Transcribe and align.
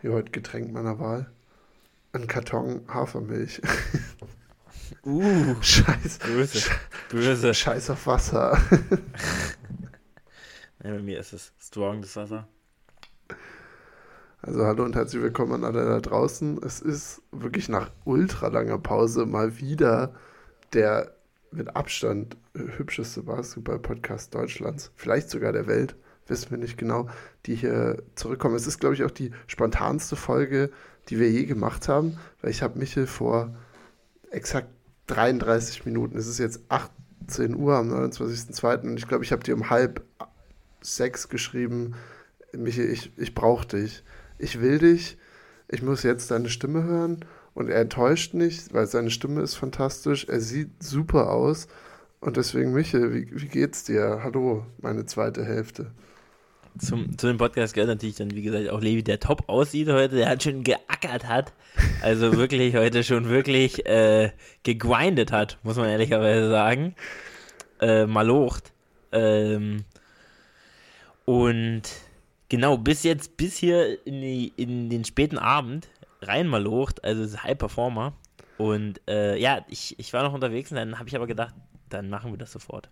Hier 0.00 0.12
heute 0.12 0.30
Getränk 0.30 0.72
meiner 0.72 0.98
Wahl. 0.98 1.30
Ein 2.12 2.26
Karton 2.26 2.82
Hafermilch. 2.88 3.60
Uh, 5.04 5.54
Scheiß, 5.60 6.18
böse. 6.18 6.70
Böse. 7.08 7.54
Scheiß 7.54 7.90
auf 7.90 8.06
Wasser. 8.06 8.58
Ja, 10.82 10.90
bei 10.90 11.00
mir 11.00 11.18
ist 11.18 11.32
es 11.32 11.50
strong, 11.58 12.02
das 12.02 12.14
Wasser. 12.14 12.46
Also 14.42 14.66
hallo 14.66 14.84
und 14.84 14.94
herzlich 14.94 15.22
willkommen 15.22 15.54
an 15.54 15.64
alle 15.64 15.86
da 15.86 15.98
draußen. 15.98 16.62
Es 16.62 16.82
ist 16.82 17.22
wirklich 17.32 17.70
nach 17.70 17.90
ultra 18.04 18.48
langer 18.48 18.76
Pause 18.76 19.24
mal 19.24 19.58
wieder 19.58 20.12
der 20.74 21.14
mit 21.50 21.74
Abstand 21.74 22.36
hübscheste 22.54 23.22
Basketball-Podcast 23.22 24.34
Deutschlands, 24.34 24.92
vielleicht 24.94 25.30
sogar 25.30 25.52
der 25.52 25.66
Welt, 25.66 25.96
wissen 26.26 26.50
wir 26.50 26.58
nicht 26.58 26.78
genau, 26.78 27.08
die 27.46 27.54
hier 27.54 28.02
zurückkommen. 28.14 28.54
Es 28.54 28.66
ist, 28.66 28.80
glaube 28.80 28.94
ich, 28.94 29.04
auch 29.04 29.10
die 29.10 29.32
spontanste 29.46 30.16
Folge, 30.16 30.70
die 31.08 31.18
wir 31.18 31.30
je 31.30 31.44
gemacht 31.44 31.88
haben, 31.88 32.18
weil 32.40 32.50
ich 32.50 32.62
habe 32.62 32.78
Michel 32.78 33.06
vor 33.06 33.54
exakt 34.30 34.68
33 35.06 35.84
Minuten, 35.84 36.16
es 36.16 36.26
ist 36.26 36.38
jetzt 36.38 36.60
18 36.68 37.54
Uhr 37.54 37.74
am 37.76 37.92
29.02. 37.92 38.82
und 38.82 38.96
ich 38.96 39.06
glaube, 39.06 39.24
ich 39.24 39.32
habe 39.32 39.42
dir 39.42 39.54
um 39.54 39.68
halb 39.68 40.02
sechs 40.80 41.28
geschrieben, 41.28 41.94
Michel, 42.56 42.90
ich, 42.90 43.12
ich 43.18 43.34
brauche 43.34 43.66
dich. 43.66 44.02
Ich 44.38 44.60
will 44.60 44.78
dich. 44.78 45.18
Ich 45.68 45.82
muss 45.82 46.02
jetzt 46.02 46.30
deine 46.30 46.48
Stimme 46.48 46.84
hören. 46.84 47.24
Und 47.54 47.68
er 47.68 47.80
enttäuscht 47.80 48.34
nicht, 48.34 48.74
weil 48.74 48.86
seine 48.86 49.10
Stimme 49.10 49.42
ist 49.42 49.54
fantastisch. 49.54 50.26
Er 50.28 50.40
sieht 50.40 50.82
super 50.82 51.30
aus. 51.30 51.68
Und 52.20 52.36
deswegen, 52.36 52.72
Michel, 52.72 53.12
wie, 53.14 53.28
wie 53.30 53.48
geht's 53.48 53.84
dir? 53.84 54.20
Hallo, 54.22 54.66
meine 54.80 55.06
zweite 55.06 55.44
Hälfte. 55.44 55.92
Zum, 56.78 57.16
zu 57.16 57.28
dem 57.28 57.36
Podcast 57.36 57.74
gehört 57.74 57.88
natürlich 57.88 58.16
dann, 58.16 58.32
wie 58.32 58.42
gesagt, 58.42 58.68
auch 58.68 58.80
Levi, 58.80 59.02
der 59.04 59.20
top 59.20 59.48
aussieht 59.48 59.88
heute, 59.88 60.16
der 60.16 60.28
hat 60.28 60.42
schon 60.42 60.64
geackert 60.64 61.26
hat. 61.26 61.52
Also 62.02 62.36
wirklich 62.36 62.74
heute 62.76 63.04
schon 63.04 63.28
wirklich 63.28 63.86
äh, 63.86 64.32
gegrindet 64.64 65.30
hat, 65.30 65.58
muss 65.62 65.76
man 65.76 65.88
ehrlicherweise 65.88 66.50
sagen. 66.50 66.94
Äh, 67.80 68.06
malocht. 68.06 68.72
Ähm, 69.12 69.84
und 71.24 71.82
genau, 72.48 72.76
bis 72.76 73.04
jetzt, 73.04 73.36
bis 73.36 73.56
hier 73.56 74.04
in, 74.06 74.20
die, 74.20 74.52
in 74.56 74.90
den 74.90 75.04
späten 75.04 75.38
Abend 75.38 75.88
rein 76.22 76.48
malocht, 76.48 77.04
also 77.04 77.22
ist 77.22 77.42
High 77.44 77.56
Performer. 77.56 78.14
Und 78.58 79.00
äh, 79.08 79.36
ja, 79.36 79.64
ich, 79.68 79.98
ich 79.98 80.12
war 80.12 80.22
noch 80.22 80.32
unterwegs 80.32 80.70
und 80.70 80.76
dann 80.76 80.98
habe 80.98 81.08
ich 81.08 81.16
aber 81.16 81.26
gedacht, 81.26 81.54
dann 81.88 82.08
machen 82.08 82.32
wir 82.32 82.38
das 82.38 82.52
sofort. 82.52 82.88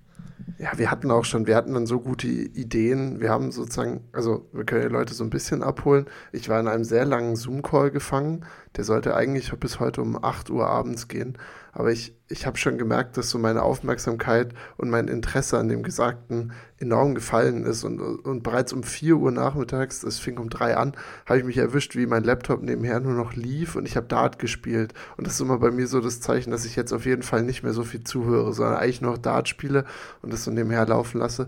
Ja, 0.58 0.78
wir 0.78 0.90
hatten 0.90 1.10
auch 1.10 1.24
schon, 1.24 1.46
wir 1.46 1.56
hatten 1.56 1.74
dann 1.74 1.86
so 1.86 2.00
gute 2.00 2.28
Ideen. 2.28 3.20
Wir 3.20 3.30
haben 3.30 3.50
sozusagen, 3.52 4.04
also 4.12 4.48
wir 4.52 4.64
können 4.64 4.82
die 4.82 4.88
Leute 4.88 5.14
so 5.14 5.24
ein 5.24 5.30
bisschen 5.30 5.62
abholen. 5.62 6.06
Ich 6.32 6.48
war 6.48 6.60
in 6.60 6.68
einem 6.68 6.84
sehr 6.84 7.04
langen 7.04 7.36
Zoom-Call 7.36 7.90
gefangen. 7.90 8.44
Der 8.76 8.84
sollte 8.84 9.14
eigentlich 9.14 9.52
bis 9.52 9.80
heute 9.80 10.00
um 10.00 10.22
8 10.22 10.48
Uhr 10.50 10.66
abends 10.66 11.08
gehen. 11.08 11.36
Aber 11.72 11.90
ich, 11.90 12.14
ich 12.28 12.46
habe 12.46 12.58
schon 12.58 12.78
gemerkt, 12.78 13.16
dass 13.16 13.30
so 13.30 13.38
meine 13.38 13.62
Aufmerksamkeit 13.62 14.54
und 14.76 14.90
mein 14.90 15.08
Interesse 15.08 15.58
an 15.58 15.68
dem 15.68 15.82
Gesagten 15.82 16.52
enorm 16.78 17.14
gefallen 17.14 17.64
ist. 17.64 17.84
Und, 17.84 18.00
und 18.00 18.42
bereits 18.42 18.72
um 18.72 18.82
4 18.82 19.16
Uhr 19.16 19.30
nachmittags, 19.30 20.02
es 20.02 20.18
fing 20.18 20.38
um 20.38 20.50
3 20.50 20.76
an, 20.76 20.92
habe 21.26 21.38
ich 21.38 21.44
mich 21.44 21.58
erwischt, 21.58 21.96
wie 21.96 22.06
mein 22.06 22.24
Laptop 22.24 22.62
nebenher 22.62 23.00
nur 23.00 23.14
noch 23.14 23.34
lief 23.34 23.76
und 23.76 23.86
ich 23.86 23.96
habe 23.96 24.06
Dart 24.06 24.38
gespielt. 24.38 24.94
Und 25.16 25.26
das 25.26 25.34
ist 25.34 25.40
immer 25.40 25.58
bei 25.58 25.70
mir 25.70 25.86
so 25.86 26.00
das 26.00 26.20
Zeichen, 26.20 26.50
dass 26.50 26.64
ich 26.64 26.76
jetzt 26.76 26.92
auf 26.92 27.06
jeden 27.06 27.22
Fall 27.22 27.42
nicht 27.42 27.62
mehr 27.62 27.72
so 27.72 27.84
viel 27.84 28.04
zuhöre, 28.04 28.52
sondern 28.52 28.76
eigentlich 28.76 29.00
nur 29.00 29.12
noch 29.12 29.18
Dart 29.18 29.48
spiele 29.48 29.84
und 30.22 30.32
das 30.32 30.44
so 30.44 30.50
nebenher 30.50 30.86
laufen 30.86 31.18
lasse. 31.18 31.46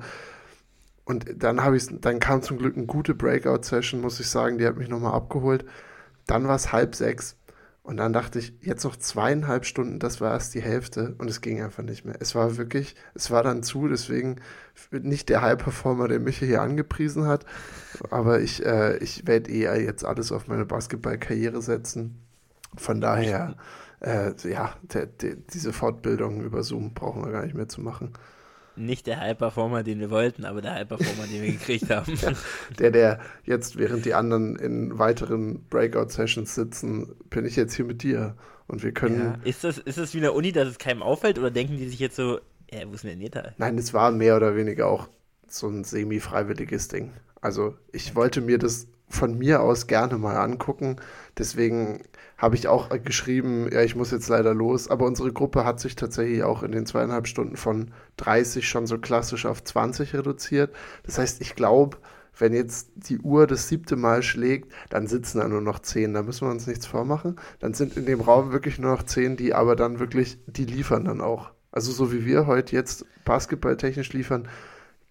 Und 1.04 1.26
dann 1.42 1.62
habe 1.62 1.76
ich, 1.76 1.86
dann 2.00 2.18
kam 2.18 2.42
zum 2.42 2.58
Glück 2.58 2.76
eine 2.76 2.86
gute 2.86 3.14
Breakout-Session, 3.14 4.00
muss 4.00 4.20
ich 4.20 4.28
sagen, 4.28 4.58
die 4.58 4.66
hat 4.66 4.78
mich 4.78 4.88
nochmal 4.88 5.12
abgeholt. 5.12 5.64
Dann 6.26 6.48
war 6.48 6.56
es 6.56 6.72
halb 6.72 6.94
sechs 6.94 7.36
und 7.82 7.98
dann 7.98 8.14
dachte 8.14 8.38
ich, 8.38 8.54
jetzt 8.62 8.84
noch 8.84 8.96
zweieinhalb 8.96 9.66
Stunden, 9.66 9.98
das 9.98 10.20
war 10.20 10.32
erst 10.32 10.54
die 10.54 10.62
Hälfte 10.62 11.14
und 11.18 11.28
es 11.28 11.42
ging 11.42 11.62
einfach 11.62 11.82
nicht 11.82 12.06
mehr. 12.06 12.16
Es 12.18 12.34
war 12.34 12.56
wirklich, 12.56 12.96
es 13.14 13.30
war 13.30 13.42
dann 13.42 13.62
zu, 13.62 13.88
deswegen 13.88 14.36
nicht 14.90 15.28
der 15.28 15.42
High-Performer, 15.42 16.08
der 16.08 16.18
mich 16.18 16.38
hier 16.38 16.62
angepriesen 16.62 17.26
hat, 17.26 17.44
aber 18.10 18.40
ich, 18.40 18.64
äh, 18.64 18.96
ich 18.98 19.26
werde 19.26 19.50
eher 19.50 19.80
jetzt 19.82 20.04
alles 20.04 20.32
auf 20.32 20.48
meine 20.48 20.64
Basketball-Karriere 20.64 21.60
setzen. 21.60 22.22
Von 22.74 23.02
daher, 23.02 23.56
äh, 24.00 24.32
ja, 24.48 24.76
der, 24.82 25.06
der, 25.06 25.36
diese 25.36 25.74
Fortbildung 25.74 26.42
über 26.42 26.62
Zoom 26.62 26.94
brauchen 26.94 27.22
wir 27.22 27.32
gar 27.32 27.44
nicht 27.44 27.54
mehr 27.54 27.68
zu 27.68 27.82
machen 27.82 28.14
nicht 28.76 29.06
der 29.06 29.20
High-Performer, 29.20 29.82
den 29.82 30.00
wir 30.00 30.10
wollten, 30.10 30.44
aber 30.44 30.62
der 30.62 30.74
High-Performer, 30.74 31.26
den 31.26 31.42
wir 31.42 31.52
gekriegt 31.52 31.90
haben. 31.90 32.14
Ja, 32.16 32.32
der, 32.78 32.90
der 32.90 33.20
jetzt, 33.44 33.76
während 33.76 34.04
die 34.04 34.14
anderen 34.14 34.56
in 34.56 34.98
weiteren 34.98 35.64
Breakout-Sessions 35.68 36.54
sitzen, 36.54 37.14
bin 37.30 37.44
ich 37.44 37.56
jetzt 37.56 37.74
hier 37.74 37.84
mit 37.84 38.02
dir. 38.02 38.36
Und 38.66 38.82
wir 38.82 38.92
können. 38.92 39.20
Ja. 39.20 39.38
Ist, 39.44 39.62
das, 39.62 39.76
ist 39.76 39.98
das 39.98 40.14
wie 40.14 40.18
in 40.18 40.22
der 40.22 40.34
Uni, 40.34 40.50
dass 40.50 40.68
es 40.68 40.78
keinem 40.78 41.02
auffällt 41.02 41.38
oder 41.38 41.50
denken 41.50 41.76
die 41.76 41.86
sich 41.86 41.98
jetzt 41.98 42.16
so, 42.16 42.40
ja, 42.70 42.88
wo 42.88 42.94
ist 42.94 43.04
denn 43.04 43.10
der 43.10 43.18
Neta? 43.18 43.52
Nein, 43.58 43.76
es 43.76 43.92
war 43.92 44.10
mehr 44.10 44.36
oder 44.36 44.56
weniger 44.56 44.86
auch 44.86 45.08
so 45.46 45.68
ein 45.68 45.84
semi-freiwilliges 45.84 46.88
Ding. 46.88 47.12
Also 47.40 47.74
ich 47.92 48.14
wollte 48.14 48.40
mir 48.40 48.58
das 48.58 48.88
von 49.08 49.38
mir 49.38 49.62
aus 49.62 49.86
gerne 49.86 50.18
mal 50.18 50.36
angucken. 50.36 50.96
Deswegen 51.38 52.02
habe 52.36 52.56
ich 52.56 52.68
auch 52.68 52.90
geschrieben, 53.04 53.68
ja, 53.72 53.82
ich 53.82 53.96
muss 53.96 54.10
jetzt 54.10 54.28
leider 54.28 54.54
los. 54.54 54.88
Aber 54.88 55.06
unsere 55.06 55.32
Gruppe 55.32 55.64
hat 55.64 55.80
sich 55.80 55.96
tatsächlich 55.96 56.42
auch 56.42 56.62
in 56.62 56.72
den 56.72 56.86
zweieinhalb 56.86 57.26
Stunden 57.26 57.56
von 57.56 57.92
30 58.16 58.68
schon 58.68 58.86
so 58.86 58.98
klassisch 58.98 59.46
auf 59.46 59.62
20 59.62 60.14
reduziert. 60.14 60.74
Das 61.04 61.18
heißt, 61.18 61.40
ich 61.40 61.54
glaube, 61.54 61.98
wenn 62.36 62.52
jetzt 62.52 62.90
die 62.96 63.18
Uhr 63.18 63.46
das 63.46 63.68
siebte 63.68 63.96
Mal 63.96 64.22
schlägt, 64.22 64.72
dann 64.90 65.06
sitzen 65.06 65.38
da 65.38 65.48
nur 65.48 65.60
noch 65.60 65.78
zehn. 65.78 66.14
Da 66.14 66.22
müssen 66.22 66.46
wir 66.46 66.52
uns 66.52 66.66
nichts 66.66 66.86
vormachen. 66.86 67.36
Dann 67.60 67.74
sind 67.74 67.96
in 67.96 68.06
dem 68.06 68.20
Raum 68.20 68.52
wirklich 68.52 68.78
nur 68.78 68.90
noch 68.90 69.04
zehn, 69.04 69.36
die 69.36 69.54
aber 69.54 69.76
dann 69.76 70.00
wirklich, 70.00 70.38
die 70.46 70.64
liefern 70.64 71.04
dann 71.04 71.20
auch. 71.20 71.50
Also 71.70 71.92
so 71.92 72.12
wie 72.12 72.24
wir 72.24 72.46
heute 72.46 72.74
jetzt 72.74 73.04
basketballtechnisch 73.24 74.12
liefern, 74.12 74.48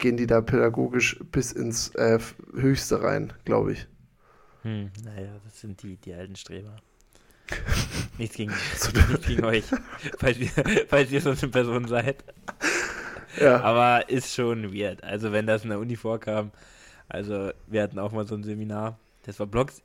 gehen 0.03 0.17
die 0.17 0.27
da 0.27 0.41
pädagogisch 0.41 1.17
bis 1.31 1.53
ins 1.53 1.95
äh, 1.95 2.19
Höchste 2.53 3.01
rein, 3.01 3.31
glaube 3.45 3.71
ich. 3.71 3.87
Hm, 4.63 4.91
naja, 5.05 5.31
das 5.45 5.61
sind 5.61 5.81
die, 5.81 5.95
die 5.95 6.13
alten 6.13 6.35
Streber. 6.35 6.75
Nichts 8.17 8.35
gegen, 8.35 8.51
nichts 8.51 8.91
gegen 9.25 9.45
euch, 9.45 9.63
falls 10.17 10.37
ihr, 10.39 10.49
falls 10.87 11.11
ihr 11.11 11.21
so 11.21 11.31
eine 11.31 11.47
Person 11.49 11.87
seid. 11.87 12.23
Ja. 13.39 13.61
Aber 13.61 14.09
ist 14.09 14.33
schon 14.33 14.73
weird. 14.73 15.03
Also, 15.03 15.31
wenn 15.31 15.47
das 15.47 15.63
in 15.63 15.69
der 15.69 15.79
Uni 15.79 15.95
vorkam, 15.95 16.51
also 17.07 17.51
wir 17.67 17.81
hatten 17.81 17.97
auch 17.97 18.11
mal 18.11 18.27
so 18.27 18.35
ein 18.35 18.43
Seminar, 18.43 18.99
das 19.23 19.39
war 19.39 19.47
Blogs, 19.47 19.81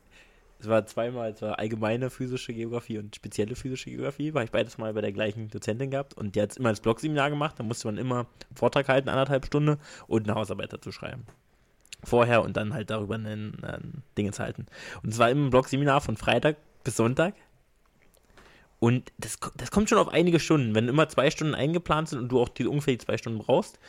es 0.60 0.68
war 0.68 0.84
zweimal, 0.86 1.30
es 1.30 1.42
war 1.42 1.58
allgemeine 1.58 2.10
physische 2.10 2.52
Geografie 2.52 2.98
und 2.98 3.14
spezielle 3.14 3.54
physische 3.54 3.90
Geografie, 3.90 4.34
war 4.34 4.42
ich 4.42 4.50
beides 4.50 4.76
mal 4.76 4.92
bei 4.92 5.00
der 5.00 5.12
gleichen 5.12 5.48
Dozentin 5.48 5.90
gehabt 5.90 6.14
und 6.14 6.34
die 6.34 6.42
hat 6.42 6.56
immer 6.56 6.70
das 6.70 6.80
Blogseminar 6.80 7.30
gemacht, 7.30 7.54
da 7.58 7.62
musste 7.62 7.86
man 7.86 7.96
immer 7.96 8.18
einen 8.18 8.56
Vortrag 8.56 8.88
halten, 8.88 9.08
anderthalb 9.08 9.46
Stunden 9.46 9.78
und 10.08 10.28
eine 10.28 10.34
Hausarbeit 10.34 10.72
dazu 10.72 10.90
schreiben. 10.90 11.26
Vorher 12.02 12.42
und 12.42 12.56
dann 12.56 12.74
halt 12.74 12.90
darüber 12.90 13.16
ein, 13.16 13.62
ein 13.64 14.02
Dinge 14.16 14.32
zu 14.32 14.42
halten. 14.42 14.66
Und 15.02 15.10
es 15.10 15.18
war 15.18 15.30
immer 15.30 15.46
ein 15.46 15.50
Blogseminar 15.50 16.00
von 16.00 16.16
Freitag 16.16 16.56
bis 16.84 16.96
Sonntag. 16.96 17.34
Und 18.80 19.12
das, 19.18 19.38
das 19.56 19.72
kommt 19.72 19.88
schon 19.88 19.98
auf 19.98 20.08
einige 20.08 20.38
Stunden, 20.38 20.74
wenn 20.74 20.86
immer 20.88 21.08
zwei 21.08 21.30
Stunden 21.30 21.56
eingeplant 21.56 22.08
sind 22.08 22.20
und 22.20 22.28
du 22.28 22.40
auch 22.40 22.48
die, 22.48 22.66
ungefähr 22.66 22.94
die 22.94 23.04
zwei 23.04 23.18
Stunden 23.18 23.40
brauchst. 23.40 23.80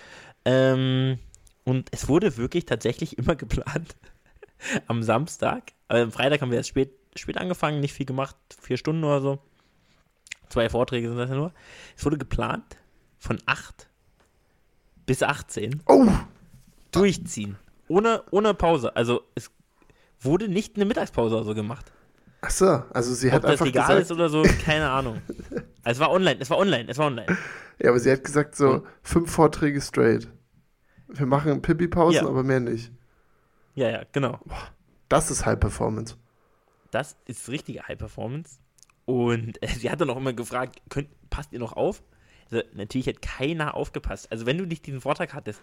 Ähm, 0.46 1.19
und 1.63 1.90
es 1.91 2.07
wurde 2.07 2.38
wirklich 2.38 2.66
tatsächlich 2.66 3.18
immer 3.18 3.36
geplant 3.36 3.96
am 4.88 5.03
Samstag. 5.03 5.74
Aber 5.88 6.02
am 6.02 6.12
Freitag 6.12 6.42
haben 6.42 6.52
wir 6.52 6.58
erst 6.58 6.70
spät, 6.70 6.92
spät 7.16 7.38
angefangen, 7.38 7.80
nicht 7.80 7.94
viel 7.94 8.06
gemacht, 8.06 8.36
vier 8.62 8.78
Stunden 8.78 9.03
oder 9.03 9.22
so. 9.22 9.40
Zwei 10.50 10.70
Vorträge 10.70 11.08
sind 11.08 11.18
das 11.18 11.30
ja 11.30 11.36
nur. 11.36 11.53
Es 11.96 12.06
wurde 12.06 12.18
geplant 12.18 12.78
von 13.19 13.38
8 13.46 13.88
bis 15.06 15.22
18. 15.22 15.84
Oh! 15.88 16.08
Durchziehen. 16.92 17.58
Ohne, 17.88 18.24
ohne 18.31 18.53
Pause. 18.53 18.96
Also 18.96 19.22
es 19.36 19.52
wurde 20.19 20.48
nicht 20.48 20.75
eine 20.75 20.86
Mittagspause 20.86 21.36
oder 21.36 21.46
so 21.46 21.54
gemacht. 21.54 21.92
Ach 22.42 22.50
so, 22.50 22.84
also 22.92 23.13
sie 23.13 23.31
hat 23.31 23.44
Ob 23.44 23.50
einfach 23.51 23.66
das 23.66 23.69
egal 23.69 23.88
gesagt, 23.88 24.01
ist 24.01 24.12
oder 24.12 24.30
so, 24.30 24.44
keine 24.63 24.89
Ahnung. 24.89 25.22
es 25.84 26.00
war 26.00 26.10
online, 26.10 26.39
es 26.39 26.50
war 26.50 26.57
online, 26.57 26.89
es 26.89 26.98
war 26.98 27.07
online. 27.07 27.38
Ja, 27.81 27.89
aber 27.89 28.00
sie 28.00 28.12
hat 28.12 28.24
gesagt 28.24 28.56
so, 28.56 28.84
fünf 29.04 29.31
Vorträge 29.31 29.81
straight. 29.81 30.28
Wir 31.07 31.25
machen 31.25 31.62
Pipi-Pausen, 31.62 32.24
ja. 32.24 32.28
aber 32.28 32.44
mehr 32.44 32.60
nicht. 32.60 32.92
Ja, 33.80 33.90
ja, 33.90 34.04
genau. 34.12 34.38
Das 35.08 35.31
ist 35.31 35.46
High 35.46 35.58
Performance. 35.58 36.18
Das 36.92 37.16
ist 37.28 37.48
richtige 37.48 37.88
High 37.88 37.98
Performance. 37.98 38.60
Und 39.06 39.64
äh, 39.64 39.68
sie 39.68 39.90
hat 39.90 40.02
dann 40.02 40.10
auch 40.10 40.18
immer 40.18 40.34
gefragt, 40.34 40.81
könnt, 40.90 41.08
passt 41.30 41.54
ihr 41.54 41.60
noch 41.60 41.72
auf? 41.72 42.04
Also, 42.52 42.62
natürlich 42.74 43.08
hat 43.08 43.22
keiner 43.22 43.76
aufgepasst. 43.76 44.30
Also 44.34 44.46
wenn 44.46 44.58
du 44.58 44.66
nicht 44.66 44.86
diesen 44.86 45.00
Vortrag 45.00 45.34
hattest, 45.34 45.62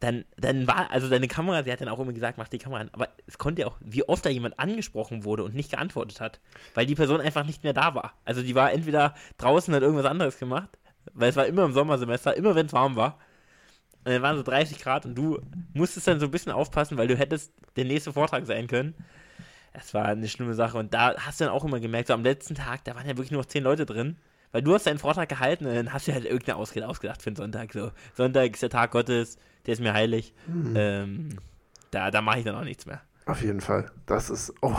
dann, 0.00 0.26
dann 0.36 0.66
war, 0.66 0.90
also 0.90 1.08
deine 1.08 1.28
Kamera, 1.28 1.64
sie 1.64 1.72
hat 1.72 1.80
dann 1.80 1.88
auch 1.88 1.98
immer 1.98 2.12
gesagt, 2.12 2.36
mach 2.36 2.48
die 2.48 2.58
Kamera 2.58 2.80
an, 2.80 2.90
aber 2.92 3.08
es 3.26 3.38
konnte 3.38 3.62
ja 3.62 3.68
auch, 3.68 3.78
wie 3.80 4.06
oft 4.06 4.26
da 4.26 4.28
jemand 4.28 4.58
angesprochen 4.58 5.24
wurde 5.24 5.44
und 5.44 5.54
nicht 5.54 5.70
geantwortet 5.70 6.20
hat, 6.20 6.40
weil 6.74 6.84
die 6.84 6.94
Person 6.94 7.22
einfach 7.22 7.46
nicht 7.46 7.64
mehr 7.64 7.72
da 7.72 7.94
war. 7.94 8.12
Also 8.26 8.42
die 8.42 8.54
war 8.54 8.70
entweder 8.70 9.14
draußen, 9.38 9.72
hat 9.74 9.82
irgendwas 9.82 10.04
anderes 10.04 10.38
gemacht, 10.38 10.78
weil 11.14 11.30
es 11.30 11.36
war 11.36 11.46
immer 11.46 11.64
im 11.64 11.72
Sommersemester, 11.72 12.36
immer 12.36 12.54
wenn 12.54 12.66
es 12.66 12.74
warm 12.74 12.96
war. 12.96 13.18
Und 14.04 14.12
dann 14.12 14.22
waren 14.22 14.36
so 14.36 14.42
30 14.42 14.78
Grad 14.78 15.06
und 15.06 15.14
du 15.14 15.40
musstest 15.74 16.08
dann 16.08 16.18
so 16.18 16.26
ein 16.26 16.30
bisschen 16.30 16.52
aufpassen, 16.52 16.98
weil 16.98 17.08
du 17.08 17.16
hättest 17.16 17.52
der 17.76 17.84
nächste 17.84 18.12
Vortrag 18.12 18.46
sein 18.46 18.66
können. 18.66 18.94
es 19.72 19.94
war 19.94 20.06
eine 20.06 20.28
schlimme 20.28 20.54
Sache. 20.54 20.76
Und 20.78 20.92
da 20.92 21.14
hast 21.18 21.40
du 21.40 21.44
dann 21.44 21.52
auch 21.52 21.64
immer 21.64 21.80
gemerkt, 21.80 22.08
so 22.08 22.14
am 22.14 22.24
letzten 22.24 22.54
Tag, 22.54 22.84
da 22.84 22.94
waren 22.94 23.06
ja 23.06 23.16
wirklich 23.16 23.30
nur 23.30 23.40
noch 23.40 23.48
zehn 23.48 23.62
Leute 23.62 23.86
drin. 23.86 24.16
Weil 24.50 24.62
du 24.62 24.74
hast 24.74 24.86
deinen 24.86 24.98
Vortrag 24.98 25.28
gehalten 25.28 25.66
und 25.66 25.74
dann 25.74 25.92
hast 25.92 26.08
du 26.08 26.12
halt 26.12 26.24
irgendeine 26.24 26.56
Ausrede 26.56 26.86
ausgedacht 26.86 27.22
für 27.22 27.30
den 27.30 27.36
Sonntag. 27.36 27.72
So, 27.72 27.90
Sonntag 28.14 28.52
ist 28.52 28.62
der 28.62 28.68
Tag 28.68 28.90
Gottes, 28.90 29.38
der 29.64 29.72
ist 29.72 29.80
mir 29.80 29.94
heilig. 29.94 30.34
Mhm. 30.46 30.74
Ähm, 30.76 31.28
da 31.90 32.10
da 32.10 32.20
mache 32.20 32.40
ich 32.40 32.44
dann 32.44 32.56
auch 32.56 32.64
nichts 32.64 32.84
mehr. 32.84 33.00
Auf 33.24 33.40
jeden 33.42 33.60
Fall. 33.60 33.86
Das 34.06 34.30
ist, 34.30 34.52
oh, 34.62 34.76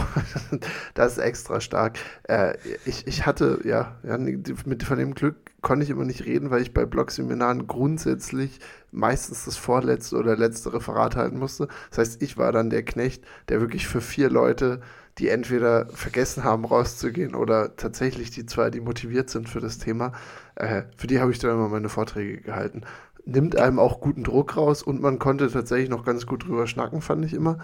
das 0.95 1.13
ist 1.13 1.17
extra 1.19 1.61
stark. 1.61 1.97
Äh, 2.23 2.57
ich, 2.85 3.07
ich 3.07 3.25
hatte, 3.25 3.61
ja, 3.63 3.97
ja, 4.03 4.17
mit, 4.17 4.83
von 4.83 4.97
dem 4.97 5.15
Glück 5.15 5.35
konnte 5.61 5.85
ich 5.85 5.89
immer 5.89 6.03
nicht 6.03 6.25
reden, 6.25 6.51
weil 6.51 6.61
ich 6.61 6.73
bei 6.73 6.85
Blogseminaren 6.85 7.67
grundsätzlich 7.67 8.59
meistens 8.91 9.45
das 9.45 9.55
vorletzte 9.55 10.17
oder 10.17 10.35
letzte 10.35 10.73
Referat 10.73 11.15
halten 11.15 11.39
musste. 11.39 11.69
Das 11.89 11.99
heißt, 11.99 12.21
ich 12.21 12.37
war 12.37 12.51
dann 12.51 12.69
der 12.69 12.83
Knecht, 12.83 13.23
der 13.47 13.61
wirklich 13.61 13.87
für 13.87 14.01
vier 14.01 14.29
Leute, 14.29 14.81
die 15.19 15.29
entweder 15.29 15.87
vergessen 15.87 16.43
haben, 16.43 16.65
rauszugehen 16.65 17.35
oder 17.35 17.77
tatsächlich 17.77 18.31
die 18.31 18.45
zwei, 18.45 18.69
die 18.69 18.81
motiviert 18.81 19.29
sind 19.29 19.47
für 19.47 19.61
das 19.61 19.77
Thema, 19.77 20.11
äh, 20.55 20.83
für 20.97 21.07
die 21.07 21.19
habe 21.21 21.31
ich 21.31 21.39
dann 21.39 21.51
immer 21.51 21.69
meine 21.69 21.89
Vorträge 21.89 22.41
gehalten. 22.41 22.81
Nimmt 23.25 23.55
einem 23.55 23.79
auch 23.79 24.01
guten 24.01 24.23
Druck 24.25 24.57
raus 24.57 24.83
und 24.83 25.01
man 25.01 25.17
konnte 25.17 25.49
tatsächlich 25.49 25.89
noch 25.89 26.03
ganz 26.03 26.25
gut 26.25 26.45
drüber 26.45 26.67
schnacken, 26.67 27.01
fand 27.01 27.23
ich 27.23 27.33
immer. 27.33 27.59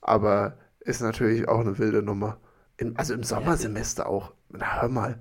Aber 0.00 0.56
ist 0.80 1.00
natürlich 1.00 1.46
auch 1.48 1.60
eine 1.60 1.78
wilde 1.78 2.02
Nummer. 2.02 2.38
In, 2.76 2.96
also 2.96 3.14
im 3.14 3.22
Sommersemester 3.22 4.08
auch. 4.08 4.32
Na, 4.48 4.80
hör 4.80 4.88
mal. 4.88 5.18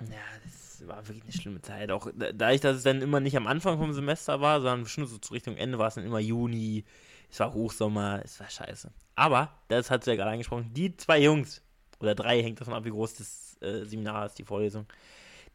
Ja, 0.00 0.16
das 0.44 0.86
war 0.86 1.06
wirklich 1.08 1.24
eine 1.24 1.32
schlimme 1.32 1.62
Zeit. 1.62 1.90
Auch 1.90 2.08
dadurch, 2.16 2.60
dass 2.60 2.76
es 2.76 2.82
dann 2.84 3.02
immer 3.02 3.20
nicht 3.20 3.36
am 3.36 3.46
Anfang 3.46 3.78
vom 3.78 3.92
Semester 3.92 4.40
war, 4.40 4.60
sondern 4.60 4.86
schon 4.86 5.06
so 5.06 5.18
zu 5.18 5.32
Richtung 5.32 5.56
Ende 5.56 5.78
war 5.78 5.88
es 5.88 5.94
dann 5.94 6.04
immer 6.04 6.20
Juni. 6.20 6.84
Es 7.30 7.40
war 7.40 7.52
Hochsommer, 7.52 8.22
es 8.24 8.40
war 8.40 8.48
scheiße. 8.48 8.90
Aber, 9.16 9.50
das 9.68 9.90
hat 9.90 10.04
sie 10.04 10.10
ja 10.10 10.16
gerade 10.16 10.30
angesprochen, 10.30 10.70
die 10.72 10.96
zwei 10.96 11.20
Jungs, 11.20 11.62
oder 12.00 12.14
drei, 12.14 12.42
hängt 12.42 12.60
davon 12.60 12.74
ab, 12.74 12.84
wie 12.84 12.90
groß 12.90 13.14
das 13.14 13.56
äh, 13.60 13.84
Seminar 13.84 14.26
ist, 14.26 14.38
die 14.38 14.44
Vorlesung, 14.44 14.86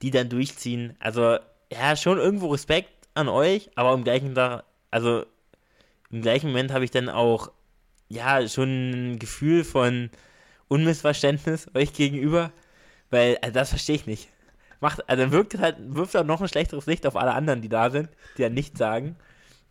die 0.01 0.11
dann 0.11 0.29
durchziehen. 0.29 0.95
Also, 0.99 1.37
ja, 1.71 1.95
schon 1.95 2.17
irgendwo 2.17 2.49
Respekt 2.51 3.07
an 3.15 3.27
euch, 3.27 3.71
aber 3.75 3.93
im 3.93 4.03
gleichen 4.03 4.35
Tag, 4.35 4.65
also 4.91 5.25
im 6.11 6.21
gleichen 6.21 6.47
Moment 6.47 6.71
habe 6.71 6.85
ich 6.85 6.91
dann 6.91 7.09
auch 7.09 7.51
ja, 8.13 8.47
schon 8.47 9.13
ein 9.13 9.19
Gefühl 9.19 9.63
von 9.63 10.09
Unmissverständnis 10.67 11.67
euch 11.73 11.93
gegenüber, 11.93 12.51
weil 13.09 13.37
also 13.41 13.53
das 13.53 13.69
verstehe 13.69 13.95
ich 13.95 14.05
nicht. 14.05 14.29
Macht, 14.79 15.07
also 15.09 15.31
wirkt 15.31 15.57
halt, 15.57 15.77
wirft 15.79 16.15
auch 16.15 16.25
noch 16.25 16.41
ein 16.41 16.47
schlechteres 16.47 16.85
Licht 16.85 17.07
auf 17.07 17.15
alle 17.15 17.33
anderen, 17.33 17.61
die 17.61 17.69
da 17.69 17.89
sind, 17.89 18.09
die 18.37 18.43
dann 18.43 18.53
nichts 18.53 18.77
sagen. 18.77 19.15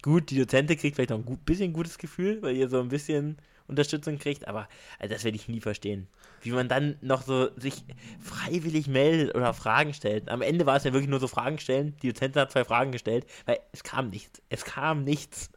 Gut, 0.02 0.30
die 0.30 0.38
Dozentin 0.38 0.76
kriegt 0.76 0.96
vielleicht 0.96 1.10
noch 1.10 1.18
ein 1.18 1.24
gut, 1.24 1.44
bisschen 1.44 1.72
gutes 1.72 1.98
Gefühl, 1.98 2.42
weil 2.42 2.56
ihr 2.56 2.68
so 2.68 2.80
ein 2.80 2.88
bisschen 2.88 3.36
Unterstützung 3.68 4.18
kriegt, 4.18 4.48
aber 4.48 4.68
also 4.98 5.14
das 5.14 5.22
werde 5.22 5.36
ich 5.36 5.48
nie 5.48 5.60
verstehen. 5.60 6.08
Wie 6.40 6.50
man 6.50 6.68
dann 6.68 6.96
noch 7.00 7.22
so 7.22 7.50
sich 7.56 7.84
freiwillig 8.20 8.88
meldet 8.88 9.36
oder 9.36 9.54
Fragen 9.54 9.94
stellt. 9.94 10.28
Am 10.28 10.42
Ende 10.42 10.66
war 10.66 10.76
es 10.76 10.84
ja 10.84 10.92
wirklich 10.92 11.10
nur 11.10 11.20
so 11.20 11.28
Fragen 11.28 11.58
stellen. 11.58 11.94
Die 12.02 12.08
Dozentin 12.08 12.42
hat 12.42 12.50
zwei 12.50 12.64
Fragen 12.64 12.90
gestellt, 12.90 13.26
weil 13.46 13.60
es 13.70 13.84
kam 13.84 14.10
nichts. 14.10 14.42
Es 14.48 14.64
kam 14.64 15.04
nichts. 15.04 15.50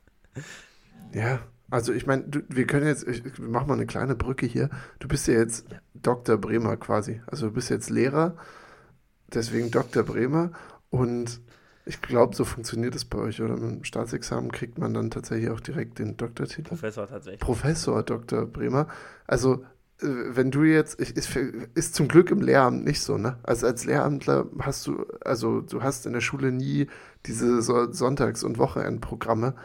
Ja, 1.13 1.39
also 1.75 1.91
ich 1.91 2.07
meine, 2.07 2.23
wir 2.47 2.65
können 2.67 2.87
jetzt, 2.87 3.05
ich, 3.05 3.21
mach 3.37 3.65
mal 3.65 3.73
eine 3.73 3.85
kleine 3.85 4.15
Brücke 4.15 4.45
hier. 4.45 4.69
Du 4.99 5.09
bist 5.09 5.27
ja 5.27 5.33
jetzt 5.33 5.65
Dr. 5.93 6.37
Bremer 6.37 6.77
quasi. 6.77 7.21
Also 7.27 7.47
du 7.47 7.53
bist 7.53 7.69
jetzt 7.69 7.89
Lehrer, 7.89 8.37
deswegen 9.27 9.71
Dr. 9.71 10.03
Bremer. 10.03 10.51
Und 10.89 11.41
ich 11.85 12.01
glaube, 12.01 12.33
so 12.33 12.45
funktioniert 12.45 12.95
es 12.95 13.03
bei 13.03 13.17
euch, 13.17 13.41
oder? 13.41 13.55
Mit 13.55 13.79
dem 13.79 13.83
Staatsexamen 13.83 14.53
kriegt 14.53 14.77
man 14.77 14.93
dann 14.93 15.11
tatsächlich 15.11 15.49
auch 15.49 15.59
direkt 15.59 15.99
den 15.99 16.15
Doktortitel. 16.15 16.69
Professor 16.69 17.07
tatsächlich. 17.07 17.41
Professor 17.41 18.03
Dr. 18.03 18.45
Bremer. 18.45 18.87
Also 19.27 19.65
äh, 20.01 20.07
wenn 20.29 20.51
du 20.51 20.63
jetzt, 20.63 20.97
ist, 20.97 21.35
ist 21.73 21.93
zum 21.93 22.07
Glück 22.07 22.31
im 22.31 22.39
Lehramt 22.39 22.85
nicht 22.85 23.01
so, 23.01 23.17
ne? 23.17 23.37
Also 23.43 23.67
als 23.67 23.83
Lehramtler 23.83 24.47
hast 24.59 24.87
du, 24.87 25.05
also 25.25 25.59
du 25.59 25.83
hast 25.83 26.05
in 26.05 26.13
der 26.13 26.21
Schule 26.21 26.53
nie 26.53 26.87
diese 27.25 27.61
Sonntags- 27.61 28.45
und 28.45 28.59
Wochenendprogramme. 28.59 29.55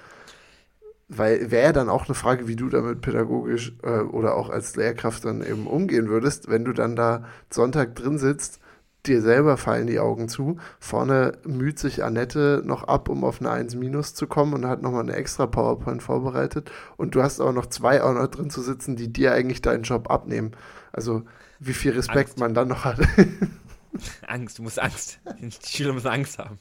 Weil 1.13 1.51
wäre 1.51 1.73
dann 1.73 1.89
auch 1.89 2.07
eine 2.07 2.15
Frage, 2.15 2.47
wie 2.47 2.55
du 2.55 2.69
damit 2.69 3.01
pädagogisch 3.01 3.75
äh, 3.83 3.99
oder 3.99 4.37
auch 4.37 4.49
als 4.49 4.77
Lehrkraft 4.77 5.25
dann 5.25 5.43
eben 5.43 5.67
umgehen 5.67 6.09
würdest, 6.09 6.49
wenn 6.49 6.65
du 6.65 6.73
dann 6.73 6.95
da 6.95 7.25
Sonntag 7.51 7.97
drin 7.97 8.17
sitzt, 8.17 8.61
dir 9.07 9.21
selber 9.21 9.57
fallen 9.57 9.89
die 9.89 9.99
Augen 9.99 10.29
zu. 10.29 10.59
Vorne 10.79 11.33
müht 11.45 11.81
sich 11.81 12.05
Annette 12.05 12.63
noch 12.65 12.85
ab, 12.85 13.09
um 13.09 13.25
auf 13.25 13.41
eine 13.41 13.51
1 13.51 13.75
minus 13.75 14.15
zu 14.15 14.29
kommen 14.29 14.55
und 14.55 14.67
hat 14.67 14.83
nochmal 14.83 15.03
eine 15.03 15.15
extra 15.15 15.47
PowerPoint 15.47 16.01
vorbereitet. 16.01 16.71
Und 16.97 17.17
du 17.17 17.23
hast 17.23 17.41
auch 17.41 17.53
noch 17.53 17.67
zwei 17.67 18.03
auch 18.03 18.15
noch 18.15 18.29
drin 18.29 18.51
zu 18.51 18.63
sitzen, 18.63 18.95
die 18.95 19.13
dir 19.13 19.33
eigentlich 19.33 19.63
deinen 19.63 19.83
Job 19.83 20.11
abnehmen. 20.11 20.53
Also 20.93 21.25
wie 21.59 21.75
viel 21.75 21.93
Respekt 21.93 22.31
Angst. 22.31 22.39
man 22.39 22.55
dann 22.55 22.69
noch 22.69 22.85
hat. 22.85 23.01
Angst, 24.29 24.59
du 24.59 24.63
musst 24.63 24.81
Angst. 24.81 25.19
Die 25.41 25.77
Schüler 25.77 25.93
müssen 25.93 26.07
Angst 26.07 26.39
haben. 26.39 26.61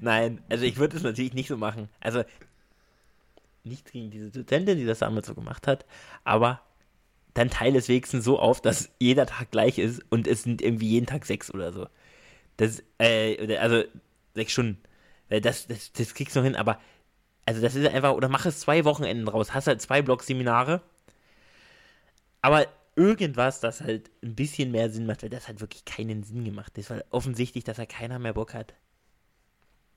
Nein, 0.00 0.40
also 0.48 0.64
ich 0.64 0.78
würde 0.78 0.96
es 0.96 1.02
natürlich 1.02 1.34
nicht 1.34 1.48
so 1.48 1.56
machen. 1.56 1.88
Also 2.00 2.24
nichts 3.64 3.92
gegen 3.92 4.10
diese 4.10 4.30
Dozentin, 4.30 4.78
die 4.78 4.86
das 4.86 5.00
damals 5.00 5.26
so 5.26 5.34
gemacht 5.34 5.66
hat, 5.66 5.86
aber 6.24 6.60
dann 7.34 7.50
teile 7.50 7.78
es 7.78 7.88
wenigstens 7.88 8.24
so 8.24 8.38
auf, 8.38 8.60
dass 8.60 8.90
jeder 8.98 9.26
Tag 9.26 9.50
gleich 9.50 9.78
ist 9.78 10.02
und 10.10 10.26
es 10.26 10.42
sind 10.42 10.60
irgendwie 10.60 10.88
jeden 10.88 11.06
Tag 11.06 11.24
sechs 11.24 11.52
oder 11.52 11.72
so. 11.72 11.86
Das, 12.56 12.82
äh, 12.98 13.56
also 13.56 13.84
sechs 14.34 14.52
Stunden. 14.52 14.82
Das, 15.28 15.66
das, 15.66 15.92
das 15.92 16.14
kriegst 16.14 16.36
du 16.36 16.40
noch 16.40 16.44
hin, 16.44 16.56
aber 16.56 16.78
also 17.46 17.60
das 17.62 17.74
ist 17.74 17.88
einfach, 17.88 18.12
oder 18.12 18.28
mach 18.28 18.46
es 18.46 18.60
zwei 18.60 18.84
Wochenenden 18.84 19.26
draus, 19.26 19.54
hast 19.54 19.66
halt 19.66 19.80
zwei 19.80 20.02
Blog-Seminare, 20.02 20.82
aber 22.42 22.66
irgendwas, 22.96 23.60
das 23.60 23.80
halt 23.80 24.10
ein 24.22 24.34
bisschen 24.34 24.70
mehr 24.70 24.90
Sinn 24.90 25.06
macht, 25.06 25.22
weil 25.22 25.30
das 25.30 25.48
hat 25.48 25.60
wirklich 25.60 25.84
keinen 25.84 26.22
Sinn 26.22 26.44
gemacht. 26.44 26.72
Das 26.76 26.90
war 26.90 27.02
offensichtlich, 27.10 27.64
dass 27.64 27.78
da 27.78 27.86
keiner 27.86 28.18
mehr 28.18 28.34
Bock 28.34 28.54
hat. 28.54 28.74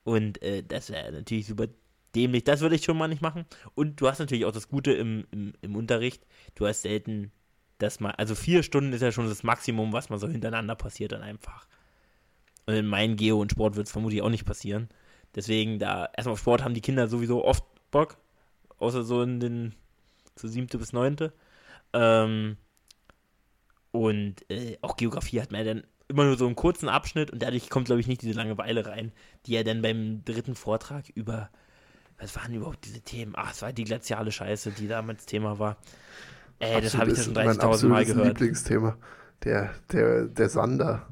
Und 0.04 0.42
äh, 0.42 0.64
das 0.64 0.90
wäre 0.92 1.12
natürlich 1.12 1.48
super 1.48 1.68
dämlich. 2.16 2.44
Das 2.44 2.62
würde 2.62 2.76
ich 2.76 2.84
schon 2.84 2.98
mal 2.98 3.08
nicht 3.08 3.22
machen. 3.22 3.46
Und 3.76 4.00
du 4.00 4.08
hast 4.08 4.20
natürlich 4.20 4.46
auch 4.46 4.52
das 4.52 4.70
Gute 4.70 4.94
im, 4.94 5.26
im, 5.32 5.54
im 5.62 5.76
Unterricht. 5.76 6.26
Du 6.56 6.68
hast 6.68 6.84
selten 6.84 7.32
das 7.78 8.00
mal, 8.00 8.12
also 8.12 8.36
vier 8.36 8.64
Stunden 8.64 8.94
ist 8.94 9.02
ja 9.02 9.12
schon 9.12 9.28
das 9.28 9.44
Maximum, 9.44 9.92
was 9.92 10.10
mal 10.10 10.20
so 10.20 10.28
hintereinander 10.28 10.76
passiert 10.76 11.12
dann 11.12 11.22
einfach. 11.22 11.68
Und 12.66 12.76
in 12.76 12.88
meinem 12.88 13.18
Geo 13.18 13.40
und 13.40 13.52
Sport 13.52 13.76
wird 13.76 13.88
es 13.88 13.92
vermutlich 13.92 14.22
auch 14.22 14.30
nicht 14.30 14.46
passieren. 14.46 14.90
Deswegen, 15.36 15.78
da, 15.80 16.10
erstmal 16.16 16.34
auf 16.34 16.40
Sport 16.40 16.64
haben 16.64 16.74
die 16.74 16.82
Kinder 16.82 17.08
sowieso 17.08 17.44
oft 17.44 17.64
Bock. 17.92 18.18
Außer 18.78 19.04
so 19.04 19.22
in 19.22 19.40
den, 19.40 19.76
so 20.36 20.48
siebte 20.48 20.78
bis 20.78 20.94
neunte. 20.94 21.34
Ähm, 21.94 22.58
und 23.92 24.50
äh, 24.50 24.78
auch 24.82 24.98
Geografie 24.98 25.42
hat 25.42 25.52
man 25.52 25.66
ja 25.66 25.74
dann 25.74 25.84
immer 26.08 26.26
nur 26.26 26.38
so 26.38 26.46
einen 26.46 26.56
kurzen 26.56 26.90
Abschnitt 26.90 27.32
und 27.32 27.42
dadurch 27.42 27.70
kommt, 27.70 27.86
glaube 27.86 28.02
ich, 28.02 28.08
nicht 28.08 28.22
diese 28.22 28.38
Langeweile 28.38 28.86
rein, 28.86 29.12
die 29.46 29.54
ja 29.54 29.64
dann 29.64 29.82
beim 29.82 30.24
dritten 30.24 30.56
Vortrag 30.56 31.10
über 31.10 31.50
was 32.26 32.36
waren 32.36 32.54
überhaupt 32.54 32.84
diese 32.86 33.02
Themen? 33.02 33.34
Ach, 33.36 33.52
es 33.52 33.62
war 33.62 33.72
die 33.72 33.84
glaziale 33.84 34.32
Scheiße, 34.32 34.72
die 34.72 34.88
damals 34.88 35.26
Thema 35.28 35.60
war. 35.60 35.78
Ey, 36.58 36.82
das 36.82 36.98
habe 36.98 37.12
ich 37.12 37.18
ja 37.18 37.24
schon 37.24 37.36
30.000 37.36 37.88
Mal 37.88 38.06
gehört. 38.06 38.40
Lieblingsthema. 38.40 38.98
Der, 39.44 39.72
der, 39.92 40.26
der 40.26 40.50
Sander. 40.50 41.06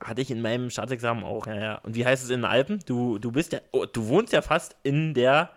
Hatte 0.00 0.22
ich 0.22 0.30
in 0.30 0.42
meinem 0.42 0.70
Staatsexamen 0.70 1.22
auch, 1.22 1.46
ja, 1.46 1.54
ja. 1.54 1.74
Und 1.76 1.94
wie 1.94 2.04
heißt 2.04 2.24
es 2.24 2.30
in 2.30 2.40
den 2.40 2.44
Alpen? 2.46 2.80
Du, 2.86 3.18
du 3.18 3.30
bist 3.30 3.52
ja, 3.52 3.60
oh, 3.70 3.84
du 3.84 4.08
wohnst 4.08 4.32
ja 4.32 4.42
fast 4.42 4.74
in 4.82 5.14
der 5.14 5.50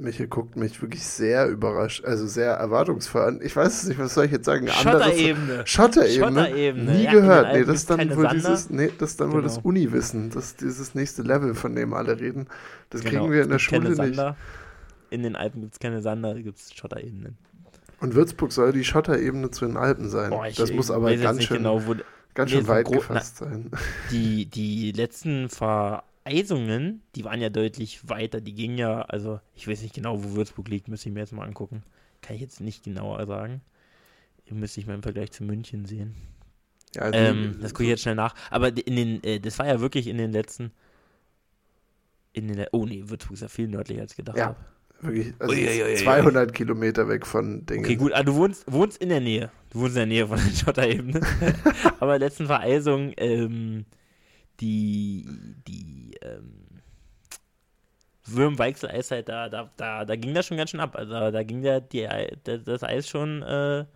Michael 0.00 0.28
guckt 0.28 0.54
mich 0.54 0.80
wirklich 0.80 1.02
sehr 1.02 1.48
überrascht, 1.48 2.04
also 2.04 2.28
sehr 2.28 2.52
erwartungsvoll 2.52 3.22
an. 3.22 3.40
Ich 3.42 3.56
weiß 3.56 3.82
es 3.82 3.88
nicht, 3.88 3.98
was 3.98 4.14
soll 4.14 4.26
ich 4.26 4.30
jetzt 4.30 4.44
sagen? 4.44 4.68
Schotterebene. 4.68 5.66
Schotterebene. 5.66 6.46
Schotterebene. 6.46 6.92
Nie 6.92 7.04
ja, 7.04 7.10
gehört. 7.10 7.52
Nee, 7.52 7.64
das 7.64 7.76
ist 7.78 7.90
dann 7.90 8.16
wohl 8.16 8.28
dieses, 8.28 8.70
nee, 8.70 8.92
das 8.96 9.16
dann 9.16 9.26
genau. 9.26 9.38
wohl 9.38 9.42
das 9.42 9.56
genau. 9.56 9.68
Uniwissen. 9.70 10.30
Das 10.30 10.46
ist 10.46 10.60
dieses 10.60 10.94
nächste 10.94 11.22
Level, 11.22 11.52
von 11.56 11.74
dem 11.74 11.94
alle 11.94 12.20
reden. 12.20 12.46
Das 12.90 13.00
genau. 13.00 13.22
kriegen 13.22 13.32
wir 13.32 13.42
in 13.42 13.50
der 13.50 13.58
Schule 13.58 13.90
nicht. 13.90 14.22
In 15.10 15.22
den 15.24 15.34
Alpen 15.34 15.62
gibt 15.62 15.72
es 15.72 15.80
keine 15.80 16.00
Sander, 16.00 16.34
da 16.34 16.40
gibt 16.40 16.58
es 16.58 16.72
Schotterebenen. 16.72 17.36
Und 18.00 18.14
Würzburg 18.14 18.52
soll 18.52 18.72
die 18.72 18.84
Schotterebene 18.84 19.50
zu 19.50 19.66
den 19.66 19.76
Alpen 19.76 20.08
sein. 20.08 20.30
Boah, 20.30 20.46
ich, 20.46 20.54
das 20.54 20.70
muss 20.72 20.92
aber 20.92 21.16
ganz 21.16 21.42
schön, 21.42 21.56
genau, 21.56 21.84
wo, 21.86 21.96
ganz 22.34 22.52
schön 22.52 22.68
weit 22.68 22.88
gefasst 22.88 23.38
sein. 23.38 23.72
Die, 24.12 24.46
die 24.46 24.92
letzten 24.92 25.48
Ver 25.48 26.04
Eisungen, 26.28 27.02
die 27.14 27.24
waren 27.24 27.40
ja 27.40 27.50
deutlich 27.50 28.08
weiter. 28.08 28.40
Die 28.40 28.54
gingen 28.54 28.78
ja, 28.78 29.02
also 29.02 29.40
ich 29.54 29.66
weiß 29.66 29.82
nicht 29.82 29.94
genau, 29.94 30.22
wo 30.22 30.36
Würzburg 30.36 30.68
liegt, 30.68 30.88
müsste 30.88 31.08
ich 31.08 31.14
mir 31.14 31.20
jetzt 31.20 31.32
mal 31.32 31.44
angucken. 31.44 31.82
Kann 32.20 32.36
ich 32.36 32.42
jetzt 32.42 32.60
nicht 32.60 32.84
genauer 32.84 33.26
sagen. 33.26 33.62
Müsste 34.50 34.80
ich 34.80 34.86
mal 34.86 34.94
im 34.94 35.02
Vergleich 35.02 35.30
zu 35.30 35.44
München 35.44 35.84
sehen. 35.84 36.14
Ja, 36.94 37.02
also 37.02 37.18
ähm, 37.18 37.58
das 37.60 37.74
gucke 37.74 37.84
ich 37.84 37.90
jetzt 37.90 38.02
schnell 38.02 38.14
nach. 38.14 38.34
Aber 38.50 38.68
in 38.68 38.96
den, 38.96 39.22
äh, 39.22 39.40
das 39.40 39.58
war 39.58 39.66
ja 39.66 39.80
wirklich 39.80 40.06
in 40.06 40.16
den 40.16 40.32
letzten. 40.32 40.72
In 42.32 42.48
den, 42.48 42.66
oh 42.72 42.86
nee, 42.86 43.02
Würzburg 43.06 43.34
ist 43.34 43.42
ja 43.42 43.48
viel 43.48 43.68
nördlicher 43.68 44.02
als 44.02 44.12
ich 44.12 44.16
gedacht 44.16 44.38
ja. 44.38 44.46
habe. 44.46 44.56
Wirklich, 45.00 45.34
also 45.38 45.54
Uiuiui. 45.54 45.96
200 45.96 46.52
Kilometer 46.52 47.08
weg 47.08 47.26
von 47.26 47.64
Dingen. 47.66 47.84
Okay, 47.84 47.96
gut, 47.96 48.12
ah, 48.12 48.22
du 48.22 48.34
wohnst, 48.34 48.64
wohnst 48.70 49.00
in 49.00 49.10
der 49.10 49.20
Nähe. 49.20 49.50
Du 49.70 49.80
wohnst 49.80 49.96
in 49.96 50.00
der 50.00 50.06
Nähe 50.06 50.26
von 50.26 50.38
der 50.38 50.50
Schotterebene. 50.56 51.20
Aber 52.00 52.18
letzten 52.18 52.46
Vereisung, 52.46 53.12
ähm, 53.16 53.84
die, 54.60 55.26
die, 55.66 56.18
ähm, 56.22 56.68
Würm 58.30 58.58
Weichsel 58.58 58.90
Eis 58.90 59.10
halt, 59.10 59.28
da, 59.28 59.48
da, 59.48 59.70
da, 59.76 60.04
da 60.04 60.16
ging 60.16 60.34
das 60.34 60.46
schon 60.46 60.56
ganz 60.56 60.70
schön 60.70 60.80
ab. 60.80 60.96
Also 60.96 61.30
da 61.30 61.42
ging 61.42 61.62
der, 61.62 61.80
die, 61.80 62.06
das 62.44 62.82
Eis 62.82 63.08
schon 63.08 63.42
äh, 63.42 63.86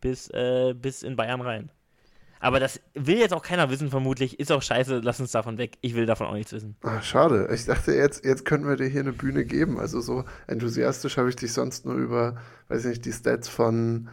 bis, 0.00 0.28
äh, 0.30 0.74
bis 0.74 1.02
in 1.02 1.16
Bayern 1.16 1.40
rein. 1.40 1.70
Aber 2.38 2.60
das 2.60 2.80
will 2.94 3.18
jetzt 3.18 3.32
auch 3.32 3.42
keiner 3.42 3.70
wissen, 3.70 3.90
vermutlich. 3.90 4.38
Ist 4.38 4.52
auch 4.52 4.62
scheiße, 4.62 5.00
lass 5.02 5.20
uns 5.20 5.32
davon 5.32 5.56
weg. 5.56 5.78
Ich 5.80 5.94
will 5.94 6.06
davon 6.06 6.26
auch 6.26 6.34
nichts 6.34 6.52
wissen. 6.52 6.76
Ach, 6.82 7.02
schade. 7.02 7.48
Ich 7.52 7.64
dachte, 7.64 7.92
jetzt, 7.92 8.24
jetzt 8.24 8.44
könnten 8.44 8.68
wir 8.68 8.76
dir 8.76 8.88
hier 8.88 9.00
eine 9.00 9.12
Bühne 9.12 9.44
geben. 9.44 9.78
Also 9.78 10.00
so 10.00 10.24
enthusiastisch 10.46 11.16
habe 11.16 11.30
ich 11.30 11.36
dich 11.36 11.52
sonst 11.52 11.86
nur 11.86 11.94
über, 11.94 12.36
weiß 12.68 12.84
ich 12.84 12.90
nicht, 12.90 13.04
die 13.06 13.12
Stats 13.12 13.48
von 13.48 14.08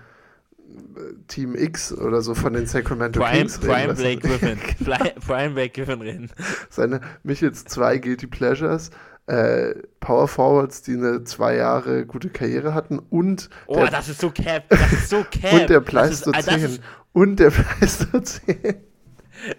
Team 1.27 1.55
X 1.55 1.93
oder 1.93 2.21
so 2.21 2.35
von 2.35 2.53
den 2.53 2.65
Sacramento 2.65 3.19
Prime, 3.19 3.39
Kings 3.39 3.61
reden. 3.61 3.71
Prime 3.71 3.93
Blake 3.93 4.27
Griffin. 4.27 4.59
Prime 5.25 5.49
Blake 5.51 5.69
Griffin 5.69 6.01
reden. 6.01 6.31
Seine 6.69 7.01
Michels 7.23 7.65
zwei 7.65 7.97
Guilty 7.97 8.27
Pleasures 8.27 8.91
äh, 9.27 9.75
Power 9.99 10.27
Forwards, 10.27 10.81
die 10.81 10.93
eine 10.93 11.23
zwei 11.23 11.55
Jahre 11.55 12.05
gute 12.05 12.29
Karriere 12.29 12.73
hatten 12.73 12.99
und 12.99 13.49
oh, 13.67 13.75
der, 13.75 13.89
das 13.89 14.09
ist 14.09 14.19
so 14.19 14.31
cap, 14.31 14.67
das 14.69 14.91
ist 14.91 15.09
so 15.09 15.23
cap. 15.31 15.53
und 15.53 15.69
der 15.69 15.79
Pleistozän 15.79 16.79
und 17.13 17.39
der 17.39 17.51
Pleistozän. 17.51 18.83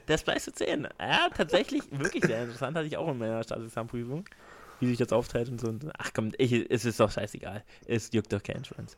Das 0.06 0.22
Pleistozän, 0.22 0.88
ja, 1.00 1.28
tatsächlich 1.34 1.82
wirklich 1.90 2.24
sehr 2.24 2.42
interessant, 2.42 2.76
hatte 2.76 2.86
ich 2.86 2.96
auch 2.96 3.10
in 3.10 3.18
meiner 3.18 3.42
Staatsexamenprüfung, 3.42 4.24
wie 4.80 4.86
sich 4.86 4.98
das 4.98 5.12
aufteilt 5.12 5.48
und 5.48 5.60
so. 5.60 5.72
Ach 5.98 6.10
komm, 6.14 6.32
ich, 6.38 6.70
es 6.70 6.84
ist 6.84 7.00
doch 7.00 7.10
scheißegal, 7.10 7.64
es 7.86 8.10
juckt 8.12 8.32
doch 8.32 8.42
keinen 8.42 8.64
Schwanz. 8.64 8.96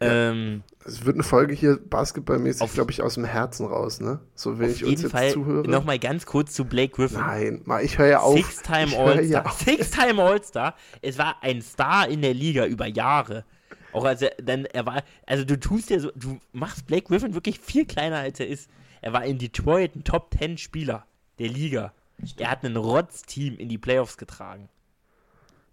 Ja. 0.00 0.30
Ähm, 0.30 0.62
es 0.84 1.04
wird 1.04 1.16
eine 1.16 1.22
Folge 1.22 1.52
hier 1.54 1.78
basketballmäßig, 1.78 2.72
glaube 2.72 2.90
ich, 2.90 3.02
aus 3.02 3.14
dem 3.14 3.24
Herzen 3.24 3.66
raus, 3.66 4.00
ne? 4.00 4.20
So 4.34 4.58
wenn 4.58 4.70
ich 4.70 4.84
uns 4.84 5.02
jetzt 5.02 5.12
Fall 5.12 5.30
zuhöre. 5.30 5.68
Nochmal 5.68 5.98
ganz 5.98 6.24
kurz 6.24 6.54
zu 6.54 6.64
Blake 6.64 6.94
Griffin. 6.94 7.18
Nein, 7.18 7.62
mal, 7.64 7.84
ich 7.84 7.98
höre 7.98 8.06
ja 8.06 8.20
auf. 8.20 8.34
Six-Time 8.34 8.96
All-Star. 8.96 9.44
Ja 9.44 9.50
Six-Time 9.50 10.22
All-Star. 10.22 10.74
Es 11.02 11.18
war 11.18 11.36
ein 11.42 11.60
Star 11.60 12.08
in 12.08 12.22
der 12.22 12.32
Liga 12.32 12.64
über 12.66 12.86
Jahre. 12.86 13.44
Auch 13.92 14.04
als 14.04 14.22
er 14.22 14.32
dann, 14.42 14.64
er 14.66 14.86
war, 14.86 15.02
also 15.26 15.44
du 15.44 15.58
tust 15.58 15.90
ja 15.90 15.98
so, 15.98 16.10
du 16.14 16.40
machst 16.52 16.86
Blake 16.86 17.06
Griffin 17.08 17.34
wirklich 17.34 17.60
viel 17.60 17.84
kleiner 17.84 18.18
als 18.18 18.40
er 18.40 18.48
ist. 18.48 18.70
Er 19.02 19.12
war 19.12 19.24
in 19.24 19.38
Detroit 19.38 19.96
ein 19.96 20.04
Top 20.04 20.34
10 20.38 20.58
Spieler 20.58 21.04
der 21.38 21.48
Liga. 21.48 21.92
Er 22.38 22.50
hat 22.50 22.64
ein 22.64 22.76
Rotz-Team 22.76 23.56
in 23.56 23.68
die 23.68 23.78
Playoffs 23.78 24.16
getragen. 24.16 24.68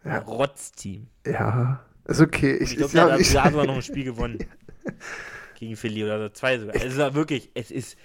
Ja. 0.04 0.20
Rotz-Team. 0.20 1.08
Ja. 1.26 1.82
Ist 2.08 2.22
okay. 2.22 2.56
Ich, 2.56 2.72
ich 2.72 2.78
glaube, 2.78 2.94
der 2.94 3.12
hat 3.14 3.52
sogar 3.52 3.66
noch 3.66 3.76
ein 3.76 3.82
Spiel 3.84 4.06
gewonnen. 4.06 4.40
Gegen 5.60 5.76
Philly 5.76 6.04
oder 6.04 6.34
zwei 6.34 6.58
sogar. 6.58 6.76
Es 6.76 6.98
war 6.98 7.14
wirklich, 7.16 7.50
es 7.54 7.72
ist, 7.72 7.98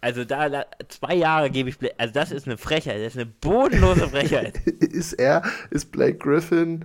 also 0.00 0.24
da, 0.24 0.48
da 0.48 0.66
zwei 0.88 1.14
Jahre 1.14 1.50
gebe 1.50 1.68
ich, 1.68 1.76
also 1.98 2.14
das 2.14 2.32
ist 2.32 2.46
eine 2.46 2.56
Frechheit, 2.56 2.96
das 2.96 3.14
ist 3.14 3.20
eine 3.20 3.26
bodenlose 3.26 4.08
Frechheit. 4.08 4.58
ist 4.66 5.12
er, 5.14 5.42
ist 5.70 5.92
Blake 5.92 6.18
Griffin 6.18 6.84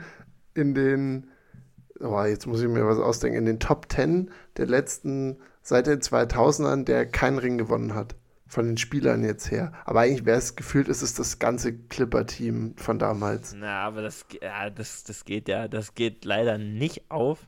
in 0.54 0.74
den, 0.74 1.28
oh, 2.00 2.24
jetzt 2.24 2.48
muss 2.48 2.62
ich 2.62 2.68
mir 2.68 2.86
was 2.86 2.98
ausdenken, 2.98 3.38
in 3.38 3.46
den 3.46 3.60
Top 3.60 3.92
10 3.92 4.32
der 4.58 4.66
letzten, 4.66 5.38
seit 5.62 5.88
den 5.88 6.02
2000ern, 6.02 6.84
der 6.84 7.06
keinen 7.06 7.38
Ring 7.38 7.58
gewonnen 7.58 7.96
hat 7.96 8.16
von 8.48 8.66
den 8.66 8.78
Spielern 8.78 9.24
jetzt 9.24 9.52
her. 9.52 9.74
Aber 9.86 10.02
eigentlich 10.02 10.26
wäre 10.26 10.38
es 10.38 10.56
gefühlt, 10.56 10.88
ist 10.88 11.02
es 11.02 11.14
das 11.14 11.40
ganze 11.40 11.74
Clipper-Team 11.74 12.76
von 12.78 12.98
damals. 12.98 13.56
Na, 13.58 13.84
aber 13.84 14.02
das, 14.02 14.26
ja, 14.42 14.70
das, 14.70 15.04
das 15.04 15.26
geht 15.26 15.48
ja, 15.48 15.68
das 15.68 15.96
geht 15.96 16.26
leider 16.26 16.58
nicht 16.58 17.10
auf, 17.10 17.40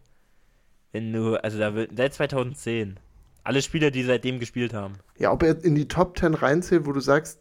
wenn 0.92 1.14
du, 1.14 1.42
also 1.42 1.58
da 1.58 1.74
wird, 1.74 1.92
seit 1.96 2.14
2010, 2.14 3.00
alle 3.44 3.62
Spieler, 3.62 3.92
die 3.92 4.04
seitdem 4.04 4.40
gespielt 4.40 4.74
haben. 4.74 4.96
Ja, 5.18 5.32
ob 5.32 5.44
er 5.44 5.64
in 5.64 5.76
die 5.76 5.88
Top 5.88 6.18
10 6.18 6.34
reinzählt, 6.34 6.86
wo 6.86 6.92
du 6.92 7.00
sagst, 7.00 7.40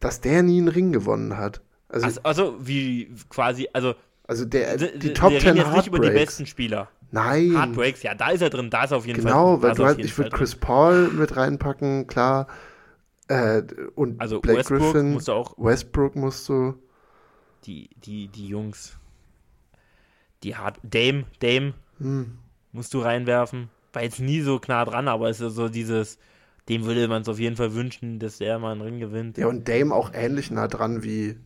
dass 0.00 0.20
der 0.20 0.42
nie 0.42 0.58
einen 0.58 0.68
Ring 0.68 0.92
gewonnen 0.92 1.36
hat. 1.36 1.60
Also, 1.88 2.06
also, 2.06 2.20
also 2.22 2.56
wie 2.60 3.12
quasi, 3.28 3.68
also. 3.72 3.94
Also 4.26 4.44
der, 4.44 4.76
die 4.76 5.12
Top 5.12 5.38
10 5.38 5.56
jetzt 5.56 5.72
nicht 5.72 5.86
über 5.88 5.98
die 5.98 6.10
besten 6.10 6.46
Spieler. 6.46 6.88
Nein. 7.12 7.52
Heartbreaks, 7.52 8.02
ja, 8.02 8.14
da 8.14 8.30
ist 8.30 8.40
er 8.40 8.50
drin, 8.50 8.70
da 8.70 8.84
ist 8.84 8.92
er 8.92 8.98
auf 8.98 9.06
jeden 9.06 9.20
genau, 9.20 9.58
Fall. 9.58 9.60
Genau, 9.60 9.62
weil 9.62 9.74
du 9.74 9.84
hast, 9.84 9.98
ich 9.98 10.16
würde 10.16 10.30
Chris 10.30 10.54
Paul 10.54 11.08
mit 11.08 11.36
reinpacken, 11.36 12.06
klar. 12.06 12.46
Äh, 13.30 13.62
und 13.94 14.20
also 14.20 14.40
Blake 14.40 14.58
Westbrook 14.58 14.80
Griffin, 14.80 15.12
musst 15.12 15.28
du 15.28 15.32
auch. 15.32 15.54
Westbrook 15.56 16.16
musst 16.16 16.48
du. 16.48 16.74
Die, 17.64 17.88
die, 18.04 18.26
die 18.26 18.48
Jungs. 18.48 18.98
Die 20.42 20.56
Hard 20.56 20.80
Dame, 20.82 21.26
Dame 21.38 21.74
hm. 21.98 22.38
musst 22.72 22.92
du 22.92 22.98
reinwerfen. 22.98 23.70
War 23.92 24.02
jetzt 24.02 24.18
nie 24.18 24.40
so 24.40 24.58
klar 24.58 24.84
dran, 24.84 25.06
aber 25.06 25.30
es 25.30 25.40
ist 25.40 25.54
so 25.54 25.68
dieses, 25.68 26.18
dem 26.68 26.86
würde 26.86 27.06
man 27.06 27.22
es 27.22 27.28
auf 27.28 27.38
jeden 27.38 27.54
Fall 27.54 27.72
wünschen, 27.72 28.18
dass 28.18 28.38
der 28.38 28.58
mal 28.58 28.72
einen 28.72 28.80
Ring 28.80 28.98
gewinnt. 28.98 29.38
Ja, 29.38 29.46
und 29.46 29.68
Dame 29.68 29.94
auch 29.94 30.10
ähnlich 30.12 30.50
nah 30.50 30.66
dran 30.66 31.04
wie 31.04 31.36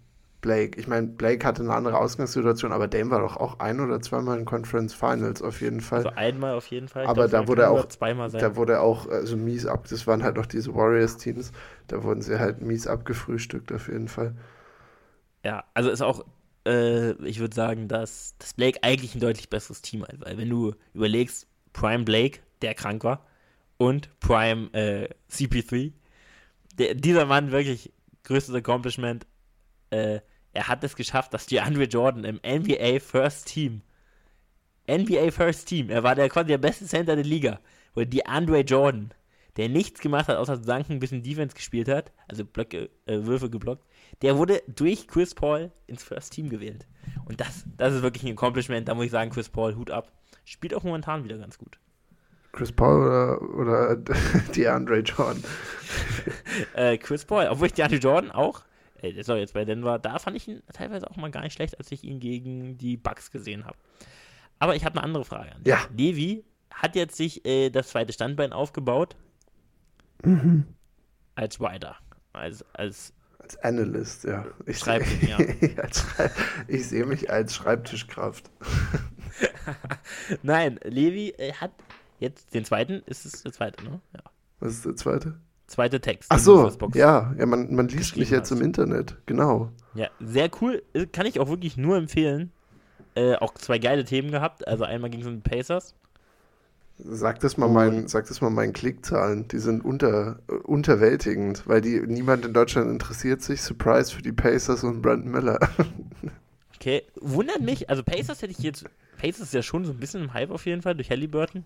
Blake. 0.45 0.79
Ich 0.79 0.87
meine, 0.87 1.07
Blake 1.07 1.47
hatte 1.47 1.63
eine 1.63 1.73
andere 1.73 1.99
Ausgangssituation, 1.99 2.71
aber 2.71 2.87
Dame 2.87 3.11
war 3.11 3.21
doch 3.21 3.39
auch 3.39 3.61
ein 3.61 3.81
oder 3.81 4.03
zweimal 4.03 4.39
in 4.39 4.45
Conference 4.45 4.93
Finals 4.93 5.41
auf 5.41 5.63
jeden 5.63 5.81
Fall. 5.81 6.05
Also 6.05 6.11
einmal 6.11 6.55
auf 6.55 6.67
jeden 6.67 6.87
Fall. 6.87 7.07
Aber 7.07 7.29
da 7.29 7.49
wurde 7.49 7.71
auch 7.71 7.89
zweimal 7.89 8.29
sein. 8.29 8.43
Da 8.43 8.55
wurde 8.55 8.81
auch 8.81 9.09
also 9.09 9.39
mies 9.39 9.65
ab. 9.65 9.87
Das 9.89 10.07
waren 10.07 10.23
halt 10.23 10.37
noch 10.37 10.45
diese 10.45 10.75
Warriors 10.75 11.17
Teams. 11.17 11.51
Da 11.87 12.03
wurden 12.03 12.21
sie 12.21 12.39
halt 12.39 12.61
mies 12.61 12.87
abgefrühstückt 12.87 13.73
auf 13.73 13.89
jeden 13.89 14.09
Fall. 14.09 14.35
Ja, 15.47 15.65
also 15.73 15.89
ist 15.89 16.03
auch 16.03 16.27
äh, 16.67 17.13
ich 17.25 17.39
würde 17.39 17.55
sagen, 17.55 17.89
dass, 17.89 18.37
dass 18.39 18.53
Blake 18.53 18.81
eigentlich 18.83 19.15
ein 19.15 19.21
deutlich 19.21 19.49
besseres 19.49 19.81
Team 19.81 20.03
hat, 20.03 20.21
weil 20.21 20.37
wenn 20.37 20.51
du 20.51 20.75
überlegst, 20.93 21.47
Prime 21.73 22.05
Blake, 22.05 22.41
der 22.61 22.75
krank 22.75 23.03
war, 23.03 23.27
und 23.79 24.09
Prime 24.21 24.73
äh, 24.75 25.09
CP3, 25.31 25.93
der, 26.79 26.95
dieser 26.95 27.25
Mann 27.25 27.51
wirklich 27.51 27.93
größtes 28.25 28.55
Accomplishment. 28.55 29.27
Äh, 29.91 30.21
er 30.55 30.69
hat 30.69 30.83
es 30.85 30.97
geschafft, 30.97 31.35
dass 31.35 31.47
DeAndre 31.47 31.85
Jordan 31.85 32.25
im 32.25 32.41
NBA 32.45 33.01
First 33.01 33.49
Team, 33.49 33.83
NBA 34.89 35.31
First 35.31 35.69
Team, 35.69 35.91
er 35.91 36.03
war 36.03 36.15
der 36.15 36.29
quasi 36.29 36.47
der 36.47 36.59
beste 36.59 36.87
Center 36.87 37.17
der 37.17 37.25
Liga, 37.25 37.61
wo 37.95 38.05
DeAndre 38.05 38.61
Jordan, 38.61 39.13
der 39.57 39.69
nichts 39.69 40.01
gemacht 40.01 40.29
hat, 40.29 40.37
außer 40.37 40.57
Sanken 40.57 40.95
ein 40.95 41.01
bisschen 41.01 41.23
Defense 41.23 41.55
gespielt 41.55 41.89
hat, 41.89 42.13
also 42.29 42.45
Blöcke, 42.45 42.91
äh, 43.07 43.25
Würfe 43.25 43.51
geblockt, 43.51 43.85
der 44.23 44.37
wurde 44.37 44.63
durch 44.69 45.09
Chris 45.09 45.35
Paul 45.35 45.73
ins 45.87 46.03
First 46.03 46.33
Team 46.33 46.49
gewählt. 46.49 46.87
Und 47.27 47.41
das, 47.41 47.65
das 47.77 47.95
ist 47.95 48.03
wirklich 48.03 48.25
ein 48.25 48.33
Accomplishment, 48.33 48.89
da 48.89 48.95
muss 48.95 49.07
ich 49.07 49.11
sagen, 49.11 49.31
Chris 49.31 49.49
Paul, 49.49 49.75
Hut 49.77 49.91
ab. 49.91 50.13
Spielt 50.45 50.75
auch 50.75 50.83
momentan 50.83 51.25
wieder 51.25 51.39
ganz 51.39 51.59
gut. 51.59 51.79
Chris 52.53 52.71
Paul 52.71 53.07
oder, 53.07 53.43
oder 53.43 53.97
DeAndre 54.57 55.01
Jordan? 55.01 55.43
äh, 56.75 56.97
Chris 56.99 57.25
Paul, 57.25 57.49
obwohl 57.49 57.67
ich 57.69 57.73
DeAndre 57.73 57.99
Jordan 57.99 58.31
auch 58.31 58.63
äh, 59.05 59.33
auch 59.33 59.37
jetzt 59.37 59.55
bei 59.55 59.65
Denver, 59.65 59.99
da 59.99 60.19
fand 60.19 60.37
ich 60.37 60.49
ihn 60.49 60.63
teilweise 60.73 61.11
auch 61.11 61.17
mal 61.17 61.31
gar 61.31 61.43
nicht 61.43 61.55
schlecht, 61.55 61.79
als 61.79 61.91
ich 61.93 62.05
ihn 62.05 62.21
gegen 62.21 62.79
die 62.79 62.97
Bucks 62.97 63.31
gesehen 63.31 63.65
habe. 63.65 63.77
Aber 64.59 64.77
ich 64.77 64.85
habe 64.85 64.97
eine 64.97 65.05
andere 65.05 65.25
Frage. 65.25 65.53
Ja. 65.65 65.81
Levi 65.97 66.45
hat 66.73 66.97
jetzt 66.97 67.17
sich 67.17 67.45
äh, 67.47 67.71
das 67.71 67.89
zweite 67.89 68.13
Standbein 68.13 68.53
aufgebaut. 68.53 69.17
Mhm. 70.23 70.67
Als 71.35 71.61
Rider. 71.61 71.97
Als, 72.33 72.65
als, 72.73 73.13
als 73.39 73.57
Analyst, 73.59 74.25
ja. 74.25 74.47
Ich, 74.67 74.79
Schreibtisch, 74.79 75.29
ja. 75.29 75.39
ich 76.69 76.89
sehe 76.89 77.07
mich 77.07 77.31
als 77.31 77.55
Schreibtischkraft. 77.55 78.51
Nein, 80.43 80.81
Levi 80.85 81.31
äh, 81.39 81.53
hat 81.53 81.73
jetzt 82.19 82.55
den 82.55 82.65
zweiten, 82.65 83.03
ist 83.07 83.25
es 83.27 83.43
der 83.43 83.53
zweite, 83.53 83.85
ne? 83.85 84.01
Ja. 84.15 84.23
Was 84.61 84.75
ist 84.75 84.87
der 84.87 84.97
zweite? 84.97 85.39
Zweite 85.67 86.01
Text. 86.01 86.31
Ach 86.31 86.39
so, 86.39 86.71
ja, 86.95 87.35
ja, 87.39 87.47
man, 87.47 87.75
man 87.75 87.89
liest 87.89 88.17
mich 88.17 88.31
jetzt 88.31 88.51
hast. 88.51 88.59
im 88.59 88.65
Internet, 88.65 89.17
genau. 89.27 89.71
Ja, 89.95 90.09
sehr 90.21 90.51
cool, 90.61 90.83
äh, 90.93 91.07
kann 91.07 91.27
ich 91.27 91.41
auch 91.41 91.49
wirklich 91.49 91.77
nur 91.77 91.97
empfehlen. 91.97 92.53
Äh, 93.15 93.37
auch 93.37 93.55
zwei 93.55 93.79
geile 93.79 94.05
Themen 94.05 94.31
gehabt, 94.31 94.67
also 94.67 94.85
einmal 94.85 95.11
ging 95.11 95.21
es 95.21 95.27
um 95.27 95.35
die 95.43 95.49
Pacers. 95.49 95.95
Sag 96.99 97.41
das 97.41 97.57
mal, 97.57 97.69
mein, 97.69 98.07
sag 98.07 98.27
das 98.29 98.41
mal 98.41 98.51
meinen 98.51 98.73
Klickzahlen, 98.73 99.49
die 99.49 99.59
sind 99.59 99.85
unter, 99.85 100.39
äh, 100.49 100.55
unterwältigend, 100.55 101.67
weil 101.67 101.81
die 101.81 102.01
niemand 102.01 102.45
in 102.45 102.53
Deutschland 102.53 102.89
interessiert 102.89 103.43
sich. 103.43 103.63
Surprise 103.63 104.15
für 104.15 104.23
die 104.23 104.33
Pacers 104.33 104.85
und 104.85 105.03
Brandon 105.03 105.31
Miller. 105.31 105.59
okay, 106.77 107.03
wundert 107.21 107.61
mich, 107.61 107.91
also 107.91 108.05
Pacers 108.05 108.43
hätte 108.43 108.53
ich 108.53 108.59
jetzt, 108.59 108.85
Pacers 109.19 109.41
ist 109.41 109.55
ja 109.55 109.63
schon 109.63 109.85
so 109.85 109.93
ein 109.93 109.99
bisschen 109.99 110.23
im 110.23 110.35
Hype 110.35 110.51
auf 110.51 110.67
jeden 110.67 110.83
Fall 110.83 110.95
durch 110.95 111.11
Halliburton, 111.11 111.65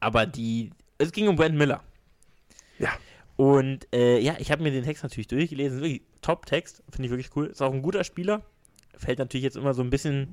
aber 0.00 0.26
die, 0.26 0.70
es 0.98 1.12
ging 1.12 1.28
um 1.28 1.36
Brandon 1.36 1.58
Miller. 1.58 1.80
Ja. 2.78 2.90
Und 3.36 3.88
äh, 3.92 4.18
ja, 4.18 4.36
ich 4.38 4.50
habe 4.52 4.62
mir 4.62 4.70
den 4.70 4.84
Text 4.84 5.02
natürlich 5.02 5.26
durchgelesen. 5.26 5.80
Wirklich 5.80 6.02
Top-Text, 6.20 6.82
finde 6.90 7.06
ich 7.06 7.10
wirklich 7.10 7.34
cool. 7.36 7.46
Ist 7.46 7.62
auch 7.62 7.72
ein 7.72 7.82
guter 7.82 8.04
Spieler. 8.04 8.42
Fällt 8.96 9.18
natürlich 9.18 9.44
jetzt 9.44 9.56
immer 9.56 9.74
so 9.74 9.82
ein 9.82 9.90
bisschen 9.90 10.28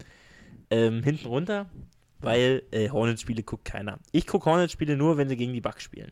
ähm, 0.69 1.01
hinten 1.03 1.27
runter, 1.27 1.69
weil 2.19 2.63
äh, 2.71 2.89
Hornets-Spiele 2.89 3.43
guckt 3.43 3.65
keiner. 3.65 3.99
Ich 4.11 4.27
gucke 4.27 4.49
Hornets-Spiele 4.49 4.95
nur, 4.95 5.17
wenn 5.17 5.29
sie 5.29 5.37
gegen 5.37 5.53
die 5.53 5.61
Bucks 5.61 5.83
spielen. 5.83 6.11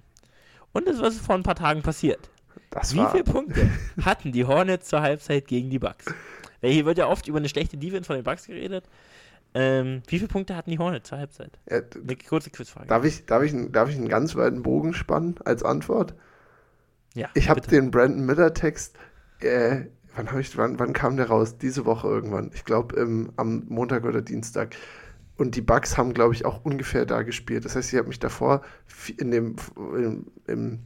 Und 0.72 0.88
das, 0.88 1.00
was 1.02 1.16
ist 1.16 1.26
vor 1.26 1.36
ein 1.36 1.44
paar 1.44 1.56
Tagen 1.56 1.82
passiert. 1.82 2.30
Das 2.72 2.94
Wie 2.94 3.06
viele 3.12 3.24
Punkte 3.24 3.70
hatten 4.02 4.32
die 4.32 4.46
Hornets 4.46 4.90
zur 4.90 5.02
Halbzeit 5.02 5.48
gegen 5.48 5.70
die 5.70 5.80
Bucks? 5.80 6.06
Weil 6.62 6.72
hier 6.72 6.86
wird 6.86 6.98
ja 6.98 7.08
oft 7.08 7.28
über 7.28 7.38
eine 7.38 7.50
schlechte 7.50 7.78
Defense 7.78 8.08
von 8.08 8.16
den 8.16 8.24
Bucks 8.24 8.48
geredet. 8.48 8.86
Ähm, 9.54 10.04
wie 10.08 10.20
viele 10.20 10.28
Punkte 10.28 10.56
hatten 10.56 10.70
die 10.70 10.80
Hornets 10.80 11.10
zur 11.10 11.18
Halbzeit? 11.18 11.58
Ja, 11.70 11.78
eine 11.78 12.16
kurze 12.16 12.50
Quizfrage. 12.50 12.88
Darf 12.88 13.04
ich, 13.06 13.26
darf, 13.26 13.44
ich, 13.44 13.54
darf 13.72 13.90
ich 13.90 13.96
einen 13.96 14.10
ganz 14.10 14.36
weiten 14.36 14.62
Bogen 14.62 14.94
spannen 14.94 15.36
als 15.46 15.64
Antwort? 15.64 16.16
Ja. 17.14 17.30
Ich 17.34 17.50
habe 17.50 17.62
den 17.62 17.90
Brandon 17.90 18.26
Miller-Text, 18.26 18.98
äh, 19.40 19.86
wann 20.16 20.40
ich, 20.40 20.58
wann, 20.58 20.80
wann 20.80 20.94
kam 20.94 21.18
der 21.18 21.30
raus? 21.30 21.58
Diese 21.58 21.86
Woche 21.86 22.08
irgendwann. 22.08 22.52
Ich 22.54 22.66
glaube 22.66 23.00
am 23.00 23.64
Montag 23.68 24.06
oder 24.06 24.22
Dienstag. 24.22 24.76
Und 25.38 25.56
die 25.56 25.62
Bugs 25.62 25.98
haben, 25.98 26.14
glaube 26.14 26.34
ich, 26.34 26.46
auch 26.46 26.66
ungefähr 26.66 27.06
da 27.06 27.22
gespielt. 27.22 27.66
Das 27.66 27.76
heißt, 27.76 27.94
ich 27.94 27.98
habe 27.98 28.08
mich 28.08 28.20
davor 28.20 28.62
in 29.18 29.32
dem, 29.32 29.56
im, 29.76 30.28
im 30.48 30.80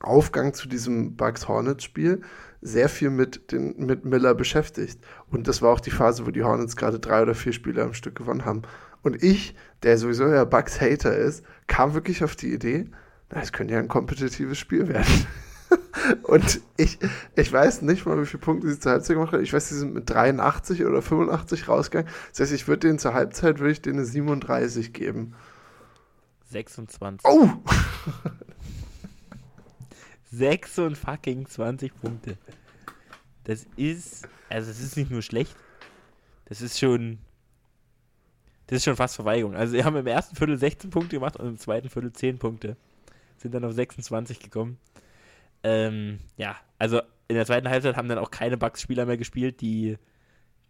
Aufgang 0.00 0.54
zu 0.54 0.68
diesem 0.68 1.16
Bugs 1.16 1.46
Hornets 1.46 1.84
Spiel 1.84 2.22
sehr 2.62 2.88
viel 2.88 3.10
mit, 3.10 3.52
den, 3.52 3.74
mit 3.76 4.04
Miller 4.04 4.34
beschäftigt. 4.34 5.00
Und 5.30 5.48
das 5.48 5.60
war 5.60 5.70
auch 5.70 5.80
die 5.80 5.90
Phase, 5.90 6.26
wo 6.26 6.30
die 6.30 6.44
Hornets 6.44 6.76
gerade 6.76 7.00
drei 7.00 7.22
oder 7.22 7.34
vier 7.34 7.52
Spiele 7.52 7.82
am 7.82 7.92
Stück 7.92 8.14
gewonnen 8.14 8.44
haben. 8.44 8.62
Und 9.02 9.22
ich, 9.22 9.56
der 9.82 9.98
sowieso 9.98 10.28
ja 10.28 10.44
Bugs 10.44 10.80
Hater 10.80 11.16
ist, 11.16 11.44
kam 11.66 11.92
wirklich 11.94 12.22
auf 12.22 12.36
die 12.36 12.54
Idee, 12.54 12.86
es 13.28 13.52
könnte 13.52 13.74
ja 13.74 13.80
ein 13.80 13.88
kompetitives 13.88 14.58
Spiel 14.58 14.88
werden. 14.88 15.26
Und 16.22 16.60
ich, 16.76 16.98
ich 17.34 17.52
weiß 17.52 17.82
nicht 17.82 18.06
mal, 18.06 18.20
wie 18.20 18.26
viele 18.26 18.42
Punkte 18.42 18.68
sie 18.68 18.78
zur 18.78 18.92
Halbzeit 18.92 19.16
gemacht 19.16 19.32
haben. 19.32 19.42
Ich 19.42 19.52
weiß, 19.52 19.70
sie 19.70 19.78
sind 19.78 19.94
mit 19.94 20.08
83 20.08 20.84
oder 20.84 21.02
85 21.02 21.68
rausgegangen. 21.68 22.10
Das 22.30 22.40
heißt, 22.40 22.52
ich 22.52 22.68
würde 22.68 22.88
denen 22.88 22.98
zur 22.98 23.14
Halbzeit 23.14 23.58
würde 23.58 23.72
ich 23.72 23.82
denen 23.82 23.98
eine 23.98 24.06
37 24.06 24.92
geben. 24.92 25.34
26. 26.50 27.26
Oh! 27.26 27.48
26 30.32 31.94
Punkte. 31.94 32.38
Das 33.44 33.66
ist, 33.76 34.28
also 34.48 34.70
es 34.70 34.80
ist 34.80 34.96
nicht 34.96 35.10
nur 35.10 35.22
schlecht, 35.22 35.54
das 36.46 36.60
ist 36.60 36.78
schon, 36.78 37.18
das 38.66 38.78
ist 38.78 38.84
schon 38.84 38.96
fast 38.96 39.16
Verweigerung. 39.16 39.54
Also 39.54 39.72
sie 39.72 39.84
haben 39.84 39.96
im 39.96 40.06
ersten 40.06 40.36
Viertel 40.36 40.56
16 40.56 40.90
Punkte 40.90 41.16
gemacht 41.16 41.36
und 41.36 41.46
im 41.46 41.58
zweiten 41.58 41.88
Viertel 41.88 42.12
10 42.12 42.38
Punkte. 42.38 42.76
Sind 43.36 43.54
dann 43.54 43.64
auf 43.64 43.72
26 43.72 44.38
gekommen. 44.38 44.78
Ähm, 45.64 46.18
ja, 46.36 46.56
also 46.78 47.00
in 47.28 47.36
der 47.36 47.46
zweiten 47.46 47.68
Halbzeit 47.68 47.96
haben 47.96 48.08
dann 48.08 48.18
auch 48.18 48.30
keine 48.30 48.56
Bucks-Spieler 48.56 49.06
mehr 49.06 49.16
gespielt, 49.16 49.60
die, 49.60 49.98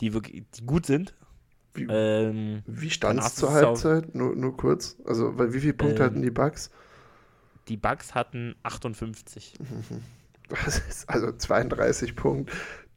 die 0.00 0.12
wirklich 0.14 0.44
die 0.54 0.66
gut 0.66 0.86
sind. 0.86 1.14
Wie, 1.74 1.86
ähm, 1.88 2.62
wie 2.66 2.90
stand 2.90 3.20
es 3.20 3.34
zur 3.34 3.52
Halbzeit? 3.52 4.14
Nur, 4.14 4.34
nur 4.36 4.56
kurz. 4.56 4.96
Also, 5.04 5.38
weil 5.38 5.54
wie 5.54 5.60
viele 5.60 5.74
Punkte 5.74 6.02
ähm, 6.02 6.10
hatten 6.10 6.22
die 6.22 6.30
Bucks? 6.30 6.70
Die 7.68 7.76
Bucks 7.76 8.14
hatten 8.14 8.54
58. 8.62 9.54
Das 10.66 10.80
ist 10.80 11.08
also 11.08 11.32
32 11.32 12.14
Punkt 12.14 12.50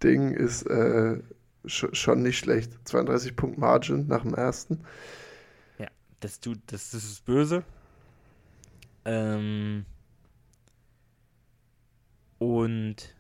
Ding 0.03 0.31
ist 0.31 0.63
äh, 0.63 1.21
sch 1.65 1.85
schon 1.93 2.21
nicht 2.21 2.37
schlecht. 2.37 2.71
32 2.85 3.35
Punkt 3.35 3.57
Margin 3.57 4.07
nach 4.07 4.23
dem 4.23 4.33
ersten. 4.33 4.83
Ja, 5.79 5.87
das, 6.19 6.39
tut, 6.39 6.59
das, 6.67 6.91
das 6.91 7.03
ist 7.03 7.25
böse. 7.25 7.63
Ähm, 9.05 9.85
und 12.39 13.15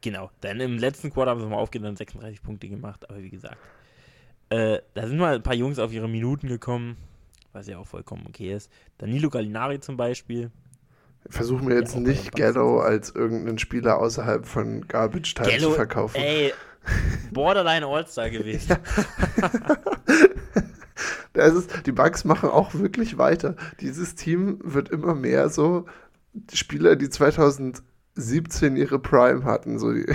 genau, 0.00 0.30
dann 0.40 0.60
im 0.60 0.78
letzten 0.78 1.10
Quarter 1.10 1.32
haben 1.32 1.40
sie 1.40 1.46
mal 1.46 1.56
aufgehört 1.56 1.88
und 1.88 1.98
36 1.98 2.42
Punkte 2.42 2.68
gemacht, 2.68 3.08
aber 3.08 3.22
wie 3.22 3.30
gesagt, 3.30 3.58
äh, 4.50 4.80
da 4.94 5.06
sind 5.06 5.18
mal 5.18 5.34
ein 5.36 5.42
paar 5.42 5.54
Jungs 5.54 5.78
auf 5.78 5.92
ihre 5.92 6.08
Minuten 6.08 6.48
gekommen, 6.48 6.96
was 7.52 7.66
ja 7.66 7.78
auch 7.78 7.86
vollkommen 7.86 8.26
okay 8.28 8.54
ist. 8.54 8.70
Danilo 8.98 9.30
Gallinari 9.30 9.80
zum 9.80 9.96
Beispiel. 9.96 10.50
Versuchen 11.28 11.68
wir 11.68 11.76
jetzt 11.76 11.94
ja, 11.94 12.00
nicht 12.00 12.34
Gallo 12.34 12.80
als 12.80 13.10
irgendeinen 13.10 13.58
Spieler 13.58 13.98
außerhalb 13.98 14.46
von 14.46 14.86
Garbage 14.86 15.34
Time 15.34 15.58
zu 15.58 15.72
verkaufen. 15.72 16.16
Ey, 16.16 16.52
Borderline 17.32 17.86
All-Star 17.86 18.30
gewesen. 18.30 18.68
das 21.32 21.54
ist, 21.54 21.86
die 21.86 21.92
Bugs 21.92 22.24
machen 22.24 22.48
auch 22.48 22.74
wirklich 22.74 23.18
weiter. 23.18 23.56
Dieses 23.80 24.14
Team 24.14 24.58
wird 24.62 24.88
immer 24.88 25.14
mehr 25.14 25.50
so 25.50 25.86
Spieler, 26.52 26.96
die 26.96 27.10
2000 27.10 27.82
17 28.18 28.76
ihre 28.76 28.98
Prime 28.98 29.44
hatten. 29.44 29.78
So. 29.78 29.88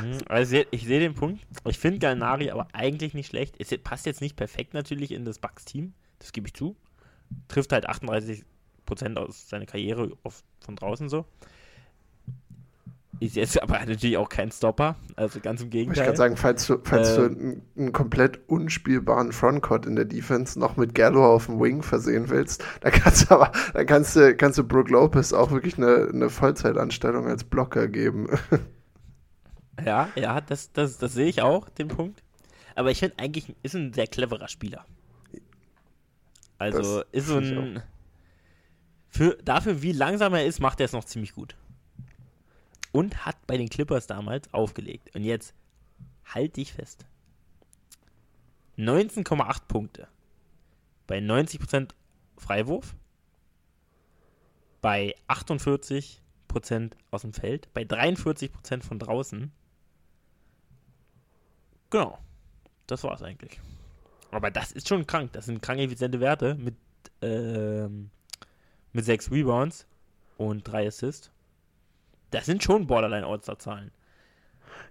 Mhm, 0.00 0.18
also 0.28 0.62
ich 0.70 0.86
sehe 0.86 1.00
den 1.00 1.14
Punkt. 1.14 1.46
Ich 1.66 1.78
finde 1.78 1.98
Galnari 1.98 2.50
aber 2.50 2.68
eigentlich 2.72 3.14
nicht 3.14 3.28
schlecht. 3.28 3.56
Es 3.58 3.76
passt 3.82 4.06
jetzt 4.06 4.20
nicht 4.20 4.36
perfekt 4.36 4.74
natürlich 4.74 5.12
in 5.12 5.24
das 5.24 5.38
Bucks-Team, 5.38 5.92
das 6.18 6.32
gebe 6.32 6.46
ich 6.46 6.54
zu. 6.54 6.76
Trifft 7.48 7.72
halt 7.72 7.88
38% 7.88 8.44
aus 9.16 9.48
seiner 9.48 9.66
Karriere 9.66 10.12
auf, 10.22 10.42
von 10.60 10.76
draußen 10.76 11.08
so. 11.08 11.26
Ist 13.20 13.36
jetzt 13.36 13.62
aber 13.62 13.78
natürlich 13.80 14.16
auch 14.16 14.30
kein 14.30 14.50
Stopper, 14.50 14.96
also 15.14 15.40
ganz 15.40 15.60
im 15.60 15.68
Gegenteil. 15.68 16.02
Ich 16.02 16.06
kann 16.06 16.16
sagen, 16.16 16.36
falls 16.38 16.66
du, 16.66 16.78
falls 16.82 17.10
äh, 17.10 17.16
du 17.16 17.24
einen, 17.26 17.62
einen, 17.76 17.92
komplett 17.92 18.40
unspielbaren 18.48 19.32
Frontcourt 19.32 19.84
in 19.84 19.94
der 19.94 20.06
Defense 20.06 20.58
noch 20.58 20.78
mit 20.78 20.94
Gallo 20.94 21.34
auf 21.34 21.44
dem 21.44 21.60
Wing 21.60 21.82
versehen 21.82 22.30
willst, 22.30 22.64
dann 22.80 22.92
kannst 22.92 23.30
du 23.30 23.34
aber, 23.34 23.52
dann 23.74 23.84
kannst 23.84 24.16
du, 24.16 24.34
kannst 24.34 24.56
du 24.56 24.64
Brooke 24.64 24.90
Lopez 24.90 25.34
auch 25.34 25.50
wirklich 25.50 25.76
eine, 25.76 26.08
eine 26.10 26.30
Vollzeitanstellung 26.30 27.28
als 27.28 27.44
Blocker 27.44 27.88
geben. 27.88 28.28
Ja, 29.82 30.10
ja, 30.14 30.42
das, 30.42 30.72
das, 30.74 30.98
das 30.98 31.14
sehe 31.14 31.28
ich 31.28 31.40
auch, 31.40 31.70
den 31.70 31.88
Punkt. 31.88 32.22
Aber 32.74 32.90
ich 32.90 32.98
finde 32.98 33.18
eigentlich, 33.18 33.54
ist 33.62 33.74
ein 33.74 33.94
sehr 33.94 34.06
cleverer 34.06 34.46
Spieler. 34.46 34.84
Also 36.58 36.98
das 36.98 37.06
ist 37.12 37.28
so 37.28 37.38
ein. 37.38 37.82
Für, 39.08 39.38
dafür, 39.42 39.80
wie 39.80 39.92
langsam 39.92 40.34
er 40.34 40.44
ist, 40.44 40.60
macht 40.60 40.80
er 40.80 40.84
es 40.84 40.92
noch 40.92 41.04
ziemlich 41.04 41.32
gut 41.32 41.56
und 42.92 43.24
hat 43.24 43.46
bei 43.46 43.56
den 43.56 43.68
Clippers 43.68 44.06
damals 44.06 44.52
aufgelegt. 44.52 45.14
Und 45.14 45.24
jetzt 45.24 45.54
halt 46.24 46.56
dich 46.56 46.72
fest. 46.72 47.06
19,8 48.78 49.62
Punkte. 49.68 50.08
Bei 51.06 51.18
90% 51.18 51.90
Freiwurf. 52.36 52.94
Bei 54.80 55.14
48% 55.28 56.20
aus 57.10 57.22
dem 57.22 57.32
Feld. 57.32 57.72
Bei 57.74 57.82
43% 57.82 58.82
von 58.82 58.98
draußen. 58.98 59.52
Genau. 61.90 62.18
Das 62.86 63.04
war's 63.04 63.22
eigentlich. 63.22 63.60
Aber 64.30 64.50
das 64.50 64.72
ist 64.72 64.88
schon 64.88 65.06
krank. 65.06 65.32
Das 65.32 65.46
sind 65.46 65.62
krank 65.62 65.80
effiziente 65.80 66.20
Werte 66.20 66.54
mit, 66.54 66.76
ähm, 67.20 68.10
mit 68.92 69.04
6 69.04 69.30
Rebounds 69.30 69.86
und 70.38 70.66
3 70.66 70.86
Assists 70.88 71.30
das 72.30 72.46
sind 72.46 72.62
schon 72.62 72.86
Borderline 72.86 73.26
All-Star-Zahlen. 73.26 73.90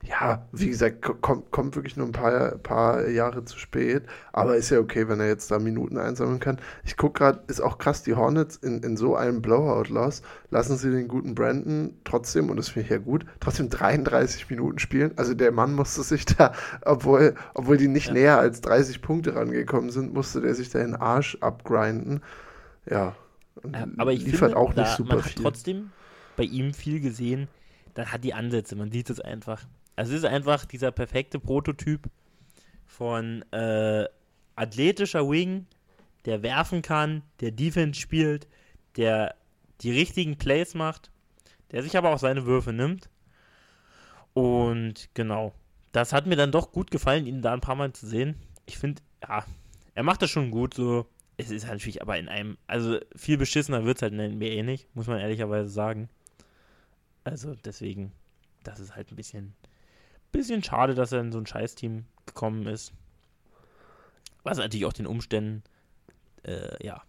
Ja, 0.03 0.47
wie 0.53 0.69
gesagt, 0.69 1.01
kommt, 1.21 1.51
kommt 1.51 1.75
wirklich 1.75 1.97
nur 1.97 2.07
ein 2.07 2.13
paar, 2.13 2.51
paar 2.51 3.09
Jahre 3.09 3.43
zu 3.43 3.59
spät, 3.59 4.03
aber 4.31 4.55
ist 4.55 4.69
ja 4.69 4.79
okay, 4.79 5.09
wenn 5.09 5.19
er 5.19 5.27
jetzt 5.27 5.51
da 5.51 5.59
Minuten 5.59 5.97
einsammeln 5.97 6.39
kann. 6.39 6.57
Ich 6.85 6.95
gucke 6.95 7.19
gerade, 7.19 7.43
ist 7.47 7.59
auch 7.59 7.77
krass, 7.77 8.01
die 8.03 8.15
Hornets 8.15 8.55
in, 8.55 8.81
in 8.81 8.95
so 8.95 9.17
einem 9.17 9.41
Blowout-Loss 9.41 10.21
lassen 10.51 10.77
sie 10.77 10.89
den 10.89 11.09
guten 11.09 11.35
Brandon 11.35 11.97
trotzdem, 12.05 12.49
und 12.49 12.55
das 12.55 12.69
finde 12.69 12.85
ich 12.85 12.91
ja 12.91 12.97
gut, 12.97 13.25
trotzdem 13.41 13.69
33 13.69 14.49
Minuten 14.49 14.79
spielen. 14.79 15.11
Also 15.17 15.33
der 15.33 15.51
Mann 15.51 15.73
musste 15.73 16.03
sich 16.03 16.25
da, 16.25 16.53
obwohl, 16.85 17.35
obwohl 17.53 17.75
die 17.75 17.89
nicht 17.89 18.07
ja. 18.07 18.13
näher 18.13 18.39
als 18.39 18.61
30 18.61 19.01
Punkte 19.01 19.35
rangekommen 19.35 19.89
sind, 19.89 20.13
musste 20.13 20.39
der 20.39 20.55
sich 20.55 20.69
da 20.69 20.79
den 20.79 20.95
Arsch 20.95 21.37
abgrinden. 21.41 22.21
Ja, 22.89 23.15
aber 23.97 24.13
ich 24.13 24.23
liefert 24.23 24.51
finde, 24.51 24.57
auch 24.57 24.73
nicht 24.73 24.95
super 24.95 25.15
man 25.15 25.23
viel. 25.23 25.43
trotzdem 25.43 25.91
bei 26.39 26.45
ihm 26.45 26.73
viel 26.73 27.01
gesehen, 27.01 27.49
dann 27.95 28.13
hat 28.13 28.23
die 28.23 28.33
Ansätze, 28.33 28.77
man 28.77 28.91
sieht 28.91 29.09
es 29.09 29.19
einfach. 29.19 29.65
Also 29.97 30.13
es 30.13 30.19
ist 30.19 30.25
einfach 30.25 30.63
dieser 30.63 30.89
perfekte 30.91 31.37
Prototyp 31.37 32.09
von 32.85 33.43
äh, 33.51 34.05
athletischer 34.55 35.29
Wing, 35.29 35.67
der 36.23 36.41
werfen 36.41 36.81
kann, 36.81 37.23
der 37.41 37.51
Defense 37.51 37.99
spielt, 37.99 38.47
der 38.95 39.35
die 39.81 39.91
richtigen 39.91 40.37
Plays 40.37 40.75
macht, 40.75 41.11
der 41.71 41.83
sich 41.83 41.97
aber 41.97 42.11
auch 42.13 42.19
seine 42.19 42.45
Würfe 42.45 42.71
nimmt. 42.71 43.09
Und 44.33 45.09
genau, 45.13 45.53
das 45.91 46.13
hat 46.13 46.25
mir 46.25 46.37
dann 46.37 46.53
doch 46.53 46.71
gut 46.71 46.89
gefallen, 46.89 47.27
ihn 47.27 47.41
da 47.41 47.51
ein 47.51 47.59
paar 47.59 47.75
Mal 47.75 47.91
zu 47.91 48.07
sehen. 48.07 48.35
Ich 48.65 48.77
finde, 48.77 49.01
ja, 49.21 49.43
er 49.93 50.03
macht 50.03 50.21
das 50.21 50.29
schon 50.29 50.51
gut 50.51 50.73
so. 50.73 51.05
Es 51.35 51.51
ist 51.51 51.67
halt 51.67 51.79
natürlich 51.79 52.01
aber 52.01 52.17
in 52.17 52.29
einem, 52.29 52.57
also 52.65 52.97
viel 53.13 53.37
beschissener 53.37 53.83
wird 53.83 53.97
es 53.97 54.01
halt 54.01 54.13
in 54.13 54.19
der 54.19 54.29
NBA 54.29 54.63
nicht, 54.63 54.87
muss 54.95 55.07
man 55.07 55.19
ehrlicherweise 55.19 55.69
sagen. 55.69 56.07
Also 57.23 57.55
deswegen, 57.55 58.11
das 58.63 58.79
ist 58.79 58.95
halt 58.95 59.11
ein 59.11 59.15
bisschen, 59.15 59.53
bisschen 60.31 60.63
schade, 60.63 60.95
dass 60.95 61.11
er 61.11 61.21
in 61.21 61.31
so 61.31 61.39
ein 61.39 61.45
Scheißteam 61.45 62.05
gekommen 62.25 62.65
ist. 62.65 62.93
Was 64.43 64.57
natürlich 64.57 64.85
auch 64.85 64.93
den 64.93 65.07
Umständen, 65.07 65.63
äh, 66.43 66.85
ja, 66.85 67.03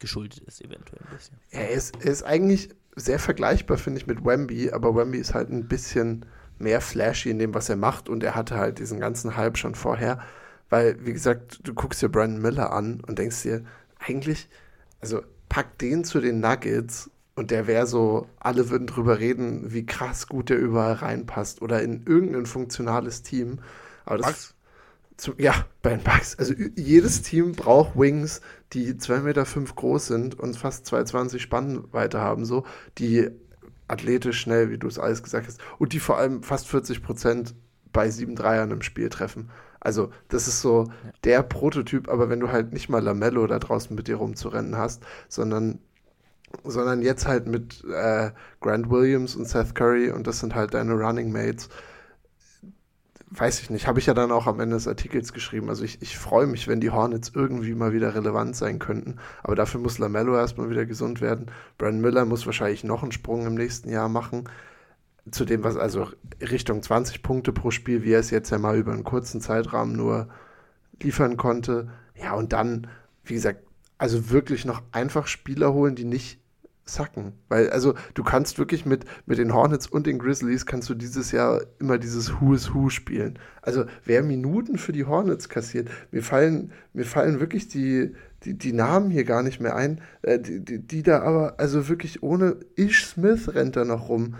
geschuldet 0.00 0.40
ist, 0.40 0.60
eventuell 0.60 1.00
ein 1.02 1.16
bisschen. 1.16 1.38
Er 1.50 1.70
ist, 1.70 1.96
er 1.96 2.10
ist 2.10 2.22
eigentlich 2.22 2.70
sehr 2.96 3.18
vergleichbar, 3.18 3.78
finde 3.78 4.00
ich, 4.00 4.06
mit 4.06 4.24
Wemby, 4.24 4.70
aber 4.70 4.94
Wemby 4.94 5.18
ist 5.18 5.34
halt 5.34 5.50
ein 5.50 5.68
bisschen 5.68 6.26
mehr 6.58 6.80
flashy 6.80 7.30
in 7.30 7.38
dem, 7.38 7.54
was 7.54 7.68
er 7.68 7.76
macht 7.76 8.08
und 8.08 8.22
er 8.22 8.34
hatte 8.34 8.56
halt 8.56 8.78
diesen 8.78 9.00
ganzen 9.00 9.36
Hype 9.36 9.58
schon 9.58 9.74
vorher, 9.74 10.20
weil, 10.70 11.04
wie 11.04 11.12
gesagt, 11.12 11.60
du 11.62 11.74
guckst 11.74 12.02
dir 12.02 12.08
Brandon 12.08 12.40
Miller 12.40 12.72
an 12.72 13.00
und 13.00 13.18
denkst 13.18 13.42
dir, 13.42 13.64
eigentlich, 13.98 14.48
also 15.00 15.22
pack 15.48 15.78
den 15.78 16.04
zu 16.04 16.20
den 16.20 16.40
Nuggets 16.40 17.10
und 17.36 17.50
der 17.50 17.66
wäre 17.66 17.86
so, 17.86 18.28
alle 18.38 18.70
würden 18.70 18.86
drüber 18.86 19.18
reden, 19.18 19.72
wie 19.72 19.86
krass 19.86 20.28
gut 20.28 20.50
der 20.50 20.58
überall 20.58 20.94
reinpasst 20.94 21.62
oder 21.62 21.82
in 21.82 22.04
irgendein 22.06 22.46
funktionales 22.46 23.22
Team. 23.22 23.58
Aber 24.04 24.18
das. 24.18 24.26
Bugs? 24.26 24.54
Zu, 25.16 25.34
ja, 25.38 25.66
bei 25.82 25.90
den 25.90 26.02
Bugs. 26.02 26.36
Also 26.38 26.54
jedes 26.74 27.22
Team 27.22 27.52
braucht 27.52 27.96
Wings, 27.96 28.40
die 28.72 28.94
2,5 28.94 29.20
Meter 29.20 29.46
fünf 29.46 29.76
groß 29.76 30.06
sind 30.06 30.38
und 30.38 30.56
fast 30.56 30.86
2,20 30.92 31.38
Spannweite 31.38 32.20
haben, 32.20 32.44
so, 32.44 32.64
die 32.98 33.30
athletisch, 33.86 34.40
schnell, 34.40 34.70
wie 34.70 34.78
du 34.78 34.88
es 34.88 34.98
alles 34.98 35.22
gesagt 35.22 35.46
hast. 35.46 35.60
Und 35.78 35.92
die 35.92 36.00
vor 36.00 36.18
allem 36.18 36.42
fast 36.42 36.66
40 36.66 37.02
Prozent 37.02 37.54
bei 37.92 38.10
sieben 38.10 38.34
Dreiern 38.34 38.70
im 38.70 38.82
Spiel 38.82 39.08
treffen. 39.08 39.50
Also, 39.80 40.10
das 40.28 40.48
ist 40.48 40.62
so 40.62 40.84
ja. 40.84 41.12
der 41.24 41.42
Prototyp, 41.42 42.08
aber 42.08 42.28
wenn 42.30 42.40
du 42.40 42.50
halt 42.50 42.72
nicht 42.72 42.88
mal 42.88 43.02
Lamello 43.02 43.46
da 43.46 43.58
draußen 43.58 43.94
mit 43.94 44.08
dir 44.08 44.16
rumzurennen 44.16 44.76
hast, 44.76 45.04
sondern, 45.28 45.78
sondern 46.64 47.02
jetzt 47.02 47.26
halt 47.26 47.46
mit 47.46 47.84
äh, 47.84 48.30
Grant 48.60 48.90
Williams 48.90 49.36
und 49.36 49.48
Seth 49.48 49.74
Curry 49.74 50.10
und 50.10 50.26
das 50.26 50.40
sind 50.40 50.54
halt 50.54 50.74
deine 50.74 50.94
Running 50.94 51.32
Mates, 51.32 51.68
weiß 53.38 53.60
ich 53.60 53.70
nicht, 53.70 53.86
habe 53.86 53.98
ich 53.98 54.06
ja 54.06 54.14
dann 54.14 54.30
auch 54.32 54.46
am 54.46 54.60
Ende 54.60 54.76
des 54.76 54.88
Artikels 54.88 55.32
geschrieben. 55.32 55.68
Also 55.68 55.84
ich, 55.84 56.00
ich 56.02 56.16
freue 56.16 56.46
mich, 56.46 56.68
wenn 56.68 56.80
die 56.80 56.90
Hornets 56.90 57.32
irgendwie 57.34 57.74
mal 57.74 57.92
wieder 57.92 58.14
relevant 58.14 58.54
sein 58.56 58.78
könnten. 58.78 59.16
Aber 59.42 59.56
dafür 59.56 59.80
muss 59.80 59.98
Lamello 59.98 60.36
erstmal 60.36 60.70
wieder 60.70 60.86
gesund 60.86 61.20
werden. 61.20 61.50
Brandon 61.78 62.00
Miller 62.00 62.24
muss 62.24 62.46
wahrscheinlich 62.46 62.84
noch 62.84 63.02
einen 63.02 63.12
Sprung 63.12 63.46
im 63.46 63.54
nächsten 63.54 63.90
Jahr 63.90 64.08
machen. 64.08 64.48
Zu 65.30 65.44
dem, 65.44 65.64
was 65.64 65.76
also 65.76 66.08
Richtung 66.40 66.82
20 66.82 67.22
Punkte 67.22 67.52
pro 67.52 67.70
Spiel, 67.70 68.04
wie 68.04 68.12
er 68.12 68.20
es 68.20 68.30
jetzt 68.30 68.50
ja 68.50 68.58
mal 68.58 68.76
über 68.76 68.92
einen 68.92 69.04
kurzen 69.04 69.40
Zeitrahmen 69.40 69.96
nur 69.96 70.28
liefern 71.02 71.36
konnte. 71.36 71.88
Ja, 72.14 72.34
und 72.34 72.52
dann, 72.52 72.86
wie 73.24 73.34
gesagt, 73.34 73.64
also 73.98 74.30
wirklich 74.30 74.64
noch 74.64 74.82
einfach 74.92 75.26
Spieler 75.26 75.72
holen, 75.72 75.94
die 75.94 76.04
nicht 76.04 76.40
sacken. 76.84 77.32
Weil, 77.48 77.70
also, 77.70 77.94
du 78.14 78.22
kannst 78.22 78.58
wirklich 78.58 78.84
mit, 78.84 79.04
mit 79.26 79.38
den 79.38 79.54
Hornets 79.54 79.86
und 79.86 80.06
den 80.06 80.18
Grizzlies 80.18 80.66
kannst 80.66 80.88
du 80.88 80.94
dieses 80.94 81.32
Jahr 81.32 81.62
immer 81.78 81.98
dieses 81.98 82.40
Who 82.40 82.54
is 82.54 82.74
Who 82.74 82.90
spielen. 82.90 83.38
Also, 83.62 83.84
wer 84.04 84.22
Minuten 84.22 84.78
für 84.78 84.92
die 84.92 85.06
Hornets 85.06 85.48
kassiert, 85.48 85.88
mir 86.10 86.22
fallen, 86.22 86.72
mir 86.92 87.04
fallen 87.04 87.40
wirklich 87.40 87.68
die, 87.68 88.14
die, 88.44 88.56
die 88.56 88.72
Namen 88.72 89.10
hier 89.10 89.24
gar 89.24 89.42
nicht 89.42 89.60
mehr 89.60 89.76
ein, 89.76 90.00
äh, 90.22 90.38
die, 90.38 90.64
die, 90.64 90.78
die, 90.78 91.02
da 91.02 91.22
aber, 91.22 91.54
also 91.58 91.88
wirklich 91.88 92.22
ohne 92.22 92.56
Ish 92.76 93.06
Smith 93.06 93.54
rennt 93.54 93.76
da 93.76 93.84
noch 93.84 94.08
rum. 94.08 94.36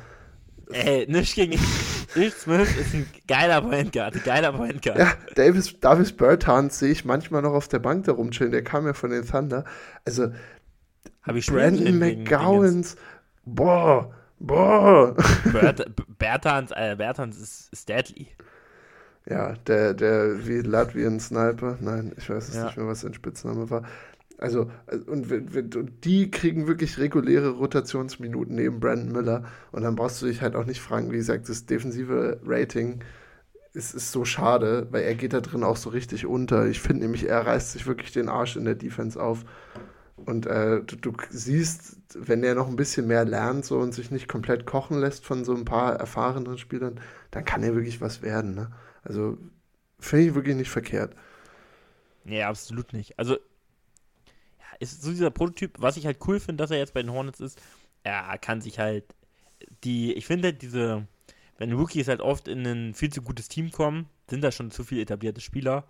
Ey, 0.73 1.07
nicht 1.11 1.35
gegen 1.35 1.53
Ish 1.53 2.35
Smith 2.35 2.69
ist 2.79 2.95
ein 2.95 3.07
geiler 3.27 3.63
Point 3.63 3.93
Guard, 3.93 4.23
geiler 4.25 4.53
Point 4.53 4.83
Guard. 4.83 4.99
Ja, 4.99 5.13
Davis, 5.35 5.79
Davis 5.81 6.13
Bertans 6.13 6.79
sehe 6.79 6.91
ich 6.91 7.05
manchmal 7.05 7.43
noch 7.43 7.53
auf 7.53 7.69
der 7.69 7.79
Bank 7.79 8.05
da 8.05 8.13
rumchillen, 8.13 8.53
der 8.53 8.65
kam 8.65 8.87
ja 8.87 8.93
von 8.93 9.11
den 9.11 9.27
Thunder. 9.27 9.65
Also, 10.05 10.29
habe 11.23 11.39
ich 11.39 11.47
Brandon 11.47 11.99
McGowans. 11.99 12.97
Boah, 13.45 14.13
boah. 14.39 15.17
Bert, 15.53 15.87
Bertans, 16.19 16.71
äh, 16.73 16.95
Bertans 16.97 17.39
ist, 17.39 17.73
ist 17.73 17.89
deadly. 17.89 18.29
Ja, 19.27 19.55
der, 19.67 19.95
der 19.95 20.47
wie 20.47 20.61
Latvian 20.61 21.19
Sniper. 21.19 21.79
Nein, 21.81 22.13
ich 22.17 22.29
weiß 22.29 22.49
es 22.49 22.57
ja. 22.57 22.67
nicht 22.67 22.77
mehr, 22.77 22.87
was 22.87 23.01
sein 23.01 23.15
Spitzname 23.15 23.71
war. 23.71 23.85
Also, 24.39 24.71
und, 25.07 25.31
und, 25.31 26.05
die 26.05 26.31
kriegen 26.31 26.67
wirklich 26.67 26.99
reguläre 26.99 27.51
Rotationsminuten 27.51 28.55
neben 28.55 28.81
Brandon 28.81 29.13
Miller. 29.13 29.45
Und 29.73 29.83
dann 29.83 29.95
brauchst 29.95 30.21
du 30.21 30.27
dich 30.27 30.43
halt 30.43 30.57
auch 30.57 30.67
nicht 30.67 30.81
fragen, 30.81 31.11
wie 31.13 31.17
gesagt, 31.17 31.49
das 31.49 31.67
defensive 31.67 32.41
Rating 32.45 33.01
ist, 33.73 33.95
ist 33.95 34.13
so 34.13 34.25
schade, 34.25 34.89
weil 34.91 35.03
er 35.03 35.15
geht 35.15 35.33
da 35.33 35.41
drin 35.41 35.65
auch 35.65 35.77
so 35.77 35.91
richtig 35.91 36.27
unter. 36.27 36.67
Ich 36.67 36.81
finde 36.81 37.03
nämlich, 37.03 37.29
er 37.29 37.47
reißt 37.47 37.73
sich 37.73 37.87
wirklich 37.87 38.13
den 38.13 38.29
Arsch 38.29 38.57
in 38.57 38.65
der 38.65 38.75
Defense 38.75 39.21
auf. 39.21 39.45
Und 40.17 40.47
äh, 40.47 40.81
du, 40.83 40.97
du, 40.97 41.13
siehst, 41.31 41.99
wenn 42.15 42.45
er 42.45 42.55
noch 42.55 42.69
ein 42.69 42.77
bisschen 42.77 43.07
mehr 43.07 43.25
lernt 43.25 43.65
so 43.65 43.79
und 43.79 43.93
sich 43.93 44.11
nicht 44.11 44.29
komplett 44.29 44.65
kochen 44.65 45.01
lässt 45.01 45.25
von 45.25 45.45
so 45.45 45.55
ein 45.55 45.65
paar 45.65 45.97
erfahrenen 45.97 46.57
Spielern, 46.57 47.01
dann 47.33 47.45
kann 47.45 47.63
er 47.63 47.75
wirklich 47.75 48.01
was 48.01 48.23
werden. 48.23 48.55
Ne? 48.55 48.71
Also 49.03 49.37
finde 49.99 50.27
ich 50.27 50.35
wirklich 50.35 50.55
nicht 50.55 50.71
verkehrt. 50.71 51.15
Nee, 52.25 52.43
absolut 52.43 52.93
nicht. 52.93 53.19
Also 53.19 53.35
ja, 53.35 54.77
ist 54.79 55.03
so 55.03 55.11
dieser 55.11 55.31
Prototyp, 55.31 55.75
was 55.79 55.97
ich 55.97 56.07
halt 56.07 56.19
cool 56.27 56.39
finde, 56.39 56.63
dass 56.63 56.71
er 56.71 56.79
jetzt 56.79 56.95
bei 56.95 57.03
den 57.03 57.13
Hornets 57.13 57.41
ist, 57.41 57.61
er 58.05 58.39
kann 58.39 58.61
sich 58.61 58.79
halt 58.79 59.05
die, 59.83 60.13
ich 60.15 60.27
finde 60.27 60.53
diese, 60.53 61.09
wenn 61.59 61.73
Rookies 61.73 62.09
halt 62.09 62.21
oft 62.21 62.49
in 62.49 62.67
ein 62.67 62.95
viel 62.95 63.13
zu 63.13 63.23
gutes 63.23 63.49
Team 63.49 63.71
kommen, 63.73 64.09
sind 64.29 64.43
da 64.43 64.53
schon 64.53 64.71
zu 64.71 64.85
viele 64.85 65.03
etablierte 65.03 65.41
Spieler 65.41 65.85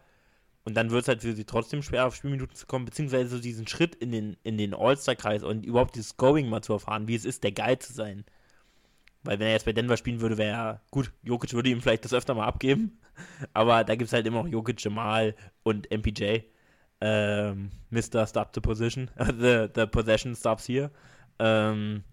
und 0.65 0.75
dann 0.75 0.91
wird 0.91 1.03
es 1.03 1.09
halt 1.09 1.21
für 1.23 1.35
sie 1.35 1.45
trotzdem 1.45 1.83
schwer, 1.83 2.07
auf 2.07 2.15
Spielminuten 2.15 2.57
zu 2.57 2.67
kommen, 2.67 2.87
beziehungsweise 2.87 3.29
so 3.29 3.39
diesen 3.39 3.67
Schritt 3.67 3.95
in 3.95 4.11
den, 4.11 4.37
in 4.45 4.57
den 4.57 4.75
All-Star-Kreis 4.75 5.43
und 5.43 5.65
überhaupt 5.67 5.95
dieses 5.95 6.17
Going 6.17 6.49
mal 6.49 6.63
zu 6.63 6.73
erfahren, 6.73 7.07
wie 7.07 7.15
es 7.15 7.27
ist, 7.27 7.45
der 7.45 7.53
Guy 7.53 7.79
zu 7.79 7.93
sein. 7.93 8.25
Weil 9.23 9.39
wenn 9.39 9.47
er 9.47 9.53
jetzt 9.55 9.67
bei 9.67 9.73
Denver 9.73 9.97
spielen 9.97 10.21
würde, 10.21 10.39
wäre 10.39 10.57
er, 10.57 10.81
gut, 10.91 11.13
Jokic 11.23 11.53
würde 11.53 11.71
ihm 11.71 11.83
vielleicht 11.83 12.05
das 12.05 12.15
öfter 12.15 12.35
mal 12.35 12.47
abgeben, 12.47 12.99
aber 13.53 13.85
da 13.85 13.95
gibt 13.95 14.09
es 14.09 14.13
halt 14.13 14.27
immer 14.27 14.43
noch 14.43 14.49
Jokic, 14.49 14.83
Jamal 14.83 15.35
und 15.63 15.91
MPJ. 15.91 16.41
Ähm, 17.01 17.71
Mr. 17.91 18.27
Stop 18.27 18.53
the 18.55 18.61
Position, 18.61 19.11
the, 19.19 19.69
the 19.75 19.87
Possession 19.87 20.35
stops 20.35 20.67
here. 20.67 20.91
Ähm, 21.39 22.05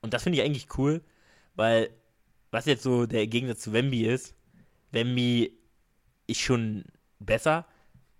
und 0.00 0.14
das 0.14 0.22
finde 0.22 0.38
ich 0.38 0.44
eigentlich 0.44 0.68
cool, 0.78 1.02
weil 1.54 1.90
was 2.50 2.64
jetzt 2.66 2.82
so 2.82 3.06
der 3.06 3.26
Gegensatz 3.26 3.60
zu 3.60 3.72
Wemby 3.72 4.06
ist, 4.06 4.34
Wemby 4.92 5.52
ist 6.26 6.40
schon 6.40 6.84
besser. 7.24 7.66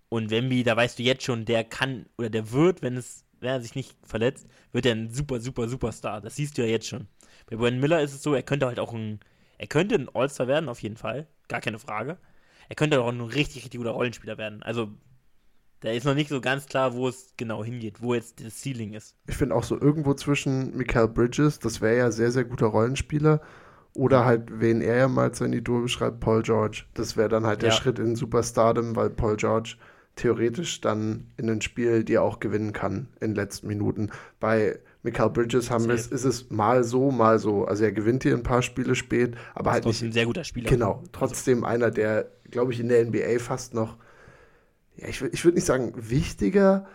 Und 0.08 0.30
Wemby, 0.30 0.62
da 0.62 0.76
weißt 0.76 0.98
du 0.98 1.02
jetzt 1.02 1.24
schon, 1.24 1.44
der 1.44 1.64
kann 1.64 2.06
oder 2.18 2.30
der 2.30 2.52
wird, 2.52 2.82
wenn 2.82 2.96
es, 2.96 3.24
wenn 3.40 3.50
er 3.50 3.60
sich 3.60 3.74
nicht 3.74 3.96
verletzt, 4.02 4.46
wird 4.72 4.86
er 4.86 4.94
ein 4.94 5.10
super, 5.10 5.40
super, 5.40 5.68
Superstar. 5.68 6.20
Das 6.20 6.36
siehst 6.36 6.58
du 6.58 6.62
ja 6.62 6.68
jetzt 6.68 6.86
schon. 6.86 7.08
Bei 7.46 7.56
Brandon 7.56 7.80
Miller 7.80 8.02
ist 8.02 8.14
es 8.14 8.22
so, 8.22 8.34
er 8.34 8.42
könnte 8.42 8.66
halt 8.66 8.78
auch 8.78 8.92
ein, 8.92 9.20
er 9.58 9.66
könnte 9.66 9.94
ein 9.94 10.08
All-Star 10.12 10.48
werden, 10.48 10.68
auf 10.68 10.82
jeden 10.82 10.96
Fall. 10.96 11.26
Gar 11.48 11.60
keine 11.60 11.78
Frage. 11.78 12.18
Er 12.68 12.76
könnte 12.76 13.00
auch 13.00 13.08
ein 13.08 13.20
richtig, 13.20 13.64
richtig 13.64 13.78
guter 13.78 13.90
Rollenspieler 13.90 14.38
werden. 14.38 14.62
Also, 14.62 14.90
da 15.80 15.90
ist 15.90 16.04
noch 16.04 16.14
nicht 16.14 16.28
so 16.28 16.40
ganz 16.40 16.66
klar, 16.66 16.94
wo 16.94 17.08
es 17.08 17.34
genau 17.36 17.64
hingeht, 17.64 18.00
wo 18.00 18.14
jetzt 18.14 18.44
das 18.44 18.62
Ceiling 18.62 18.94
ist. 18.94 19.16
Ich 19.26 19.36
finde 19.36 19.54
auch 19.54 19.64
so 19.64 19.80
irgendwo 19.80 20.14
zwischen 20.14 20.76
Michael 20.76 21.08
Bridges, 21.08 21.58
das 21.58 21.80
wäre 21.80 21.96
ja 21.96 22.10
sehr, 22.12 22.30
sehr 22.30 22.44
guter 22.44 22.66
Rollenspieler, 22.66 23.40
oder 23.94 24.24
halt, 24.24 24.60
wen 24.60 24.80
er 24.80 24.96
ja 24.96 25.08
mal 25.08 25.34
sein 25.34 25.52
Idol 25.52 25.82
beschreibt, 25.82 26.20
Paul 26.20 26.42
George. 26.42 26.84
Das 26.94 27.16
wäre 27.16 27.28
dann 27.28 27.46
halt 27.46 27.62
der 27.62 27.72
Schritt 27.72 27.98
in 27.98 28.16
Superstardom, 28.16 28.96
weil 28.96 29.10
Paul 29.10 29.36
George 29.36 29.76
theoretisch 30.16 30.80
dann 30.80 31.26
in 31.36 31.48
ein 31.48 31.60
Spiel 31.60 32.04
dir 32.04 32.22
auch 32.22 32.40
gewinnen 32.40 32.72
kann 32.72 33.08
in 33.20 33.34
letzten 33.34 33.66
Minuten. 33.66 34.10
Bei 34.40 34.78
Michael 35.02 35.30
Bridges 35.30 35.70
haben 35.70 35.88
wir 35.88 35.94
ist 35.94 36.12
es 36.12 36.50
mal 36.50 36.84
so, 36.84 37.10
mal 37.10 37.38
so. 37.38 37.64
Also 37.64 37.84
er 37.84 37.92
gewinnt 37.92 38.22
hier 38.22 38.34
ein 38.34 38.42
paar 38.42 38.62
Spiele 38.62 38.94
spät, 38.94 39.36
aber 39.54 39.72
halt 39.72 39.84
nicht. 39.84 40.02
ein 40.02 40.12
sehr 40.12 40.26
guter 40.26 40.44
Spieler. 40.44 40.68
Genau, 40.68 40.98
also 40.98 41.08
trotzdem 41.12 41.64
also. 41.64 41.74
einer, 41.74 41.90
der, 41.90 42.28
glaube 42.50 42.72
ich, 42.72 42.80
in 42.80 42.88
der 42.88 43.04
NBA 43.04 43.38
fast 43.38 43.74
noch, 43.74 43.96
ja, 44.96 45.08
ich, 45.08 45.22
ich 45.22 45.44
würde 45.44 45.56
nicht 45.56 45.66
sagen 45.66 45.92
wichtiger, 45.96 46.86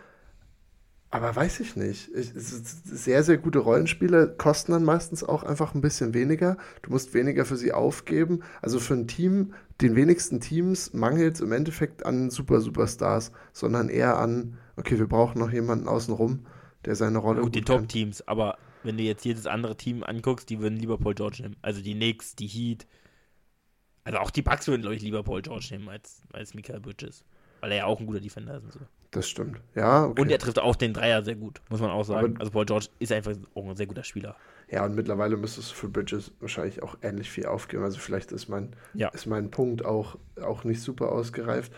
aber 1.09 1.33
weiß 1.35 1.61
ich 1.61 1.75
nicht. 1.75 2.09
Ich, 2.13 2.31
sehr, 2.33 3.23
sehr 3.23 3.37
gute 3.37 3.59
Rollenspiele 3.59 4.35
kosten 4.37 4.73
dann 4.73 4.83
meistens 4.83 5.23
auch 5.23 5.43
einfach 5.43 5.73
ein 5.73 5.81
bisschen 5.81 6.13
weniger. 6.13 6.57
Du 6.81 6.91
musst 6.91 7.13
weniger 7.13 7.45
für 7.45 7.55
sie 7.55 7.71
aufgeben. 7.71 8.41
Also 8.61 8.79
für 8.79 8.95
ein 8.95 9.07
Team, 9.07 9.53
den 9.79 9.95
wenigsten 9.95 10.41
Teams 10.41 10.93
mangelt 10.93 11.35
es 11.35 11.41
im 11.41 11.53
Endeffekt 11.53 12.05
an 12.05 12.29
Super 12.29 12.59
Superstars, 12.59 13.31
sondern 13.53 13.87
eher 13.87 14.17
an, 14.17 14.57
okay, 14.75 14.99
wir 14.99 15.07
brauchen 15.07 15.39
noch 15.39 15.51
jemanden 15.51 15.87
außenrum, 15.87 16.45
der 16.83 16.95
seine 16.95 17.19
Rolle. 17.19 17.41
Gut, 17.41 17.55
die 17.55 17.61
Top-Teams, 17.61 18.27
aber 18.27 18.57
wenn 18.83 18.97
du 18.97 19.03
jetzt 19.03 19.23
jedes 19.23 19.47
andere 19.47 19.77
Team 19.77 20.03
anguckst, 20.03 20.49
die 20.49 20.59
würden 20.59 20.77
lieber 20.77 20.97
Paul 20.97 21.15
George 21.15 21.37
nehmen. 21.41 21.55
Also 21.61 21.81
die 21.81 21.93
Knicks, 21.93 22.35
die 22.35 22.47
Heat. 22.47 22.85
Also 24.03 24.19
auch 24.19 24.31
die 24.31 24.41
Bucks 24.41 24.67
würden, 24.67 24.81
glaube 24.81 24.95
ich, 24.95 25.01
lieber 25.01 25.23
Paul 25.23 25.41
George 25.41 25.67
nehmen 25.71 25.89
als, 25.89 26.21
als 26.33 26.53
Michael 26.53 26.81
Bridges. 26.81 27.23
Weil 27.61 27.71
er 27.71 27.77
ja 27.77 27.85
auch 27.85 27.99
ein 27.99 28.05
guter 28.05 28.19
Defender 28.19 28.57
ist 28.57 28.63
und 28.63 28.73
so. 28.73 28.79
Das 29.11 29.29
stimmt. 29.29 29.61
Ja, 29.73 30.05
okay. 30.05 30.21
Und 30.21 30.31
er 30.31 30.37
trifft 30.37 30.59
auch 30.59 30.75
den 30.75 30.93
Dreier 30.93 31.23
sehr 31.23 31.35
gut, 31.35 31.61
muss 31.69 31.79
man 31.79 31.89
auch 31.89 32.03
sagen. 32.03 32.31
Aber 32.31 32.39
also 32.39 32.51
Paul 32.51 32.65
George 32.65 32.87
ist 32.99 33.11
einfach 33.11 33.33
auch 33.55 33.69
ein 33.69 33.75
sehr 33.75 33.87
guter 33.87 34.03
Spieler. 34.03 34.35
Ja, 34.69 34.83
und 34.83 34.95
mittlerweile 34.95 35.37
müsste 35.37 35.61
es 35.61 35.71
für 35.71 35.87
Bridges 35.87 36.31
wahrscheinlich 36.41 36.83
auch 36.83 36.97
ähnlich 37.01 37.29
viel 37.29 37.45
aufgeben. 37.45 37.83
Also 37.83 37.99
vielleicht 37.99 38.33
ist 38.33 38.49
mein, 38.49 38.75
ja. 38.93 39.07
ist 39.09 39.25
mein 39.25 39.49
Punkt 39.49 39.85
auch, 39.85 40.17
auch 40.41 40.65
nicht 40.65 40.81
super 40.81 41.11
ausgereift. 41.11 41.71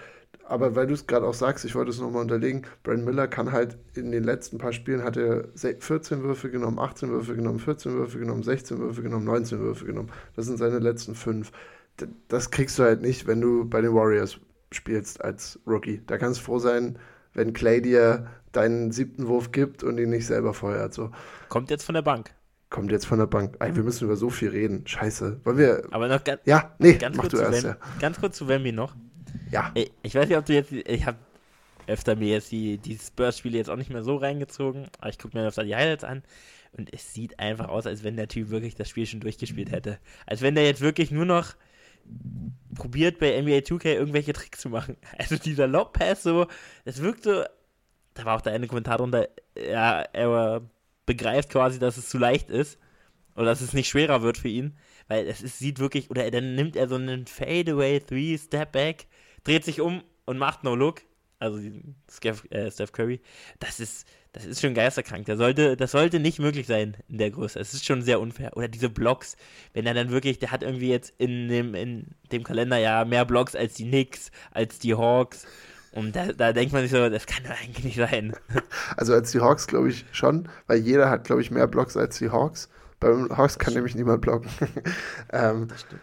Aber 0.44 0.76
weil 0.76 0.88
du 0.88 0.96
es 0.96 1.06
gerade 1.06 1.28
auch 1.28 1.36
sagst, 1.36 1.64
ich 1.66 1.76
wollte 1.76 1.92
es 1.92 2.00
nochmal 2.00 2.24
unterlegen, 2.24 2.64
Brandon 2.82 3.06
Miller 3.06 3.28
kann 3.28 3.52
halt 3.52 3.78
in 3.94 4.12
den 4.12 4.24
letzten 4.24 4.58
paar 4.58 4.74
Spielen 4.74 5.04
hat 5.04 5.16
er 5.16 5.46
14 5.56 6.24
Würfe 6.24 6.50
genommen, 6.50 6.80
18 6.80 7.10
Würfe 7.10 7.36
genommen, 7.36 7.60
14 7.60 7.94
Würfe 7.94 8.18
genommen, 8.18 8.42
16 8.42 8.80
Würfe 8.80 9.04
genommen, 9.04 9.26
19 9.26 9.60
Würfe 9.60 9.86
genommen. 9.86 10.12
Das 10.36 10.48
sind 10.48 10.58
seine 10.58 10.80
letzten 10.80 11.14
fünf. 11.14 11.52
Das 12.28 12.50
kriegst 12.50 12.80
du 12.80 12.84
halt 12.84 13.02
nicht, 13.02 13.28
wenn 13.28 13.42
du 13.42 13.66
bei 13.66 13.82
den 13.82 13.94
Warriors 13.94 14.40
spielst 14.72 15.24
als 15.24 15.60
Rookie. 15.68 16.02
Da 16.08 16.18
kannst 16.18 16.40
du 16.40 16.46
froh 16.46 16.60
sein, 16.60 16.98
wenn 17.40 17.54
Clay 17.54 17.82
dir 17.82 18.28
deinen 18.52 18.92
siebten 18.92 19.28
Wurf 19.28 19.52
gibt 19.52 19.84
und 19.84 19.98
ihn 19.98 20.10
nicht 20.10 20.28
selber 20.28 20.54
feuert. 20.54 20.94
So. 20.94 21.12
Kommt 21.48 21.70
jetzt 21.72 21.84
von 21.84 21.96
der 21.96 22.02
Bank. 22.02 22.32
Kommt 22.70 22.92
jetzt 22.92 23.06
von 23.06 23.18
der 23.18 23.26
Bank. 23.26 23.56
Ey, 23.60 23.76
wir 23.76 23.84
müssen 23.84 24.04
über 24.04 24.16
so 24.16 24.30
viel 24.30 24.50
reden. 24.50 24.86
Scheiße. 24.86 25.40
Wollen 25.44 25.58
wir. 25.58 25.84
Aber 25.92 26.08
noch 26.08 26.24
ganz. 26.24 26.42
Ja, 26.46 26.76
nee, 26.78 26.94
ganz 26.94 27.16
mach 27.16 27.24
kurz 27.24 27.34
du 27.34 27.40
erst. 27.40 27.64
Wem, 27.64 27.72
ja. 27.72 27.78
Ganz 28.00 28.20
kurz 28.20 28.38
zu 28.38 28.48
Wemby 28.48 28.72
noch. 28.74 28.94
Ja. 29.52 29.72
Ich 30.04 30.14
weiß 30.14 30.28
nicht, 30.28 30.38
ob 30.38 30.46
du 30.46 30.54
jetzt. 30.54 30.72
Ich 30.72 31.06
habe 31.06 31.18
öfter 31.88 32.16
mir 32.16 32.28
jetzt 32.28 32.52
die, 32.52 32.78
die 32.78 32.98
Spurs-Spiele 32.98 33.58
jetzt 33.58 33.70
auch 33.70 33.76
nicht 33.76 33.90
mehr 33.90 34.04
so 34.04 34.18
reingezogen, 34.18 34.88
aber 35.00 35.10
ich 35.10 35.18
gucke 35.18 35.36
mir 35.36 35.48
öfter 35.48 35.64
die 35.64 35.76
Highlights 35.76 36.04
an 36.04 36.22
und 36.74 36.94
es 36.94 37.14
sieht 37.14 37.40
einfach 37.40 37.68
aus, 37.68 37.88
als 37.88 38.04
wenn 38.04 38.16
der 38.16 38.28
Typ 38.28 38.50
wirklich 38.50 38.76
das 38.76 38.90
Spiel 38.90 39.08
schon 39.08 39.22
durchgespielt 39.22 39.72
hätte. 39.72 39.98
Als 40.28 40.42
wenn 40.42 40.54
der 40.54 40.66
jetzt 40.66 40.82
wirklich 40.82 41.10
nur 41.10 41.26
noch 41.26 41.56
probiert 42.76 43.20
bei 43.20 43.40
NBA 43.42 43.60
2K 43.60 43.94
irgendwelche 43.94 44.34
Tricks 44.34 44.62
zu 44.62 44.70
machen. 44.70 44.98
Also 45.18 45.38
dieser 45.38 45.68
Lob-Pass 45.68 46.24
so, 46.24 46.48
das 46.86 47.02
wirkt 47.02 47.24
so, 47.24 47.44
da 48.14 48.26
war 48.26 48.38
auch 48.38 48.42
der 48.42 48.54
eine 48.54 48.68
Kommentar 48.68 48.98
drunter, 48.98 49.28
ja, 49.56 50.02
er 50.02 50.62
begreift 51.06 51.50
quasi, 51.50 51.80
dass 51.80 51.98
es 51.98 52.10
zu 52.10 52.18
leicht 52.18 52.50
ist. 52.50 52.78
oder 53.36 53.46
dass 53.46 53.62
es 53.62 53.74
nicht 53.74 53.88
schwerer 53.90 54.22
wird 54.22 54.38
für 54.38 54.50
ihn, 54.50 54.78
weil 55.08 55.28
es 55.28 55.42
ist, 55.42 55.60
sieht 55.60 55.80
wirklich, 55.80 56.10
oder 56.10 56.30
dann 56.30 56.56
nimmt 56.56 56.76
er 56.76 56.88
so 56.88 56.96
einen 56.96 57.26
Fadeaway 57.28 58.00
Three 58.00 58.38
Step 58.38 58.74
Back, 58.74 59.08
dreht 59.44 59.64
sich 59.64 59.82
um 59.82 60.04
und 60.26 60.38
macht 60.38 60.64
No 60.64 60.76
Look, 60.76 61.02
also 61.40 61.60
Steph, 62.12 62.46
äh, 62.52 62.70
Steph 62.70 62.92
Curry. 62.92 63.22
Das 63.60 63.80
ist, 63.80 64.08
das 64.34 64.46
ist 64.46 64.62
schon 64.62 64.74
geisterkrank. 64.74 65.26
Das 65.26 65.38
sollte, 65.38 65.76
das 65.76 65.92
sollte 65.92 66.20
nicht 66.20 66.40
möglich 66.40 66.68
sein 66.68 66.98
in 67.08 67.18
der 67.18 67.32
Größe. 67.32 67.60
Es 67.60 67.74
ist 67.74 67.86
schon 67.86 68.02
sehr 68.02 68.20
unfair. 68.20 68.56
Oder 68.56 68.68
diese 68.68 68.90
Blocks, 68.90 69.38
wenn 69.74 69.86
er 69.88 69.94
dann 69.94 70.12
wirklich, 70.12 70.40
der 70.40 70.52
hat 70.52 70.64
irgendwie 70.64 70.90
jetzt 70.90 71.14
in 71.18 71.48
dem, 71.48 71.74
in 71.74 72.08
dem 72.32 72.44
Kalenderjahr 72.44 73.06
mehr 73.06 73.26
Blocks 73.26 73.56
als 73.56 73.74
die 73.74 73.88
Knicks, 73.88 74.32
als 74.52 74.80
die 74.80 74.94
Hawks. 74.96 75.48
Und 75.92 76.16
da, 76.16 76.32
da 76.34 76.54
denkt 76.54 76.74
man 76.74 76.84
sich 76.84 76.92
so, 76.92 77.10
das 77.10 77.26
kann 77.26 77.44
doch 77.44 77.60
eigentlich 77.60 77.84
nicht 77.84 77.98
sein. 77.98 78.36
Also 78.98 79.14
als 79.14 79.32
die 79.32 79.40
Hawks 79.40 79.66
glaube 79.68 79.90
ich 79.90 80.06
schon, 80.12 80.50
weil 80.68 80.80
jeder 80.80 81.10
hat, 81.10 81.24
glaube 81.24 81.42
ich, 81.42 81.52
mehr 81.52 81.68
Blocks 81.68 81.96
als 81.96 82.18
die 82.18 82.30
Hawks. 82.30 82.70
Beim 83.00 83.36
Hawks 83.36 83.58
kann 83.58 83.74
nämlich 83.74 83.96
niemand 83.96 84.22
blocken. 84.22 84.50
ähm, 85.32 85.68
das 85.70 85.82
stimmt. 85.82 86.02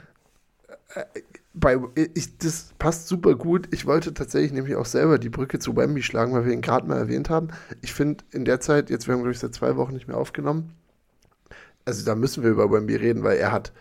Bei, 1.59 1.79
ich, 2.14 2.37
das 2.38 2.75
passt 2.79 3.09
super 3.09 3.35
gut. 3.35 3.69
Ich 3.73 3.87
wollte 3.87 4.12
tatsächlich 4.12 4.53
nämlich 4.53 4.77
auch 4.77 4.85
selber 4.85 5.19
die 5.19 5.31
Brücke 5.31 5.59
zu 5.59 5.75
Wemby 5.75 6.03
schlagen, 6.03 6.35
weil 6.35 6.45
wir 6.45 6.53
ihn 6.53 6.61
gerade 6.61 6.87
mal 6.87 6.99
erwähnt 6.99 7.31
haben. 7.31 7.49
Ich 7.81 7.95
finde 7.95 8.25
in 8.31 8.45
der 8.45 8.61
Zeit, 8.61 8.90
jetzt 8.90 9.07
wir 9.07 9.14
haben 9.14 9.21
glaube 9.21 9.33
ich 9.33 9.38
seit 9.38 9.55
zwei 9.55 9.77
Wochen 9.77 9.95
nicht 9.95 10.07
mehr 10.07 10.19
aufgenommen, 10.19 10.75
also 11.87 12.05
da 12.05 12.14
müssen 12.14 12.42
wir 12.42 12.51
über 12.51 12.71
Wemby 12.71 12.97
reden, 12.97 13.23
weil 13.23 13.38
er 13.38 13.53
hat, 13.53 13.73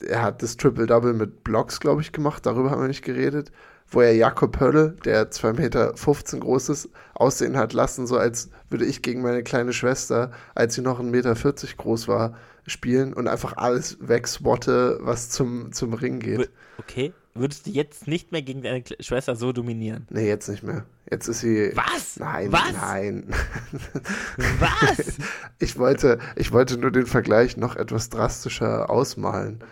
er 0.00 0.22
hat 0.22 0.42
das 0.42 0.56
Triple-Double 0.56 1.14
mit 1.14 1.42
Blocks, 1.44 1.80
glaube 1.80 2.02
ich, 2.02 2.12
gemacht, 2.12 2.46
darüber 2.46 2.70
haben 2.70 2.82
wir 2.82 2.88
nicht 2.88 3.04
geredet, 3.04 3.50
wo 3.88 4.00
er 4.00 4.14
Jakob 4.14 4.52
Pölle, 4.52 4.96
der 5.04 5.30
2,15 5.30 5.52
Meter 5.54 5.94
groß 6.38 6.68
ist, 6.68 6.90
aussehen 7.14 7.56
hat 7.56 7.72
lassen, 7.72 8.06
so 8.06 8.16
als 8.16 8.50
würde 8.70 8.84
ich 8.84 9.02
gegen 9.02 9.22
meine 9.22 9.42
kleine 9.42 9.72
Schwester, 9.72 10.30
als 10.54 10.74
sie 10.74 10.82
noch 10.82 11.00
1,40 11.00 11.04
Meter 11.10 11.34
groß 11.76 12.06
war, 12.08 12.36
spielen 12.66 13.12
und 13.12 13.28
einfach 13.28 13.56
alles 13.56 13.96
wegswatte, 14.00 14.98
was 15.00 15.30
zum, 15.30 15.72
zum 15.72 15.94
Ring 15.94 16.20
geht. 16.20 16.50
Okay. 16.82 17.12
Würdest 17.34 17.66
du 17.66 17.70
jetzt 17.70 18.06
nicht 18.06 18.30
mehr 18.30 18.42
gegen 18.42 18.62
deine 18.62 18.84
Schwester 19.00 19.36
so 19.36 19.52
dominieren? 19.52 20.06
Nee, 20.10 20.28
jetzt 20.28 20.48
nicht 20.48 20.62
mehr. 20.62 20.84
Jetzt 21.10 21.28
ist 21.28 21.40
sie. 21.40 21.72
Was? 21.74 22.18
Nein, 22.18 22.52
Was? 22.52 22.72
nein. 22.72 23.24
Was? 24.58 25.18
ich, 25.58 25.78
wollte, 25.78 26.18
ich 26.36 26.52
wollte 26.52 26.76
nur 26.76 26.90
den 26.90 27.06
Vergleich 27.06 27.56
noch 27.56 27.76
etwas 27.76 28.10
drastischer 28.10 28.90
ausmalen. 28.90 29.64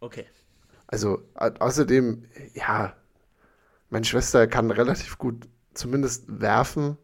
Okay. 0.00 0.24
Also, 0.86 1.22
außerdem, 1.34 2.24
ja, 2.54 2.94
meine 3.90 4.04
Schwester 4.04 4.46
kann 4.46 4.70
relativ 4.70 5.18
gut 5.18 5.46
zumindest 5.74 6.40
werfen 6.40 6.96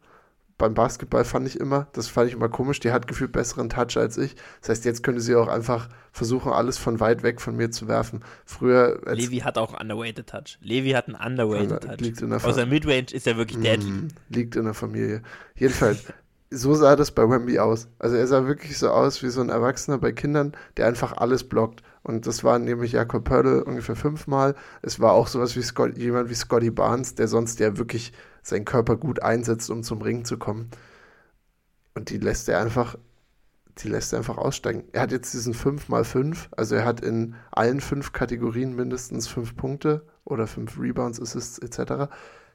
beim 0.62 0.74
Basketball 0.74 1.24
fand 1.24 1.48
ich 1.48 1.58
immer, 1.58 1.88
das 1.92 2.06
fand 2.06 2.28
ich 2.28 2.34
immer 2.34 2.48
komisch, 2.48 2.78
die 2.78 2.92
hat 2.92 3.08
gefühlt 3.08 3.32
besseren 3.32 3.68
Touch 3.68 3.96
als 3.96 4.16
ich. 4.16 4.36
Das 4.60 4.68
heißt, 4.68 4.84
jetzt 4.84 5.02
könnte 5.02 5.20
sie 5.20 5.34
auch 5.34 5.48
einfach 5.48 5.88
versuchen, 6.12 6.52
alles 6.52 6.78
von 6.78 7.00
weit 7.00 7.24
weg 7.24 7.40
von 7.40 7.56
mir 7.56 7.72
zu 7.72 7.88
werfen. 7.88 8.20
Früher. 8.44 9.00
Levi 9.12 9.38
hat 9.38 9.58
auch 9.58 9.80
underweighted 9.80 10.28
Touch. 10.28 10.58
Levi 10.60 10.92
hat 10.92 11.08
einen 11.08 11.16
underweighted 11.16 11.80
Touch. 11.80 11.98
Liegt 11.98 12.22
in 12.22 12.30
der 12.30 12.44
Außer 12.44 12.64
Midrange 12.64 13.06
ist 13.10 13.26
er 13.26 13.36
wirklich 13.38 13.60
deadly. 13.60 13.90
Mm, 13.90 14.08
liegt 14.28 14.54
in 14.54 14.62
der 14.62 14.74
Familie. 14.74 15.22
Jedenfalls, 15.56 16.04
so 16.52 16.74
sah 16.74 16.94
das 16.94 17.10
bei 17.10 17.28
Wemby 17.28 17.58
aus. 17.58 17.88
Also 17.98 18.14
er 18.14 18.28
sah 18.28 18.46
wirklich 18.46 18.78
so 18.78 18.90
aus 18.90 19.20
wie 19.24 19.30
so 19.30 19.40
ein 19.40 19.48
Erwachsener 19.48 19.98
bei 19.98 20.12
Kindern, 20.12 20.52
der 20.76 20.86
einfach 20.86 21.12
alles 21.14 21.42
blockt. 21.42 21.82
Und 22.04 22.28
das 22.28 22.44
waren 22.44 22.62
nämlich 22.62 22.92
Jakob 22.92 23.24
Pördel 23.24 23.62
ungefähr 23.62 23.96
fünfmal. 23.96 24.54
Es 24.80 25.00
war 25.00 25.10
auch 25.10 25.26
sowas 25.26 25.56
wie 25.56 25.62
Scott, 25.62 25.98
jemand 25.98 26.30
wie 26.30 26.34
Scotty 26.34 26.70
Barnes, 26.70 27.16
der 27.16 27.26
sonst 27.26 27.58
ja 27.58 27.76
wirklich 27.78 28.12
seinen 28.42 28.64
Körper 28.64 28.96
gut 28.96 29.22
einsetzt, 29.22 29.70
um 29.70 29.82
zum 29.82 30.02
Ring 30.02 30.24
zu 30.24 30.38
kommen. 30.38 30.70
Und 31.94 32.10
die 32.10 32.18
lässt 32.18 32.48
er 32.48 32.60
einfach, 32.60 32.98
die 33.78 33.88
lässt 33.88 34.12
er 34.12 34.18
einfach 34.18 34.38
aussteigen. 34.38 34.84
Er 34.92 35.02
hat 35.02 35.12
jetzt 35.12 35.32
diesen 35.32 35.54
5x5, 35.54 36.48
also 36.56 36.74
er 36.74 36.84
hat 36.84 37.00
in 37.00 37.34
allen 37.50 37.80
fünf 37.80 38.12
Kategorien 38.12 38.74
mindestens 38.74 39.28
fünf 39.28 39.56
Punkte 39.56 40.06
oder 40.24 40.46
fünf 40.46 40.78
Rebounds, 40.78 41.20
Assists 41.20 41.58
etc. 41.58 42.12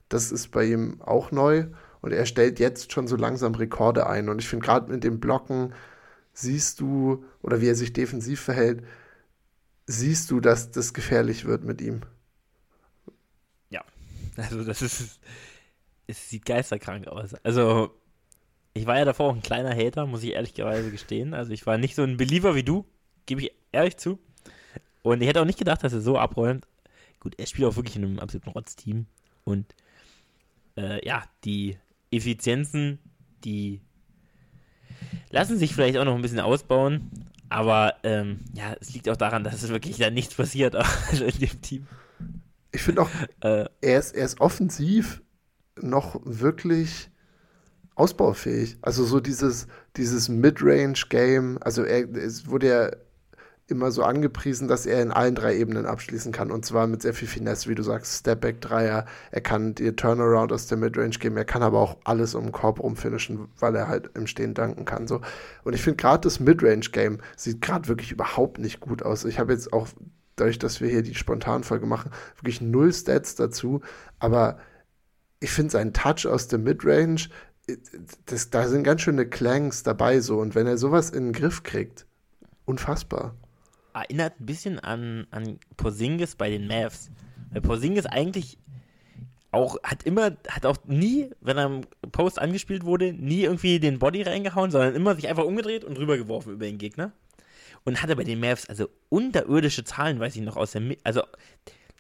Das 0.10 0.32
ist 0.32 0.52
bei 0.52 0.66
ihm 0.66 1.02
auch 1.02 1.32
neu 1.32 1.68
und 2.02 2.12
er 2.12 2.26
stellt 2.26 2.60
jetzt 2.60 2.92
schon 2.92 3.08
so 3.08 3.16
langsam 3.16 3.56
Rekorde 3.56 4.08
ein. 4.08 4.30
Und 4.30 4.40
ich 4.40 4.48
finde 4.48 4.66
gerade 4.66 4.92
mit 4.92 5.04
dem 5.04 5.20
Blocken 5.20 5.74
siehst 6.34 6.80
du, 6.80 7.26
oder 7.42 7.62
wie 7.62 7.68
er 7.68 7.76
sich 7.76 7.94
defensiv 7.94 8.40
verhält, 8.40 8.84
siehst 9.88 10.30
du, 10.30 10.40
dass 10.40 10.72
das 10.72 10.94
gefährlich 10.94 11.46
wird 11.46 11.64
mit 11.64 11.82
ihm. 11.82 12.02
Ja, 13.70 13.84
also 14.38 14.64
das 14.64 14.82
ist, 14.82 15.20
es 16.08 16.30
sieht 16.30 16.46
geisterkrank 16.46 17.08
aus. 17.08 17.34
Also, 17.44 17.94
ich 18.74 18.86
war 18.86 18.98
ja 18.98 19.06
davor 19.06 19.30
auch 19.30 19.36
ein 19.36 19.42
kleiner 19.42 19.76
Hater, 19.76 20.06
muss 20.06 20.24
ich 20.24 20.34
ehrlicherweise 20.34 20.92
gestehen. 20.92 21.34
Also, 21.34 21.52
ich 21.52 21.66
war 21.66 21.78
nicht 21.78 21.96
so 21.96 22.04
ein 22.04 22.18
Believer 22.18 22.56
wie 22.56 22.64
du, 22.64 22.86
gebe 23.26 23.42
ich 23.42 23.52
ehrlich 23.72 23.98
zu. 23.98 24.20
Und 25.04 25.22
ich 25.22 25.28
hätte 25.28 25.42
auch 25.42 25.46
nicht 25.46 25.60
gedacht, 25.60 25.84
dass 25.84 25.94
er 25.94 26.02
so 26.02 26.18
abräumt. 26.18 26.66
Gut, 27.20 27.36
er 27.38 27.46
spielt 27.46 27.68
auch 27.68 27.76
wirklich 27.76 27.96
in 27.96 28.06
einem 28.06 28.20
absoluten 28.20 28.50
Rotz-Team. 28.50 29.06
Und 29.44 29.66
äh, 30.78 31.06
ja, 31.06 31.24
die 31.44 31.78
Effizienzen, 32.12 33.00
die 33.44 33.82
lassen 35.30 35.58
sich 35.58 35.74
vielleicht 35.74 35.98
auch 35.98 36.06
noch 36.06 36.16
ein 36.16 36.22
bisschen 36.22 36.40
ausbauen. 36.40 37.12
Aber 37.50 37.96
ähm, 38.04 38.40
ja, 38.54 38.76
es 38.80 38.94
liegt 38.94 39.08
auch 39.10 39.18
daran, 39.18 39.44
dass 39.44 39.64
es 39.64 39.70
wirklich 39.70 39.98
da 39.98 40.10
nichts 40.10 40.36
passiert 40.36 40.76
also 40.76 41.26
in 41.26 41.40
dem 41.40 41.62
Team. 41.62 41.88
Ich 42.72 42.82
finde 42.82 43.04
auch, 43.04 43.10
äh, 43.42 43.66
er, 43.82 44.00
ist, 44.00 44.14
er 44.14 44.26
ist 44.26 44.42
offensiv 44.42 45.22
noch 45.82 46.20
wirklich 46.24 47.10
ausbaufähig. 47.96 48.78
Also 48.82 49.04
so 49.04 49.20
dieses, 49.20 49.68
dieses 49.96 50.30
Mid-Range-Game, 50.30 51.58
also 51.62 51.84
er, 51.84 52.08
es 52.16 52.48
wurde 52.48 52.68
ja 52.68 52.92
immer 53.70 53.92
so 53.92 54.04
angepriesen, 54.04 54.68
dass 54.68 54.86
er 54.86 55.02
in 55.02 55.12
allen 55.12 55.36
drei 55.36 55.58
Ebenen 55.58 55.86
abschließen 55.86 56.32
kann. 56.32 56.52
Und 56.52 56.66
zwar 56.66 56.88
mit 56.88 57.02
sehr 57.02 57.14
viel 57.14 57.28
Finesse, 57.28 57.70
wie 57.70 57.76
du 57.76 57.84
sagst, 57.84 58.20
Stepback-Dreier. 58.20 59.06
Er 59.32 59.42
kann 59.42 59.76
dir 59.76 59.96
Turnaround 59.96 60.54
aus 60.54 60.68
der 60.68 60.78
Midrange 60.78 61.18
geben. 61.20 61.36
Er 61.36 61.46
kann 61.46 61.64
aber 61.64 61.80
auch 61.80 61.98
alles 62.06 62.34
um 62.34 62.46
den 62.46 62.52
Korb 62.54 62.80
rumfinishen, 62.80 63.50
weil 63.60 63.76
er 63.76 63.90
halt 63.90 64.12
im 64.16 64.26
Stehen 64.26 64.54
danken 64.54 64.86
kann. 64.86 65.08
So. 65.08 65.22
Und 65.64 65.74
ich 65.74 65.82
finde 65.82 65.98
gerade 65.98 66.22
das 66.22 66.40
Midrange-Game 66.40 67.20
sieht 67.36 67.62
gerade 67.62 67.90
wirklich 67.90 68.12
überhaupt 68.12 68.58
nicht 68.58 68.80
gut 68.80 69.04
aus. 69.04 69.26
Ich 69.26 69.38
habe 69.38 69.52
jetzt 69.52 69.74
auch, 69.74 69.88
dadurch, 70.38 70.60
dass 70.60 70.80
wir 70.80 70.88
hier 70.88 71.02
die 71.02 71.16
Spontanfolge 71.16 71.86
machen, 71.86 72.12
wirklich 72.38 72.62
null 72.62 72.94
Stats 72.94 73.36
dazu. 73.36 73.82
Aber 74.20 74.60
ich 75.40 75.52
finde 75.52 75.72
seinen 75.72 75.94
Touch 75.94 76.26
aus 76.26 76.48
der 76.48 76.60
Midrange, 76.60 77.30
das, 78.26 78.50
da 78.50 78.68
sind 78.68 78.84
ganz 78.84 79.02
schöne 79.02 79.28
Clangs 79.28 79.84
dabei 79.84 80.20
so. 80.22 80.40
Und 80.40 80.56
wenn 80.56 80.68
er 80.68 80.78
sowas 80.78 81.10
in 81.10 81.26
den 81.26 81.34
Griff 81.34 81.64
kriegt, 81.64 82.06
unfassbar. 82.66 83.36
Erinnert 83.94 84.40
ein 84.40 84.46
bisschen 84.46 84.80
an, 84.80 85.28
an 85.32 85.60
Porzingis 85.76 86.36
bei 86.36 86.50
den 86.50 86.68
Mavs. 86.68 87.10
Weil 87.52 87.62
Porzingis 87.62 88.06
eigentlich 88.06 88.58
auch, 89.52 89.78
hat 89.84 90.04
immer, 90.04 90.38
hat 90.50 90.66
auch 90.66 90.78
nie, 90.86 91.30
wenn 91.42 91.58
er 91.58 91.66
im 91.66 91.82
Post 92.12 92.40
angespielt 92.40 92.84
wurde, 92.84 93.14
nie 93.14 93.44
irgendwie 93.44 93.80
den 93.80 94.00
Body 94.00 94.22
reingehauen, 94.22 94.72
sondern 94.72 94.96
immer 94.96 95.16
sich 95.16 95.28
einfach 95.28 95.46
umgedreht 95.46 95.84
und 95.84 95.98
rübergeworfen 95.98 96.54
über 96.54 96.66
den 96.66 96.78
Gegner. 96.78 97.12
Und 97.84 98.02
hatte 98.02 98.16
bei 98.16 98.24
den 98.24 98.40
Mavs 98.40 98.68
also 98.68 98.90
unterirdische 99.10 99.84
Zahlen, 99.84 100.20
weiß 100.20 100.36
ich 100.36 100.42
noch, 100.42 100.58
aus 100.58 100.72
der, 100.72 100.82
also 101.04 101.22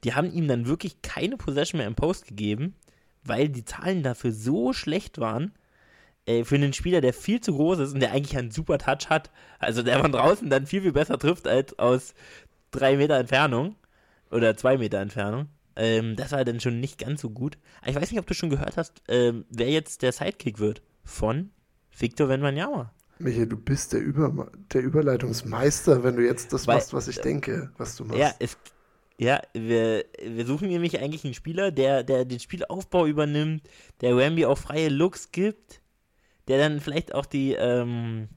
die 0.04 0.14
haben 0.14 0.32
ihm 0.32 0.48
dann 0.48 0.68
wirklich 0.68 1.02
keine 1.02 1.38
Possession 1.38 1.80
mehr 1.80 1.88
im 1.88 1.96
Post 1.96 2.28
gegeben 2.28 2.76
weil 3.28 3.50
die 3.50 3.66
Zahlen 3.66 4.04
dafür 4.04 4.32
so 4.32 4.74
schlecht 4.74 5.20
waren, 5.20 5.54
äh, 6.26 6.44
für 6.44 6.56
einen 6.56 6.74
Spieler, 6.74 7.02
der 7.02 7.14
viel 7.14 7.42
zu 7.42 7.54
groß 7.54 7.80
ist 7.80 7.94
und 7.94 8.00
der 8.00 8.12
eigentlich 8.12 8.38
einen 8.38 8.52
super 8.52 8.78
Touch 8.78 9.10
hat, 9.10 9.32
also 9.60 9.82
der 9.82 10.00
von 10.00 10.12
draußen 10.12 10.50
dann 10.50 10.68
viel, 10.68 10.82
viel 10.82 10.92
besser 10.92 11.18
trifft 11.18 11.48
als 11.48 11.78
aus 11.80 12.14
drei 12.72 12.98
Meter 12.98 13.18
Entfernung 13.18 13.76
oder 14.30 14.56
zwei 14.58 14.78
Meter 14.78 15.00
Entfernung. 15.00 15.48
Ähm, 15.76 16.16
das 16.16 16.32
war 16.32 16.44
dann 16.44 16.60
schon 16.60 16.80
nicht 16.80 16.98
ganz 16.98 17.22
so 17.22 17.30
gut. 17.30 17.58
Aber 17.82 17.92
ich 17.92 17.96
weiß 17.96 18.12
nicht, 18.12 18.20
ob 18.20 18.28
du 18.28 18.34
schon 18.34 18.50
gehört 18.50 18.78
hast, 18.78 19.02
ähm, 19.08 19.46
wer 19.50 19.70
jetzt 19.70 20.02
der 20.02 20.12
Sidekick 20.12 20.60
wird 20.60 20.82
von 21.04 21.52
Victor 21.98 22.30
Wenmanyama. 22.30 22.92
Michael, 23.20 23.48
du 23.48 23.58
bist 23.58 23.94
der, 23.94 24.02
Über 24.02 24.52
der 24.74 24.84
Überleitungsmeister, 24.84 26.04
wenn 26.04 26.18
du 26.18 26.26
jetzt 26.26 26.54
das 26.54 26.68
Weil, 26.68 26.76
machst, 26.76 26.94
was 26.94 27.08
ich 27.08 27.20
denke, 27.20 27.72
was 27.78 27.96
du 27.96 28.06
machst. 28.06 28.20
Ja, 28.20 28.34
es, 28.40 28.58
ja, 29.20 29.42
wir, 29.54 30.06
wir 30.24 30.46
suchen 30.46 30.68
nämlich 30.68 31.00
eigentlich 31.00 31.26
einen 31.26 31.34
Spieler, 31.34 31.72
der, 31.72 32.04
der 32.04 32.24
den 32.26 32.40
Spielaufbau 32.40 33.08
übernimmt, 33.08 33.68
der 34.02 34.16
Rambi 34.16 34.46
auch 34.46 34.58
freie 34.58 34.90
Looks 34.90 35.32
gibt, 35.32 35.82
der 36.48 36.60
dann 36.60 36.80
vielleicht 36.80 37.16
auch 37.16 37.26
die, 37.26 37.54
ähm, 37.54 38.30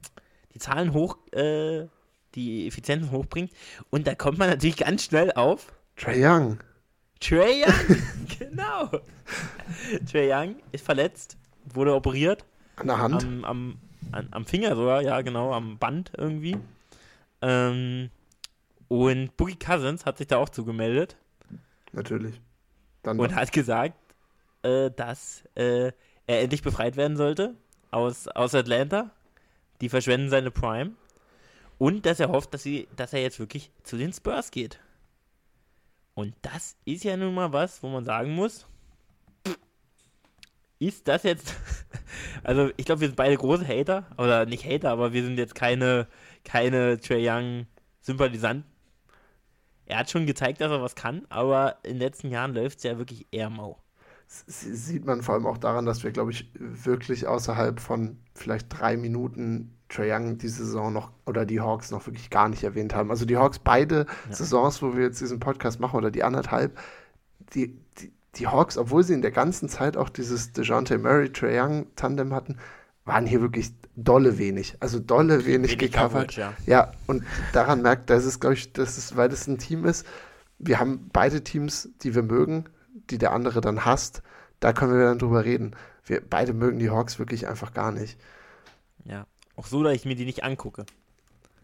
die 0.53 0.59
Zahlen 0.59 0.93
hoch, 0.93 1.17
äh, 1.33 1.85
die 2.33 2.67
Effizienzen 2.67 3.11
hochbringt. 3.11 3.51
Und 3.91 4.07
da 4.07 4.15
kommt 4.15 4.39
man 4.39 4.49
natürlich 4.49 4.77
ganz 4.77 5.03
schnell 5.03 5.31
auf. 5.33 5.71
Trey 5.97 6.25
Young. 6.25 6.59
Trey 7.19 7.63
Young, 7.63 8.01
genau. 8.39 8.89
Trey 10.11 10.33
Young 10.33 10.55
ist 10.71 10.83
verletzt, 10.83 11.37
wurde 11.71 11.93
operiert. 11.93 12.43
An 12.77 12.87
der 12.87 12.97
Hand? 12.97 13.23
Am, 13.23 13.45
am, 13.45 13.77
an, 14.11 14.27
am 14.31 14.45
Finger 14.45 14.75
sogar, 14.75 15.03
ja, 15.03 15.21
genau, 15.21 15.53
am 15.53 15.77
Band 15.77 16.11
irgendwie. 16.17 16.57
Ähm, 17.43 18.09
und 18.91 19.37
Boogie 19.37 19.55
Cousins 19.55 20.05
hat 20.05 20.17
sich 20.17 20.27
da 20.27 20.35
auch 20.35 20.49
zugemeldet. 20.49 21.15
Natürlich. 21.93 22.41
Dann 23.03 23.17
und 23.17 23.33
hat 23.33 23.53
gesagt, 23.53 23.97
äh, 24.63 24.91
dass 24.91 25.45
äh, 25.55 25.93
er 26.27 26.41
endlich 26.41 26.61
befreit 26.61 26.97
werden 26.97 27.15
sollte 27.15 27.55
aus, 27.89 28.27
aus 28.27 28.53
Atlanta. 28.53 29.09
Die 29.79 29.87
verschwenden 29.87 30.29
seine 30.29 30.51
Prime. 30.51 30.91
Und 31.77 32.05
dass 32.05 32.19
er 32.19 32.27
hofft, 32.31 32.53
dass, 32.53 32.63
sie, 32.63 32.89
dass 32.97 33.13
er 33.13 33.21
jetzt 33.21 33.39
wirklich 33.39 33.71
zu 33.83 33.95
den 33.95 34.11
Spurs 34.11 34.51
geht. 34.51 34.81
Und 36.13 36.35
das 36.41 36.75
ist 36.83 37.05
ja 37.05 37.15
nun 37.15 37.33
mal 37.33 37.53
was, 37.53 37.81
wo 37.83 37.87
man 37.87 38.03
sagen 38.03 38.35
muss, 38.35 38.67
ist 40.79 41.07
das 41.07 41.23
jetzt, 41.23 41.55
also 42.43 42.69
ich 42.75 42.85
glaube, 42.85 42.99
wir 42.99 43.07
sind 43.07 43.15
beide 43.15 43.37
große 43.37 43.65
Hater, 43.65 44.05
oder 44.17 44.45
nicht 44.45 44.65
Hater, 44.65 44.89
aber 44.89 45.13
wir 45.13 45.23
sind 45.23 45.37
jetzt 45.37 45.55
keine, 45.55 46.07
keine 46.43 46.99
Trey 46.99 47.25
Young 47.25 47.67
Sympathisanten. 48.01 48.70
Er 49.91 49.97
hat 49.97 50.09
schon 50.09 50.25
gezeigt, 50.25 50.61
dass 50.61 50.71
er 50.71 50.81
was 50.81 50.95
kann, 50.95 51.23
aber 51.27 51.75
in 51.83 51.95
den 51.95 51.99
letzten 51.99 52.29
Jahren 52.29 52.53
läuft 52.53 52.77
es 52.77 52.85
ja 52.85 52.97
wirklich 52.97 53.27
eher 53.31 53.49
mau. 53.49 53.77
Das 54.45 54.61
sieht 54.61 55.05
man 55.05 55.21
vor 55.21 55.35
allem 55.35 55.45
auch 55.45 55.57
daran, 55.57 55.85
dass 55.85 56.05
wir, 56.05 56.11
glaube 56.11 56.31
ich, 56.31 56.49
wirklich 56.53 57.27
außerhalb 57.27 57.81
von 57.81 58.17
vielleicht 58.33 58.67
drei 58.69 58.95
Minuten 58.95 59.75
Trae 59.89 60.13
Young 60.13 60.37
diese 60.37 60.63
Saison 60.63 60.93
noch 60.93 61.11
oder 61.25 61.45
die 61.45 61.59
Hawks 61.59 61.91
noch 61.91 62.07
wirklich 62.07 62.29
gar 62.29 62.47
nicht 62.47 62.63
erwähnt 62.63 62.95
haben. 62.95 63.11
Also 63.11 63.25
die 63.25 63.35
Hawks 63.35 63.59
beide 63.59 64.05
ja. 64.29 64.33
Saisons, 64.33 64.81
wo 64.81 64.95
wir 64.95 65.03
jetzt 65.03 65.19
diesen 65.19 65.41
Podcast 65.41 65.81
machen 65.81 65.97
oder 65.97 66.09
die 66.09 66.23
anderthalb, 66.23 66.79
die, 67.53 67.77
die, 67.99 68.13
die 68.35 68.47
Hawks, 68.47 68.77
obwohl 68.77 69.03
sie 69.03 69.13
in 69.13 69.21
der 69.21 69.31
ganzen 69.31 69.67
Zeit 69.67 69.97
auch 69.97 70.07
dieses 70.07 70.53
DeJounte 70.53 70.99
Murray, 70.99 71.33
Trae 71.33 71.59
Young 71.61 71.87
Tandem 71.97 72.33
hatten, 72.33 72.55
waren 73.03 73.25
hier 73.25 73.41
wirklich 73.41 73.73
dolle 74.03 74.37
wenig. 74.37 74.75
Also 74.79 74.99
dolle 74.99 75.45
wenig, 75.45 75.71
wenig 75.71 75.77
gecovert. 75.77 76.35
Ja. 76.35 76.53
ja, 76.65 76.91
und 77.07 77.23
daran 77.53 77.81
merkt, 77.81 78.09
dass 78.09 78.25
es, 78.25 78.39
glaube 78.39 78.55
ich, 78.55 78.73
das 78.73 78.97
ist, 78.97 79.15
weil 79.15 79.29
das 79.29 79.47
ein 79.47 79.57
Team 79.57 79.85
ist. 79.85 80.05
Wir 80.59 80.79
haben 80.79 81.09
beide 81.11 81.43
Teams, 81.43 81.89
die 82.01 82.13
wir 82.15 82.23
mögen, 82.23 82.65
die 83.09 83.17
der 83.17 83.31
andere 83.31 83.61
dann 83.61 83.85
hasst. 83.85 84.21
Da 84.59 84.73
können 84.73 84.93
wir 84.93 85.05
dann 85.05 85.19
drüber 85.19 85.43
reden. 85.43 85.75
Wir 86.05 86.21
beide 86.21 86.53
mögen 86.53 86.79
die 86.79 86.89
Hawks 86.89 87.19
wirklich 87.19 87.47
einfach 87.47 87.73
gar 87.73 87.91
nicht. 87.91 88.19
Ja, 89.05 89.25
auch 89.55 89.65
so, 89.65 89.83
dass 89.83 89.93
ich 89.93 90.05
mir 90.05 90.15
die 90.15 90.25
nicht 90.25 90.43
angucke. 90.43 90.85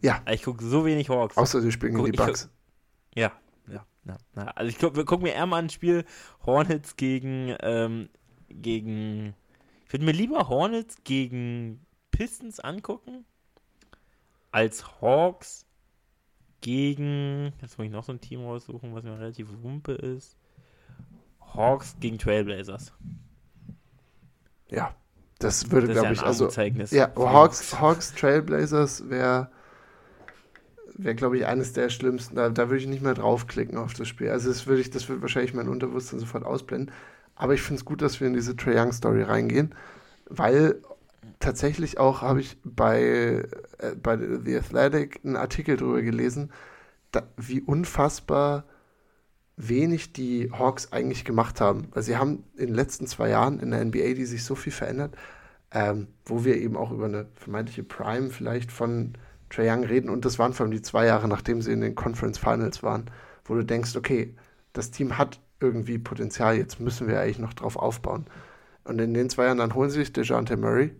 Ja. 0.01 0.21
Ich 0.29 0.43
gucke 0.43 0.63
so 0.63 0.85
wenig 0.85 1.09
Hawks. 1.09 1.37
Außer 1.37 1.61
sie 1.61 1.71
spielen 1.71 1.95
gegen 1.95 2.11
die 2.11 2.17
Bucks. 2.17 2.49
Ja, 3.15 3.31
ja, 3.67 4.17
ja. 4.35 4.43
Also 4.55 4.69
ich 4.69 4.79
gucke 4.79 5.03
guck 5.05 5.21
mir 5.21 5.33
eher 5.33 5.45
mal 5.45 5.61
ein 5.61 5.69
Spiel 5.69 6.05
Hornets 6.45 6.95
gegen, 6.95 7.55
ähm, 7.61 8.09
gegen. 8.49 9.35
Ich 9.85 9.93
würde 9.93 10.05
mir 10.05 10.11
lieber 10.11 10.49
Hornets 10.49 10.97
gegen 11.03 11.85
Pistons 12.17 12.59
angucken, 12.59 13.25
als 14.51 15.01
Hawks 15.01 15.67
gegen. 16.61 17.53
Jetzt 17.61 17.77
muss 17.77 17.85
ich 17.85 17.91
noch 17.91 18.03
so 18.03 18.11
ein 18.11 18.19
Team 18.19 18.43
raussuchen, 18.43 18.95
was 18.95 19.03
mir 19.03 19.19
relativ 19.19 19.49
wumpe 19.61 19.91
ist. 19.91 20.35
Hawks 21.39 21.95
gegen 21.99 22.17
Trailblazers. 22.17 22.91
Ja, 24.67 24.95
das 25.37 25.69
würde, 25.69 25.89
glaube 25.89 26.13
ich, 26.13 26.23
also. 26.23 26.49
Ja, 26.89 27.11
Hawks, 27.15 27.79
Hawks 27.79 28.15
Trailblazers 28.15 29.11
wäre, 29.11 29.51
wäre, 30.95 31.13
glaube 31.13 31.37
ich, 31.37 31.45
eines 31.45 31.73
der 31.73 31.89
schlimmsten. 31.89 32.35
Da, 32.35 32.49
da 32.49 32.69
würde 32.69 32.81
ich 32.81 32.87
nicht 32.87 33.03
mehr 33.03 33.13
draufklicken 33.13 33.77
auf 33.77 33.93
das 33.93 34.07
Spiel. 34.07 34.31
Also, 34.31 34.49
das 34.49 34.65
würde 34.65 34.81
ich, 34.81 34.89
das 34.89 35.07
wird 35.07 35.21
wahrscheinlich 35.21 35.53
mein 35.53 35.69
Unterbewusstsein 35.69 36.19
sofort 36.19 36.43
ausblenden. 36.43 36.91
Aber 37.35 37.53
ich 37.53 37.61
finde 37.61 37.77
es 37.77 37.85
gut, 37.85 38.01
dass 38.01 38.19
wir 38.19 38.27
in 38.27 38.33
diese 38.33 38.55
Trae 38.55 38.75
Young 38.75 38.91
Story 38.91 39.21
reingehen, 39.21 39.75
weil 40.25 40.81
tatsächlich 41.39 41.99
auch 41.99 42.21
habe 42.21 42.41
ich 42.41 42.57
bei, 42.63 43.43
äh, 43.77 43.95
bei 44.01 44.17
The 44.17 44.57
Athletic 44.57 45.21
einen 45.23 45.35
Artikel 45.35 45.77
darüber 45.77 46.01
gelesen, 46.01 46.51
da, 47.11 47.23
wie 47.37 47.61
unfassbar 47.61 48.65
wenig 49.55 50.13
die 50.13 50.51
Hawks 50.51 50.91
eigentlich 50.91 51.25
gemacht 51.25 51.61
haben. 51.61 51.87
Weil 51.91 52.03
sie 52.03 52.17
haben 52.17 52.43
in 52.55 52.67
den 52.67 52.75
letzten 52.75 53.07
zwei 53.07 53.29
Jahren 53.29 53.59
in 53.59 53.71
der 53.71 53.83
NBA, 53.83 54.13
die 54.13 54.25
sich 54.25 54.43
so 54.43 54.55
viel 54.55 54.71
verändert, 54.73 55.15
ähm, 55.71 56.07
wo 56.25 56.45
wir 56.45 56.57
eben 56.57 56.77
auch 56.77 56.91
über 56.91 57.05
eine 57.05 57.25
vermeintliche 57.35 57.83
Prime 57.83 58.29
vielleicht 58.29 58.71
von 58.71 59.13
Trae 59.49 59.71
Young 59.71 59.83
reden. 59.83 60.09
Und 60.09 60.25
das 60.25 60.39
waren 60.39 60.53
vor 60.53 60.65
allem 60.65 60.71
die 60.71 60.81
zwei 60.81 61.05
Jahre, 61.05 61.27
nachdem 61.27 61.61
sie 61.61 61.71
in 61.71 61.81
den 61.81 61.95
Conference 61.95 62.37
Finals 62.37 62.83
waren, 62.83 63.09
wo 63.45 63.55
du 63.55 63.63
denkst, 63.63 63.95
okay, 63.95 64.35
das 64.73 64.91
Team 64.91 65.17
hat 65.17 65.39
irgendwie 65.59 65.97
Potenzial, 65.97 66.55
jetzt 66.55 66.79
müssen 66.79 67.07
wir 67.07 67.19
eigentlich 67.19 67.39
noch 67.39 67.53
drauf 67.53 67.77
aufbauen. 67.77 68.25
Und 68.83 68.99
in 69.01 69.13
den 69.13 69.29
zwei 69.29 69.45
Jahren 69.45 69.57
dann 69.57 69.73
holen 69.73 69.89
sie 69.89 69.99
sich 69.99 70.13
DeJounte 70.13 70.55
Murray 70.55 70.91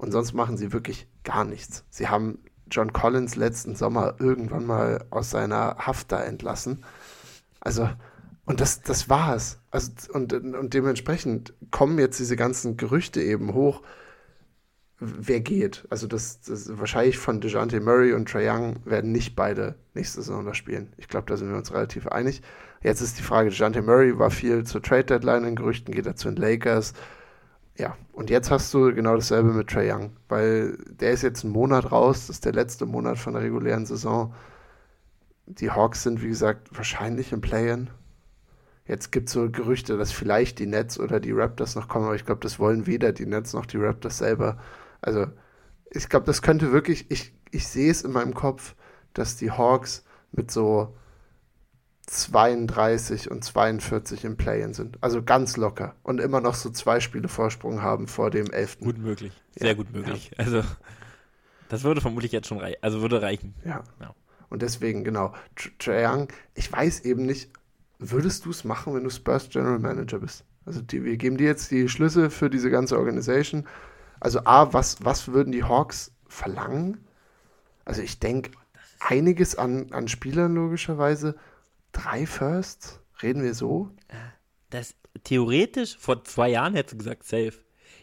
und 0.00 0.12
sonst 0.12 0.32
machen 0.32 0.56
sie 0.56 0.72
wirklich 0.72 1.08
gar 1.24 1.44
nichts. 1.44 1.84
Sie 1.90 2.08
haben 2.08 2.38
John 2.70 2.92
Collins 2.92 3.36
letzten 3.36 3.74
Sommer 3.74 4.14
irgendwann 4.18 4.66
mal 4.66 5.04
aus 5.10 5.30
seiner 5.30 5.76
Haft 5.78 6.12
da 6.12 6.22
entlassen 6.22 6.84
also, 7.60 7.88
und 8.46 8.60
das, 8.60 8.80
das 8.80 9.08
war's. 9.08 9.60
Also, 9.70 9.92
und, 10.12 10.32
und 10.32 10.74
dementsprechend 10.74 11.54
kommen 11.70 11.98
jetzt 11.98 12.18
diese 12.18 12.36
ganzen 12.36 12.76
Gerüchte 12.76 13.22
eben 13.22 13.54
hoch, 13.54 13.82
wer 14.98 15.40
geht. 15.40 15.86
Also, 15.90 16.06
das, 16.06 16.40
das 16.40 16.78
wahrscheinlich 16.78 17.18
von 17.18 17.40
DeJounte 17.40 17.80
Murray 17.80 18.12
und 18.12 18.28
Trae 18.28 18.50
Young 18.50 18.80
werden 18.84 19.12
nicht 19.12 19.36
beide 19.36 19.76
nächste 19.94 20.22
Saison 20.22 20.44
da 20.44 20.54
spielen. 20.54 20.92
Ich 20.96 21.08
glaube, 21.08 21.26
da 21.26 21.36
sind 21.36 21.50
wir 21.50 21.56
uns 21.56 21.72
relativ 21.72 22.08
einig. 22.08 22.42
Jetzt 22.82 23.02
ist 23.02 23.18
die 23.18 23.22
Frage, 23.22 23.50
DeJounte 23.50 23.82
Murray 23.82 24.18
war 24.18 24.30
viel 24.30 24.64
zur 24.64 24.82
Trade 24.82 25.04
Deadline 25.04 25.44
in 25.44 25.56
Gerüchten, 25.56 25.94
geht 25.94 26.06
er 26.06 26.16
zu 26.16 26.30
den 26.30 26.36
Lakers. 26.36 26.94
Ja, 27.80 27.96
und 28.12 28.28
jetzt 28.28 28.50
hast 28.50 28.74
du 28.74 28.94
genau 28.94 29.14
dasselbe 29.14 29.52
mit 29.52 29.70
Trae 29.70 29.90
Young, 29.90 30.10
weil 30.28 30.76
der 30.90 31.12
ist 31.12 31.22
jetzt 31.22 31.44
einen 31.44 31.54
Monat 31.54 31.90
raus, 31.90 32.26
das 32.26 32.36
ist 32.36 32.44
der 32.44 32.52
letzte 32.52 32.84
Monat 32.84 33.16
von 33.16 33.32
der 33.32 33.42
regulären 33.42 33.86
Saison 33.86 34.34
die 35.46 35.70
Hawks 35.70 36.02
sind, 36.02 36.22
wie 36.22 36.28
gesagt, 36.28 36.68
wahrscheinlich 36.76 37.32
im 37.32 37.40
Play-In. 37.40 37.90
Jetzt 38.86 39.12
gibt 39.12 39.28
es 39.28 39.34
so 39.34 39.50
Gerüchte, 39.50 39.96
dass 39.96 40.12
vielleicht 40.12 40.58
die 40.58 40.66
Nets 40.66 40.98
oder 41.00 41.20
die 41.20 41.32
Raptors 41.32 41.74
noch 41.74 41.88
kommen, 41.88 42.04
aber 42.04 42.14
ich 42.14 42.26
glaube, 42.26 42.40
das 42.42 42.58
wollen 42.58 42.86
weder 42.86 43.12
die 43.12 43.26
Nets 43.26 43.52
noch 43.52 43.66
die 43.66 43.78
Raptors 43.78 44.18
selber. 44.18 44.58
Also, 45.00 45.26
ich 45.90 46.08
glaube, 46.08 46.26
das 46.26 46.42
könnte 46.42 46.72
wirklich, 46.72 47.10
ich, 47.10 47.32
ich 47.50 47.66
sehe 47.66 47.90
es 47.90 48.02
in 48.02 48.12
meinem 48.12 48.34
Kopf, 48.34 48.74
dass 49.14 49.36
die 49.36 49.50
Hawks 49.50 50.04
mit 50.32 50.50
so 50.50 50.94
32 52.10 53.30
und 53.30 53.44
42 53.44 54.24
im 54.24 54.36
Play-In 54.36 54.74
sind. 54.74 54.98
Also 55.00 55.22
ganz 55.22 55.56
locker. 55.56 55.94
Und 56.02 56.20
immer 56.20 56.40
noch 56.40 56.56
so 56.56 56.68
zwei 56.70 56.98
Spiele 56.98 57.28
Vorsprung 57.28 57.82
haben 57.82 58.08
vor 58.08 58.32
dem 58.32 58.50
11. 58.50 58.80
Gut 58.80 58.98
möglich. 58.98 59.32
Sehr 59.54 59.68
ja. 59.68 59.74
gut 59.74 59.92
möglich. 59.92 60.32
Ja. 60.36 60.44
Also, 60.44 60.62
das 61.68 61.84
würde 61.84 62.00
vermutlich 62.00 62.32
jetzt 62.32 62.48
schon 62.48 62.58
reichen. 62.58 62.78
Also 62.80 63.00
würde 63.00 63.22
reichen. 63.22 63.54
Ja. 63.64 63.84
ja. 64.00 64.12
Und 64.48 64.62
deswegen, 64.62 65.04
genau, 65.04 65.32
Trae 65.78 66.04
Young, 66.04 66.28
ich 66.54 66.72
weiß 66.72 67.02
eben 67.02 67.26
nicht, 67.26 67.48
würdest 68.00 68.44
du 68.44 68.50
es 68.50 68.64
machen, 68.64 68.92
wenn 68.92 69.04
du 69.04 69.10
Spurs 69.10 69.48
General 69.48 69.78
Manager 69.78 70.18
bist? 70.18 70.44
Also 70.66 70.80
die, 70.80 71.04
wir 71.04 71.16
geben 71.16 71.36
dir 71.36 71.46
jetzt 71.46 71.70
die 71.70 71.88
Schlüsse 71.88 72.28
für 72.28 72.50
diese 72.50 72.70
ganze 72.72 72.98
Organisation. 72.98 73.68
Also 74.18 74.40
A, 74.46 74.72
was, 74.72 75.04
was 75.04 75.28
würden 75.28 75.52
die 75.52 75.62
Hawks 75.62 76.10
verlangen? 76.26 77.04
Also 77.84 78.02
ich 78.02 78.18
denke, 78.18 78.50
einiges 78.98 79.54
an, 79.54 79.92
an 79.92 80.08
Spielern 80.08 80.56
logischerweise. 80.56 81.36
Drei 81.92 82.26
Firsts? 82.26 83.00
Reden 83.22 83.42
wir 83.42 83.54
so? 83.54 83.90
Das 84.70 84.94
theoretisch, 85.24 85.96
vor 85.98 86.24
zwei 86.24 86.50
Jahren 86.50 86.74
hätte 86.74 86.96
gesagt, 86.96 87.24
safe. 87.24 87.54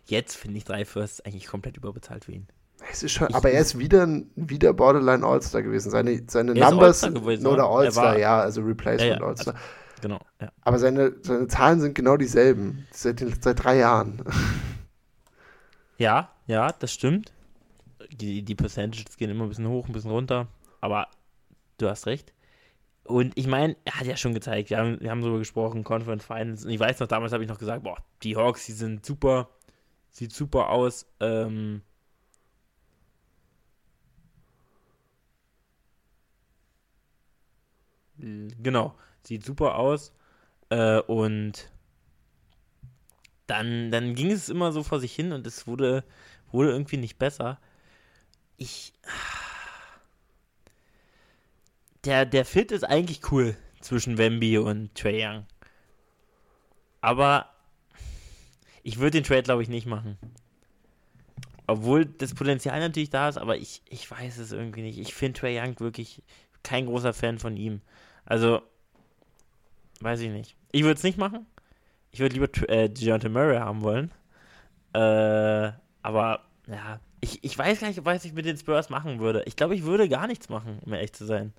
Jetzt 0.05 0.35
finde 0.35 0.57
ich 0.57 0.63
drei 0.63 0.85
Firsts 0.85 1.21
eigentlich 1.21 1.47
komplett 1.47 1.77
überbezahlt 1.77 2.25
für 2.25 2.33
ihn. 2.33 2.47
Es 2.91 3.03
ist 3.03 3.13
schon, 3.13 3.33
aber 3.33 3.51
er 3.51 3.61
ist 3.61 3.79
wieder, 3.79 4.07
wieder 4.35 4.71
Borderline 4.73 5.25
All-Star 5.25 5.63
gewesen. 5.63 5.89
Seine, 5.89 6.23
seine 6.27 6.53
Numbers 6.53 7.01
gewesen, 7.01 7.47
oder 7.47 7.65
All-Star, 7.65 8.17
ja, 8.17 8.39
also 8.39 8.61
Replacement 8.61 9.19
ja, 9.19 9.19
ja, 9.19 9.27
All-Star. 9.27 9.55
Also, 9.55 9.65
genau, 10.01 10.19
ja. 10.39 10.51
Aber 10.61 10.77
seine, 10.77 11.15
seine 11.21 11.47
Zahlen 11.47 11.81
sind 11.81 11.95
genau 11.95 12.17
dieselben. 12.17 12.87
Seit, 12.91 13.23
seit 13.41 13.63
drei 13.63 13.77
Jahren. 13.77 14.23
Ja, 15.99 16.29
ja, 16.45 16.71
das 16.73 16.93
stimmt. 16.93 17.33
Die, 18.11 18.43
die 18.43 18.53
Percentages 18.53 19.17
gehen 19.17 19.31
immer 19.31 19.45
ein 19.45 19.49
bisschen 19.49 19.67
hoch, 19.67 19.87
ein 19.87 19.93
bisschen 19.93 20.11
runter. 20.11 20.45
Aber 20.79 21.07
du 21.79 21.89
hast 21.89 22.05
recht. 22.05 22.33
Und 23.07 23.37
ich 23.37 23.47
meine, 23.47 23.75
er 23.85 23.99
hat 23.99 24.07
ja 24.07 24.17
schon 24.17 24.33
gezeigt, 24.33 24.69
wir 24.69 24.77
haben, 24.79 24.99
wir 25.01 25.11
haben 25.11 25.21
darüber 25.21 25.39
gesprochen, 25.39 25.83
Conference 25.83 26.25
Finals. 26.25 26.65
Und 26.65 26.71
ich 26.71 26.79
weiß 26.79 26.99
noch, 26.99 27.07
damals 27.07 27.33
habe 27.33 27.43
ich 27.43 27.49
noch 27.49 27.59
gesagt, 27.59 27.83
boah, 27.83 27.97
die 28.23 28.35
Hawks, 28.35 28.65
die 28.65 28.73
sind 28.73 29.05
super, 29.05 29.49
sieht 30.11 30.33
super 30.33 30.69
aus. 30.69 31.07
Ähm, 31.19 31.81
Genau, 38.19 38.95
sieht 39.23 39.43
super 39.45 39.75
aus. 39.75 40.13
Äh, 40.69 41.01
und 41.01 41.71
dann, 43.47 43.91
dann 43.91 44.15
ging 44.15 44.31
es 44.31 44.49
immer 44.49 44.71
so 44.71 44.83
vor 44.83 44.99
sich 44.99 45.13
hin 45.15 45.31
und 45.31 45.47
es 45.47 45.67
wurde, 45.67 46.03
wurde 46.51 46.71
irgendwie 46.71 46.97
nicht 46.97 47.17
besser. 47.17 47.59
Ich. 48.57 48.93
Der, 52.07 52.25
der 52.25 52.45
Fit 52.45 52.71
ist 52.71 52.85
eigentlich 52.85 53.33
cool 53.33 53.57
zwischen 53.81 54.17
Wemby 54.17 54.57
und 54.59 54.95
Trae 54.95 55.27
Young. 55.27 55.45
Aber 57.01 57.49
ich 58.81 58.99
würde 58.99 59.11
den 59.11 59.25
Trade, 59.25 59.43
glaube 59.43 59.61
ich, 59.61 59.67
nicht 59.67 59.85
machen. 59.85 60.17
Obwohl 61.67 62.05
das 62.05 62.33
Potenzial 62.33 62.79
natürlich 62.79 63.09
da 63.09 63.27
ist, 63.27 63.37
aber 63.37 63.57
ich, 63.57 63.81
ich 63.89 64.09
weiß 64.09 64.37
es 64.37 64.53
irgendwie 64.53 64.83
nicht. 64.83 64.99
Ich 64.99 65.13
finde 65.13 65.37
Trae 65.37 65.61
Young 65.61 65.77
wirklich 65.81 66.23
kein 66.63 66.85
großer 66.85 67.13
Fan 67.13 67.39
von 67.39 67.57
ihm. 67.57 67.81
Also, 68.23 68.61
weiß 69.99 70.21
ich 70.21 70.29
nicht. 70.29 70.55
Ich 70.71 70.83
würde 70.83 70.95
es 70.95 71.03
nicht 71.03 71.17
machen. 71.17 71.45
Ich 72.11 72.21
würde 72.21 72.35
lieber 72.35 72.69
äh, 72.69 73.27
Murray 73.27 73.57
haben 73.57 73.81
wollen. 73.81 74.13
Äh, 74.93 75.73
aber 76.03 76.45
Ja, 76.67 77.01
ich, 77.19 77.43
ich 77.43 77.57
weiß 77.57 77.81
gar 77.81 77.89
nicht, 77.89 78.05
was 78.05 78.23
ich 78.23 78.31
mit 78.31 78.45
den 78.45 78.57
Spurs 78.57 78.89
machen 78.89 79.19
würde. 79.19 79.43
Ich 79.45 79.57
glaube, 79.57 79.75
ich 79.75 79.83
würde 79.83 80.07
gar 80.07 80.27
nichts 80.27 80.47
machen, 80.47 80.79
um 80.85 80.93
ehrlich 80.93 81.11
zu 81.11 81.25
sein. 81.25 81.51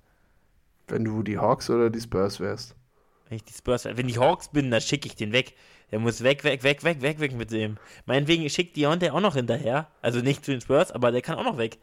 Wenn 0.91 1.03
du 1.03 1.23
die 1.23 1.37
Hawks 1.37 1.69
oder 1.69 1.89
die 1.89 2.01
Spurs 2.01 2.39
wärst. 2.39 2.75
Wenn 3.27 3.37
ich 3.37 3.43
die 3.43 3.53
Spurs, 3.53 3.85
wenn 3.85 4.09
ich 4.09 4.19
Hawks 4.19 4.49
bin, 4.49 4.71
dann 4.71 4.81
schicke 4.81 5.07
ich 5.07 5.15
den 5.15 5.31
weg. 5.31 5.53
Der 5.91 5.99
muss 5.99 6.23
weg, 6.23 6.43
weg, 6.43 6.63
weg, 6.63 6.83
weg, 6.83 7.01
weg, 7.01 7.19
weg 7.19 7.33
mit 7.33 7.51
dem. 7.51 7.77
Meinetwegen 8.05 8.47
schickt 8.49 8.75
Deontay 8.77 9.09
auch 9.09 9.21
noch 9.21 9.35
hinterher. 9.35 9.87
Also 10.01 10.19
nicht 10.19 10.45
zu 10.45 10.51
den 10.51 10.61
Spurs, 10.61 10.91
aber 10.91 11.11
der 11.11 11.21
kann 11.21 11.37
auch 11.37 11.43
noch 11.43 11.57
weg. 11.57 11.77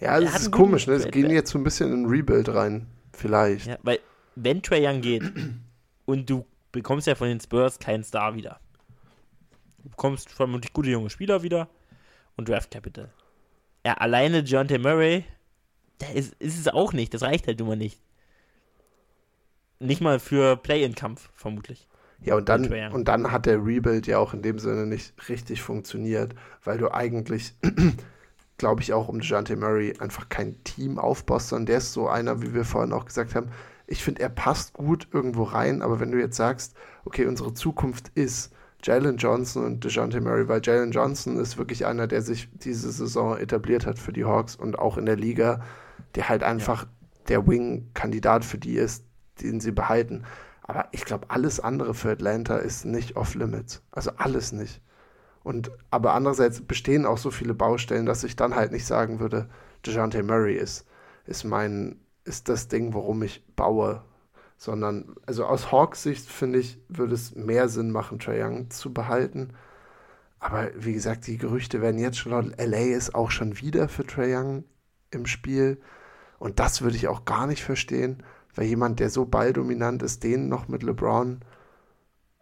Ja, 0.00 0.20
das 0.20 0.42
ist 0.42 0.50
komisch, 0.50 0.86
ne? 0.86 0.94
Es 0.94 1.10
gehen 1.10 1.30
jetzt 1.30 1.50
so 1.50 1.58
ein 1.58 1.64
bisschen 1.64 1.92
in 1.92 2.06
Rebuild 2.06 2.48
rein. 2.50 2.86
Vielleicht. 3.12 3.66
Ja, 3.66 3.78
weil, 3.82 4.00
wenn 4.34 4.62
Trey 4.62 4.86
Young 4.86 5.00
geht 5.00 5.22
und 6.04 6.28
du 6.28 6.44
bekommst 6.72 7.06
ja 7.06 7.14
von 7.14 7.28
den 7.28 7.40
Spurs 7.40 7.78
keinen 7.78 8.04
Star 8.04 8.34
wieder. 8.34 8.60
Du 9.82 9.90
bekommst 9.90 10.30
vermutlich 10.30 10.72
gute 10.72 10.90
junge 10.90 11.08
Spieler 11.08 11.42
wieder 11.42 11.68
und 12.36 12.48
Draft 12.48 12.70
Capital. 12.70 13.10
Ja, 13.86 13.94
alleine 13.94 14.40
John 14.40 14.68
T. 14.68 14.78
Murray, 14.78 15.24
der 16.00 16.14
ist, 16.14 16.34
ist 16.34 16.58
es 16.58 16.68
auch 16.68 16.92
nicht. 16.92 17.14
Das 17.14 17.22
reicht 17.22 17.46
halt 17.46 17.60
immer 17.60 17.76
nicht. 17.76 18.00
Nicht 19.78 20.00
mal 20.00 20.18
für 20.18 20.56
Play-in-Kampf, 20.56 21.28
vermutlich. 21.34 21.88
Ja, 22.22 22.36
und 22.36 22.48
dann, 22.48 22.72
und 22.92 23.08
dann 23.08 23.30
hat 23.30 23.46
der 23.46 23.64
Rebuild 23.64 24.06
ja 24.06 24.18
auch 24.18 24.32
in 24.32 24.42
dem 24.42 24.58
Sinne 24.58 24.86
nicht 24.86 25.12
richtig 25.28 25.62
funktioniert, 25.62 26.34
weil 26.64 26.78
du 26.78 26.92
eigentlich, 26.92 27.54
glaube 28.58 28.80
ich, 28.80 28.92
auch 28.92 29.08
um 29.08 29.20
Dejante 29.20 29.54
Murray 29.56 29.94
einfach 29.98 30.28
kein 30.28 30.62
Team 30.64 30.98
aufbaust, 30.98 31.48
sondern 31.48 31.66
der 31.66 31.78
ist 31.78 31.92
so 31.92 32.08
einer, 32.08 32.42
wie 32.42 32.54
wir 32.54 32.64
vorhin 32.64 32.92
auch 32.92 33.04
gesagt 33.04 33.34
haben. 33.34 33.50
Ich 33.86 34.02
finde, 34.02 34.22
er 34.22 34.30
passt 34.30 34.72
gut 34.72 35.08
irgendwo 35.12 35.44
rein, 35.44 35.82
aber 35.82 36.00
wenn 36.00 36.10
du 36.10 36.18
jetzt 36.18 36.36
sagst, 36.36 36.74
okay, 37.04 37.26
unsere 37.26 37.54
Zukunft 37.54 38.10
ist 38.14 38.52
Jalen 38.82 39.16
Johnson 39.16 39.64
und 39.64 39.84
DeJounte 39.84 40.20
Murray, 40.20 40.48
weil 40.48 40.60
Jalen 40.62 40.92
Johnson 40.92 41.38
ist 41.38 41.58
wirklich 41.58 41.86
einer, 41.86 42.06
der 42.06 42.22
sich 42.22 42.48
diese 42.52 42.90
Saison 42.90 43.36
etabliert 43.36 43.86
hat 43.86 43.98
für 43.98 44.12
die 44.12 44.24
Hawks 44.24 44.56
und 44.56 44.78
auch 44.78 44.96
in 44.96 45.06
der 45.06 45.16
Liga, 45.16 45.62
der 46.14 46.28
halt 46.28 46.42
einfach 46.42 46.84
ja. 46.84 46.88
der 47.28 47.46
Wing-Kandidat 47.46 48.44
für 48.44 48.58
die 48.58 48.76
ist, 48.76 49.05
den 49.42 49.60
sie 49.60 49.72
behalten. 49.72 50.24
Aber 50.62 50.88
ich 50.90 51.04
glaube, 51.04 51.30
alles 51.30 51.60
andere 51.60 51.94
für 51.94 52.10
Atlanta 52.10 52.56
ist 52.56 52.84
nicht 52.84 53.16
off-limits. 53.16 53.82
Also 53.92 54.10
alles 54.16 54.52
nicht. 54.52 54.80
Und, 55.44 55.70
aber 55.90 56.14
andererseits 56.14 56.60
bestehen 56.60 57.06
auch 57.06 57.18
so 57.18 57.30
viele 57.30 57.54
Baustellen, 57.54 58.04
dass 58.04 58.24
ich 58.24 58.34
dann 58.34 58.56
halt 58.56 58.72
nicht 58.72 58.84
sagen 58.84 59.20
würde, 59.20 59.48
DeJounte 59.86 60.24
Murray 60.24 60.56
ist, 60.56 60.88
ist 61.24 61.44
mein, 61.44 62.00
ist 62.24 62.48
das 62.48 62.66
Ding, 62.66 62.94
worum 62.94 63.22
ich 63.22 63.44
baue. 63.54 64.02
Sondern, 64.56 65.14
also 65.24 65.44
aus 65.44 65.70
Hawks 65.70 66.02
Sicht 66.02 66.28
finde 66.28 66.58
ich, 66.58 66.80
würde 66.88 67.14
es 67.14 67.36
mehr 67.36 67.68
Sinn 67.68 67.92
machen, 67.92 68.18
Trae 68.18 68.42
Young 68.42 68.70
zu 68.70 68.92
behalten. 68.92 69.50
Aber 70.40 70.70
wie 70.76 70.94
gesagt, 70.94 71.28
die 71.28 71.38
Gerüchte 71.38 71.80
werden 71.80 72.00
jetzt 72.00 72.18
schon 72.18 72.32
laut. 72.32 72.58
LA 72.58 72.96
ist 72.96 73.14
auch 73.14 73.30
schon 73.30 73.60
wieder 73.60 73.88
für 73.88 74.04
Trae 74.04 74.36
Young 74.36 74.64
im 75.12 75.26
Spiel. 75.26 75.80
Und 76.40 76.58
das 76.58 76.82
würde 76.82 76.96
ich 76.96 77.06
auch 77.06 77.24
gar 77.24 77.46
nicht 77.46 77.62
verstehen 77.62 78.24
weil 78.56 78.66
jemand, 78.66 78.98
der 78.98 79.10
so 79.10 79.24
balldominant 79.26 80.02
ist, 80.02 80.24
den 80.24 80.48
noch 80.48 80.66
mit 80.66 80.82
LeBron 80.82 81.40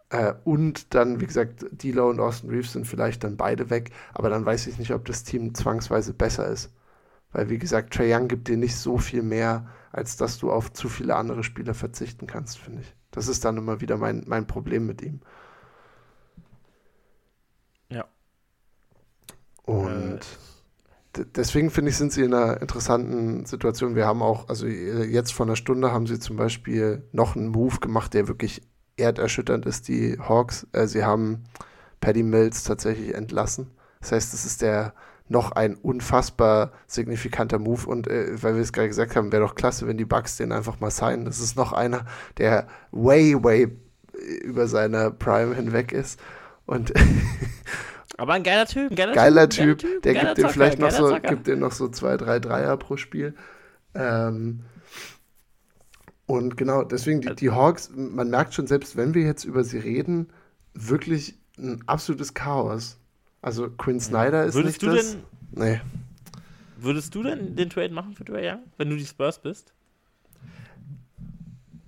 äh, 0.09 0.33
und 0.43 0.93
dann, 0.93 1.19
wie 1.19 1.27
gesagt, 1.27 1.63
D'Lo 1.63 2.09
und 2.09 2.19
Austin 2.19 2.49
Reeves 2.49 2.73
sind 2.73 2.87
vielleicht 2.87 3.23
dann 3.23 3.37
beide 3.37 3.69
weg, 3.69 3.91
aber 4.13 4.29
dann 4.29 4.45
weiß 4.45 4.67
ich 4.67 4.79
nicht, 4.79 4.91
ob 4.91 5.05
das 5.05 5.23
Team 5.23 5.53
zwangsweise 5.53 6.13
besser 6.13 6.47
ist. 6.47 6.73
Weil, 7.31 7.49
wie 7.49 7.57
gesagt, 7.57 7.93
Trae 7.93 8.15
Young 8.15 8.29
gibt 8.29 8.47
dir 8.47 8.57
nicht 8.57 8.77
so 8.77 8.97
viel 8.97 9.21
mehr, 9.21 9.67
als 9.91 10.15
dass 10.15 10.37
du 10.37 10.51
auf 10.51 10.71
zu 10.71 10.87
viele 10.87 11.15
andere 11.15 11.43
Spieler 11.43 11.73
verzichten 11.73 12.27
kannst, 12.27 12.57
finde 12.57 12.81
ich. 12.81 12.95
Das 13.11 13.27
ist 13.27 13.43
dann 13.43 13.57
immer 13.57 13.81
wieder 13.81 13.97
mein, 13.97 14.23
mein 14.25 14.47
Problem 14.47 14.85
mit 14.85 15.01
ihm. 15.01 15.19
Ja. 17.89 18.05
Und. 19.63 20.19
Äh 20.19 20.54
deswegen 21.35 21.69
finde 21.69 21.91
ich, 21.91 21.97
sind 21.97 22.11
sie 22.11 22.23
in 22.23 22.33
einer 22.33 22.61
interessanten 22.61 23.45
Situation. 23.45 23.95
Wir 23.95 24.05
haben 24.05 24.21
auch, 24.21 24.49
also 24.49 24.67
jetzt 24.67 25.33
vor 25.33 25.45
einer 25.45 25.55
Stunde 25.55 25.91
haben 25.91 26.07
sie 26.07 26.19
zum 26.19 26.35
Beispiel 26.35 27.03
noch 27.11 27.35
einen 27.35 27.47
Move 27.47 27.79
gemacht, 27.79 28.13
der 28.13 28.27
wirklich 28.27 28.61
erderschütternd 28.97 29.65
ist, 29.65 29.87
die 29.87 30.17
Hawks. 30.19 30.67
Äh, 30.71 30.87
sie 30.87 31.03
haben 31.03 31.43
Paddy 32.01 32.23
Mills 32.23 32.63
tatsächlich 32.63 33.13
entlassen. 33.13 33.71
Das 33.99 34.11
heißt, 34.11 34.33
es 34.33 34.45
ist 34.45 34.61
der 34.61 34.93
noch 35.27 35.53
ein 35.53 35.75
unfassbar 35.75 36.71
signifikanter 36.85 37.57
Move 37.57 37.87
und 37.87 38.07
äh, 38.07 38.41
weil 38.43 38.55
wir 38.55 38.61
es 38.61 38.73
gerade 38.73 38.87
gesagt 38.87 39.15
haben, 39.15 39.31
wäre 39.31 39.43
doch 39.43 39.55
klasse, 39.55 39.87
wenn 39.87 39.97
die 39.97 40.05
Bucks 40.05 40.37
den 40.37 40.51
einfach 40.51 40.79
mal 40.79 40.91
signen. 40.91 41.25
Das 41.25 41.39
ist 41.39 41.57
noch 41.57 41.73
einer, 41.73 42.05
der 42.37 42.67
way, 42.91 43.35
way 43.43 43.75
über 44.43 44.67
seiner 44.67 45.11
Prime 45.11 45.55
hinweg 45.55 45.91
ist 45.91 46.19
und 46.65 46.93
Aber 48.17 48.33
ein 48.33 48.43
geiler 48.43 48.65
Typ, 48.65 48.91
ein 48.91 48.95
geiler, 48.95 49.13
geiler 49.13 49.49
Typ. 49.49 49.79
typ. 49.79 50.01
Der 50.03 50.13
gibt 50.13 50.37
dir 50.37 50.49
vielleicht 50.49 50.79
noch 50.79 50.91
so, 50.91 51.17
gibt 51.21 51.47
dir 51.47 51.55
noch 51.55 51.71
so 51.71 51.87
zwei, 51.89 52.17
drei 52.17 52.39
Dreier 52.39 52.77
pro 52.77 52.97
Spiel. 52.97 53.35
Ähm, 53.93 54.61
und 56.25 56.57
genau, 56.57 56.83
deswegen 56.83 57.21
die, 57.21 57.35
die 57.35 57.51
Hawks, 57.51 57.91
man 57.95 58.29
merkt 58.29 58.53
schon, 58.53 58.67
selbst 58.67 58.95
wenn 58.95 59.13
wir 59.13 59.23
jetzt 59.23 59.43
über 59.43 59.63
sie 59.63 59.77
reden, 59.77 60.29
wirklich 60.73 61.37
ein 61.57 61.83
absolutes 61.87 62.33
Chaos. 62.33 62.97
Also 63.41 63.69
Quinn 63.69 63.99
Snyder 63.99 64.45
ist 64.45 64.55
Würdest 64.55 64.81
nicht 64.81 64.91
du 64.91 64.95
das. 64.95 65.11
Denn, 65.11 65.21
nee. 65.51 65.81
Würdest 66.77 67.13
du 67.15 67.23
denn 67.23 67.55
den 67.55 67.69
Trade 67.69 67.93
machen 67.93 68.13
für 68.13 68.25
Trae 68.25 68.51
Young, 68.51 68.63
wenn 68.77 68.89
du 68.89 68.97
die 68.97 69.05
Spurs 69.05 69.39
bist? 69.39 69.73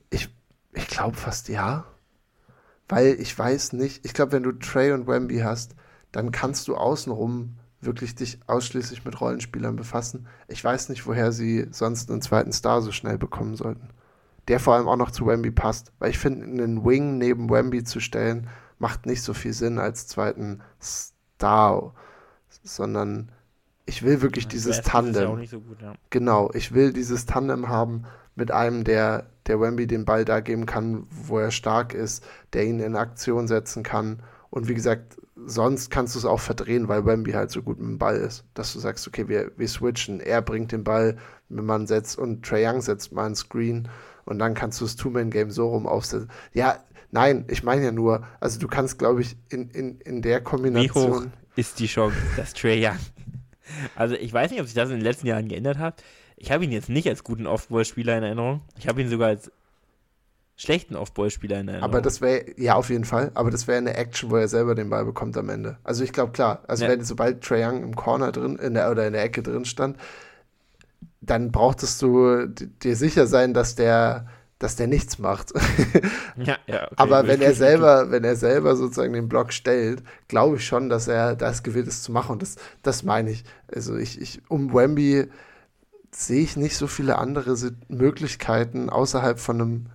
Ich, 0.10 0.30
ich 0.74 0.88
glaube 0.88 1.18
fast 1.18 1.50
ja. 1.50 1.86
Weil 2.88 3.18
ich 3.20 3.38
weiß 3.38 3.74
nicht, 3.74 4.06
ich 4.06 4.14
glaube, 4.14 4.32
wenn 4.34 4.44
du 4.44 4.54
Trey 4.54 4.92
und 4.92 5.08
Wemby 5.08 5.40
hast, 5.40 5.76
dann 6.12 6.32
kannst 6.32 6.68
du 6.68 6.76
außenrum 6.76 7.58
wirklich 7.80 8.16
dich 8.16 8.40
ausschließlich 8.48 9.06
mit 9.06 9.20
Rollenspielern 9.20 9.76
befassen. 9.76 10.28
Ich 10.48 10.64
weiß 10.64 10.90
nicht, 10.90 11.06
woher 11.06 11.32
sie 11.32 11.68
sonst 11.72 12.10
einen 12.10 12.22
zweiten 12.22 12.52
Star 12.52 12.82
so 12.82 12.92
schnell 12.92 13.18
bekommen 13.18 13.56
sollten. 13.56 13.90
Der 14.48 14.60
vor 14.60 14.76
allem 14.76 14.88
auch 14.88 14.96
noch 14.96 15.12
zu 15.12 15.28
Wemby 15.28 15.52
passt. 15.52 15.92
Weil 16.00 16.10
ich 16.10 16.18
finde, 16.18 16.46
einen 16.46 16.86
Wing 16.86 17.18
neben 17.18 17.50
Wemby 17.50 17.84
zu 17.84 18.00
stellen, 18.00 18.48
macht 18.80 19.06
nicht 19.06 19.22
so 19.22 19.34
viel 19.34 19.54
Sinn 19.54 19.78
als 19.78 20.08
zweiten 20.08 20.62
Star. 20.82 21.94
Sondern 22.64 23.32
ich 23.86 24.04
will 24.04 24.22
wirklich 24.22 24.46
ja, 24.46 24.50
dieses 24.50 24.82
Tandem. 24.82 25.46
So 25.46 25.62
gut, 25.62 25.82
ja. 25.82 25.94
Genau, 26.10 26.50
ich 26.54 26.74
will 26.74 26.94
dieses 26.94 27.26
Tandem 27.26 27.68
haben 27.70 28.04
mit 28.36 28.52
einem, 28.52 28.84
der, 28.84 29.28
der 29.48 29.60
Wemby 29.60 29.88
den 29.88 30.06
Ball 30.06 30.26
da 30.26 30.40
geben 30.40 30.66
kann, 30.66 31.08
wo 31.10 31.40
er 31.40 31.52
stark 31.52 31.94
ist, 31.94 32.24
der 32.54 32.66
ihn 32.66 32.80
in 32.80 32.96
Aktion 32.96 33.48
setzen 33.48 33.84
kann. 33.84 34.22
Und 34.50 34.68
wie 34.68 34.76
gesagt, 34.76 35.18
sonst 35.46 35.90
kannst 35.90 36.16
du 36.16 36.20
es 36.20 36.26
auch 36.26 36.40
verdrehen, 36.40 36.88
weil 36.88 37.06
Wemby 37.06 37.32
halt 37.32 37.52
so 37.52 37.62
gut 37.62 37.80
mit 37.80 37.88
dem 37.88 37.98
Ball 37.98 38.18
ist, 38.18 38.44
dass 38.54 38.74
du 38.74 38.80
sagst, 38.80 39.08
okay, 39.08 39.28
wir, 39.28 39.52
wir 39.58 39.68
switchen, 39.68 40.20
er 40.20 40.42
bringt 40.42 40.72
den 40.72 40.84
Ball, 40.84 41.18
wenn 41.50 41.66
man 41.66 41.88
setzt 41.88 42.18
und 42.18 42.46
Trae 42.46 42.68
Young 42.68 42.82
setzt 42.82 43.12
mal 43.12 43.26
einen 43.26 43.36
Screen 43.36 43.88
und 44.26 44.40
dann 44.40 44.54
kannst 44.54 44.82
du 44.82 44.86
das 44.86 44.96
Two-Man-Game 44.96 45.52
so 45.52 45.70
rum 45.70 45.88
aufsetzen. 45.88 46.30
Ja, 46.54 46.84
nein, 47.12 47.46
ich 47.48 47.64
meine 47.64 47.86
ja 47.86 47.92
nur, 47.92 48.26
also 48.40 48.60
du 48.60 48.68
kannst, 48.68 49.00
glaube 49.00 49.22
ich, 49.22 49.38
in, 49.50 49.70
in, 49.70 50.00
in 50.02 50.22
der 50.22 50.42
Kombination. 50.42 51.12
Wie 51.12 51.28
hoch 51.28 51.32
ist 51.56 51.80
die 51.80 51.88
Chance, 51.88 52.18
dass 52.36 52.54
Trae 52.54 52.78
Young. 52.80 52.98
Also 53.98 54.16
ich 54.16 54.32
weiß 54.32 54.52
nicht, 54.52 54.62
ob 54.62 54.66
sich 54.66 54.76
das 54.76 54.88
in 54.90 54.96
den 54.96 55.04
letzten 55.04 55.28
Jahren 55.28 55.50
geändert 55.50 55.78
hat. 55.78 56.02
Ich 56.38 56.54
habe 56.54 56.64
ihn 56.64 56.72
jetzt 56.72 56.88
nicht 56.88 57.06
als 57.10 57.26
guten 57.26 57.46
Off-Ball-Spieler 57.46 58.18
in 58.18 58.24
Erinnerung. 58.24 58.62
Ich 58.80 58.88
habe 58.88 59.02
ihn 59.02 59.10
sogar 59.10 59.28
als 59.28 59.52
schlechten 60.58 60.96
Off-Ball-Spieler 60.96 61.60
in 61.60 61.68
Erinnerung. 61.68 61.90
Aber 61.90 62.02
das 62.02 62.20
wäre, 62.20 62.46
ja, 62.58 62.76
auf 62.76 62.90
jeden 62.90 63.06
Fall. 63.06 63.32
Aber 63.36 63.52
das 63.52 63.68
wäre 63.68 63.78
eine 63.78 63.96
Action, 63.96 64.32
wo 64.32 64.38
er 64.38 64.48
selber 64.48 64.76
den 64.76 64.90
Ball 64.90 65.06
bekommt 65.06 65.38
am 65.38 65.50
Ende. 65.50 65.78
Also 65.84 66.04
ich 66.04 66.12
glaube, 66.12 66.32
klar, 66.32 66.64
also 66.68 66.84
ja. 66.84 66.92
wenn 66.92 67.04
sobald 67.04 67.44
Trae 67.44 67.64
Young 67.64 67.84
im 67.84 67.96
Corner 67.96 68.32
drin, 68.32 68.58
in 68.58 68.74
der, 68.74 68.92
oder 68.92 69.06
in 69.06 69.14
der 69.14 69.24
Ecke 69.24 69.44
drin 69.44 69.66
stand, 69.66 69.98
dann 71.22 71.52
brauchtest 71.52 72.02
du 72.02 72.48
dir 72.48 72.96
sicher 72.96 73.28
sein, 73.28 73.54
dass 73.54 73.76
der, 73.76 74.28
dass 74.58 74.76
der 74.76 74.88
nichts 74.88 75.20
macht. 75.20 75.54
ja, 76.38 76.58
ja, 76.66 76.86
okay. 76.86 76.94
Aber 76.96 77.28
wenn 77.28 77.42
er 77.42 77.54
selber, 77.54 78.10
wenn 78.10 78.24
er 78.24 78.36
selber 78.36 78.76
sozusagen 78.76 79.14
den 79.14 79.30
Block 79.30 79.54
stellt, 79.54 80.02
glaube 80.28 80.56
ich 80.56 80.66
schon, 80.66 80.90
dass 80.90 81.08
er 81.08 81.36
das 81.36 81.62
gewillt 81.62 81.88
ist 81.88 82.04
zu 82.04 82.12
machen. 82.12 82.32
Und 82.34 82.42
das, 82.42 82.56
das 82.82 83.04
meine 83.04 83.30
ich. 83.30 83.44
Also 83.72 83.96
ich, 83.96 84.20
ich, 84.20 84.42
um 84.48 84.74
Wemby 84.74 85.28
sehe 86.10 86.42
ich 86.42 86.58
nicht 86.58 86.78
so 86.78 86.88
viele 86.88 87.20
andere 87.20 87.56
Möglichkeiten 87.90 88.90
außerhalb 88.90 89.40
von 89.40 89.62
einem 89.62 89.86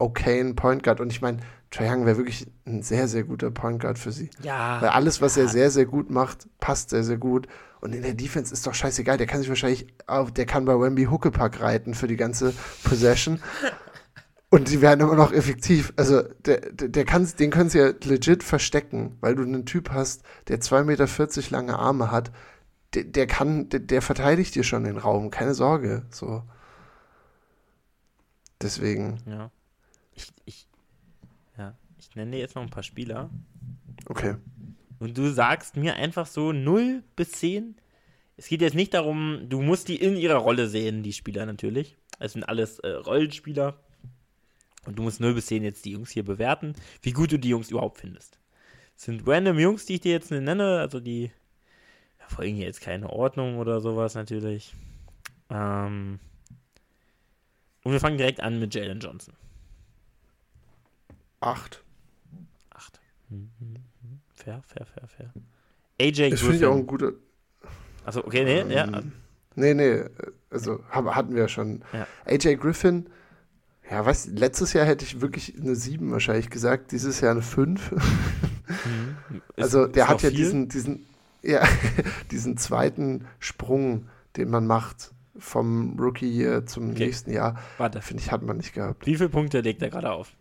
okayen 0.00 0.56
Point 0.56 0.82
Guard. 0.82 1.00
Und 1.00 1.10
ich 1.12 1.20
meine, 1.20 1.38
Trae 1.70 1.88
Young 1.88 2.06
wäre 2.06 2.16
wirklich 2.16 2.46
ein 2.66 2.82
sehr, 2.82 3.06
sehr 3.06 3.24
guter 3.24 3.50
Point 3.50 3.80
Guard 3.80 3.98
für 3.98 4.12
sie. 4.12 4.30
Ja. 4.42 4.80
Weil 4.80 4.90
alles, 4.90 5.20
was 5.20 5.36
ja. 5.36 5.42
er 5.42 5.48
sehr, 5.48 5.70
sehr 5.70 5.86
gut 5.86 6.10
macht, 6.10 6.48
passt 6.58 6.90
sehr, 6.90 7.04
sehr 7.04 7.18
gut. 7.18 7.46
Und 7.80 7.94
in 7.94 8.02
der 8.02 8.14
Defense 8.14 8.52
ist 8.52 8.66
doch 8.66 8.74
scheißegal. 8.74 9.16
Der 9.16 9.26
kann 9.26 9.40
sich 9.40 9.48
wahrscheinlich, 9.48 9.86
der 10.34 10.46
kann 10.46 10.64
bei 10.64 10.78
Wemby 10.78 11.04
Huckepack 11.04 11.60
reiten 11.60 11.94
für 11.94 12.08
die 12.08 12.16
ganze 12.16 12.54
Possession. 12.84 13.40
Und 14.52 14.68
die 14.68 14.80
werden 14.80 15.00
immer 15.00 15.14
noch 15.14 15.32
effektiv. 15.32 15.92
Also, 15.94 16.22
der, 16.44 16.72
der, 16.72 16.88
der 16.88 17.04
kann's, 17.04 17.36
den 17.36 17.52
können 17.52 17.70
sie 17.70 17.78
ja 17.78 17.92
legit 18.02 18.42
verstecken, 18.42 19.16
weil 19.20 19.36
du 19.36 19.44
einen 19.44 19.64
Typ 19.64 19.90
hast, 19.90 20.24
der 20.48 20.60
2,40 20.60 20.84
Meter 20.84 21.50
lange 21.50 21.78
Arme 21.78 22.10
hat. 22.10 22.32
Der, 22.94 23.04
der 23.04 23.28
kann, 23.28 23.68
der, 23.68 23.78
der 23.78 24.02
verteidigt 24.02 24.56
dir 24.56 24.64
schon 24.64 24.82
den 24.82 24.98
Raum, 24.98 25.30
keine 25.30 25.54
Sorge. 25.54 26.02
So. 26.10 26.42
Deswegen. 28.60 29.20
Ja. 29.24 29.52
Ich, 30.20 30.32
ich, 30.44 30.66
ja, 31.56 31.76
ich 31.98 32.14
nenne 32.14 32.32
dir 32.32 32.38
jetzt 32.38 32.54
noch 32.54 32.62
ein 32.62 32.70
paar 32.70 32.82
Spieler. 32.82 33.30
Okay. 34.06 34.36
und 34.98 35.16
du 35.16 35.30
sagst 35.30 35.76
mir 35.76 35.94
einfach 35.94 36.26
so 36.26 36.52
0 36.52 37.02
bis 37.16 37.32
10. 37.32 37.76
Es 38.36 38.48
geht 38.48 38.62
jetzt 38.62 38.74
nicht 38.74 38.94
darum, 38.94 39.46
du 39.48 39.60
musst 39.60 39.88
die 39.88 39.96
in 39.96 40.16
ihrer 40.16 40.36
Rolle 40.36 40.66
sehen, 40.68 41.02
die 41.02 41.12
Spieler 41.12 41.46
natürlich. 41.46 41.96
Es 42.18 42.32
sind 42.32 42.44
alles 42.44 42.78
äh, 42.80 42.88
Rollenspieler. 42.88 43.78
Und 44.86 44.98
du 44.98 45.02
musst 45.02 45.20
0 45.20 45.34
bis 45.34 45.46
10 45.46 45.62
jetzt 45.62 45.84
die 45.84 45.92
Jungs 45.92 46.10
hier 46.10 46.24
bewerten, 46.24 46.74
wie 47.02 47.12
gut 47.12 47.32
du 47.32 47.38
die 47.38 47.50
Jungs 47.50 47.70
überhaupt 47.70 47.98
findest. 47.98 48.38
Es 48.96 49.04
sind 49.04 49.26
random 49.26 49.58
Jungs, 49.58 49.84
die 49.84 49.94
ich 49.94 50.00
dir 50.00 50.12
jetzt 50.12 50.30
nenne, 50.30 50.78
also 50.78 51.00
die 51.00 51.30
folgen 52.30 52.54
hier 52.54 52.66
jetzt 52.66 52.80
keine 52.80 53.10
Ordnung 53.10 53.58
oder 53.58 53.80
sowas 53.80 54.14
natürlich. 54.14 54.74
Ähm, 55.50 56.20
und 57.82 57.92
wir 57.92 58.00
fangen 58.00 58.18
direkt 58.18 58.40
an 58.40 58.58
mit 58.58 58.74
Jalen 58.74 59.00
Johnson. 59.00 59.34
Acht. 61.40 61.82
Acht. 62.70 63.00
Fair, 64.34 64.62
fair, 64.66 64.86
fair, 64.86 65.08
fair. 65.08 65.32
AJ 66.00 66.12
Griffin. 66.12 66.30
Das 66.30 66.40
finde 66.40 66.56
ich 66.56 66.66
auch 66.66 66.76
ein 66.76 66.86
guter. 66.86 67.12
Also 68.04 68.24
okay, 68.24 68.44
nee, 68.44 68.60
ähm, 68.60 68.70
ja. 68.70 69.02
Nee, 69.56 69.74
nee, 69.74 70.04
also 70.50 70.82
hatten 70.90 71.34
wir 71.34 71.48
schon. 71.48 71.82
Ja. 71.92 72.06
AJ 72.24 72.56
Griffin, 72.56 73.08
ja, 73.90 74.06
was, 74.06 74.26
letztes 74.26 74.72
Jahr 74.72 74.86
hätte 74.86 75.04
ich 75.04 75.20
wirklich 75.20 75.60
eine 75.60 75.74
7 75.74 76.10
wahrscheinlich 76.12 76.48
gesagt, 76.48 76.92
dieses 76.92 77.20
Jahr 77.20 77.32
eine 77.32 77.42
5. 77.42 77.90
Mhm. 77.90 79.42
also 79.56 79.86
der 79.86 80.08
hat 80.08 80.22
ja 80.22 80.30
diesen, 80.30 80.68
diesen, 80.68 81.06
ja, 81.42 81.62
diesen 82.30 82.56
zweiten 82.56 83.26
Sprung, 83.40 84.06
den 84.36 84.48
man 84.48 84.66
macht 84.66 85.12
vom 85.36 85.98
Rookie 85.98 86.30
hier 86.30 86.66
zum 86.66 86.90
okay. 86.90 87.06
nächsten 87.06 87.32
Jahr. 87.32 87.58
Warte. 87.78 88.00
Finde 88.00 88.22
ich, 88.22 88.30
hat 88.30 88.42
man 88.42 88.58
nicht 88.58 88.74
gehabt. 88.74 89.06
Wie 89.06 89.16
viele 89.16 89.28
Punkte 89.28 89.60
legt 89.60 89.82
er 89.82 89.90
gerade 89.90 90.12
auf? 90.12 90.36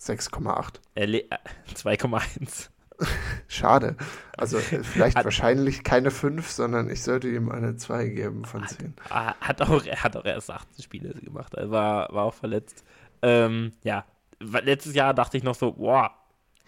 6,8. 0.00 0.80
2,1. 0.96 2.68
Schade. 3.48 3.96
Also 4.36 4.58
äh, 4.58 4.82
vielleicht 4.82 5.16
hat, 5.16 5.24
wahrscheinlich 5.24 5.84
keine 5.84 6.10
5, 6.10 6.48
sondern 6.50 6.90
ich 6.90 7.02
sollte 7.02 7.28
ihm 7.28 7.50
eine 7.50 7.76
2 7.76 8.08
geben 8.08 8.44
von 8.44 8.66
10. 8.66 8.94
Hat, 9.08 9.40
hat, 9.40 9.62
auch, 9.62 9.84
hat 9.84 10.16
auch 10.16 10.24
erst 10.24 10.50
18 10.50 10.82
Spiele 10.82 11.14
gemacht. 11.14 11.54
Er 11.54 11.70
war, 11.70 12.12
war 12.12 12.24
auch 12.24 12.34
verletzt. 12.34 12.84
Ähm, 13.22 13.72
ja, 13.82 14.04
letztes 14.40 14.94
Jahr 14.94 15.14
dachte 15.14 15.36
ich 15.36 15.42
noch 15.42 15.54
so, 15.54 15.74
wow, 15.78 16.10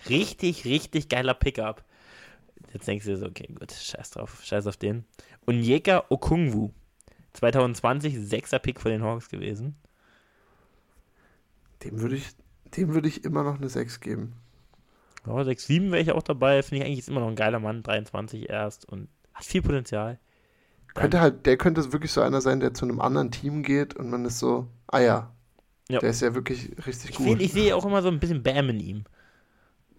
richtig, 0.08 0.64
richtig 0.64 1.08
geiler 1.08 1.34
Pickup. 1.34 1.84
Jetzt 2.72 2.88
denkst 2.88 3.04
du 3.04 3.16
so, 3.16 3.26
okay, 3.26 3.48
gut, 3.58 3.72
scheiß 3.72 4.10
drauf, 4.10 4.40
scheiß 4.42 4.66
auf 4.66 4.76
den. 4.76 5.04
Und 5.44 5.62
Jeka 5.62 6.04
Okungwu, 6.08 6.70
2020 7.34 8.18
sechster 8.18 8.58
Pick 8.58 8.80
von 8.80 8.90
den 8.90 9.02
Hawks 9.02 9.28
gewesen. 9.28 9.76
Dem 11.84 12.00
würde 12.00 12.16
ich, 12.16 12.26
dem 12.76 12.94
würde 12.94 13.08
ich 13.08 13.24
immer 13.24 13.42
noch 13.42 13.56
eine 13.56 13.68
6 13.68 14.00
geben. 14.00 14.34
Ja, 15.26 15.32
6-7 15.32 15.90
wäre 15.90 16.02
ich 16.02 16.12
auch 16.12 16.22
dabei. 16.22 16.62
Finde 16.62 16.82
ich 16.82 16.86
eigentlich 16.86 16.98
ist 17.00 17.08
immer 17.08 17.20
noch 17.20 17.28
ein 17.28 17.36
geiler 17.36 17.60
Mann. 17.60 17.82
23 17.82 18.48
erst 18.48 18.88
und 18.88 19.08
hat 19.34 19.44
viel 19.44 19.62
Potenzial. 19.62 20.18
könnte 20.94 21.20
halt, 21.20 21.46
der 21.46 21.56
könnte 21.56 21.92
wirklich 21.92 22.12
so 22.12 22.20
einer 22.20 22.40
sein, 22.40 22.60
der 22.60 22.74
zu 22.74 22.84
einem 22.84 23.00
anderen 23.00 23.30
Team 23.30 23.62
geht 23.62 23.94
und 23.94 24.10
man 24.10 24.24
ist 24.24 24.38
so, 24.38 24.68
ah 24.88 25.00
ja. 25.00 25.32
ja. 25.88 26.00
Der 26.00 26.10
ist 26.10 26.22
ja 26.22 26.34
wirklich 26.34 26.70
richtig 26.86 27.10
ich 27.10 27.16
gut. 27.16 27.26
Find, 27.26 27.42
ich 27.42 27.52
sehe 27.52 27.76
auch 27.76 27.84
immer 27.84 28.02
so 28.02 28.08
ein 28.08 28.18
bisschen 28.18 28.42
Bam 28.42 28.68
in 28.70 28.80
ihm. 28.80 29.04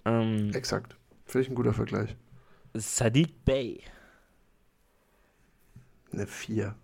Ähm, 0.05 0.51
Exakt. 0.53 0.97
Finde 1.26 1.45
ich 1.45 1.51
ein 1.51 1.55
guter 1.55 1.74
Vergleich. 1.74 2.15
Sadiq 2.74 3.45
Bey. 3.45 3.82
Eine 6.11 6.28
4. 6.28 6.76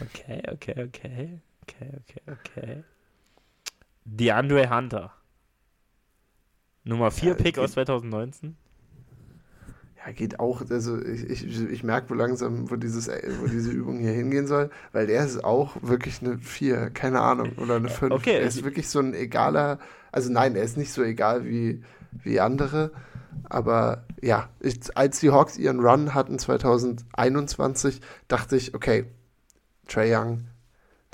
Okay, 0.00 0.42
okay, 0.50 0.84
okay. 0.84 1.40
Okay, 1.62 1.90
okay, 1.98 2.22
okay. 2.30 2.84
DeAndre 4.04 4.70
Hunter. 4.70 5.12
Nummer 6.84 7.10
4 7.10 7.30
ja, 7.30 7.34
Pick 7.34 7.58
aus 7.58 7.72
2019. 7.72 8.56
Ja, 9.96 10.12
geht 10.12 10.38
auch, 10.38 10.62
also 10.70 11.00
ich, 11.00 11.30
ich, 11.30 11.62
ich 11.62 11.82
merke 11.82 12.10
wo 12.10 12.14
langsam, 12.14 12.70
wo, 12.70 12.76
dieses, 12.76 13.08
wo 13.08 13.46
diese 13.46 13.70
Übung 13.70 13.98
hier 14.00 14.12
hingehen 14.12 14.46
soll, 14.46 14.70
weil 14.92 15.06
der 15.06 15.24
ist 15.24 15.42
auch 15.42 15.76
wirklich 15.80 16.20
eine 16.20 16.36
4, 16.36 16.90
keine 16.90 17.22
Ahnung, 17.22 17.52
oder 17.56 17.76
eine 17.76 17.88
5. 17.88 18.12
Okay. 18.12 18.34
Er 18.34 18.42
ist 18.42 18.62
wirklich 18.64 18.88
so 18.88 18.98
ein 18.98 19.14
egaler, 19.14 19.78
also 20.12 20.30
nein, 20.30 20.56
er 20.56 20.62
ist 20.62 20.76
nicht 20.76 20.92
so 20.92 21.02
egal 21.02 21.46
wie, 21.46 21.82
wie 22.12 22.38
andere, 22.38 22.90
aber 23.44 24.04
ja, 24.20 24.50
ich, 24.60 24.94
als 24.94 25.20
die 25.20 25.30
Hawks 25.30 25.56
ihren 25.56 25.80
Run 25.80 26.12
hatten 26.12 26.38
2021, 26.38 28.02
dachte 28.28 28.56
ich, 28.56 28.74
okay, 28.74 29.06
Trey 29.88 30.14
Young, 30.14 30.44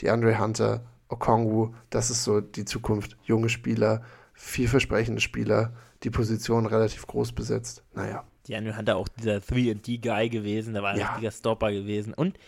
DeAndre 0.00 0.40
Hunter, 0.40 0.84
Okongwu, 1.10 1.74
das 1.90 2.10
ist 2.10 2.24
so 2.24 2.40
die 2.40 2.64
Zukunft, 2.64 3.16
junge 3.24 3.48
Spieler, 3.48 4.02
vielversprechende 4.32 5.20
Spieler, 5.20 5.74
die 6.02 6.10
Position 6.10 6.66
relativ 6.66 7.06
groß 7.06 7.32
besetzt. 7.32 7.84
Naja. 7.94 8.24
Die 8.46 8.56
Andrew 8.56 8.74
Hunter 8.76 8.96
auch 8.96 9.08
dieser 9.08 9.36
3D-Guy 9.36 10.30
gewesen, 10.30 10.72
der 10.72 10.82
war 10.82 10.92
ein 10.92 10.98
ja. 10.98 11.08
richtiger 11.10 11.30
Stopper 11.30 11.72
gewesen. 11.72 12.14
Und 12.14 12.38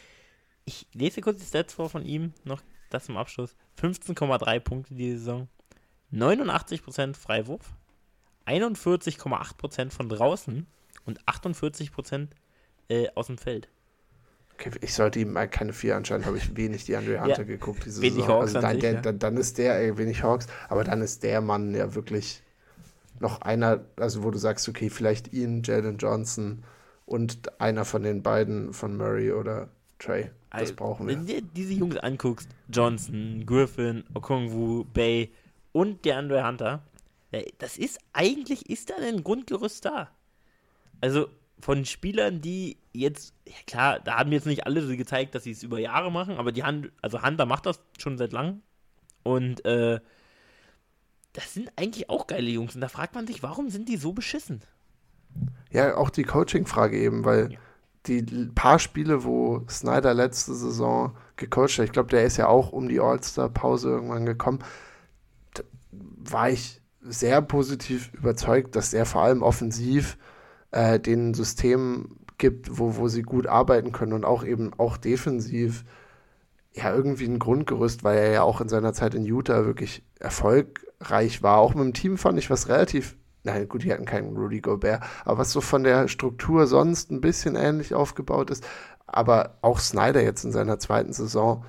ich 0.65 0.87
lese 0.95 1.21
kurz 1.21 1.39
die 1.41 1.45
Stats 1.45 1.75
vor 1.75 1.91
von 1.91 2.05
ihm, 2.05 2.33
noch 2.45 2.63
das 2.89 3.05
zum 3.05 3.17
Abschluss. 3.17 3.57
15,3 3.81 4.61
Punkte 4.61 4.95
die 4.95 5.13
Saison, 5.13 5.49
89% 6.13 7.15
Freiwurf, 7.17 7.75
41,8% 8.47 9.91
von 9.91 10.09
draußen 10.09 10.67
und 11.05 11.25
48% 11.25 12.29
äh, 12.89 13.09
aus 13.15 13.27
dem 13.27 13.39
Feld. 13.39 13.69
Okay, 14.55 14.71
ich 14.81 14.95
sollte 14.95 15.19
ihm 15.19 15.33
mal 15.33 15.49
keine 15.49 15.73
vier 15.73 15.97
anscheinend, 15.97 16.27
habe 16.27 16.37
ich 16.37 16.57
wenig 16.57 16.85
die 16.85 16.97
Andre 16.97 17.21
Hunter 17.21 17.39
ja, 17.39 17.45
geguckt 17.45 17.85
diese 17.85 18.01
wenig 18.03 18.21
Saison. 18.21 18.29
Hawks 18.29 18.55
also 18.55 18.61
dann, 18.61 18.73
sich, 18.73 18.81
der, 18.81 18.93
ja. 18.93 19.01
dann, 19.01 19.19
dann, 19.19 19.37
ist 19.37 19.59
der, 19.59 19.79
ey, 19.79 19.99
wenig 19.99 20.23
Hawks, 20.23 20.47
aber 20.69 20.85
dann 20.85 21.03
ist 21.03 21.23
der 21.23 21.41
Mann 21.41 21.75
ja 21.75 21.95
wirklich 21.95 22.43
noch 23.21 23.41
einer, 23.41 23.81
also 23.97 24.23
wo 24.23 24.31
du 24.31 24.39
sagst, 24.39 24.69
okay, 24.69 24.91
vielleicht 24.91 25.33
ihn, 25.33 25.63
Jalen 25.63 25.99
Johnson 25.99 26.65
und 27.07 27.61
einer 27.61 27.85
von 27.85 28.03
den 28.03 28.23
beiden 28.23 28.73
von 28.73 28.97
Murray 28.97 29.33
oder 29.33 29.69
Trey. 29.99 30.31
Das 30.51 30.61
also, 30.61 30.75
brauchen 30.75 31.07
wir. 31.07 31.17
Wenn 31.17 31.27
du 31.27 31.33
dir 31.35 31.43
diese 31.43 31.73
Jungs 31.73 31.97
anguckst, 31.97 32.49
Johnson, 32.69 33.45
Griffin, 33.47 34.05
Okongwu, 34.15 34.85
Bay 34.93 35.33
und 35.73 36.05
der 36.05 36.19
Andre 36.19 36.47
Hunter, 36.47 36.83
das 37.59 37.79
ist 37.79 37.99
eigentlich, 38.13 38.69
ist 38.69 38.91
da 38.91 38.95
ein 38.97 39.25
Grundgerüst 39.25 39.85
da. 39.85 40.11
Also 41.01 41.29
von 41.63 41.85
Spielern, 41.85 42.41
die 42.41 42.77
jetzt, 42.93 43.35
ja 43.47 43.55
klar, 43.69 44.01
da 44.01 44.19
haben 44.19 44.33
jetzt 44.33 44.47
nicht 44.47 44.67
alle 44.67 44.83
so 44.83 44.97
gezeigt, 44.97 45.37
dass 45.37 45.45
sie 45.45 45.53
es 45.53 45.63
über 45.63 45.79
Jahre 45.79 46.11
machen, 46.11 46.37
aber 46.37 46.51
die 46.51 46.65
Hand, 46.65 46.91
also 47.01 47.23
Hunter 47.23 47.47
macht 47.47 47.67
das 47.67 47.81
schon 47.99 48.19
seit 48.19 48.33
langem. 48.33 48.63
Und 49.23 49.65
äh, 49.65 50.01
das 51.33 51.55
sind 51.55 51.71
eigentlich 51.77 52.11
auch 52.11 52.27
geile 52.27 52.51
Jungs. 52.51 52.75
Und 52.75 52.81
da 52.81 52.89
fragt 52.89 53.15
man 53.15 53.29
sich, 53.29 53.45
warum 53.45 53.71
sind 53.71 53.89
die 53.89 53.97
so 53.97 54.13
beschissen? 54.13 54.63
Ja, 55.71 55.97
auch 55.97 56.11
die 56.11 56.25
Coaching-Frage 56.25 56.99
eben, 56.99 57.25
weil 57.25 57.53
ja. 57.53 57.59
die 58.07 58.23
paar 58.53 58.81
Spiele, 58.81 59.23
wo 59.23 59.65
Snyder 59.71 60.15
letzte 60.15 60.55
Saison 60.55 61.17
gecoacht 61.37 61.79
hat, 61.79 61.85
ich 61.85 61.93
glaube, 61.93 62.11
der 62.11 62.25
ist 62.25 62.39
ja 62.39 62.49
auch 62.49 62.73
um 62.73 62.89
die 62.89 62.99
All-Star-Pause 62.99 63.89
irgendwann 63.89 64.27
gekommen, 64.27 64.65
war 65.93 66.51
ich 66.51 66.81
sehr 67.03 67.41
positiv 67.41 68.13
überzeugt, 68.15 68.75
dass 68.75 68.93
er 68.93 69.07
vor 69.07 69.23
allem 69.23 69.45
offensiv 69.45 70.19
äh, 70.73 70.99
den 70.99 71.35
System 71.35 72.17
gibt, 72.39 72.79
wo, 72.79 72.97
wo 72.97 73.09
sie 73.09 73.23
gut 73.23 73.47
arbeiten 73.47 73.93
können 73.93 74.13
und 74.13 74.25
auch 74.25 74.45
eben 74.45 74.73
auch 74.79 74.97
defensiv 74.97 75.85
ja 76.75 76.95
irgendwie 76.95 77.27
ein 77.27 77.39
Grundgerüst, 77.39 78.03
weil 78.03 78.19
er 78.19 78.33
ja 78.33 78.43
auch 78.43 78.61
in 78.61 78.69
seiner 78.69 78.93
Zeit 78.93 79.15
in 79.15 79.25
Utah 79.25 79.65
wirklich 79.67 80.03
erfolgreich 80.19 81.43
war. 81.43 81.59
Auch 81.59 81.75
mit 81.75 81.85
dem 81.85 81.93
Team 81.95 82.19
fand 82.19 82.39
ich 82.39 82.51
was 82.51 82.69
relativ, 82.69 83.17
nein 83.45 83.69
gut, 83.69 83.85
die 83.85 83.93
hatten 83.93 84.07
keinen 84.07 84.37
Rudy 84.37 84.61
Gobert, 84.61 85.03
aber 85.25 85.39
was 85.39 85.53
so 85.53 85.61
von 85.61 85.85
der 85.85 86.09
Struktur 86.09 86.67
sonst 86.67 87.11
ein 87.11 87.21
bisschen 87.21 87.57
ähnlich 87.57 87.95
aufgebaut 87.95 88.51
ist. 88.51 88.65
Aber 89.07 89.59
auch 89.61 89.79
Snyder 89.79 90.23
jetzt 90.23 90.45
in 90.45 90.53
seiner 90.53 90.79
zweiten 90.79 91.13
Saison 91.13 91.65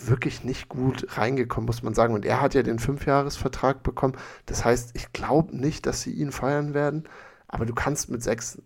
wirklich 0.00 0.44
nicht 0.44 0.68
gut 0.68 1.06
reingekommen, 1.16 1.66
muss 1.66 1.82
man 1.82 1.94
sagen. 1.94 2.14
Und 2.14 2.24
er 2.24 2.40
hat 2.40 2.54
ja 2.54 2.62
den 2.62 2.78
Fünfjahresvertrag 2.78 3.82
bekommen. 3.82 4.16
Das 4.44 4.64
heißt, 4.64 4.90
ich 4.94 5.12
glaube 5.12 5.56
nicht, 5.56 5.86
dass 5.86 6.02
sie 6.02 6.12
ihn 6.12 6.32
feiern 6.32 6.74
werden. 6.74 7.08
Aber 7.48 7.66
du 7.66 7.74
kannst 7.74 8.10
mit 8.10 8.22
sechs, 8.22 8.60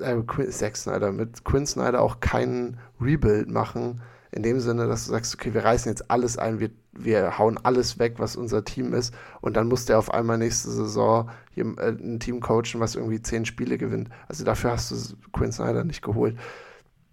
äh, 0.00 0.16
Zack 0.50 0.76
Snyder, 0.76 1.12
mit 1.12 1.44
Quinn 1.44 1.66
Snyder 1.66 2.00
auch 2.00 2.20
keinen 2.20 2.78
Rebuild 3.00 3.50
machen, 3.50 4.00
in 4.30 4.42
dem 4.42 4.60
Sinne, 4.60 4.86
dass 4.88 5.04
du 5.04 5.10
sagst, 5.10 5.34
okay, 5.34 5.52
wir 5.52 5.64
reißen 5.64 5.90
jetzt 5.90 6.10
alles 6.10 6.38
ein, 6.38 6.58
wir, 6.58 6.70
wir 6.92 7.38
hauen 7.38 7.58
alles 7.58 7.98
weg, 7.98 8.14
was 8.16 8.34
unser 8.34 8.64
Team 8.64 8.94
ist, 8.94 9.12
und 9.42 9.56
dann 9.56 9.68
muss 9.68 9.84
der 9.84 9.98
auf 9.98 10.12
einmal 10.12 10.38
nächste 10.38 10.70
Saison 10.70 11.30
hier, 11.50 11.66
äh, 11.78 11.90
ein 11.90 12.18
Team 12.18 12.40
coachen, 12.40 12.80
was 12.80 12.94
irgendwie 12.94 13.20
zehn 13.20 13.44
Spiele 13.44 13.76
gewinnt. 13.76 14.08
Also 14.28 14.44
dafür 14.44 14.72
hast 14.72 14.90
du 14.90 14.96
Quinn 15.32 15.52
Snyder 15.52 15.84
nicht 15.84 16.02
geholt. 16.02 16.38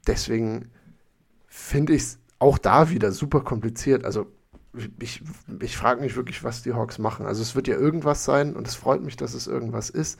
Deswegen 0.07 0.69
finde 1.47 1.93
ich 1.93 2.03
es 2.03 2.19
auch 2.39 2.57
da 2.57 2.89
wieder 2.89 3.11
super 3.11 3.41
kompliziert. 3.41 4.05
Also 4.05 4.27
ich, 4.99 5.21
ich 5.61 5.77
frage 5.77 6.01
mich 6.01 6.15
wirklich, 6.15 6.43
was 6.43 6.61
die 6.61 6.73
Hawks 6.73 6.99
machen. 6.99 7.25
Also 7.25 7.41
es 7.41 7.55
wird 7.55 7.67
ja 7.67 7.75
irgendwas 7.75 8.23
sein 8.23 8.55
und 8.55 8.67
es 8.67 8.75
freut 8.75 9.01
mich, 9.03 9.17
dass 9.17 9.33
es 9.33 9.47
irgendwas 9.47 9.89
ist. 9.89 10.19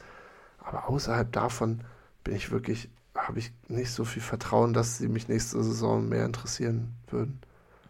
Aber 0.70 0.88
außerhalb 0.88 1.32
davon 1.32 1.82
bin 2.22 2.36
ich 2.36 2.52
wirklich, 2.52 2.88
habe 3.16 3.40
ich 3.40 3.50
nicht 3.66 3.90
so 3.90 4.04
viel 4.04 4.22
Vertrauen, 4.22 4.72
dass 4.72 4.98
sie 4.98 5.08
mich 5.08 5.26
nächste 5.26 5.60
Saison 5.64 6.08
mehr 6.08 6.24
interessieren 6.24 6.94
würden. 7.08 7.40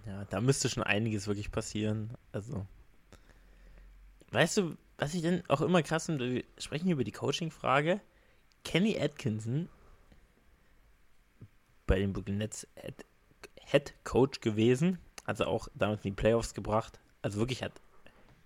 Ja, 0.06 0.24
da 0.24 0.40
müsste 0.40 0.70
schon 0.70 0.82
einiges 0.82 1.26
wirklich 1.26 1.52
passieren. 1.52 2.10
Also, 2.32 2.66
weißt 4.30 4.56
du, 4.56 4.76
was 4.96 5.12
ich 5.12 5.20
dann 5.20 5.42
auch 5.48 5.60
immer 5.60 5.82
krass 5.82 6.06
finde, 6.06 6.32
wir 6.32 6.44
sprechen 6.56 6.88
über 6.88 7.04
die 7.04 7.12
Coaching-Frage. 7.12 8.00
Kenny 8.64 8.98
Atkinson 8.98 9.68
bei 11.86 11.98
den 11.98 12.14
Brooklyn 12.14 12.38
Nets 12.38 12.66
Head, 12.76 13.04
Head 13.56 13.94
Coach 14.04 14.40
gewesen, 14.40 14.98
also 15.26 15.44
auch 15.44 15.68
damals 15.74 16.02
in 16.06 16.12
die 16.12 16.16
Playoffs 16.16 16.54
gebracht. 16.54 16.98
Also 17.20 17.38
wirklich 17.38 17.62
hat, 17.62 17.72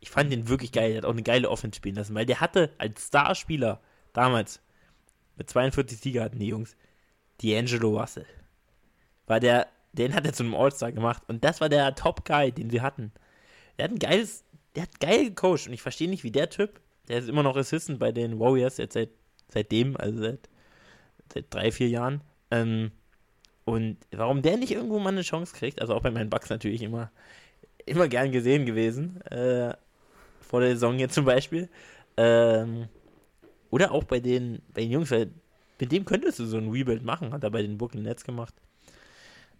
ich 0.00 0.10
fand 0.10 0.32
den 0.32 0.48
wirklich 0.48 0.72
geil, 0.72 0.88
der 0.88 0.98
hat 0.98 1.04
auch 1.04 1.12
eine 1.12 1.22
geile 1.22 1.50
Offense 1.50 1.76
spielen 1.76 1.94
lassen, 1.94 2.16
weil 2.16 2.26
der 2.26 2.40
hatte 2.40 2.72
als 2.78 3.06
Starspieler 3.06 3.80
damals 4.14 4.60
mit 5.36 5.50
42 5.50 5.98
Sieger 5.98 6.24
hatten 6.24 6.38
die 6.38 6.48
Jungs 6.48 6.76
D'Angelo 7.42 8.00
Russell. 8.00 8.26
War 9.26 9.40
der, 9.40 9.66
den 9.92 10.14
hat 10.14 10.24
er 10.24 10.32
zu 10.32 10.42
einem 10.42 10.54
All-Star 10.54 10.92
gemacht 10.92 11.22
und 11.28 11.44
das 11.44 11.60
war 11.60 11.68
der 11.68 11.94
Top-Guy, 11.94 12.52
den 12.52 12.70
sie 12.70 12.80
hatten. 12.80 13.12
Der 13.76 13.84
hat 13.84 13.92
ein 13.92 13.98
geiles, 13.98 14.44
der 14.74 14.84
hat 14.84 15.00
geil 15.00 15.26
gecoacht 15.26 15.66
und 15.66 15.72
ich 15.72 15.82
verstehe 15.82 16.08
nicht, 16.08 16.24
wie 16.24 16.30
der 16.30 16.48
Typ, 16.48 16.80
der 17.08 17.18
ist 17.18 17.28
immer 17.28 17.42
noch 17.42 17.56
Assistant 17.56 17.98
bei 17.98 18.12
den 18.12 18.38
Warriors 18.38 18.78
jetzt 18.78 18.94
seit, 18.94 19.10
seitdem, 19.48 19.96
also 19.96 20.18
seit, 20.20 20.48
seit 21.32 21.52
drei, 21.52 21.70
vier 21.70 21.88
Jahren. 21.88 22.22
Ähm, 22.50 22.92
und 23.64 23.96
warum 24.12 24.42
der 24.42 24.56
nicht 24.56 24.72
irgendwo 24.72 24.98
mal 24.98 25.10
eine 25.10 25.22
Chance 25.22 25.54
kriegt, 25.54 25.80
also 25.80 25.94
auch 25.94 26.02
bei 26.02 26.10
meinen 26.10 26.30
Bucks 26.30 26.50
natürlich 26.50 26.82
immer, 26.82 27.10
immer 27.86 28.08
gern 28.08 28.30
gesehen 28.30 28.66
gewesen, 28.66 29.20
äh, 29.22 29.74
vor 30.40 30.60
der 30.60 30.70
Saison 30.70 30.98
jetzt 30.98 31.14
zum 31.14 31.24
Beispiel. 31.24 31.68
Ähm, 32.16 32.88
oder 33.74 33.90
auch 33.90 34.04
bei 34.04 34.20
den, 34.20 34.62
bei 34.72 34.82
den 34.82 34.92
Jungs, 34.92 35.10
weil 35.10 35.32
mit 35.80 35.90
dem 35.90 36.04
könntest 36.04 36.38
du 36.38 36.46
so 36.46 36.58
ein 36.58 36.70
Rebuild 36.70 37.02
machen, 37.02 37.32
hat 37.32 37.42
er 37.42 37.50
bei 37.50 37.60
den 37.60 37.76
Brooklyn 37.76 38.04
Nets 38.04 38.22
gemacht. 38.22 38.54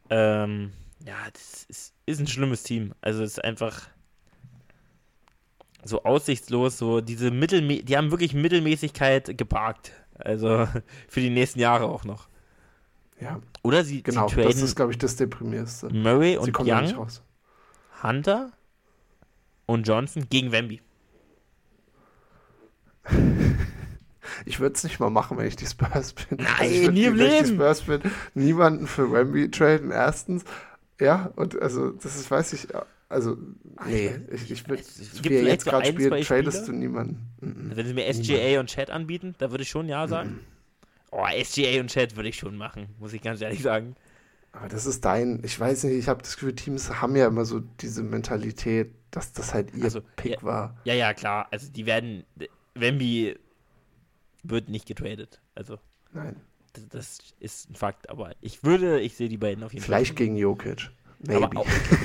Ähm, 0.09 0.71
ja, 1.05 1.17
das 1.33 1.65
ist, 1.65 1.95
ist 2.07 2.21
ein 2.21 2.29
schlimmes 2.29 2.63
Team. 2.63 2.95
Also 3.01 3.25
es 3.25 3.33
ist 3.33 3.45
einfach 3.45 3.89
so 5.83 6.05
aussichtslos, 6.05 6.79
so 6.79 7.01
diese 7.01 7.33
Mittelmä 7.33 7.83
die 7.83 7.97
haben 7.97 8.13
wirklich 8.13 8.35
Mittelmäßigkeit 8.35 9.37
geparkt. 9.37 9.91
Also 10.17 10.69
für 11.09 11.21
die 11.21 11.31
nächsten 11.31 11.59
Jahre 11.59 11.87
auch 11.87 12.05
noch. 12.05 12.29
Ja. 13.21 13.41
Oder 13.65 13.83
sie, 13.83 14.05
genau, 14.05 14.29
sie 14.29 14.37
das 14.43 14.63
ist, 14.63 14.77
glaube 14.77 14.93
ich, 14.93 14.99
das 14.99 15.17
Deprimierendste. 15.17 15.89
Murray 15.89 16.37
und 16.37 16.57
Young, 16.61 17.09
Hunter 18.01 18.53
und 19.67 19.89
Johnson 19.89 20.29
gegen 20.31 20.53
Wemby. 20.53 20.81
Ich 24.47 24.61
würde 24.61 24.75
es 24.75 24.85
nicht 24.85 25.01
mal 25.01 25.11
machen, 25.11 25.37
wenn 25.37 25.47
ich 25.47 25.57
die 25.57 25.67
Spurs 25.67 26.13
bin. 26.13 26.39
Nein, 26.39 26.47
also 26.59 26.91
nie 26.91 27.05
im 27.05 27.17
Leben. 27.17 27.19
Wenn 27.19 27.35
ich 27.35 27.43
die 27.51 27.55
Spurs 27.55 27.83
bin, 27.83 28.01
niemanden 28.35 28.87
für 28.87 29.13
Wemby 29.13 29.51
traden, 29.51 29.91
erstens. 29.91 30.45
Ja, 31.01 31.33
und 31.37 31.61
also, 31.61 31.91
das 31.91 32.17
ist, 32.17 32.31
weiß 32.31 32.53
ich, 32.53 32.69
also, 33.09 33.37
nee, 33.87 34.11
ich, 34.33 34.51
ich 34.51 34.69
würde, 34.69 34.83
wie 35.23 35.35
er 35.35 35.43
jetzt 35.45 35.65
gerade 35.65 35.87
spielt, 35.87 36.27
tradest 36.27 36.67
du 36.67 36.73
niemanden. 36.73 37.69
Also 37.69 37.77
wenn 37.77 37.87
sie 37.87 37.95
mir 37.95 38.13
SGA 38.13 38.35
Niemand. 38.35 38.59
und 38.59 38.67
Chat 38.71 38.91
anbieten, 38.91 39.35
da 39.39 39.51
würde 39.51 39.63
ich 39.63 39.69
schon 39.69 39.89
Ja 39.89 40.09
sagen. 40.09 40.41
Oh, 41.11 41.25
SGA 41.27 41.81
und 41.81 41.89
Chat 41.89 42.17
würde 42.17 42.29
ich 42.29 42.37
schon 42.37 42.57
machen, 42.57 42.89
muss 42.99 43.13
ich 43.13 43.23
ganz 43.23 43.41
ehrlich 43.41 43.63
sagen. 43.63 43.95
Aber 44.51 44.69
das 44.69 44.87
ist 44.87 45.05
dein, 45.05 45.41
ich 45.45 45.59
weiß 45.59 45.85
nicht, 45.85 45.95
ich 45.97 46.09
habe 46.09 46.23
das 46.23 46.35
Gefühl, 46.35 46.55
Teams 46.55 47.01
haben 47.01 47.15
ja 47.17 47.27
immer 47.27 47.45
so 47.45 47.61
diese 47.81 48.03
Mentalität, 48.03 48.93
dass 49.11 49.33
das 49.33 49.53
halt 49.53 49.75
ihr 49.75 49.85
also, 49.85 50.01
Pick 50.17 50.33
ja, 50.33 50.43
war. 50.43 50.77
Ja, 50.85 50.95
ja, 50.95 51.13
klar. 51.13 51.49
Also 51.51 51.71
die 51.71 51.87
werden, 51.87 52.25
Wemby 52.75 53.37
wird 54.45 54.69
nicht 54.69 54.87
getradet. 54.87 55.41
Also. 55.55 55.79
Nein. 56.13 56.37
Das, 56.73 56.89
das, 56.89 57.19
ist 57.41 57.71
ein 57.71 57.75
Fakt, 57.75 58.09
aber 58.11 58.33
ich 58.41 58.65
würde, 58.65 59.01
ich 59.01 59.17
sehe 59.17 59.29
die 59.29 59.37
beiden 59.37 59.63
auf 59.63 59.73
jeden 59.73 59.85
Vielleicht 59.85 60.09
Fall. 60.09 60.17
Vielleicht 60.17 60.35
gegen 60.35 60.37
Jokic. 60.37 60.91
Maybe. 61.21 61.49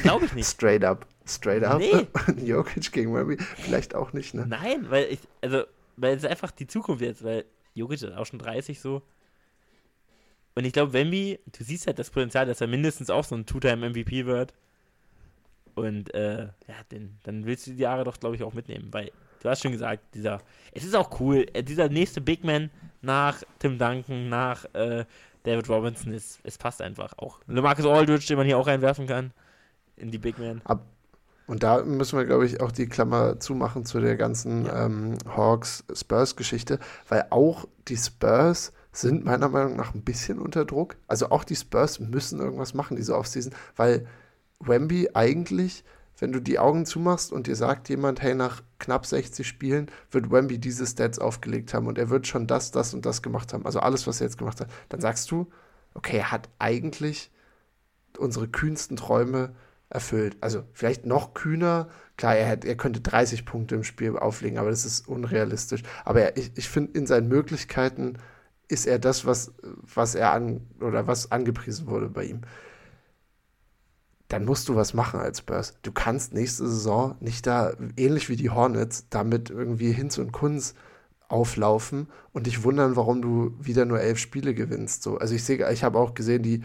Glaube 0.03 0.25
ich 0.25 0.33
nicht. 0.33 0.47
Straight 0.49 0.83
up. 0.83 1.05
Straight 1.25 1.63
up. 1.63 1.79
Nee. 1.79 2.07
Jokic 2.45 2.91
gegen 2.91 3.13
Wemby. 3.13 3.37
Vielleicht 3.37 3.95
auch 3.95 4.13
nicht, 4.13 4.33
ne? 4.33 4.45
Nein, 4.47 4.89
weil 4.89 5.05
ich, 5.05 5.19
also, 5.41 5.63
weil 5.97 6.15
es 6.15 6.25
einfach 6.25 6.51
die 6.51 6.67
Zukunft 6.67 7.01
jetzt, 7.01 7.23
weil 7.23 7.45
Jokic 7.73 8.01
ist 8.01 8.11
auch 8.11 8.25
schon 8.25 8.39
30 8.39 8.79
so. 8.79 9.01
Und 10.55 10.65
ich 10.65 10.73
glaube, 10.73 10.93
Wemby, 10.93 11.39
du 11.57 11.63
siehst 11.63 11.87
halt 11.87 11.99
das 11.99 12.09
Potenzial, 12.09 12.45
dass 12.45 12.61
er 12.61 12.67
mindestens 12.67 13.09
auch 13.09 13.23
so 13.23 13.35
ein 13.35 13.45
Two-Time-MVP 13.45 14.25
wird. 14.25 14.53
Und 15.75 16.13
äh, 16.13 16.45
ja, 16.45 16.75
den, 16.91 17.17
dann 17.23 17.45
willst 17.45 17.67
du 17.67 17.71
die 17.71 17.77
Jahre 17.77 18.03
doch, 18.03 18.19
glaube 18.19 18.35
ich, 18.35 18.43
auch 18.43 18.53
mitnehmen, 18.53 18.89
weil 18.91 19.11
du 19.41 19.49
hast 19.49 19.61
schon 19.61 19.71
gesagt, 19.71 20.03
dieser, 20.13 20.39
es 20.71 20.83
ist 20.83 20.95
auch 20.95 21.19
cool, 21.19 21.45
äh, 21.53 21.63
dieser 21.63 21.89
nächste 21.89 22.21
Big 22.21 22.43
Man 22.43 22.69
nach 23.01 23.41
Tim 23.59 23.77
Duncan, 23.77 24.29
nach 24.29 24.65
äh, 24.73 25.05
David 25.43 25.69
Robinson, 25.69 26.13
ist, 26.13 26.39
es 26.43 26.57
passt 26.57 26.81
einfach 26.81 27.17
auch. 27.17 27.39
Marcus 27.47 27.85
Aldridge, 27.85 28.25
den 28.27 28.37
man 28.37 28.45
hier 28.45 28.57
auch 28.57 28.67
reinwerfen 28.67 29.07
kann, 29.07 29.31
in 29.95 30.11
die 30.11 30.17
Big 30.17 30.37
Man. 30.37 30.61
Ab, 30.65 30.85
und 31.47 31.63
da 31.63 31.83
müssen 31.83 32.17
wir, 32.17 32.25
glaube 32.25 32.45
ich, 32.45 32.61
auch 32.61 32.71
die 32.71 32.87
Klammer 32.87 33.39
zumachen 33.39 33.83
zu 33.85 33.99
der 33.99 34.17
ganzen 34.17 34.65
ja. 34.65 34.85
ähm, 34.85 35.17
Hawks-Spurs-Geschichte, 35.25 36.79
weil 37.07 37.25
auch 37.31 37.65
die 37.87 37.97
Spurs 37.97 38.71
sind 38.91 39.25
meiner 39.25 39.49
Meinung 39.49 39.75
nach 39.75 39.93
ein 39.95 40.03
bisschen 40.03 40.39
unter 40.39 40.65
Druck. 40.65 40.97
Also 41.07 41.29
auch 41.31 41.43
die 41.43 41.55
Spurs 41.55 41.99
müssen 41.99 42.39
irgendwas 42.39 42.73
machen 42.73 42.97
diese 42.97 43.15
Offseason, 43.15 43.53
weil 43.75 44.05
Wemby 44.59 45.09
eigentlich, 45.13 45.83
wenn 46.19 46.31
du 46.31 46.39
die 46.39 46.59
Augen 46.59 46.85
zumachst 46.85 47.31
und 47.31 47.47
dir 47.47 47.55
sagt 47.55 47.89
jemand, 47.89 48.21
hey, 48.21 48.35
nach 48.35 48.61
knapp 48.77 49.05
60 49.05 49.47
Spielen 49.47 49.87
wird 50.11 50.31
Wemby 50.31 50.59
diese 50.59 50.85
Stats 50.85 51.19
aufgelegt 51.19 51.73
haben 51.73 51.87
und 51.87 51.97
er 51.97 52.09
wird 52.09 52.27
schon 52.27 52.47
das, 52.47 52.71
das 52.71 52.93
und 52.93 53.05
das 53.05 53.21
gemacht 53.21 53.53
haben, 53.53 53.65
also 53.65 53.79
alles, 53.79 54.05
was 54.07 54.21
er 54.21 54.27
jetzt 54.27 54.37
gemacht 54.37 54.59
hat, 54.59 54.69
dann 54.89 55.01
sagst 55.01 55.31
du, 55.31 55.47
okay, 55.93 56.17
er 56.17 56.31
hat 56.31 56.49
eigentlich 56.59 57.31
unsere 58.17 58.47
kühnsten 58.47 58.97
Träume 58.97 59.55
erfüllt. 59.89 60.37
Also 60.41 60.63
vielleicht 60.73 61.05
noch 61.05 61.33
kühner. 61.33 61.89
Klar, 62.17 62.35
er, 62.35 62.49
hat, 62.49 62.65
er 62.65 62.75
könnte 62.75 63.01
30 63.01 63.45
Punkte 63.45 63.75
im 63.75 63.83
Spiel 63.83 64.17
auflegen, 64.17 64.57
aber 64.59 64.69
das 64.69 64.85
ist 64.85 65.07
unrealistisch. 65.07 65.83
Aber 66.05 66.21
er, 66.21 66.37
ich, 66.37 66.51
ich 66.55 66.69
finde, 66.69 66.97
in 66.97 67.07
seinen 67.07 67.27
Möglichkeiten 67.27 68.17
ist 68.67 68.85
er 68.85 68.99
das, 68.99 69.25
was, 69.25 69.53
was 69.63 70.15
er 70.15 70.31
an 70.31 70.61
oder 70.79 71.07
was 71.07 71.31
angepriesen 71.31 71.87
wurde 71.87 72.09
bei 72.09 72.25
ihm. 72.25 72.41
Dann 74.29 74.45
musst 74.45 74.69
du 74.69 74.75
was 74.75 74.93
machen 74.93 75.19
als 75.19 75.39
Spurs. 75.39 75.73
Du 75.81 75.91
kannst 75.91 76.33
nächste 76.33 76.67
Saison 76.67 77.15
nicht 77.19 77.45
da, 77.45 77.73
ähnlich 77.97 78.29
wie 78.29 78.35
die 78.35 78.49
Hornets, 78.49 79.07
damit 79.09 79.49
irgendwie 79.49 79.91
Hinz 79.91 80.17
und 80.17 80.31
Kunz 80.31 80.75
auflaufen 81.27 82.07
und 82.31 82.47
dich 82.47 82.63
wundern, 82.63 82.95
warum 82.95 83.21
du 83.21 83.53
wieder 83.59 83.85
nur 83.85 83.99
elf 83.99 84.17
Spiele 84.17 84.53
gewinnst. 84.53 85.03
So, 85.03 85.17
also 85.17 85.35
ich 85.35 85.43
sehe, 85.43 85.71
ich 85.71 85.83
habe 85.83 85.99
auch 85.99 86.13
gesehen, 86.13 86.43
die, 86.43 86.63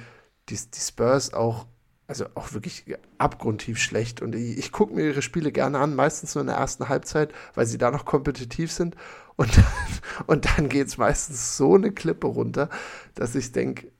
die, 0.48 0.56
die 0.56 0.80
Spurs 0.80 1.34
auch 1.34 1.66
also 2.06 2.26
auch 2.34 2.52
wirklich 2.52 2.84
abgrundtief 3.18 3.78
schlecht. 3.78 4.20
Und 4.20 4.34
ich, 4.34 4.58
ich 4.58 4.72
gucke 4.72 4.94
mir 4.94 5.06
ihre 5.06 5.22
Spiele 5.22 5.52
gerne 5.52 5.78
an, 5.78 5.94
meistens 5.94 6.34
nur 6.34 6.42
in 6.42 6.48
der 6.48 6.56
ersten 6.56 6.88
Halbzeit, 6.88 7.32
weil 7.54 7.66
sie 7.66 7.78
da 7.78 7.90
noch 7.90 8.04
kompetitiv 8.04 8.72
sind. 8.72 8.96
Und 9.36 9.56
dann, 9.56 9.64
und 10.26 10.46
dann 10.46 10.68
geht 10.68 10.88
es 10.88 10.98
meistens 10.98 11.56
so 11.56 11.74
eine 11.74 11.92
Klippe 11.92 12.26
runter, 12.26 12.68
dass 13.14 13.34
ich 13.34 13.52
denke, 13.52 13.90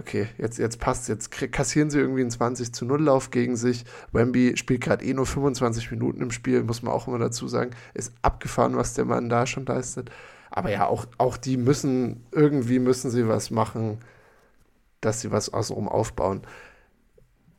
okay, 0.00 0.28
jetzt, 0.38 0.58
jetzt 0.58 0.80
passt 0.80 1.08
jetzt 1.08 1.30
kassieren 1.30 1.90
sie 1.90 2.00
irgendwie 2.00 2.22
einen 2.22 2.30
20 2.30 2.72
zu 2.72 2.84
0 2.84 3.02
Lauf 3.02 3.30
gegen 3.30 3.56
sich. 3.56 3.84
Wemby 4.12 4.56
spielt 4.56 4.80
gerade 4.80 5.04
eh 5.04 5.14
nur 5.14 5.26
25 5.26 5.90
Minuten 5.92 6.22
im 6.22 6.30
Spiel, 6.30 6.62
muss 6.64 6.82
man 6.82 6.92
auch 6.92 7.06
immer 7.06 7.18
dazu 7.18 7.46
sagen. 7.46 7.70
Ist 7.94 8.12
abgefahren, 8.22 8.76
was 8.76 8.94
der 8.94 9.04
Mann 9.04 9.28
da 9.28 9.46
schon 9.46 9.66
leistet. 9.66 10.10
Aber 10.50 10.70
ja, 10.70 10.86
auch, 10.86 11.06
auch 11.18 11.36
die 11.36 11.56
müssen, 11.56 12.26
irgendwie 12.32 12.80
müssen 12.80 13.10
sie 13.10 13.28
was 13.28 13.50
machen, 13.50 13.98
dass 15.00 15.20
sie 15.20 15.30
was 15.30 15.52
außenrum 15.52 15.88
aufbauen 15.88 16.42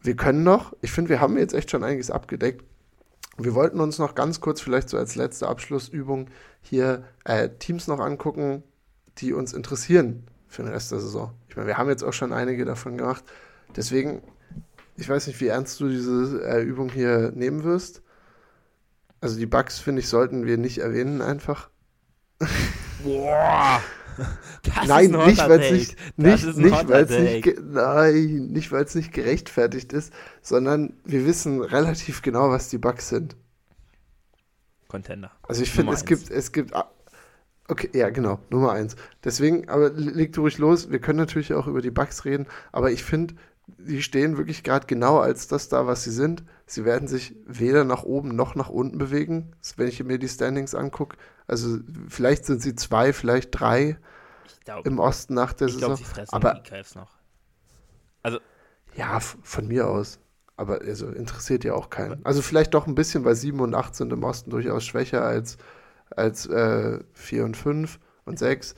wir 0.01 0.15
können 0.15 0.43
noch, 0.43 0.73
ich 0.81 0.91
finde, 0.91 1.09
wir 1.09 1.21
haben 1.21 1.37
jetzt 1.37 1.53
echt 1.53 1.71
schon 1.71 1.83
einiges 1.83 2.09
abgedeckt. 2.09 2.63
Wir 3.37 3.55
wollten 3.55 3.79
uns 3.79 3.97
noch 3.99 4.15
ganz 4.15 4.41
kurz, 4.41 4.61
vielleicht 4.61 4.89
so 4.89 4.97
als 4.97 5.15
letzte 5.15 5.47
Abschlussübung, 5.47 6.27
hier 6.61 7.03
äh, 7.23 7.49
Teams 7.49 7.87
noch 7.87 7.99
angucken, 7.99 8.63
die 9.19 9.33
uns 9.33 9.53
interessieren 9.53 10.27
für 10.51 10.63
den 10.63 10.71
Rest 10.71 10.91
der 10.91 10.99
Saison. 10.99 11.33
Ich 11.47 11.55
meine, 11.55 11.67
wir 11.67 11.77
haben 11.77 11.89
jetzt 11.89 12.03
auch 12.03 12.11
schon 12.11 12.33
einige 12.33 12.65
davon 12.65 12.97
gemacht. 12.97 13.23
Deswegen, 13.75 14.21
ich 14.97 15.07
weiß 15.07 15.27
nicht, 15.27 15.39
wie 15.39 15.47
ernst 15.47 15.79
du 15.79 15.87
diese 15.87 16.43
äh, 16.45 16.61
Übung 16.61 16.89
hier 16.89 17.31
nehmen 17.33 17.63
wirst. 17.63 18.03
Also 19.21 19.39
die 19.39 19.45
Bugs, 19.45 19.79
finde 19.79 20.01
ich, 20.01 20.09
sollten 20.09 20.45
wir 20.45 20.57
nicht 20.57 20.79
erwähnen 20.79 21.21
einfach. 21.21 21.69
Boah! 23.03 23.81
Das 24.63 24.87
nein, 24.87 25.09
nicht, 25.11 25.39
weil 25.39 25.61
es 25.61 25.71
nicht, 25.71 26.17
nicht, 26.17 26.57
nicht, 26.57 26.89
weil's 26.89 27.09
nicht, 27.09 27.59
nein, 27.63 28.47
nicht, 28.51 28.71
weil 28.71 28.83
es 28.83 28.93
nicht 28.93 29.13
gerechtfertigt 29.13 29.93
ist, 29.93 30.13
sondern 30.41 30.93
wir 31.05 31.25
wissen 31.25 31.61
relativ 31.61 32.21
genau, 32.21 32.49
was 32.49 32.69
die 32.69 32.77
Bugs 32.77 33.07
sind. 33.07 33.37
Contender. 34.89 35.31
Also 35.43 35.63
ich 35.63 35.71
finde, 35.71 35.93
es 35.93 36.03
gibt, 36.05 36.29
es 36.29 36.51
gibt, 36.51 36.73
okay, 37.71 37.89
ja, 37.93 38.09
genau, 38.09 38.39
Nummer 38.49 38.73
eins. 38.73 38.95
Deswegen, 39.23 39.69
aber 39.69 39.89
leg 39.91 40.33
du 40.33 40.41
ruhig 40.41 40.57
los. 40.57 40.91
Wir 40.91 40.99
können 40.99 41.19
natürlich 41.19 41.53
auch 41.53 41.67
über 41.67 41.81
die 41.81 41.91
Bugs 41.91 42.25
reden, 42.25 42.47
aber 42.71 42.91
ich 42.91 43.03
finde, 43.03 43.35
die 43.67 44.03
stehen 44.03 44.37
wirklich 44.37 44.63
gerade 44.63 44.85
genau 44.85 45.19
als 45.19 45.47
das 45.47 45.69
da, 45.69 45.87
was 45.87 46.03
sie 46.03 46.11
sind. 46.11 46.43
Sie 46.65 46.85
werden 46.85 47.07
sich 47.07 47.35
weder 47.45 47.83
nach 47.83 48.03
oben 48.03 48.35
noch 48.35 48.55
nach 48.55 48.69
unten 48.69 48.97
bewegen, 48.97 49.53
wenn 49.77 49.87
ich 49.87 50.03
mir 50.03 50.19
die 50.19 50.27
Standings 50.27 50.75
angucke. 50.75 51.17
Also 51.47 51.79
vielleicht 52.07 52.45
sind 52.45 52.61
sie 52.61 52.75
zwei, 52.75 53.13
vielleicht 53.13 53.57
drei 53.59 53.97
glaub, 54.65 54.85
im 54.85 54.99
Osten 54.99 55.33
nach 55.33 55.53
der 55.53 55.67
ich 55.67 55.75
Saison. 55.75 55.95
Glaub, 55.95 55.97
sie 55.99 56.03
fressen 56.05 56.33
aber 56.33 56.53
die 56.55 56.69
Cavs 56.69 56.95
noch. 56.95 57.11
Also 58.23 58.39
ja, 58.95 59.19
von 59.19 59.67
mir 59.67 59.87
aus. 59.87 60.19
Aber 60.57 60.81
also 60.81 61.07
interessiert 61.07 61.63
ja 61.63 61.73
auch 61.73 61.89
keinen. 61.89 62.23
Also 62.25 62.41
vielleicht 62.41 62.73
doch 62.73 62.85
ein 62.85 62.93
bisschen, 62.93 63.25
weil 63.25 63.35
7 63.35 63.59
und 63.61 63.73
8 63.73 63.95
sind 63.95 64.13
im 64.13 64.23
Osten 64.23 64.51
durchaus 64.51 64.85
schwächer 64.85 65.23
als 65.23 65.57
als 66.17 66.45
äh, 66.47 66.99
4 67.13 67.45
und 67.45 67.57
5 67.57 67.99
und 68.25 68.39
6. 68.39 68.75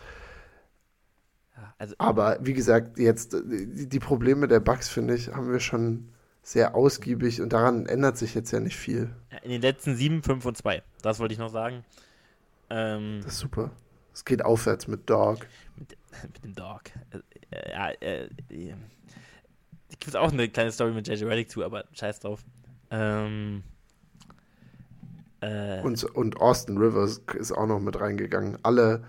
Also, 1.78 1.96
Aber 1.98 2.38
wie 2.42 2.54
gesagt, 2.54 2.98
jetzt 2.98 3.34
die, 3.34 3.88
die 3.90 4.00
Probleme 4.00 4.48
der 4.48 4.60
Bugs, 4.60 4.90
finde 4.90 5.16
ich, 5.16 5.30
haben 5.30 5.52
wir 5.52 5.60
schon 5.60 6.10
sehr 6.42 6.76
ausgiebig 6.76 7.42
und 7.42 7.54
daran 7.54 7.86
ändert 7.86 8.18
sich 8.18 8.36
jetzt 8.36 8.52
ja 8.52 8.60
nicht 8.60 8.76
viel. 8.76 9.16
In 9.44 9.52
den 9.52 9.62
letzten 9.62 9.96
7, 9.96 10.24
5 10.24 10.46
und 10.46 10.58
2. 10.58 10.84
Das 11.02 11.20
wollte 11.20 11.34
ich 11.34 11.40
noch 11.40 11.50
sagen. 11.50 11.86
Ähm, 12.70 13.22
das 13.24 13.34
ist 13.34 13.40
super. 13.40 13.72
Es 14.14 14.26
geht 14.26 14.44
aufwärts 14.44 14.88
mit 14.88 15.10
Dog. 15.10 15.40
Mit, 15.78 15.98
mit 16.24 16.44
dem 16.44 16.56
Dog. 16.56 16.84
Äh, 17.52 17.72
ja, 17.72 17.90
äh, 18.02 18.30
äh, 18.50 18.76
gibt 20.00 20.16
auch 20.16 20.32
eine 20.32 20.50
kleine 20.50 20.72
Story 20.72 20.92
mit 20.92 21.08
JJ 21.08 21.26
Reddick 21.26 21.50
zu, 21.50 21.64
aber 21.64 21.86
scheiß 21.94 22.20
drauf. 22.20 22.44
Ähm, 22.92 23.64
äh, 25.44 25.82
und, 25.82 26.04
und 26.04 26.38
Austin 26.40 26.78
Rivers 26.78 27.22
ist 27.36 27.52
auch 27.52 27.68
noch 27.68 27.80
mit 27.80 28.00
reingegangen. 28.00 28.58
Alle, 28.64 29.04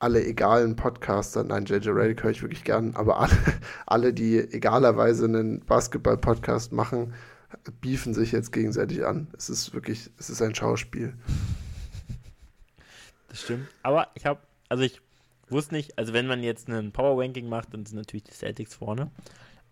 alle 0.00 0.24
egalen 0.24 0.74
Podcaster, 0.74 1.44
nein, 1.44 1.64
JJ 1.64 1.90
Reddick 1.90 2.24
höre 2.24 2.32
ich 2.32 2.42
wirklich 2.42 2.64
gern, 2.64 2.96
aber 2.96 3.20
alle, 3.20 3.36
alle 3.86 4.12
die 4.12 4.38
egalerweise 4.38 5.26
einen 5.26 5.60
Basketball-Podcast 5.64 6.72
machen, 6.72 7.14
beefen 7.80 8.14
sich 8.14 8.32
jetzt 8.32 8.52
gegenseitig 8.52 9.06
an. 9.06 9.28
Es 9.36 9.48
ist 9.48 9.72
wirklich, 9.72 10.10
es 10.18 10.28
ist 10.28 10.42
ein 10.42 10.54
Schauspiel. 10.54 11.14
Das 13.28 13.42
stimmt. 13.42 13.68
Aber 13.82 14.08
ich 14.14 14.26
habe, 14.26 14.40
also 14.68 14.82
ich 14.82 15.00
wusste 15.48 15.74
nicht, 15.74 15.96
also 15.98 16.12
wenn 16.12 16.26
man 16.26 16.42
jetzt 16.42 16.68
einen 16.68 16.92
Power 16.92 17.22
Ranking 17.22 17.48
macht, 17.48 17.72
dann 17.72 17.86
sind 17.86 17.96
natürlich 17.96 18.24
die 18.24 18.32
Celtics 18.32 18.74
vorne. 18.74 19.10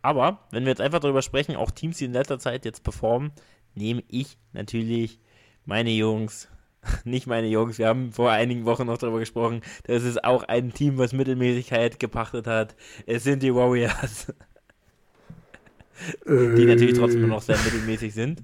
Aber 0.01 0.47
wenn 0.53 0.63
wir 0.63 0.71
jetzt 0.71 0.81
einfach 0.81 1.01
darüber 1.01 1.23
sprechen, 1.23 1.57
auch 1.57 1.73
Teams, 1.73 1.99
die 1.99 2.05
in 2.05 2.13
letzter 2.13 2.39
Zeit 2.39 2.65
jetzt 2.65 2.85
performen, 2.85 3.33
nehme 3.75 4.05
ich 4.09 4.39
natürlich 4.53 5.19
meine 5.67 5.91
Jungs, 5.91 6.49
nicht 7.05 7.27
meine 7.27 7.49
Jungs, 7.49 7.79
wir 7.79 7.89
haben 7.89 8.13
vor 8.13 8.31
einigen 8.31 8.65
Wochen 8.65 8.87
noch 8.87 8.99
darüber 8.99 9.19
gesprochen, 9.19 9.61
das 9.85 10.05
ist 10.05 10.25
auch 10.25 10.45
ein 10.45 10.73
Team, 10.73 10.97
was 10.99 11.13
Mittelmäßigkeit 11.13 11.99
gepachtet 11.99 12.47
hat. 12.47 12.75
Es 13.07 13.25
sind 13.25 13.43
die 13.43 13.55
Warriors. 13.55 14.33
die 16.27 16.65
natürlich 16.65 16.99
trotzdem 16.99 17.29
noch 17.29 17.43
sehr 17.43 17.59
mittelmäßig 17.59 18.15
sind. 18.15 18.43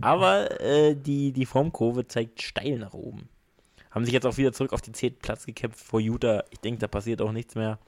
Aber 0.00 0.60
äh, 0.60 0.94
die, 0.94 1.32
die 1.32 1.46
Formkurve 1.46 2.06
zeigt 2.06 2.42
steil 2.42 2.78
nach 2.78 2.94
oben. 2.94 3.28
Haben 3.90 4.04
sich 4.04 4.12
jetzt 4.12 4.26
auch 4.26 4.36
wieder 4.36 4.52
zurück 4.52 4.72
auf 4.72 4.82
den 4.82 4.92
10. 4.94 5.18
Platz 5.20 5.46
gekämpft 5.46 5.80
vor 5.80 6.00
Utah. 6.00 6.44
Ich 6.50 6.60
denke, 6.60 6.80
da 6.80 6.88
passiert 6.88 7.22
auch 7.22 7.32
nichts 7.32 7.54
mehr. 7.54 7.78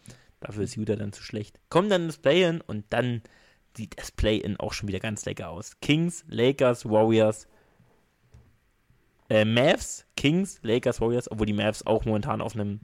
Dafür 0.40 0.64
ist 0.64 0.76
Utah 0.76 0.96
dann 0.96 1.12
zu 1.12 1.22
schlecht. 1.22 1.60
Kommen 1.68 1.90
dann 1.90 2.04
ins 2.04 2.16
Play-In 2.16 2.62
und 2.62 2.84
dann 2.88 3.22
sieht 3.76 3.98
das 3.98 4.10
Play-In 4.10 4.58
auch 4.58 4.72
schon 4.72 4.88
wieder 4.88 5.00
ganz 5.00 5.26
lecker 5.26 5.50
aus. 5.50 5.78
Kings, 5.80 6.24
Lakers, 6.28 6.88
Warriors, 6.88 7.46
äh, 9.30 9.44
Mavs, 9.44 10.04
Kings, 10.16 10.58
Lakers, 10.62 11.00
Warriors, 11.00 11.30
obwohl 11.30 11.46
die 11.46 11.52
Mavs 11.52 11.86
auch 11.86 12.04
momentan 12.04 12.42
auf 12.42 12.54
einem 12.54 12.80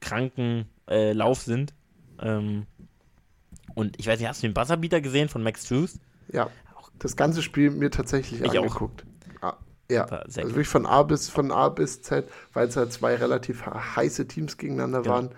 kranken 0.00 0.66
äh, 0.88 1.12
Lauf 1.12 1.42
sind. 1.42 1.74
Ähm, 2.20 2.66
und 3.74 3.98
ich 4.00 4.06
weiß 4.06 4.18
nicht, 4.18 4.28
hast 4.28 4.42
du 4.42 4.48
den 4.48 4.54
Buzzerbeater 4.54 5.00
gesehen 5.00 5.28
von 5.28 5.42
Max 5.42 5.66
Truth? 5.66 5.92
Ja, 6.32 6.48
das 6.98 7.16
ganze 7.16 7.42
Spiel 7.42 7.70
mir 7.70 7.90
tatsächlich 7.90 8.40
ich 8.40 8.58
angeguckt. 8.58 9.04
Ah, 9.40 9.56
ja, 9.90 10.04
also 10.04 10.42
wirklich 10.42 10.68
von 10.68 10.86
A 10.86 11.02
bis 11.02 11.28
von 11.28 11.52
A 11.52 11.68
bis 11.68 12.02
Z, 12.02 12.28
weil 12.52 12.68
es 12.68 12.76
halt 12.76 12.92
zwei 12.92 13.14
relativ 13.16 13.66
heiße 13.66 14.26
Teams 14.26 14.56
gegeneinander 14.56 15.02
genau. 15.02 15.14
waren. 15.14 15.30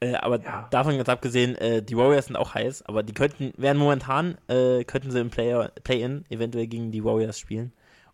Äh, 0.00 0.14
aber 0.14 0.40
ja. 0.40 0.66
davon 0.70 0.96
ganz 0.96 1.08
abgesehen, 1.08 1.54
äh, 1.56 1.82
die 1.82 1.96
Warriors 1.96 2.26
sind 2.26 2.36
auch 2.36 2.54
heiß, 2.54 2.82
aber 2.82 3.02
die 3.02 3.14
könnten, 3.14 3.52
wären 3.56 3.76
momentan, 3.76 4.36
äh, 4.48 4.84
könnten 4.84 5.12
sie 5.12 5.20
im 5.20 5.30
Play-In 5.30 6.24
eventuell 6.28 6.66
gegen 6.66 6.90
die 6.90 7.04
Warriors 7.04 7.38
spielen. 7.38 7.72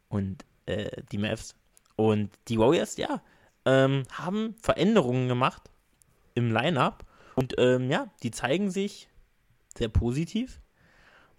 Und 0.08 0.44
äh, 0.68 1.02
die 1.10 1.18
Mavs. 1.18 1.54
Und 1.96 2.30
die 2.48 2.58
Warriors, 2.58 2.96
ja, 2.96 3.22
ähm, 3.64 4.04
haben 4.12 4.54
Veränderungen 4.62 5.28
gemacht 5.28 5.70
im 6.34 6.52
Lineup. 6.52 7.04
Und 7.34 7.54
ähm, 7.58 7.90
ja, 7.90 8.08
die 8.22 8.30
zeigen 8.30 8.70
sich 8.70 9.08
sehr 9.76 9.88
positiv. 9.88 10.60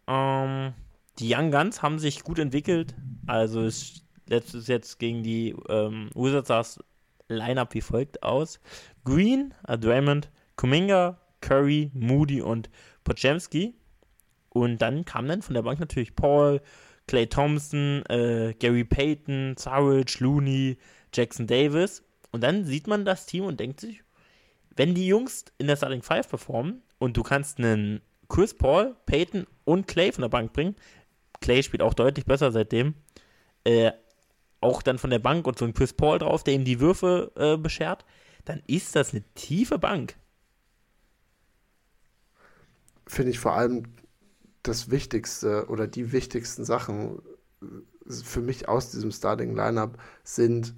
Ähm, 0.08 0.74
die 1.20 1.34
Young 1.34 1.52
Guns 1.52 1.82
haben 1.82 2.00
sich 2.00 2.24
gut 2.24 2.40
entwickelt. 2.40 2.96
Also 3.28 3.62
es 3.64 4.04
letztes 4.28 4.68
jetzt 4.68 5.00
gegen 5.00 5.24
die 5.24 5.56
ähm, 5.70 6.10
Wizards 6.16 6.80
Lineup 7.28 7.74
wie 7.74 7.82
folgt 7.82 8.24
aus. 8.24 8.60
Green, 9.04 9.54
äh, 9.68 9.78
Draymond, 9.78 10.30
Kuminga, 10.56 11.20
Curry, 11.42 11.92
Moody 11.94 12.42
und 12.42 12.70
Pochemski. 13.04 13.76
Und 14.50 14.82
dann 14.82 15.06
kam 15.06 15.28
dann 15.28 15.42
von 15.42 15.54
der 15.54 15.62
Bank 15.62 15.80
natürlich 15.80 16.16
Paul, 16.16 16.62
Clay 17.10 17.26
Thompson, 17.26 18.04
äh, 18.08 18.54
Gary 18.60 18.84
Payton, 18.84 19.56
Sarge, 19.58 20.18
Looney, 20.20 20.78
Jackson 21.12 21.48
Davis. 21.48 22.04
Und 22.32 22.42
dann 22.42 22.66
sieht 22.66 22.86
man 22.86 23.04
das 23.04 23.26
Team 23.26 23.46
und 23.46 23.60
denkt 23.60 23.80
sich, 23.80 24.04
wenn 24.76 24.94
die 24.94 25.08
Jungs 25.08 25.46
in 25.58 25.66
der 25.66 25.76
Starting 25.76 26.04
Five 26.04 26.30
performen 26.30 26.84
und 27.00 27.18
du 27.18 27.24
kannst 27.24 27.58
einen 27.58 28.02
Chris 28.28 28.56
Paul, 28.56 28.96
Payton 29.08 29.48
und 29.66 29.88
Clay 29.88 30.12
von 30.12 30.22
der 30.22 30.30
Bank 30.30 30.54
bringen, 30.54 30.76
Clay 31.42 31.64
spielt 31.64 31.82
auch 31.82 31.96
deutlich 31.96 32.26
besser 32.26 32.52
seitdem, 32.52 32.94
äh, 33.64 33.92
auch 34.62 34.84
dann 34.84 35.00
von 35.00 35.10
der 35.10 35.18
Bank 35.18 35.48
und 35.48 35.58
so 35.58 35.66
ein 35.66 35.74
Chris 35.74 35.94
Paul 35.94 36.20
drauf, 36.20 36.44
der 36.44 36.54
ihm 36.54 36.64
die 36.64 36.80
Würfe 36.80 37.32
äh, 37.36 37.58
beschert, 37.58 38.06
dann 38.46 38.62
ist 38.68 38.96
das 38.96 39.14
eine 39.14 39.24
tiefe 39.34 39.80
Bank. 39.80 40.16
Finde 43.08 43.32
ich 43.32 43.40
vor 43.40 43.54
allem 43.54 43.86
das 44.64 44.92
Wichtigste 44.92 45.68
oder 45.68 45.88
die 45.88 46.12
wichtigsten 46.12 46.66
Sachen 46.66 47.22
für 48.10 48.42
mich 48.42 48.68
aus 48.68 48.92
diesem 48.92 49.12
Starting 49.12 49.56
Lineup 49.56 49.98
sind 50.24 50.74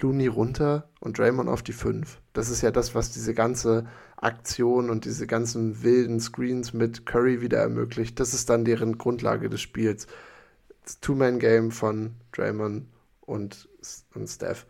Looney 0.00 0.28
runter 0.28 0.88
und 1.00 1.18
Draymond 1.18 1.48
auf 1.48 1.62
die 1.62 1.72
5. 1.72 2.20
Das 2.32 2.50
ist 2.50 2.62
ja 2.62 2.70
das, 2.70 2.94
was 2.94 3.10
diese 3.10 3.34
ganze 3.34 3.86
Aktion 4.16 4.90
und 4.90 5.04
diese 5.04 5.26
ganzen 5.26 5.82
wilden 5.82 6.20
Screens 6.20 6.72
mit 6.72 7.06
Curry 7.06 7.40
wieder 7.40 7.58
ermöglicht. 7.58 8.20
Das 8.20 8.34
ist 8.34 8.48
dann 8.50 8.64
deren 8.64 8.98
Grundlage 8.98 9.48
des 9.48 9.60
Spiels. 9.60 10.06
Das 10.84 11.00
Two-Man-Game 11.00 11.70
von 11.70 12.12
Draymond 12.32 12.86
und, 13.22 13.68
und 14.14 14.26
Steph. 14.28 14.66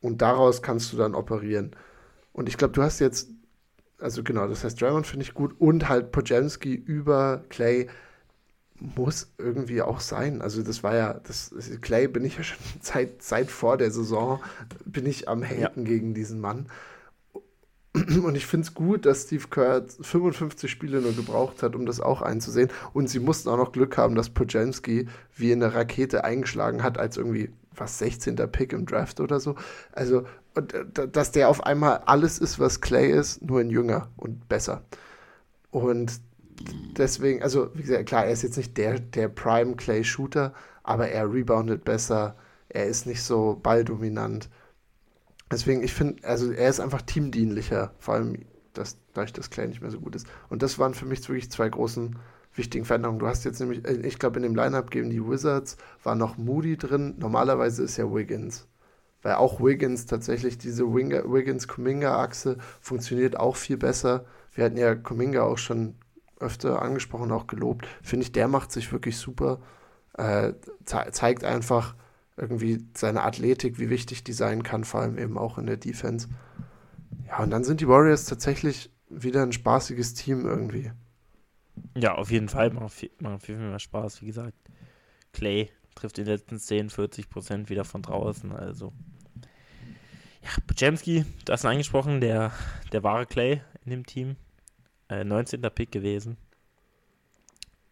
Und 0.00 0.22
daraus 0.22 0.62
kannst 0.62 0.92
du 0.92 0.96
dann 0.96 1.14
operieren. 1.14 1.74
Und 2.32 2.48
ich 2.48 2.56
glaube, 2.56 2.72
du 2.72 2.82
hast 2.82 2.98
jetzt 2.98 3.28
also 3.98 4.22
genau, 4.22 4.46
das 4.46 4.64
heißt, 4.64 4.80
Draymond 4.80 5.06
finde 5.06 5.24
ich 5.24 5.34
gut 5.34 5.54
und 5.58 5.88
halt 5.88 6.12
Pojemski 6.12 6.74
über 6.74 7.44
Clay 7.48 7.88
muss 8.78 9.32
irgendwie 9.38 9.82
auch 9.82 10.00
sein. 10.00 10.42
Also 10.42 10.62
das 10.62 10.82
war 10.82 10.94
ja, 10.94 11.14
das 11.14 11.54
Clay 11.80 12.08
bin 12.08 12.24
ich 12.24 12.36
ja 12.36 12.42
schon 12.42 12.58
seit, 12.80 13.22
seit 13.22 13.50
vor 13.50 13.78
der 13.78 13.90
Saison, 13.90 14.40
bin 14.84 15.06
ich 15.06 15.28
am 15.28 15.42
Haten 15.42 15.80
ja. 15.80 15.86
gegen 15.86 16.14
diesen 16.14 16.40
Mann. 16.40 16.66
Und 17.94 18.36
ich 18.36 18.44
finde 18.44 18.66
es 18.66 18.74
gut, 18.74 19.06
dass 19.06 19.22
Steve 19.22 19.44
Kerr 19.48 19.82
55 19.88 20.70
Spiele 20.70 21.00
nur 21.00 21.14
gebraucht 21.14 21.62
hat, 21.62 21.74
um 21.74 21.86
das 21.86 22.00
auch 22.00 22.20
einzusehen. 22.20 22.70
Und 22.92 23.08
sie 23.08 23.20
mussten 23.20 23.48
auch 23.48 23.56
noch 23.56 23.72
Glück 23.72 23.96
haben, 23.96 24.14
dass 24.14 24.28
Pojanski 24.28 25.08
wie 25.34 25.52
eine 25.52 25.72
Rakete 25.72 26.22
eingeschlagen 26.22 26.82
hat, 26.82 26.98
als 26.98 27.16
irgendwie 27.16 27.50
was 27.74 27.98
16. 27.98 28.36
Pick 28.52 28.74
im 28.74 28.84
Draft 28.84 29.20
oder 29.20 29.40
so. 29.40 29.54
Also, 29.92 30.26
dass 30.62 31.32
der 31.32 31.48
auf 31.48 31.64
einmal 31.64 31.98
alles 32.06 32.38
ist, 32.38 32.58
was 32.58 32.80
Clay 32.80 33.10
ist, 33.10 33.42
nur 33.42 33.60
in 33.60 33.70
jünger 33.70 34.08
und 34.16 34.48
besser. 34.48 34.82
Und 35.70 36.20
deswegen, 36.96 37.42
also 37.42 37.70
wie 37.74 37.82
gesagt, 37.82 38.06
klar, 38.06 38.24
er 38.24 38.32
ist 38.32 38.42
jetzt 38.42 38.56
nicht 38.56 38.76
der, 38.76 38.98
der 38.98 39.28
Prime 39.28 39.76
Clay 39.76 40.04
Shooter, 40.04 40.54
aber 40.82 41.08
er 41.08 41.32
reboundet 41.32 41.84
besser, 41.84 42.36
er 42.68 42.86
ist 42.86 43.06
nicht 43.06 43.22
so 43.22 43.58
balldominant. 43.62 44.48
Deswegen, 45.50 45.82
ich 45.82 45.92
finde, 45.92 46.26
also 46.26 46.50
er 46.50 46.68
ist 46.68 46.80
einfach 46.80 47.02
teamdienlicher, 47.02 47.92
vor 47.98 48.14
allem 48.14 48.38
dass, 48.72 48.98
dadurch, 49.14 49.32
dass 49.32 49.50
Clay 49.50 49.68
nicht 49.68 49.80
mehr 49.80 49.90
so 49.90 50.00
gut 50.00 50.14
ist. 50.14 50.26
Und 50.48 50.62
das 50.62 50.78
waren 50.78 50.94
für 50.94 51.06
mich 51.06 51.26
wirklich 51.28 51.50
zwei 51.50 51.68
großen 51.68 52.16
wichtigen 52.54 52.84
Veränderungen. 52.84 53.18
Du 53.18 53.26
hast 53.26 53.44
jetzt 53.44 53.60
nämlich, 53.60 53.84
äh, 53.86 54.06
ich 54.06 54.18
glaube, 54.18 54.36
in 54.36 54.42
dem 54.42 54.54
Lineup 54.54 54.90
gegen 54.90 55.10
die 55.10 55.26
Wizards 55.26 55.76
war 56.02 56.14
noch 56.14 56.36
Moody 56.36 56.76
drin. 56.76 57.14
Normalerweise 57.18 57.82
ist 57.82 57.96
ja 57.96 58.12
Wiggins. 58.12 58.66
Weil 59.26 59.34
auch 59.34 59.60
Wiggins 59.60 60.06
tatsächlich 60.06 60.56
diese 60.56 60.84
Wiggins-Kuminga-Achse 60.84 62.58
funktioniert 62.80 63.36
auch 63.36 63.56
viel 63.56 63.76
besser. 63.76 64.24
Wir 64.54 64.64
hatten 64.64 64.76
ja 64.76 64.94
Kuminga 64.94 65.42
auch 65.42 65.58
schon 65.58 65.96
öfter 66.38 66.80
angesprochen, 66.80 67.32
auch 67.32 67.48
gelobt. 67.48 67.88
Finde 68.04 68.22
ich, 68.22 68.30
der 68.30 68.46
macht 68.46 68.70
sich 68.70 68.92
wirklich 68.92 69.18
super. 69.18 69.58
Äh, 70.16 70.52
ze 70.84 71.08
zeigt 71.10 71.42
einfach 71.42 71.96
irgendwie 72.36 72.86
seine 72.94 73.24
Athletik, 73.24 73.80
wie 73.80 73.90
wichtig 73.90 74.22
die 74.22 74.32
sein 74.32 74.62
kann, 74.62 74.84
vor 74.84 75.00
allem 75.00 75.18
eben 75.18 75.38
auch 75.38 75.58
in 75.58 75.66
der 75.66 75.76
Defense. 75.76 76.28
Ja, 77.26 77.42
und 77.42 77.50
dann 77.50 77.64
sind 77.64 77.80
die 77.80 77.88
Warriors 77.88 78.26
tatsächlich 78.26 78.92
wieder 79.08 79.42
ein 79.42 79.50
spaßiges 79.50 80.14
Team 80.14 80.46
irgendwie. 80.46 80.92
Ja, 81.96 82.14
auf 82.14 82.30
jeden 82.30 82.48
Fall. 82.48 82.70
Macht 82.70 82.92
viel, 82.92 83.10
macht 83.18 83.42
viel 83.42 83.56
mehr 83.56 83.80
Spaß. 83.80 84.22
Wie 84.22 84.26
gesagt, 84.26 84.54
Clay 85.32 85.68
trifft 85.96 86.18
in 86.18 86.26
den 86.26 86.34
letzten 86.34 86.60
10, 86.60 86.90
40 86.90 87.28
Prozent 87.28 87.70
wieder 87.70 87.84
von 87.84 88.02
draußen. 88.02 88.52
Also, 88.52 88.92
ja, 90.46 90.52
Pajemski, 90.66 91.24
du 91.44 91.52
hast 91.52 91.64
ihn 91.64 91.70
angesprochen, 91.70 92.20
der, 92.20 92.52
der 92.92 93.02
wahre 93.02 93.26
Clay 93.26 93.62
in 93.84 93.90
dem 93.90 94.06
Team. 94.06 94.36
Äh, 95.08 95.24
19. 95.24 95.60
Pick 95.74 95.92
gewesen. 95.92 96.36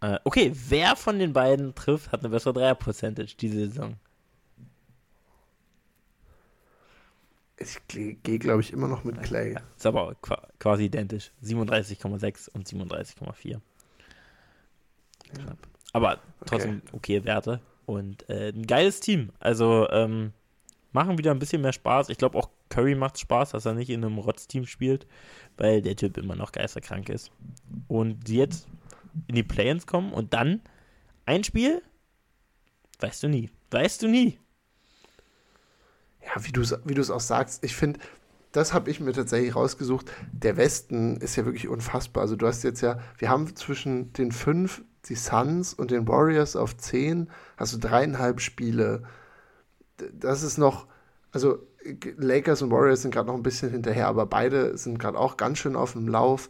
Äh, 0.01 0.19
okay, 0.25 0.53
wer 0.69 0.97
von 0.97 1.19
den 1.19 1.33
beiden 1.33 1.75
trifft, 1.75 2.13
hat 2.13 2.21
eine 2.21 2.29
bessere 2.29 2.53
Dreier-Percentage 2.55 3.37
diese 3.37 3.69
Saison? 3.69 3.97
Ich 7.57 7.79
gehe, 7.89 8.39
glaube 8.39 8.61
ich, 8.61 8.73
immer 8.73 8.89
noch 8.89 9.05
mit 9.05 9.23
Clay. 9.23 9.57
Ist 9.77 9.87
aber 9.87 10.17
quasi 10.59 10.87
identisch. 10.87 11.31
37,6 11.43 12.51
und 12.51 12.69
37,4. 12.69 13.51
Ja. 13.51 13.61
Aber 15.93 16.19
trotzdem 16.45 16.83
okay. 16.89 16.97
okay 17.19 17.25
Werte. 17.25 17.61
Und 17.87 18.29
äh, 18.29 18.49
ein 18.49 18.67
geiles 18.67 18.99
Team. 19.01 19.31
Also 19.39 19.89
ähm, 19.91 20.33
machen 20.95 21.19
wieder 21.19 21.33
ein 21.33 21.39
bisschen 21.39 21.63
mehr 21.63 21.73
Spaß. 21.73 22.09
Ich 22.09 22.19
glaube 22.19 22.39
auch 22.39 22.49
Curry 22.71 22.95
macht 22.95 23.19
Spaß, 23.19 23.51
dass 23.51 23.67
er 23.67 23.75
nicht 23.75 23.91
in 23.91 24.05
einem 24.05 24.19
Rotz-Team 24.19 24.67
spielt, 24.67 25.07
weil 25.57 25.83
der 25.83 25.97
Typ 25.97 26.17
immer 26.17 26.37
noch 26.37 26.53
geisterkrank 26.53 27.09
ist. 27.09 27.31
Und 27.89 28.29
die 28.29 28.37
jetzt 28.37 28.67
in 29.29 29.35
die 29.35 29.43
Play-ins 29.43 29.87
kommen 29.87 30.13
und 30.13 30.33
dann 30.35 30.63
ein 31.27 31.45
Spiel, 31.45 31.83
weißt 33.01 33.23
du 33.23 33.29
nie. 33.29 33.51
Weißt 33.71 34.03
du 34.03 34.09
nie. 34.09 34.39
Ja, 36.25 36.45
wie 36.45 36.53
du 36.53 36.63
es 36.63 36.75
wie 36.85 37.13
auch 37.13 37.21
sagst, 37.21 37.65
ich 37.65 37.77
finde, 37.77 38.01
das 38.53 38.73
habe 38.73 38.89
ich 38.89 39.01
mir 39.01 39.13
tatsächlich 39.13 39.57
rausgesucht. 39.57 40.11
Der 40.33 40.57
Westen 40.57 41.17
ist 41.17 41.37
ja 41.37 41.45
wirklich 41.45 41.69
unfassbar. 41.69 42.23
Also 42.23 42.37
du 42.37 42.47
hast 42.47 42.63
jetzt 42.63 42.81
ja, 42.81 43.01
wir 43.19 43.29
haben 43.29 43.55
zwischen 43.57 44.13
den 44.13 44.31
fünf, 44.31 44.83
die 45.09 45.17
Suns 45.17 45.75
und 45.75 45.91
den 45.91 46.07
Warriors 46.07 46.55
auf 46.55 46.77
zehn, 46.77 47.31
hast 47.57 47.75
du 47.75 47.79
dreieinhalb 47.79 48.41
Spiele. 48.41 49.03
Das 50.13 50.43
ist 50.43 50.59
noch, 50.59 50.87
also 51.33 51.59
Lakers 52.17 52.63
und 52.63 52.71
Warriors 52.71 53.03
sind 53.03 53.13
gerade 53.13 53.29
noch 53.29 53.35
ein 53.35 53.43
bisschen 53.43 53.71
hinterher, 53.71 54.09
aber 54.09 54.27
beide 54.27 54.77
sind 54.77 54.99
gerade 54.99 55.19
auch 55.19 55.37
ganz 55.37 55.59
schön 55.59 55.77
auf 55.77 55.93
dem 55.93 56.09
Lauf. 56.09 56.49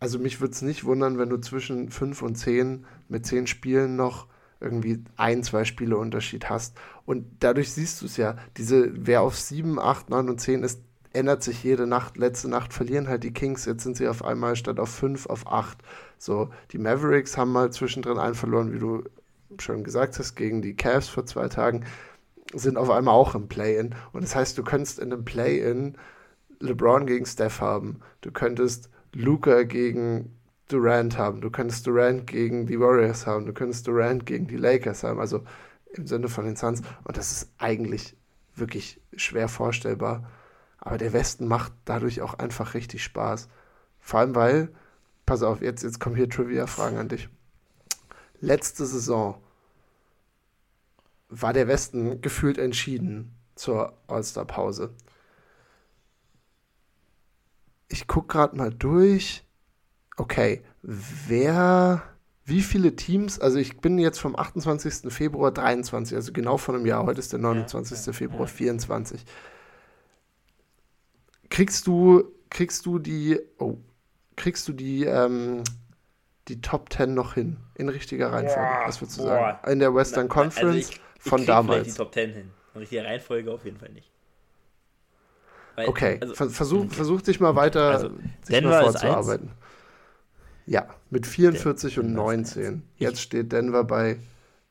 Also 0.00 0.18
mich 0.18 0.40
würde 0.40 0.52
es 0.52 0.62
nicht 0.62 0.84
wundern, 0.84 1.18
wenn 1.18 1.28
du 1.28 1.38
zwischen 1.38 1.90
5 1.90 2.22
und 2.22 2.36
10 2.36 2.86
mit 3.08 3.26
10 3.26 3.46
Spielen 3.46 3.96
noch 3.96 4.26
irgendwie 4.60 5.04
ein, 5.16 5.42
zwei 5.42 5.64
Spiele 5.64 5.96
Unterschied 5.96 6.48
hast. 6.48 6.76
Und 7.04 7.26
dadurch 7.40 7.72
siehst 7.72 8.00
du 8.00 8.06
es 8.06 8.16
ja, 8.16 8.36
diese, 8.56 8.90
wer 8.94 9.22
auf 9.22 9.36
7, 9.36 9.78
8, 9.78 10.10
9 10.10 10.28
und 10.28 10.40
10 10.40 10.62
ist, 10.62 10.80
ändert 11.12 11.42
sich 11.42 11.62
jede 11.64 11.86
Nacht. 11.86 12.16
Letzte 12.16 12.48
Nacht 12.48 12.72
verlieren 12.72 13.08
halt 13.08 13.24
die 13.24 13.32
Kings, 13.32 13.64
jetzt 13.64 13.82
sind 13.82 13.96
sie 13.96 14.08
auf 14.08 14.24
einmal 14.24 14.56
statt 14.56 14.78
auf 14.78 14.90
5 14.90 15.26
auf 15.26 15.46
8. 15.46 15.78
So, 16.18 16.50
die 16.72 16.78
Mavericks 16.78 17.36
haben 17.36 17.52
mal 17.52 17.72
zwischendrin 17.72 18.18
einen 18.18 18.34
verloren, 18.34 18.72
wie 18.72 18.78
du 18.78 19.04
schon 19.58 19.84
gesagt 19.84 20.18
hast, 20.18 20.34
gegen 20.34 20.60
die 20.60 20.76
Cavs 20.76 21.08
vor 21.08 21.24
zwei 21.24 21.48
Tagen, 21.48 21.84
sind 22.54 22.76
auf 22.76 22.90
einmal 22.90 23.14
auch 23.14 23.34
im 23.34 23.48
Play-In. 23.48 23.94
Und 24.12 24.22
das 24.22 24.34
heißt, 24.34 24.56
du 24.56 24.62
könntest 24.62 24.98
in 24.98 25.12
einem 25.12 25.24
Play-In 25.24 25.96
LeBron 26.60 27.06
gegen 27.06 27.26
Steph 27.26 27.60
haben. 27.60 28.00
Du 28.20 28.30
könntest 28.30 28.90
Luca 29.12 29.62
gegen 29.62 30.34
Durant 30.68 31.16
haben, 31.16 31.40
du 31.40 31.50
könntest 31.50 31.86
Durant 31.86 32.26
gegen 32.26 32.66
die 32.66 32.78
Warriors 32.78 33.26
haben, 33.26 33.46
du 33.46 33.54
könntest 33.54 33.86
Durant 33.86 34.26
gegen 34.26 34.46
die 34.46 34.56
Lakers 34.56 35.02
haben, 35.02 35.18
also 35.18 35.42
im 35.94 36.06
Sinne 36.06 36.28
von 36.28 36.44
den 36.44 36.56
Suns. 36.56 36.82
Und 37.04 37.16
das 37.16 37.32
ist 37.32 37.52
eigentlich 37.56 38.16
wirklich 38.54 39.00
schwer 39.16 39.48
vorstellbar. 39.48 40.28
Aber 40.78 40.98
der 40.98 41.12
Westen 41.12 41.48
macht 41.48 41.72
dadurch 41.84 42.20
auch 42.20 42.34
einfach 42.34 42.74
richtig 42.74 43.02
Spaß. 43.02 43.48
Vor 43.98 44.20
allem, 44.20 44.34
weil, 44.34 44.68
pass 45.26 45.42
auf, 45.42 45.62
jetzt, 45.62 45.82
jetzt 45.82 46.00
kommen 46.00 46.16
hier 46.16 46.28
Trivia-Fragen 46.28 46.98
an 46.98 47.08
dich. 47.08 47.28
Letzte 48.40 48.86
Saison 48.86 49.40
war 51.28 51.52
der 51.52 51.68
Westen 51.68 52.20
gefühlt 52.20 52.58
entschieden 52.58 53.34
zur 53.54 53.94
All-Star-Pause 54.06 54.94
ich 57.88 58.06
gucke 58.06 58.28
gerade 58.28 58.56
mal 58.56 58.72
durch. 58.72 59.44
Okay, 60.16 60.62
wer, 60.82 62.02
wie 62.44 62.62
viele 62.62 62.96
Teams, 62.96 63.38
also 63.38 63.58
ich 63.58 63.78
bin 63.78 63.98
jetzt 63.98 64.18
vom 64.18 64.36
28. 64.36 65.12
Februar 65.12 65.52
23, 65.52 66.16
also 66.16 66.32
genau 66.32 66.56
von 66.58 66.74
einem 66.74 66.86
Jahr, 66.86 67.06
heute 67.06 67.20
ist 67.20 67.32
der 67.32 67.38
29. 67.38 68.06
Ja, 68.06 68.12
Februar 68.12 68.42
ja. 68.42 68.46
24. 68.46 69.24
Kriegst 71.50 71.86
du, 71.86 72.24
kriegst 72.50 72.84
du 72.84 72.98
die, 72.98 73.38
oh, 73.58 73.78
kriegst 74.36 74.68
du 74.68 74.72
die, 74.72 75.04
ähm, 75.04 75.62
die 76.48 76.60
Top 76.60 76.92
10 76.92 77.14
noch 77.14 77.34
hin, 77.34 77.58
in 77.74 77.88
richtiger 77.88 78.32
Reihenfolge, 78.32 78.68
boah, 78.68 78.88
was 78.88 79.00
würdest 79.00 79.18
du 79.18 79.22
boah. 79.22 79.28
sagen? 79.28 79.70
In 79.70 79.78
der 79.78 79.94
Western 79.94 80.28
Conference 80.28 80.76
also 80.76 80.78
ich, 80.78 81.00
ich 81.18 81.28
von 81.30 81.46
damals. 81.46 81.88
die 81.88 81.94
Top 81.94 82.12
10 82.12 82.32
hin, 82.32 82.50
in 82.74 82.80
richtiger 82.80 83.04
Reihenfolge 83.04 83.52
auf 83.52 83.64
jeden 83.64 83.78
Fall 83.78 83.90
nicht. 83.90 84.10
Weil, 85.76 85.88
okay, 85.88 86.18
also, 86.20 86.34
versuch, 86.34 86.84
okay. 86.84 86.94
versuch 86.94 87.22
dich 87.22 87.38
mal 87.38 87.54
weiter 87.54 87.90
also, 87.90 88.10
sich 88.42 88.62
mal 88.62 88.82
vorzuarbeiten. 88.82 89.50
Ja, 90.66 90.88
mit 91.08 91.26
44 91.26 91.94
Den, 91.94 92.04
und 92.04 92.12
19. 92.14 92.82
Jetzt 92.96 93.20
steht 93.20 93.52
Denver 93.52 93.84
bei 93.84 94.18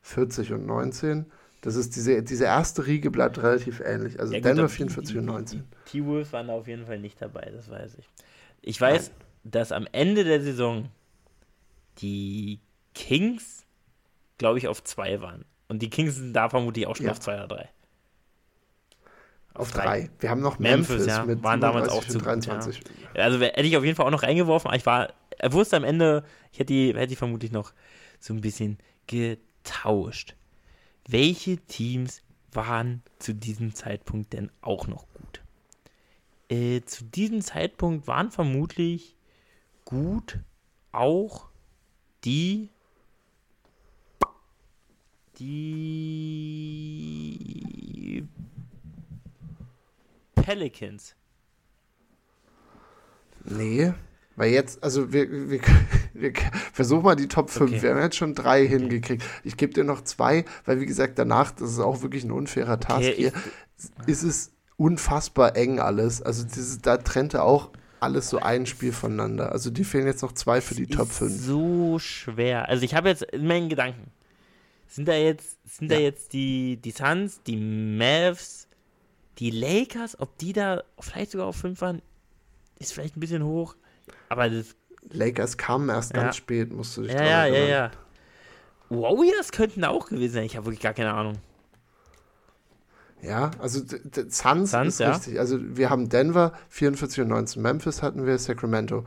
40 0.02 0.52
und 0.52 0.66
19. 0.66 1.26
Das 1.60 1.74
ist 1.74 1.96
diese, 1.96 2.22
diese 2.22 2.44
erste 2.44 2.86
Riege 2.86 3.10
bleibt 3.10 3.38
relativ 3.42 3.80
ähnlich. 3.80 4.20
Also 4.20 4.34
ja, 4.34 4.40
Denver 4.40 4.62
gut, 4.62 4.70
44 4.70 5.12
die, 5.12 5.18
und 5.18 5.24
19. 5.24 5.64
T-Wolves 5.86 6.32
waren 6.32 6.50
auf 6.50 6.68
jeden 6.68 6.86
Fall 6.86 6.98
nicht 6.98 7.20
dabei, 7.20 7.50
das 7.52 7.70
weiß 7.70 7.96
ich. 7.98 8.08
Ich 8.62 8.80
weiß, 8.80 9.08
Nein. 9.08 9.26
dass 9.44 9.72
am 9.72 9.88
Ende 9.92 10.24
der 10.24 10.40
Saison 10.40 10.88
die 11.98 12.60
Kings, 12.94 13.64
glaube 14.36 14.58
ich, 14.58 14.68
auf 14.68 14.84
zwei 14.84 15.20
waren. 15.20 15.44
Und 15.68 15.80
die 15.82 15.90
Kings 15.90 16.16
sind 16.16 16.32
da 16.32 16.48
vermutlich 16.48 16.86
auch 16.86 16.96
schon 16.96 17.06
ja. 17.06 17.12
auf 17.12 17.20
zwei 17.20 17.34
oder 17.34 17.48
drei. 17.48 17.68
Auf 19.54 19.72
drei. 19.72 20.08
Wir 20.20 20.30
haben 20.30 20.40
noch 20.40 20.58
Memphis, 20.58 20.88
Memphis 20.88 21.06
ja, 21.06 21.24
mit 21.24 21.42
waren 21.42 21.60
damals 21.60 21.88
auch 21.88 22.04
zu 22.04 22.18
23. 22.18 22.80
Ja. 23.14 23.24
Also 23.24 23.40
hätte 23.40 23.62
ich 23.62 23.76
auf 23.76 23.84
jeden 23.84 23.96
Fall 23.96 24.06
auch 24.06 24.10
noch 24.10 24.22
reingeworfen. 24.22 24.72
Ich 24.74 24.86
war, 24.86 25.12
er 25.36 25.52
wusste 25.52 25.76
am 25.76 25.84
Ende, 25.84 26.24
ich 26.52 26.60
hätte 26.60 26.72
die, 26.72 26.94
hätte 26.94 27.08
die 27.08 27.16
vermutlich 27.16 27.50
noch 27.50 27.72
so 28.20 28.32
ein 28.32 28.40
bisschen 28.40 28.78
getauscht. 29.06 30.36
Welche 31.08 31.56
Teams 31.56 32.22
waren 32.52 33.02
zu 33.18 33.34
diesem 33.34 33.74
Zeitpunkt 33.74 34.32
denn 34.32 34.50
auch 34.60 34.86
noch 34.86 35.06
gut? 35.14 35.42
Äh, 36.48 36.82
zu 36.82 37.04
diesem 37.04 37.42
Zeitpunkt 37.42 38.06
waren 38.06 38.30
vermutlich 38.30 39.16
gut 39.84 40.38
auch 40.92 41.48
die 42.24 42.70
die 45.38 46.48
Pelicans. 50.34 51.14
Nee, 53.44 53.92
weil 54.36 54.52
jetzt, 54.52 54.82
also 54.84 55.12
wir, 55.12 55.50
wir, 55.50 55.60
wir 56.14 56.32
versuchen 56.72 57.02
mal 57.02 57.16
die 57.16 57.28
Top 57.28 57.50
5. 57.50 57.70
Okay. 57.70 57.82
Wir 57.82 57.90
haben 57.90 58.00
jetzt 58.00 58.16
schon 58.16 58.34
drei 58.34 58.64
okay. 58.64 58.78
hingekriegt. 58.78 59.24
Ich 59.42 59.56
gebe 59.56 59.72
dir 59.72 59.84
noch 59.84 60.02
zwei, 60.02 60.44
weil 60.64 60.80
wie 60.80 60.86
gesagt, 60.86 61.18
danach, 61.18 61.50
das 61.50 61.72
ist 61.72 61.80
auch 61.80 62.02
wirklich 62.02 62.24
ein 62.24 62.32
unfairer 62.32 62.78
Task 62.80 63.08
okay, 63.08 63.14
hier, 63.16 63.32
ist 64.06 64.22
es 64.22 64.52
unfassbar 64.76 65.56
eng 65.56 65.80
alles. 65.80 66.22
Also 66.22 66.44
dieses, 66.44 66.80
da 66.80 66.98
trennte 66.98 67.42
auch 67.42 67.70
alles 68.00 68.30
so 68.30 68.38
ein 68.38 68.66
Spiel 68.66 68.92
voneinander. 68.92 69.50
Also 69.52 69.70
die 69.70 69.84
fehlen 69.84 70.06
jetzt 70.06 70.22
noch 70.22 70.32
zwei 70.32 70.60
für 70.60 70.74
die 70.74 70.86
Top 70.86 71.10
5. 71.10 71.32
So 71.32 71.98
schwer. 71.98 72.68
Also 72.68 72.84
ich 72.84 72.94
habe 72.94 73.08
jetzt 73.08 73.24
in 73.24 73.46
meinen 73.46 73.68
Gedanken. 73.68 74.12
Sind 74.88 75.06
da 75.06 75.14
jetzt, 75.14 75.58
sind 75.64 75.90
ja. 75.92 75.98
da 75.98 76.02
jetzt 76.02 76.32
die, 76.32 76.78
die 76.78 76.90
Suns, 76.90 77.42
die 77.42 77.56
Mavs, 77.56 78.68
die 79.38 79.50
Lakers, 79.50 80.18
ob 80.18 80.36
die 80.38 80.52
da 80.52 80.82
vielleicht 80.98 81.30
sogar 81.30 81.46
auf 81.46 81.56
5 81.56 81.80
waren, 81.80 82.02
ist 82.78 82.94
vielleicht 82.94 83.16
ein 83.16 83.20
bisschen 83.20 83.44
hoch. 83.44 83.76
Aber 84.30 84.48
das. 84.48 84.74
Lakers 85.10 85.56
kamen 85.56 85.88
erst 85.90 86.14
ja. 86.14 86.22
ganz 86.22 86.36
spät, 86.36 86.72
musst 86.72 86.96
du 86.96 87.02
dich 87.02 87.12
Ja, 87.12 87.22
ja, 87.22 87.46
ja, 87.46 87.66
ja. 87.66 87.90
Warriors 88.88 89.52
könnten 89.52 89.84
auch 89.84 90.08
gewesen 90.08 90.32
sein. 90.34 90.44
Ich 90.44 90.56
habe 90.56 90.66
wirklich 90.66 90.80
gar 90.82 90.94
keine 90.94 91.12
Ahnung. 91.12 91.38
Ja, 93.20 93.50
also 93.58 93.80
Suns, 94.28 94.70
Suns 94.70 94.94
ist 94.94 95.00
ja. 95.00 95.10
richtig. 95.10 95.38
Also 95.38 95.58
wir 95.60 95.90
haben 95.90 96.08
Denver, 96.08 96.52
44 96.70 97.22
und 97.22 97.28
19. 97.28 97.62
Memphis 97.62 98.02
hatten 98.02 98.26
wir, 98.26 98.38
Sacramento. 98.38 99.04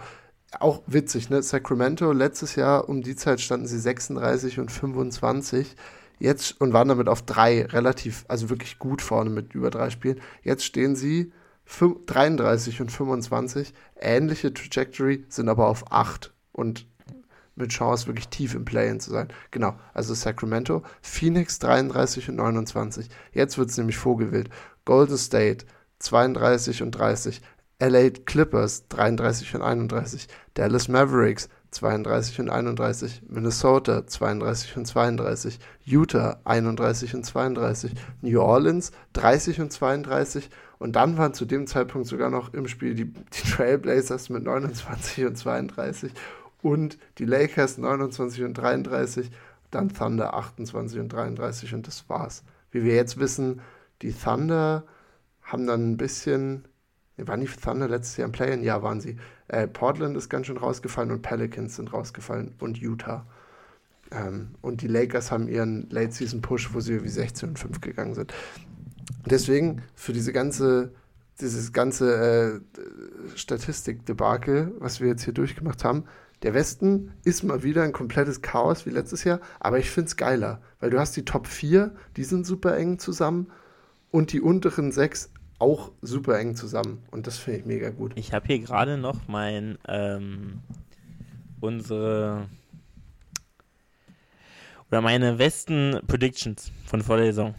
Auch 0.59 0.81
witzig, 0.85 1.29
ne? 1.29 1.41
Sacramento, 1.41 2.11
letztes 2.11 2.55
Jahr 2.55 2.89
um 2.89 3.01
die 3.01 3.15
Zeit 3.15 3.39
standen 3.39 3.67
sie 3.67 3.79
36 3.79 4.59
und 4.59 4.71
25. 4.71 5.75
Jetzt 6.19 6.59
und 6.61 6.73
waren 6.73 6.89
damit 6.89 7.07
auf 7.07 7.23
drei 7.23 7.65
relativ, 7.65 8.25
also 8.27 8.49
wirklich 8.49 8.77
gut 8.77 9.01
vorne 9.01 9.29
mit 9.29 9.55
über 9.55 9.71
drei 9.71 9.89
Spielen. 9.89 10.19
Jetzt 10.43 10.65
stehen 10.65 10.95
sie 10.95 11.31
33 11.65 12.81
und 12.81 12.91
25. 12.91 13.73
Ähnliche 13.99 14.53
Trajectory, 14.53 15.25
sind 15.29 15.49
aber 15.49 15.67
auf 15.67 15.91
8 15.91 16.33
und 16.51 16.85
mit 17.55 17.71
Chance 17.71 18.07
wirklich 18.07 18.27
tief 18.27 18.53
im 18.53 18.65
Play-In 18.65 18.99
zu 18.99 19.11
sein. 19.11 19.29
Genau, 19.51 19.75
also 19.93 20.13
Sacramento, 20.13 20.83
Phoenix 21.01 21.59
33 21.59 22.29
und 22.29 22.35
29. 22.35 23.09
Jetzt 23.33 23.57
wird 23.57 23.69
es 23.69 23.77
nämlich 23.77 23.97
vogelwild. 23.97 24.49
Golden 24.85 25.17
State 25.17 25.65
32 25.99 26.81
und 26.83 26.91
30. 26.91 27.41
LA 27.81 28.11
Clippers 28.25 28.87
33 28.89 29.55
und 29.55 29.63
31. 29.63 30.27
Dallas 30.53 30.87
Mavericks 30.87 31.49
32 31.71 32.41
und 32.41 32.49
31, 32.49 33.23
Minnesota 33.27 34.05
32 34.05 34.77
und 34.77 34.85
32, 34.85 35.59
Utah 35.85 36.39
31 36.43 37.15
und 37.15 37.25
32, 37.25 37.93
New 38.21 38.39
Orleans 38.41 38.91
30 39.13 39.61
und 39.61 39.71
32 39.71 40.49
und 40.79 40.95
dann 40.95 41.17
waren 41.17 41.33
zu 41.33 41.45
dem 41.45 41.67
Zeitpunkt 41.67 42.07
sogar 42.07 42.29
noch 42.29 42.53
im 42.53 42.67
Spiel 42.67 42.93
die, 42.93 43.05
die 43.13 43.49
Trailblazers 43.49 44.29
mit 44.29 44.43
29 44.43 45.25
und 45.25 45.37
32 45.37 46.11
und 46.61 46.99
die 47.17 47.25
Lakers 47.25 47.77
29 47.77 48.43
und 48.43 48.53
33, 48.53 49.31
dann 49.71 49.93
Thunder 49.93 50.33
28 50.33 50.99
und 50.99 51.09
33 51.09 51.73
und 51.73 51.87
das 51.87 52.07
war's. 52.09 52.43
Wie 52.71 52.83
wir 52.83 52.95
jetzt 52.95 53.17
wissen, 53.17 53.61
die 54.01 54.13
Thunder 54.13 54.83
haben 55.41 55.65
dann 55.65 55.91
ein 55.91 55.97
bisschen 55.97 56.65
Waren 57.17 57.41
die 57.41 57.47
Thunder 57.47 57.87
letztes 57.87 58.17
Jahr 58.17 58.25
im 58.25 58.31
Play-In? 58.31 58.63
Ja, 58.63 58.81
waren 58.81 59.01
sie. 59.01 59.17
Äh, 59.47 59.67
Portland 59.67 60.17
ist 60.17 60.29
ganz 60.29 60.47
schön 60.47 60.57
rausgefallen 60.57 61.11
und 61.11 61.21
Pelicans 61.21 61.75
sind 61.75 61.93
rausgefallen 61.93 62.55
und 62.59 62.77
Utah. 62.77 63.25
Ähm, 64.11 64.55
und 64.61 64.81
die 64.81 64.87
Lakers 64.87 65.31
haben 65.31 65.47
ihren 65.47 65.89
Late-Season-Push, 65.89 66.73
wo 66.73 66.79
sie 66.79 67.03
wie 67.03 67.09
16 67.09 67.49
und 67.49 67.59
5 67.59 67.81
gegangen 67.81 68.15
sind. 68.15 68.33
Deswegen 69.25 69.83
für 69.95 70.13
diese 70.13 70.33
ganze, 70.33 70.93
dieses 71.39 71.73
ganze 71.73 72.61
äh, 73.33 73.37
Statistik-Debakel, 73.37 74.73
was 74.79 74.99
wir 74.99 75.09
jetzt 75.09 75.23
hier 75.23 75.33
durchgemacht 75.33 75.83
haben, 75.83 76.05
der 76.43 76.55
Westen 76.55 77.11
ist 77.23 77.43
mal 77.43 77.61
wieder 77.61 77.83
ein 77.83 77.91
komplettes 77.91 78.41
Chaos 78.41 78.87
wie 78.87 78.89
letztes 78.89 79.23
Jahr, 79.23 79.41
aber 79.59 79.77
ich 79.77 79.91
finde 79.91 80.07
es 80.07 80.17
geiler, 80.17 80.59
weil 80.79 80.89
du 80.89 80.99
hast 80.99 81.15
die 81.15 81.25
Top 81.25 81.45
4, 81.45 81.93
die 82.17 82.23
sind 82.23 82.47
super 82.47 82.75
eng 82.77 82.97
zusammen 82.97 83.51
und 84.09 84.33
die 84.33 84.41
unteren 84.41 84.91
6 84.91 85.30
auch 85.61 85.91
super 86.01 86.39
eng 86.39 86.55
zusammen 86.55 87.03
und 87.11 87.27
das 87.27 87.37
finde 87.37 87.59
ich 87.59 87.65
mega 87.65 87.89
gut. 87.89 88.13
Ich 88.15 88.33
habe 88.33 88.47
hier 88.47 88.59
gerade 88.59 88.97
noch 88.97 89.27
mein 89.27 89.77
ähm, 89.87 90.61
unsere 91.59 92.47
oder 94.89 95.01
meine 95.01 95.39
Westen 95.39 95.99
Predictions 96.07 96.71
von 96.85 97.01
vor 97.01 97.17
der 97.17 97.27
Saison. 97.27 97.55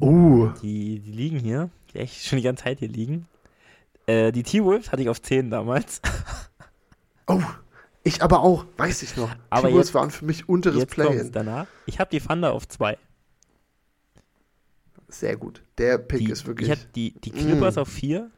Uh. 0.00 0.50
Die, 0.62 1.00
die 1.00 1.10
liegen 1.10 1.38
hier, 1.40 1.70
die 1.92 1.98
echt 1.98 2.24
schon 2.24 2.36
die 2.36 2.44
ganze 2.44 2.64
Zeit 2.64 2.78
hier 2.78 2.88
liegen. 2.88 3.26
Äh, 4.06 4.30
die 4.30 4.44
T-Wolves 4.44 4.92
hatte 4.92 5.02
ich 5.02 5.08
auf 5.08 5.20
10 5.20 5.50
damals. 5.50 6.00
Oh, 7.26 7.42
ich 8.02 8.22
aber 8.22 8.42
auch, 8.42 8.64
weiß 8.76 9.02
ich 9.02 9.16
noch. 9.16 9.30
Aber 9.50 9.68
T-Wolves 9.68 9.94
waren 9.94 10.10
für 10.10 10.24
mich 10.24 10.48
unteres 10.48 10.86
Play-In. 10.86 11.30
danach. 11.30 11.66
Ich 11.86 12.00
habe 12.00 12.10
die 12.10 12.18
Thunder 12.20 12.52
auf 12.52 12.66
2. 12.66 12.98
Sehr 15.10 15.36
gut. 15.36 15.62
Der 15.78 15.98
Pick 15.98 16.20
die, 16.20 16.30
ist 16.30 16.46
wirklich. 16.46 16.68
Ich 16.68 16.72
hatte 16.72 16.88
die, 16.94 17.12
die 17.20 17.30
Clippers 17.30 17.76
mm. 17.76 17.78
auf 17.78 17.88
4. 17.88 18.30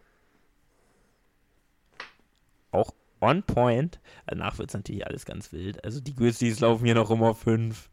Auch 2.70 2.92
on 3.20 3.42
point. 3.42 4.00
Danach 4.26 4.58
wird 4.58 4.70
es 4.70 4.74
natürlich 4.74 5.06
alles 5.06 5.24
ganz 5.24 5.52
wild. 5.52 5.84
Also 5.84 6.00
die 6.00 6.14
Grizzlies 6.14 6.60
laufen 6.60 6.84
hier 6.84 6.94
noch 6.94 7.10
rum 7.10 7.22
auf 7.22 7.40
5. 7.40 7.88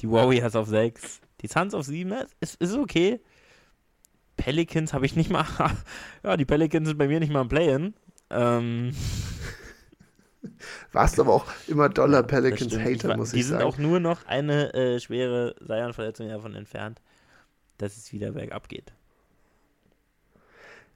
Die 0.00 0.10
Warriors 0.10 0.56
auf 0.56 0.68
6. 0.68 1.20
Die 1.40 1.46
Suns 1.46 1.74
auf 1.74 1.84
7. 1.84 2.12
Ist, 2.40 2.60
ist 2.60 2.74
okay. 2.76 3.20
Pelicans 4.36 4.92
habe 4.92 5.06
ich 5.06 5.16
nicht 5.16 5.30
mal. 5.30 5.46
ja, 6.22 6.36
die 6.36 6.44
Pelicans 6.44 6.88
sind 6.88 6.98
bei 6.98 7.08
mir 7.08 7.20
nicht 7.20 7.32
mal 7.32 7.42
im 7.42 7.48
Play-In. 7.48 7.94
Ähm. 8.30 8.92
Warst 10.92 11.20
aber 11.20 11.34
auch 11.34 11.46
immer 11.68 11.88
Dollar 11.88 12.22
Pelicans-Hater, 12.22 13.16
muss 13.16 13.32
ich 13.32 13.32
sagen. 13.32 13.36
Die 13.36 13.42
sind 13.42 13.62
auch 13.62 13.78
nur 13.78 14.00
noch 14.00 14.26
eine 14.26 14.72
äh, 14.72 14.98
schwere 14.98 15.54
Zion-Verletzung 15.64 16.28
davon 16.28 16.54
entfernt, 16.54 17.00
dass 17.82 17.96
es 17.96 18.12
wieder 18.12 18.32
bergab 18.32 18.68
geht. 18.68 18.92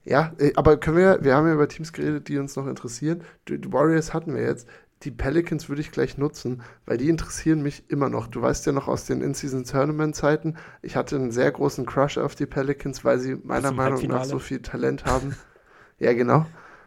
Ja, 0.05 0.35
äh, 0.39 0.53
aber 0.57 0.77
können 0.77 0.99
wir, 0.99 1.19
wir 1.23 1.35
haben 1.35 1.47
ja 1.47 1.55
über 1.55 1.69
Teams 1.69 1.93
geredet, 1.93 2.29
die 2.29 2.39
uns 2.39 2.57
noch 2.57 2.67
interessieren. 2.67 3.23
Die 3.49 3.73
Warriors 3.73 4.13
hatten 4.13 4.35
wir 4.35 4.43
jetzt. 4.43 4.69
Die 5.03 5.11
Pelicans 5.11 5.69
würde 5.69 5.83
ich 5.83 5.91
gleich 5.91 6.17
nutzen, 6.17 6.63
weil 6.87 6.97
die 6.97 7.09
interessieren 7.09 7.63
mich 7.63 7.85
immer 7.89 8.09
noch. 8.09 8.27
Du 8.27 8.41
weißt 8.41 8.65
ja 8.67 8.73
noch 8.73 8.89
aus 8.89 9.05
den 9.05 9.21
In-Season-Tournament-Zeiten, 9.21 10.57
ich 10.81 10.97
hatte 10.97 11.17
einen 11.17 11.31
sehr 11.31 11.51
großen 11.51 11.85
Crush 11.85 12.17
auf 12.17 12.35
die 12.35 12.47
Pelicans, 12.47 13.05
weil 13.05 13.19
sie 13.19 13.35
meiner 13.35 13.71
Meinung 13.73 13.95
Halbfinale. 13.99 14.21
nach 14.21 14.27
so 14.27 14.39
viel 14.39 14.61
Talent 14.61 15.05
haben. 15.05 15.37
ja, 15.99 16.15
genau. 16.15 16.47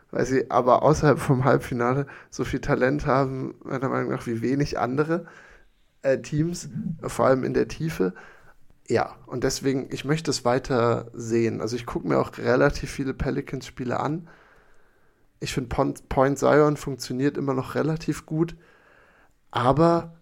Weil 0.09 0.25
sie 0.25 0.49
aber 0.49 0.83
außerhalb 0.83 1.19
vom 1.19 1.43
Halbfinale 1.43 2.07
so 2.29 2.43
viel 2.43 2.61
Talent 2.61 3.05
haben, 3.05 3.55
meiner 3.63 3.89
Meinung 3.89 4.11
nach, 4.11 4.25
wie 4.25 4.41
wenig 4.41 4.79
andere 4.79 5.25
äh, 6.01 6.17
Teams, 6.19 6.69
vor 7.03 7.27
allem 7.27 7.43
in 7.43 7.53
der 7.53 7.67
Tiefe. 7.67 8.13
Ja, 8.89 9.15
und 9.25 9.43
deswegen, 9.43 9.89
ich 9.91 10.05
möchte 10.05 10.31
es 10.31 10.45
weiter 10.45 11.11
sehen. 11.13 11.59
Also 11.61 11.75
ich 11.75 11.85
gucke 11.85 12.07
mir 12.07 12.19
auch 12.19 12.37
relativ 12.37 12.89
viele 12.89 13.13
Pelicans-Spiele 13.13 13.99
an. 13.99 14.29
Ich 15.39 15.53
finde, 15.53 15.69
Point 15.69 16.39
Zion 16.39 16.77
funktioniert 16.77 17.37
immer 17.37 17.53
noch 17.53 17.75
relativ 17.75 18.25
gut. 18.25 18.55
Aber 19.51 20.15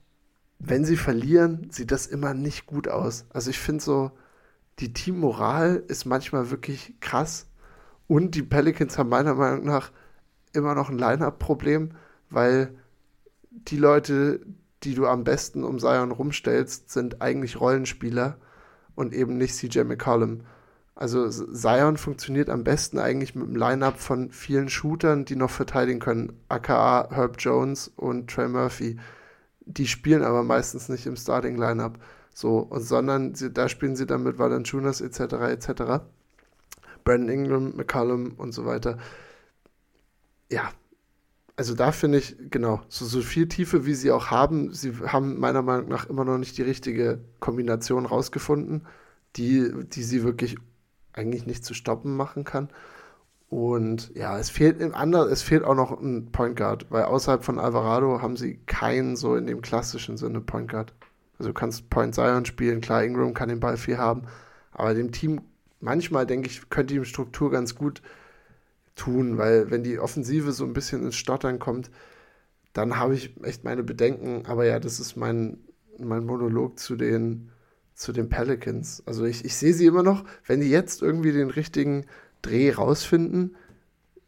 wenn 0.58 0.84
sie 0.84 0.98
verlieren, 0.98 1.70
sieht 1.70 1.92
das 1.92 2.08
immer 2.08 2.34
nicht 2.34 2.66
gut 2.66 2.88
aus. 2.88 3.26
Also 3.30 3.52
ich 3.52 3.60
finde 3.60 3.84
so, 3.84 4.12
die 4.80 4.94
Teammoral 4.94 5.84
ist 5.88 6.06
manchmal 6.06 6.50
wirklich 6.50 6.96
krass. 7.02 7.48
Und 8.08 8.36
die 8.36 8.44
Pelicans 8.44 8.98
haben 8.98 9.10
meiner 9.10 9.36
Meinung 9.36 9.66
nach 9.66 9.92
immer 10.54 10.74
noch 10.74 10.90
ein 10.90 10.98
Line-Up-Problem, 10.98 11.92
weil 12.30 12.76
die 13.52 13.78
Leute, 13.78 14.42
die 14.84 14.96
du 14.96 15.06
am 15.08 15.24
besten 15.24 15.64
um 15.64 15.80
Zion 15.80 16.12
rumstellst, 16.12 16.90
sind 16.90 17.22
eigentlich 17.22 17.60
Rollenspieler 17.60 18.38
und 18.96 19.14
eben 19.14 19.38
nicht 19.38 19.56
CJ 19.56 19.82
McCollum. 19.82 20.42
Also 20.96 21.30
Zion 21.30 21.98
funktioniert 21.98 22.50
am 22.50 22.64
besten 22.64 23.00
eigentlich 23.00 23.36
mit 23.36 23.48
einem 23.48 23.58
Lineup 23.58 23.98
von 23.98 24.32
vielen 24.32 24.70
Shootern, 24.70 25.26
die 25.26 25.36
noch 25.36 25.50
verteidigen 25.50 26.00
können. 26.00 26.40
aka 26.48 27.10
Herb 27.12 27.36
Jones 27.40 27.92
und 27.98 28.30
Trey 28.30 28.48
Murphy. 28.48 28.98
Die 29.66 29.88
spielen 29.88 30.24
aber 30.24 30.44
meistens 30.44 30.88
nicht 30.88 31.06
im 31.06 31.18
Starting 31.18 31.58
Lineup. 31.58 32.00
So, 32.34 32.70
sondern 32.72 33.36
sie, 33.36 33.52
da 33.52 33.68
spielen 33.68 33.96
sie 33.96 34.06
dann 34.06 34.24
mit 34.24 34.40
Valanciunas 34.40 35.02
etc. 35.02 35.20
etc. 35.50 36.04
Brandon 37.04 37.30
Ingram, 37.30 37.76
McCollum 37.76 38.34
und 38.38 38.54
so 38.54 38.66
weiter. 38.66 38.98
Ja, 40.50 40.72
also 41.58 41.74
da 41.74 41.92
finde 41.92 42.18
ich, 42.18 42.36
genau, 42.50 42.82
so, 42.90 43.06
so 43.06 43.22
viel 43.22 43.48
Tiefe, 43.48 43.86
wie 43.86 43.94
sie 43.94 44.12
auch 44.12 44.28
haben, 44.30 44.74
sie 44.74 44.94
haben 45.08 45.40
meiner 45.40 45.62
Meinung 45.62 45.88
nach 45.88 46.10
immer 46.10 46.26
noch 46.26 46.38
nicht 46.38 46.58
die 46.58 46.64
richtige 46.64 47.20
Kombination 47.40 48.06
rausgefunden, 48.06 48.86
die, 49.38 49.72
die 49.86 50.04
sie 50.04 50.24
wirklich 50.24 50.58
eigentlich 51.14 51.46
nicht 51.46 51.64
zu 51.64 51.74
stoppen 51.74 52.16
machen 52.18 52.44
kann. 52.44 52.70
Und 53.50 54.12
ja, 54.16 54.38
es 54.38 54.50
fehlt 54.50 54.82
im 54.82 54.94
anderen, 54.94 55.32
es 55.32 55.42
fehlt 55.44 55.64
auch 55.64 55.76
noch 55.76 55.92
ein 56.02 56.32
Point 56.32 56.58
Guard, 56.58 56.88
weil 56.90 57.04
außerhalb 57.04 57.44
von 57.46 57.60
Alvarado 57.60 58.22
haben 58.22 58.36
sie 58.36 58.60
keinen 58.66 59.16
so 59.16 59.36
in 59.36 59.48
dem 59.48 59.62
klassischen 59.62 60.18
Sinne 60.18 60.42
Point 60.42 60.70
Guard. 60.72 60.94
Also 61.38 61.50
du 61.50 61.54
kannst 61.54 61.90
Point 61.90 62.16
Zion 62.16 62.46
spielen, 62.46 62.82
klar, 62.82 63.04
Ingram 63.04 63.34
kann 63.34 63.50
den 63.50 63.60
Ball 63.60 63.78
viel 63.78 63.98
haben, 63.98 64.24
aber 64.72 64.94
dem 64.94 65.12
Team, 65.12 65.42
manchmal 65.80 66.26
denke 66.26 66.50
ich, 66.50 66.70
könnte 66.70 66.96
ihm 66.96 67.06
Struktur 67.06 67.52
ganz 67.52 67.76
gut 67.76 68.02
tun, 68.96 69.38
weil 69.38 69.72
wenn 69.72 69.84
die 69.84 70.00
Offensive 70.00 70.52
so 70.52 70.66
ein 70.66 70.74
bisschen 70.74 71.04
ins 71.04 71.16
Stottern 71.16 71.60
kommt, 71.60 71.92
dann 72.74 72.98
habe 72.98 73.16
ich 73.16 73.36
echt 73.44 73.64
meine 73.64 73.84
Bedenken. 73.84 74.46
Aber 74.48 74.66
ja, 74.66 74.80
das 74.80 75.00
ist 75.00 75.16
mein, 75.16 75.58
mein 76.00 76.26
Monolog 76.26 76.80
zu 76.80 76.96
den, 76.96 77.52
zu 77.94 78.12
den 78.14 78.30
Pelicans. 78.30 79.04
Also 79.06 79.26
ich, 79.26 79.46
ich 79.46 79.56
sehe 79.56 79.74
sie 79.74 79.86
immer 79.86 80.04
noch, 80.04 80.26
wenn 80.46 80.62
die 80.62 80.70
jetzt 80.70 81.02
irgendwie 81.02 81.32
den 81.32 81.50
richtigen 81.50 82.06
Dreh 82.42 82.72
rausfinden, 82.72 83.56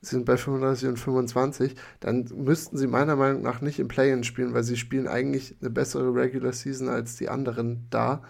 sind 0.01 0.25
bei 0.25 0.37
35 0.37 0.89
und 0.89 0.97
25, 0.97 1.75
dann 1.99 2.29
müssten 2.35 2.77
sie 2.77 2.87
meiner 2.87 3.15
Meinung 3.15 3.41
nach 3.41 3.61
nicht 3.61 3.79
im 3.79 3.87
Play-In 3.87 4.23
spielen, 4.23 4.53
weil 4.53 4.63
sie 4.63 4.77
spielen 4.77 5.07
eigentlich 5.07 5.55
eine 5.59 5.69
bessere 5.69 6.13
Regular 6.13 6.53
Season 6.53 6.87
als 6.87 7.15
die 7.17 7.29
anderen 7.29 7.87
da. 7.89 8.23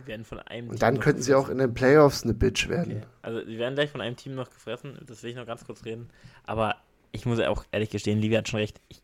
Die 0.00 0.06
werden 0.06 0.24
von 0.24 0.38
einem 0.40 0.70
Und 0.70 0.82
dann 0.82 1.00
könnten 1.00 1.22
sie 1.22 1.34
auch 1.34 1.48
in 1.48 1.58
den 1.58 1.74
Playoffs 1.74 2.24
eine 2.24 2.34
Bitch 2.34 2.68
werden. 2.68 2.98
Okay. 2.98 3.06
Also, 3.22 3.44
sie 3.44 3.58
werden 3.58 3.74
gleich 3.74 3.90
von 3.90 4.00
einem 4.00 4.16
Team 4.16 4.34
noch 4.34 4.50
gefressen, 4.50 4.98
das 5.06 5.22
will 5.22 5.30
ich 5.30 5.36
noch 5.36 5.46
ganz 5.46 5.64
kurz 5.64 5.84
reden. 5.84 6.08
Aber 6.44 6.76
ich 7.12 7.26
muss 7.26 7.40
auch 7.40 7.64
ehrlich 7.72 7.90
gestehen, 7.90 8.20
Livia 8.20 8.38
hat 8.38 8.48
schon 8.48 8.60
recht. 8.60 8.80
Ich 8.88 9.02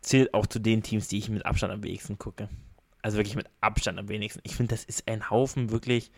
zähle 0.00 0.28
auch 0.32 0.46
zu 0.46 0.58
den 0.58 0.82
Teams, 0.82 1.08
die 1.08 1.18
ich 1.18 1.28
mit 1.28 1.44
Abstand 1.46 1.72
am 1.72 1.82
wenigsten 1.82 2.18
gucke. 2.18 2.48
Also 3.02 3.18
wirklich 3.18 3.36
mit 3.36 3.46
Abstand 3.60 3.98
am 3.98 4.08
wenigsten. 4.08 4.40
Ich 4.44 4.56
finde, 4.56 4.74
das 4.74 4.84
ist 4.84 5.08
ein 5.08 5.30
Haufen 5.30 5.70
wirklich, 5.70 6.10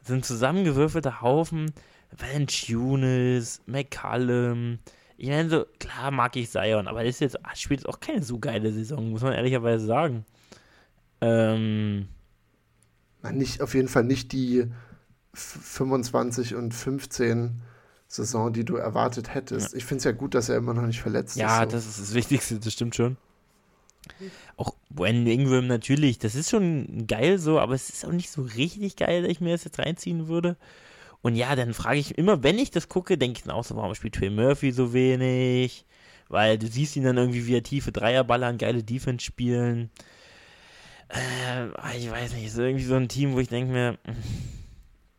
das 0.00 0.08
sind 0.08 0.24
zusammengewürfelte 0.24 1.20
Haufen. 1.20 1.72
Valanciunas, 2.10 3.62
McCallum. 3.66 4.78
Ich 5.16 5.28
meine, 5.28 5.50
so, 5.50 5.66
klar 5.78 6.10
mag 6.10 6.36
ich 6.36 6.50
Zion, 6.50 6.86
aber 6.88 7.02
das 7.02 7.16
ist 7.16 7.20
jetzt, 7.20 7.38
spielt 7.54 7.86
auch 7.86 8.00
keine 8.00 8.22
so 8.22 8.38
geile 8.38 8.72
Saison, 8.72 9.10
muss 9.10 9.22
man 9.22 9.32
ehrlicherweise 9.32 9.84
sagen. 9.84 10.24
Ähm, 11.20 12.08
nicht, 13.32 13.60
auf 13.60 13.74
jeden 13.74 13.88
Fall 13.88 14.04
nicht 14.04 14.32
die 14.32 14.66
25 15.34 16.54
und 16.54 16.74
15 16.74 17.60
Saison, 18.08 18.52
die 18.52 18.64
du 18.64 18.76
erwartet 18.76 19.34
hättest. 19.34 19.72
Ja. 19.72 19.78
Ich 19.78 19.84
finde 19.84 19.98
es 19.98 20.04
ja 20.04 20.12
gut, 20.12 20.34
dass 20.34 20.48
er 20.48 20.56
immer 20.56 20.74
noch 20.74 20.86
nicht 20.86 21.00
verletzt 21.00 21.36
ja, 21.36 21.46
ist. 21.46 21.52
Ja, 21.52 21.64
so. 21.64 21.70
das 21.70 21.86
ist 21.86 22.00
das 22.00 22.14
Wichtigste, 22.14 22.58
das 22.58 22.72
stimmt 22.72 22.94
schon. 22.94 23.16
Auch 24.56 24.74
Brandon 24.88 25.26
Ingram 25.26 25.66
natürlich, 25.66 26.18
das 26.18 26.34
ist 26.34 26.50
schon 26.50 27.06
geil 27.06 27.38
so, 27.38 27.60
aber 27.60 27.74
es 27.74 27.90
ist 27.90 28.06
auch 28.06 28.12
nicht 28.12 28.30
so 28.30 28.42
richtig 28.42 28.96
geil, 28.96 29.22
dass 29.22 29.30
ich 29.30 29.40
mir 29.40 29.52
das 29.52 29.64
jetzt 29.64 29.78
reinziehen 29.78 30.28
würde. 30.28 30.56
Und 31.20 31.34
ja, 31.34 31.54
dann 31.56 31.74
frage 31.74 31.98
ich 31.98 32.16
immer, 32.16 32.42
wenn 32.42 32.58
ich 32.58 32.70
das 32.70 32.88
gucke, 32.88 33.18
denke 33.18 33.38
ich 33.38 33.44
dann 33.44 33.54
auch 33.54 33.64
so, 33.64 33.76
warum 33.76 33.94
spielt 33.94 34.14
Trey 34.14 34.30
Murphy 34.30 34.72
so 34.72 34.92
wenig? 34.92 35.84
Weil 36.28 36.58
du 36.58 36.66
siehst 36.66 36.96
ihn 36.96 37.04
dann 37.04 37.16
irgendwie 37.16 37.46
wie 37.46 37.56
er 37.56 37.62
tiefe 37.62 37.92
Dreier 37.92 38.24
ballern, 38.24 38.58
geile 38.58 38.82
Defense 38.82 39.24
spielen. 39.24 39.90
Äh, 41.08 41.96
ich 41.96 42.10
weiß 42.10 42.34
nicht, 42.34 42.46
ist 42.46 42.58
irgendwie 42.58 42.84
so 42.84 42.94
ein 42.94 43.08
Team, 43.08 43.32
wo 43.32 43.40
ich 43.40 43.48
denke 43.48 43.72
mir, 43.72 43.98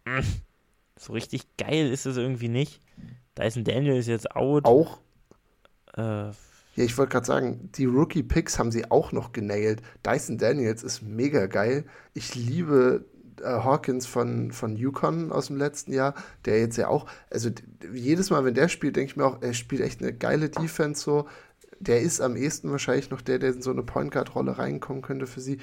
mm, 0.05 0.11
mm, 0.11 0.23
so 0.97 1.13
richtig 1.13 1.57
geil 1.57 1.91
ist 1.91 2.05
es 2.05 2.17
irgendwie 2.17 2.49
nicht. 2.49 2.81
Dyson 3.37 3.63
Daniel 3.63 3.97
ist 3.97 4.07
jetzt 4.07 4.35
out. 4.35 4.65
Auch? 4.65 4.99
Äh, 5.95 6.31
ja, 6.79 6.85
ich 6.85 6.97
wollte 6.97 7.11
gerade 7.11 7.25
sagen, 7.25 7.69
die 7.75 7.85
Rookie-Picks 7.85 8.59
haben 8.59 8.71
sie 8.71 8.89
auch 8.91 9.11
noch 9.11 9.31
genailt. 9.31 9.81
Dyson 10.05 10.37
Daniels 10.37 10.83
ist 10.83 11.01
mega 11.01 11.47
geil. 11.47 11.85
Ich 12.13 12.35
liebe 12.35 13.05
äh, 13.41 13.45
Hawkins 13.45 14.05
von, 14.05 14.51
von 14.51 14.75
Yukon 14.75 15.31
aus 15.31 15.47
dem 15.47 15.57
letzten 15.57 15.93
Jahr, 15.93 16.13
der 16.45 16.59
jetzt 16.59 16.77
ja 16.77 16.87
auch, 16.87 17.05
also 17.29 17.49
jedes 17.93 18.29
Mal, 18.29 18.45
wenn 18.45 18.53
der 18.53 18.67
spielt, 18.67 18.95
denke 18.95 19.11
ich 19.11 19.17
mir 19.17 19.25
auch, 19.25 19.41
er 19.41 19.53
spielt 19.53 19.81
echt 19.81 20.01
eine 20.01 20.13
geile 20.13 20.49
Defense 20.49 21.01
so. 21.01 21.27
Der 21.79 22.01
ist 22.01 22.19
am 22.21 22.35
ehesten 22.35 22.71
wahrscheinlich 22.71 23.09
noch 23.09 23.21
der, 23.21 23.39
der 23.39 23.53
in 23.53 23.61
so 23.61 23.71
eine 23.71 23.83
Point 23.83 24.11
Guard 24.11 24.35
Rolle 24.35 24.57
reinkommen 24.57 25.01
könnte 25.01 25.27
für 25.27 25.41
sie. 25.41 25.59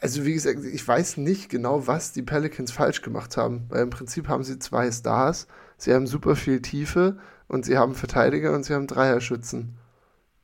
Also 0.00 0.24
wie 0.24 0.32
gesagt, 0.32 0.64
ich 0.64 0.86
weiß 0.86 1.18
nicht 1.18 1.50
genau, 1.50 1.86
was 1.86 2.12
die 2.12 2.22
Pelicans 2.22 2.72
falsch 2.72 3.02
gemacht 3.02 3.36
haben, 3.36 3.66
weil 3.68 3.82
im 3.82 3.90
Prinzip 3.90 4.28
haben 4.28 4.44
sie 4.44 4.58
zwei 4.58 4.90
Stars, 4.90 5.46
sie 5.76 5.92
haben 5.92 6.06
super 6.06 6.36
viel 6.36 6.62
Tiefe 6.62 7.18
und 7.48 7.66
sie 7.66 7.76
haben 7.76 7.94
Verteidiger 7.94 8.54
und 8.54 8.64
sie 8.64 8.74
haben 8.74 8.86
Dreierschützen. 8.86 9.76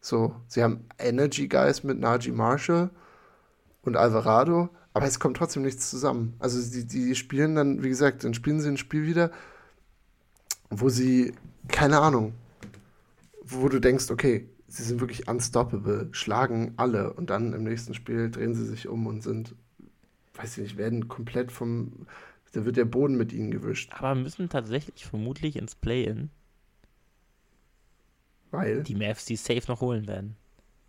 So, 0.00 0.36
sie 0.46 0.62
haben 0.62 0.84
Energy 0.98 1.48
Guys 1.48 1.82
mit 1.82 1.98
Najee 1.98 2.32
Marshall 2.32 2.90
und 3.82 3.96
Alvarado, 3.96 4.68
aber 4.92 5.06
es 5.06 5.18
kommt 5.18 5.36
trotzdem 5.38 5.62
nichts 5.62 5.90
zusammen. 5.90 6.34
Also 6.38 6.60
die, 6.70 6.86
die 6.86 7.14
spielen 7.14 7.54
dann, 7.54 7.82
wie 7.82 7.88
gesagt, 7.88 8.24
dann 8.24 8.34
spielen 8.34 8.60
sie 8.60 8.68
ein 8.68 8.76
Spiel 8.76 9.06
wieder, 9.06 9.30
wo 10.70 10.90
sie, 10.90 11.32
keine 11.68 12.00
Ahnung, 12.00 12.34
wo 13.48 13.68
du 13.68 13.80
denkst, 13.80 14.10
okay, 14.10 14.48
sie 14.68 14.82
sind 14.82 15.00
wirklich 15.00 15.28
unstoppable, 15.28 16.08
schlagen 16.12 16.74
alle 16.76 17.12
und 17.12 17.30
dann 17.30 17.52
im 17.52 17.64
nächsten 17.64 17.94
Spiel 17.94 18.30
drehen 18.30 18.54
sie 18.54 18.66
sich 18.66 18.88
um 18.88 19.06
und 19.06 19.22
sind, 19.22 19.54
weiß 20.34 20.58
ich 20.58 20.64
nicht, 20.64 20.76
werden 20.76 21.08
komplett 21.08 21.52
vom, 21.52 22.06
da 22.52 22.64
wird 22.64 22.76
der 22.76 22.84
Boden 22.84 23.16
mit 23.16 23.32
ihnen 23.32 23.50
gewischt. 23.50 23.92
Aber 23.94 24.14
müssen 24.14 24.48
tatsächlich 24.48 25.06
vermutlich 25.06 25.56
ins 25.56 25.74
Play-In. 25.74 26.30
Weil? 28.50 28.82
Die 28.82 28.94
Mavs 28.94 29.24
die 29.24 29.36
safe 29.36 29.64
noch 29.68 29.80
holen 29.80 30.06
werden. 30.06 30.36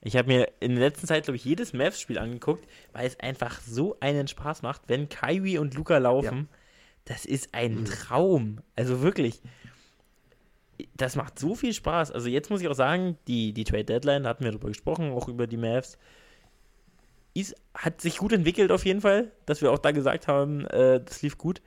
Ich 0.02 0.16
habe 0.16 0.28
mir 0.28 0.50
in 0.60 0.76
der 0.76 0.90
letzten 0.90 1.08
Zeit, 1.08 1.24
glaube 1.24 1.38
ich, 1.38 1.46
jedes 1.46 1.74
Mavs-Spiel 1.74 2.20
angeguckt, 2.20 2.68
weil 2.94 3.08
es 3.08 3.20
einfach 3.20 3.60
so 3.62 3.98
einen 4.00 4.28
Spaß 4.28 4.62
macht, 4.62 4.84
wenn 4.88 5.10
Kyrie 5.10 5.58
und 5.58 5.74
Luca 5.74 5.98
laufen. 5.98 6.38
Ja. 6.52 6.58
Das 7.06 7.26
ist 7.26 7.54
ein. 7.54 7.86
Traum. 7.86 8.60
Also 8.76 9.02
wirklich. 9.02 9.42
Das 10.96 11.16
macht 11.16 11.40
so 11.40 11.56
viel 11.56 11.74
Spaß. 11.74 12.12
Also 12.12 12.30
jetzt 12.30 12.50
muss 12.50 12.62
ich 12.62 12.68
auch 12.68 12.76
sagen, 12.76 13.18
die, 13.28 13.54
die 13.54 13.64
Trade 13.64 13.86
Deadline, 13.86 14.24
da 14.24 14.30
hatten 14.30 14.44
wir 14.44 14.52
darüber 14.52 14.68
gesprochen, 14.68 15.12
auch 15.12 15.28
über 15.28 15.48
die 15.48 15.58
Mavs, 15.58 15.98
ist, 17.34 17.56
hat 17.74 18.02
sich 18.02 18.18
gut 18.18 18.34
entwickelt 18.34 18.72
auf 18.72 18.86
jeden 18.86 19.02
Fall, 19.02 19.32
dass 19.46 19.62
wir 19.62 19.72
auch 19.72 19.80
da 19.80 19.92
gesagt 19.92 20.28
haben, 20.28 20.66
äh, 20.68 21.02
das 21.04 21.22
lief 21.22 21.38
gut. 21.38 21.62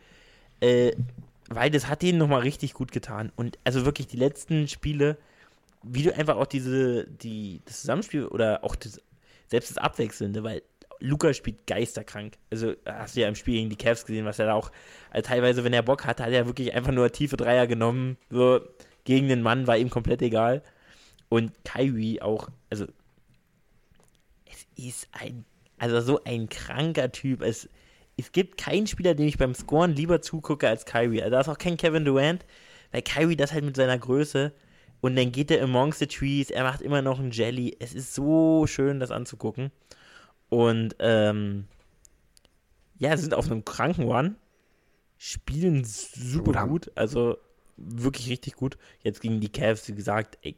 Äh, 0.60 0.92
weil 1.48 1.70
das 1.70 1.88
hat 1.88 2.02
denen 2.02 2.18
nochmal 2.18 2.42
richtig 2.42 2.74
gut 2.74 2.92
getan. 2.92 3.32
Und 3.36 3.58
also 3.64 3.84
wirklich 3.84 4.06
die 4.06 4.16
letzten 4.16 4.68
Spiele, 4.68 5.16
wie 5.82 6.04
du 6.04 6.14
einfach 6.14 6.36
auch 6.36 6.46
diese, 6.46 7.06
die, 7.06 7.60
das 7.64 7.80
Zusammenspiel 7.80 8.26
oder 8.26 8.62
auch 8.62 8.76
das, 8.76 9.00
selbst 9.48 9.70
das 9.70 9.78
Abwechselnde, 9.78 10.44
weil 10.44 10.62
Luca 11.00 11.32
spielt 11.32 11.66
geisterkrank. 11.66 12.34
Also 12.50 12.74
hast 12.86 13.16
du 13.16 13.20
ja 13.20 13.28
im 13.28 13.34
Spiel 13.34 13.54
gegen 13.54 13.70
die 13.70 13.76
Cavs 13.76 14.04
gesehen, 14.04 14.26
was 14.26 14.38
er 14.38 14.46
da 14.46 14.54
auch 14.54 14.70
also 15.10 15.26
teilweise, 15.26 15.64
wenn 15.64 15.72
er 15.72 15.82
Bock 15.82 16.04
hatte, 16.04 16.24
hat 16.24 16.32
er 16.32 16.46
wirklich 16.46 16.74
einfach 16.74 16.92
nur 16.92 17.10
tiefe 17.10 17.36
Dreier 17.36 17.66
genommen. 17.66 18.16
So 18.28 18.60
gegen 19.04 19.28
den 19.28 19.42
Mann 19.42 19.66
war 19.66 19.76
ihm 19.76 19.90
komplett 19.90 20.22
egal. 20.22 20.62
Und 21.28 21.52
Kyrie 21.64 22.22
auch, 22.22 22.48
also 22.70 22.86
es 24.46 24.66
ist 24.76 25.08
ein, 25.12 25.44
also 25.78 26.00
so 26.00 26.24
ein 26.24 26.48
kranker 26.48 27.12
Typ. 27.12 27.42
Es, 27.42 27.68
es 28.16 28.32
gibt 28.32 28.58
keinen 28.58 28.86
Spieler, 28.86 29.14
dem 29.14 29.26
ich 29.26 29.38
beim 29.38 29.54
Scoren 29.54 29.94
lieber 29.94 30.22
zugucke 30.22 30.68
als 30.68 30.84
Kyrie. 30.84 31.22
Also 31.22 31.32
da 31.32 31.40
ist 31.40 31.48
auch 31.48 31.58
kein 31.58 31.76
Kevin 31.76 32.04
Durant, 32.04 32.44
weil 32.92 33.02
Kyrie 33.02 33.36
das 33.36 33.52
halt 33.52 33.64
mit 33.64 33.76
seiner 33.76 33.98
Größe 33.98 34.52
und 35.00 35.16
dann 35.16 35.32
geht 35.32 35.50
er 35.50 35.62
amongst 35.62 35.98
the 35.98 36.06
trees, 36.06 36.50
er 36.50 36.64
macht 36.64 36.82
immer 36.82 37.02
noch 37.02 37.18
ein 37.18 37.30
Jelly. 37.30 37.76
Es 37.78 37.94
ist 37.94 38.14
so 38.14 38.66
schön, 38.66 39.00
das 39.00 39.10
anzugucken. 39.10 39.70
Und 40.48 40.96
ähm, 40.98 41.66
ja, 42.98 43.16
sie 43.16 43.22
sind 43.22 43.34
auf 43.34 43.46
einem 43.46 43.64
kranken 43.64 44.04
One, 44.04 44.34
spielen 45.16 45.84
super 45.84 46.66
gut, 46.66 46.90
also 46.96 47.38
wirklich 47.80 48.28
richtig 48.28 48.54
gut. 48.54 48.78
Jetzt 49.02 49.20
gegen 49.20 49.40
die 49.40 49.50
Cavs, 49.50 49.88
wie 49.88 49.94
gesagt, 49.94 50.38
ey, 50.42 50.56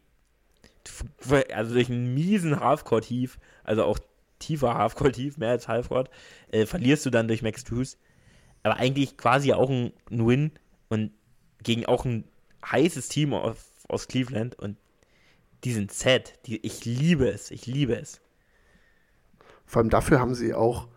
also 1.53 1.75
durch 1.75 1.89
einen 1.89 2.13
miesen 2.15 2.59
Halfcourt-Tief, 2.61 3.39
also 3.65 3.85
auch 3.85 3.99
tiefer 4.39 4.75
Halfcourt-Tief, 4.75 5.39
mehr 5.39 5.51
als 5.51 5.69
Halfcourt, 5.69 6.11
äh, 6.51 6.67
verlierst 6.67 7.07
du 7.07 7.11
dann 7.11 7.29
durch 7.29 7.43
Max 7.43 7.65
Drews. 7.65 7.97
Aber 8.63 8.77
eigentlich 8.77 9.17
quasi 9.17 9.53
auch 9.53 9.71
ein, 9.71 9.93
Win 10.11 10.53
und 10.89 11.13
gegen 11.63 11.87
auch 11.87 12.05
ein 12.05 12.25
heißes 12.65 13.09
Team 13.09 13.35
auf 13.35 13.73
aus 13.89 14.09
Cleveland 14.09 14.59
und 14.59 14.79
die 15.65 15.73
sind 15.73 15.93
set. 15.93 16.39
Die, 16.47 16.65
ich 16.65 16.85
liebe 16.85 17.29
es, 17.29 17.51
ich 17.51 17.67
liebe 17.67 17.95
es. 17.95 18.21
Vor 19.67 19.81
allem 19.81 19.91
dafür 19.91 20.19
haben 20.19 20.35
sie 20.35 20.55
auch, 20.55 20.89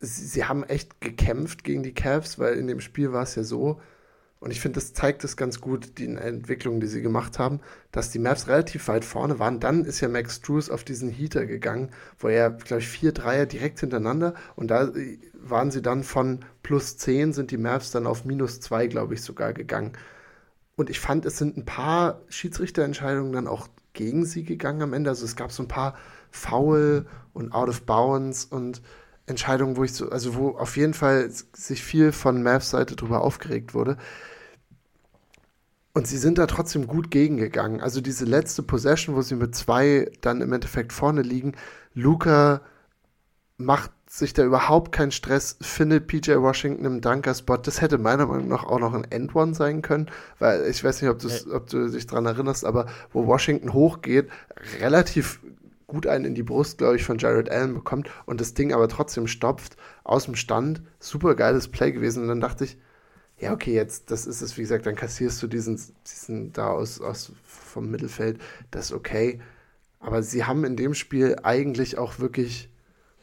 sie, 0.00 0.26
sie 0.26 0.44
haben 0.44 0.64
echt 0.64 1.00
gekämpft 1.00 1.64
gegen 1.64 1.82
die 1.82 1.94
Cavs, 1.94 2.38
weil 2.38 2.54
in 2.54 2.66
dem 2.66 2.80
Spiel 2.80 3.12
war 3.12 3.22
es 3.22 3.34
ja 3.34 3.44
so, 3.44 3.80
und 4.42 4.50
ich 4.50 4.60
finde, 4.60 4.80
das 4.80 4.92
zeigt 4.92 5.22
es 5.22 5.36
ganz 5.36 5.60
gut, 5.60 5.98
die 5.98 6.06
Entwicklung, 6.16 6.80
die 6.80 6.88
sie 6.88 7.00
gemacht 7.00 7.38
haben, 7.38 7.60
dass 7.92 8.10
die 8.10 8.18
Mavs 8.18 8.48
relativ 8.48 8.88
weit 8.88 9.04
vorne 9.04 9.38
waren. 9.38 9.60
Dann 9.60 9.84
ist 9.84 10.00
ja 10.00 10.08
Max 10.08 10.40
Drews 10.40 10.68
auf 10.68 10.82
diesen 10.82 11.10
Heater 11.10 11.46
gegangen, 11.46 11.90
wo 12.18 12.26
er, 12.26 12.50
glaube 12.50 12.82
ich, 12.82 12.88
vier 12.88 13.12
Dreier 13.12 13.46
direkt 13.46 13.78
hintereinander 13.78 14.34
und 14.56 14.72
da 14.72 14.90
waren 15.34 15.70
sie 15.70 15.80
dann 15.80 16.02
von 16.02 16.40
plus 16.64 16.96
10 16.96 17.32
sind 17.32 17.52
die 17.52 17.56
Mavs 17.56 17.92
dann 17.92 18.04
auf 18.04 18.24
minus 18.24 18.58
2, 18.58 18.88
glaube 18.88 19.14
ich, 19.14 19.22
sogar 19.22 19.52
gegangen. 19.52 19.92
Und 20.74 20.90
ich 20.90 20.98
fand, 20.98 21.24
es 21.24 21.38
sind 21.38 21.56
ein 21.56 21.64
paar 21.64 22.22
Schiedsrichterentscheidungen 22.28 23.32
dann 23.32 23.46
auch 23.46 23.68
gegen 23.92 24.24
sie 24.26 24.42
gegangen 24.42 24.82
am 24.82 24.92
Ende. 24.92 25.10
Also 25.10 25.24
es 25.24 25.36
gab 25.36 25.52
so 25.52 25.62
ein 25.62 25.68
paar 25.68 25.94
Foul 26.32 27.06
und 27.32 27.52
Out 27.52 27.68
of 27.68 27.82
Bounds 27.82 28.44
und 28.44 28.82
Entscheidungen, 29.26 29.76
wo 29.76 29.84
ich 29.84 29.92
so, 29.92 30.10
also 30.10 30.34
wo 30.34 30.56
auf 30.56 30.76
jeden 30.76 30.94
Fall 30.94 31.30
sich 31.30 31.84
viel 31.84 32.10
von 32.10 32.42
Mavs 32.42 32.70
Seite 32.70 32.96
drüber 32.96 33.20
aufgeregt 33.20 33.72
wurde. 33.72 33.98
Und 35.94 36.06
sie 36.06 36.16
sind 36.16 36.38
da 36.38 36.46
trotzdem 36.46 36.86
gut 36.86 37.10
gegengegangen. 37.10 37.80
Also 37.80 38.00
diese 38.00 38.24
letzte 38.24 38.62
Possession, 38.62 39.14
wo 39.14 39.20
sie 39.20 39.34
mit 39.34 39.54
zwei 39.54 40.10
dann 40.22 40.40
im 40.40 40.52
Endeffekt 40.52 40.92
vorne 40.92 41.22
liegen, 41.22 41.52
Luca 41.94 42.62
macht 43.58 43.90
sich 44.08 44.32
da 44.32 44.44
überhaupt 44.44 44.92
keinen 44.92 45.12
Stress, 45.12 45.56
findet 45.60 46.06
PJ 46.06 46.32
Washington 46.36 46.84
im 46.84 47.00
Dunker-Spot. 47.00 47.58
Das 47.58 47.80
hätte 47.80 47.98
meiner 47.98 48.26
Meinung 48.26 48.48
nach 48.48 48.64
auch 48.64 48.78
noch 48.78 48.94
ein 48.94 49.04
End-One 49.10 49.54
sein 49.54 49.82
können, 49.82 50.10
weil 50.38 50.66
ich 50.66 50.82
weiß 50.82 51.02
nicht, 51.02 51.10
ob, 51.10 51.22
ob 51.52 51.68
du 51.68 51.88
dich 51.88 52.06
daran 52.06 52.26
erinnerst, 52.26 52.64
aber 52.64 52.86
wo 53.12 53.26
Washington 53.26 53.72
hochgeht, 53.72 54.28
relativ 54.80 55.40
gut 55.86 56.06
einen 56.06 56.24
in 56.24 56.34
die 56.34 56.42
Brust, 56.42 56.78
glaube 56.78 56.96
ich, 56.96 57.04
von 57.04 57.18
Jared 57.18 57.50
Allen 57.50 57.74
bekommt 57.74 58.10
und 58.24 58.40
das 58.40 58.54
Ding 58.54 58.72
aber 58.72 58.88
trotzdem 58.88 59.26
stopft 59.26 59.76
aus 60.04 60.24
dem 60.24 60.36
Stand. 60.36 60.82
Super 60.98 61.34
geiles 61.34 61.68
Play 61.68 61.92
gewesen. 61.92 62.22
Und 62.22 62.28
dann 62.28 62.40
dachte 62.40 62.64
ich, 62.64 62.78
ja, 63.42 63.52
okay, 63.52 63.74
jetzt, 63.74 64.12
das 64.12 64.26
ist 64.26 64.40
es, 64.40 64.56
wie 64.56 64.62
gesagt, 64.62 64.86
dann 64.86 64.94
kassierst 64.94 65.42
du 65.42 65.48
diesen, 65.48 65.80
diesen 66.06 66.52
da 66.52 66.68
aus, 66.68 67.00
aus 67.00 67.32
vom 67.44 67.90
Mittelfeld, 67.90 68.40
das 68.70 68.86
ist 68.86 68.92
okay. 68.92 69.40
Aber 69.98 70.22
sie 70.22 70.44
haben 70.44 70.64
in 70.64 70.76
dem 70.76 70.94
Spiel 70.94 71.36
eigentlich 71.42 71.98
auch 71.98 72.20
wirklich 72.20 72.70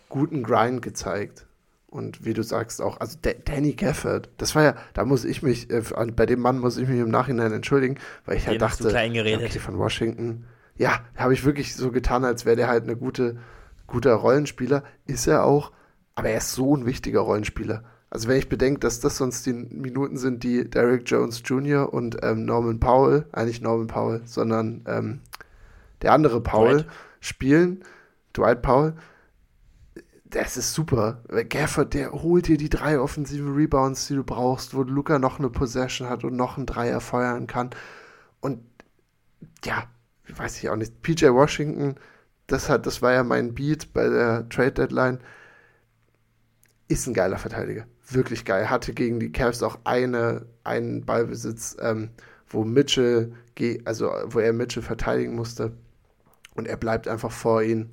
guten 0.09 0.43
Grind 0.43 0.81
gezeigt. 0.81 1.45
Und 1.87 2.25
wie 2.25 2.33
du 2.33 2.43
sagst 2.43 2.81
auch, 2.81 2.99
also 2.99 3.17
D 3.17 3.33
Danny 3.45 3.71
Gafford, 3.73 4.29
das 4.35 4.55
war 4.55 4.63
ja, 4.63 4.75
da 4.93 5.05
muss 5.05 5.23
ich 5.23 5.41
mich, 5.41 5.69
äh, 5.69 5.81
bei 6.13 6.25
dem 6.25 6.41
Mann 6.41 6.59
muss 6.59 6.75
ich 6.75 6.89
mich 6.89 6.99
im 6.99 7.09
Nachhinein 7.09 7.53
entschuldigen, 7.53 7.95
weil 8.25 8.35
ich 8.35 8.45
halt 8.45 8.61
dachte, 8.61 8.83
okay, 9.45 9.59
von 9.59 9.77
Washington, 9.77 10.43
ja, 10.75 10.99
habe 11.15 11.33
ich 11.33 11.45
wirklich 11.45 11.75
so 11.75 11.91
getan, 11.91 12.25
als 12.25 12.45
wäre 12.45 12.57
der 12.57 12.67
halt 12.67 12.83
eine 12.83 12.97
gute, 12.97 13.37
guter 13.87 14.15
Rollenspieler. 14.15 14.83
Ist 15.07 15.27
er 15.27 15.45
auch, 15.45 15.71
aber 16.13 16.27
er 16.29 16.39
ist 16.39 16.51
so 16.51 16.75
ein 16.75 16.85
wichtiger 16.85 17.21
Rollenspieler. 17.21 17.85
Also 18.11 18.27
wenn 18.27 18.37
ich 18.39 18.49
bedenke, 18.49 18.79
dass 18.79 18.99
das 18.99 19.17
sonst 19.17 19.45
die 19.45 19.53
Minuten 19.53 20.17
sind, 20.17 20.43
die 20.43 20.67
Derek 20.67 21.03
Jones 21.05 21.43
Jr. 21.45 21.93
und 21.93 22.17
ähm, 22.23 22.45
Norman 22.45 22.79
Powell, 22.79 23.25
eigentlich 23.31 23.61
Norman 23.61 23.87
Powell, 23.87 24.21
sondern 24.25 24.83
ähm, 24.87 25.19
der 26.01 26.13
andere 26.13 26.41
Powell 26.41 26.83
Dwight. 26.83 26.87
spielen, 27.19 27.83
Dwight 28.33 28.61
Powell, 28.61 28.95
das 30.25 30.57
ist 30.57 30.73
super. 30.73 31.23
Gafford, 31.49 31.93
der 31.93 32.11
holt 32.11 32.47
dir 32.47 32.57
die 32.57 32.69
drei 32.69 32.99
offensiven 32.99 33.53
Rebounds, 33.53 34.07
die 34.07 34.15
du 34.15 34.23
brauchst, 34.23 34.75
wo 34.75 34.83
Luca 34.83 35.17
noch 35.17 35.39
eine 35.39 35.49
Possession 35.49 36.07
hat 36.07 36.23
und 36.23 36.35
noch 36.35 36.57
einen 36.57 36.67
Dreier 36.67 37.01
feuern 37.01 37.47
kann. 37.47 37.71
Und 38.39 38.63
ja, 39.65 39.85
weiß 40.27 40.59
ich 40.59 40.69
auch 40.69 40.75
nicht. 40.75 41.01
PJ 41.01 41.27
Washington, 41.29 41.95
das 42.47 42.69
hat, 42.69 42.85
das 42.85 43.01
war 43.01 43.13
ja 43.13 43.23
mein 43.23 43.55
Beat 43.55 43.91
bei 43.93 44.07
der 44.07 44.47
Trade 44.49 44.73
Deadline. 44.73 45.19
Ist 46.87 47.07
ein 47.07 47.13
geiler 47.13 47.37
Verteidiger. 47.37 47.85
Wirklich 48.09 48.45
geil. 48.45 48.69
Hatte 48.69 48.93
gegen 48.93 49.19
die 49.19 49.31
Cavs 49.31 49.63
auch 49.63 49.79
eine, 49.83 50.45
einen 50.63 51.05
Ballbesitz, 51.05 51.77
ähm, 51.79 52.09
wo 52.47 52.63
Mitchell, 52.63 53.33
also 53.85 54.11
wo 54.25 54.39
er 54.39 54.53
Mitchell 54.53 54.83
verteidigen 54.83 55.35
musste. 55.35 55.73
Und 56.55 56.67
er 56.67 56.77
bleibt 56.77 57.07
einfach 57.07 57.31
vor 57.31 57.61
ihm 57.61 57.91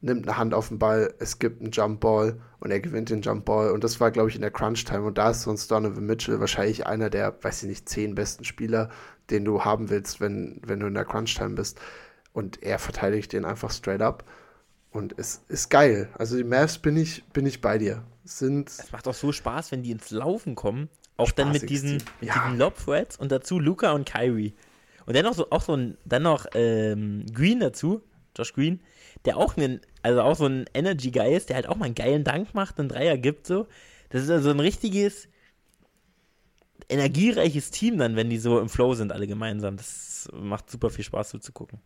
nimmt 0.00 0.26
eine 0.26 0.38
Hand 0.38 0.54
auf 0.54 0.68
den 0.68 0.78
Ball, 0.78 1.14
es 1.18 1.38
gibt 1.38 1.60
einen 1.60 1.72
Jump 1.72 2.00
Ball 2.00 2.40
und 2.58 2.70
er 2.70 2.80
gewinnt 2.80 3.10
den 3.10 3.22
Jump 3.22 3.44
Ball. 3.44 3.70
Und 3.70 3.84
das 3.84 4.00
war, 4.00 4.10
glaube 4.10 4.30
ich, 4.30 4.34
in 4.34 4.40
der 4.40 4.50
Crunch 4.50 4.84
Time. 4.84 5.02
Und 5.02 5.18
da 5.18 5.30
ist 5.30 5.42
sonst 5.42 5.70
Donovan 5.70 6.06
Mitchell 6.06 6.40
wahrscheinlich 6.40 6.86
einer 6.86 7.10
der, 7.10 7.36
weiß 7.42 7.62
ich 7.62 7.68
nicht, 7.68 7.88
zehn 7.88 8.14
besten 8.14 8.44
Spieler, 8.44 8.90
den 9.30 9.44
du 9.44 9.64
haben 9.64 9.90
willst, 9.90 10.20
wenn, 10.20 10.60
wenn 10.64 10.80
du 10.80 10.86
in 10.86 10.94
der 10.94 11.04
Crunch 11.04 11.34
Time 11.34 11.54
bist. 11.54 11.80
Und 12.32 12.62
er 12.62 12.78
verteidigt 12.78 13.32
den 13.32 13.44
einfach 13.44 13.70
straight 13.70 14.02
up. 14.02 14.24
Und 14.90 15.14
es 15.18 15.42
ist 15.48 15.68
geil. 15.70 16.08
Also 16.14 16.36
die 16.36 16.44
Mavs 16.44 16.78
bin 16.78 16.96
ich, 16.96 17.24
bin 17.32 17.46
ich 17.46 17.60
bei 17.60 17.78
dir. 17.78 18.02
Sind 18.24 18.68
es 18.68 18.92
macht 18.92 19.08
auch 19.08 19.14
so 19.14 19.32
Spaß, 19.32 19.72
wenn 19.72 19.82
die 19.82 19.90
ins 19.90 20.10
Laufen 20.10 20.54
kommen. 20.54 20.88
Auch 21.16 21.32
dann 21.32 21.52
mit 21.52 21.68
diesen, 21.68 21.94
mit 22.20 22.28
ja. 22.28 22.34
diesen 22.34 22.58
Lob-Threads 22.58 23.18
und 23.18 23.30
dazu 23.30 23.58
Luca 23.58 23.92
und 23.92 24.06
Kyrie. 24.06 24.54
Und 25.06 25.16
dann 25.16 25.24
noch 25.24 25.34
so, 25.34 25.50
auch 25.50 25.62
so 25.62 25.74
ein, 25.74 25.98
dann 26.04 26.22
noch 26.22 26.46
ähm, 26.54 27.26
Green 27.32 27.60
dazu, 27.60 28.02
Josh 28.36 28.52
Green, 28.52 28.80
der 29.24 29.36
auch 29.36 29.56
einen, 29.56 29.80
also 30.02 30.22
auch 30.22 30.36
so 30.36 30.46
ein 30.46 30.66
Energy-Guy 30.72 31.34
ist, 31.34 31.48
der 31.48 31.56
halt 31.56 31.68
auch 31.68 31.76
mal 31.76 31.86
einen 31.86 31.94
geilen 31.94 32.24
Dank 32.24 32.54
macht, 32.54 32.78
einen 32.78 32.88
Dreier 32.88 33.18
gibt 33.18 33.46
so. 33.46 33.66
Das 34.10 34.22
ist 34.22 34.30
also 34.30 34.50
ein 34.50 34.60
richtiges, 34.60 35.28
energiereiches 36.88 37.70
Team 37.70 37.98
dann, 37.98 38.16
wenn 38.16 38.30
die 38.30 38.38
so 38.38 38.60
im 38.60 38.68
Flow 38.68 38.94
sind, 38.94 39.12
alle 39.12 39.26
gemeinsam. 39.26 39.76
Das 39.76 40.28
macht 40.32 40.70
super 40.70 40.90
viel 40.90 41.04
Spaß 41.04 41.30
so 41.30 41.38
zu 41.38 41.52
gucken. 41.52 41.80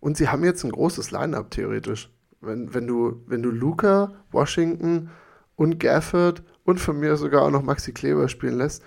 Und 0.00 0.16
sie 0.16 0.28
haben 0.28 0.44
jetzt 0.44 0.64
ein 0.64 0.72
großes 0.72 1.10
Line-Up 1.10 1.50
theoretisch. 1.50 2.10
Wenn, 2.46 2.74
wenn, 2.74 2.86
du, 2.86 3.22
wenn 3.26 3.42
du 3.42 3.50
Luca, 3.50 4.12
Washington 4.30 5.10
und 5.56 5.78
Gafford 5.78 6.42
und 6.64 6.80
von 6.80 6.98
mir 6.98 7.16
sogar 7.16 7.42
auch 7.42 7.50
noch 7.50 7.62
Maxi 7.62 7.92
Kleber 7.92 8.28
spielen 8.28 8.58
lässt, 8.58 8.82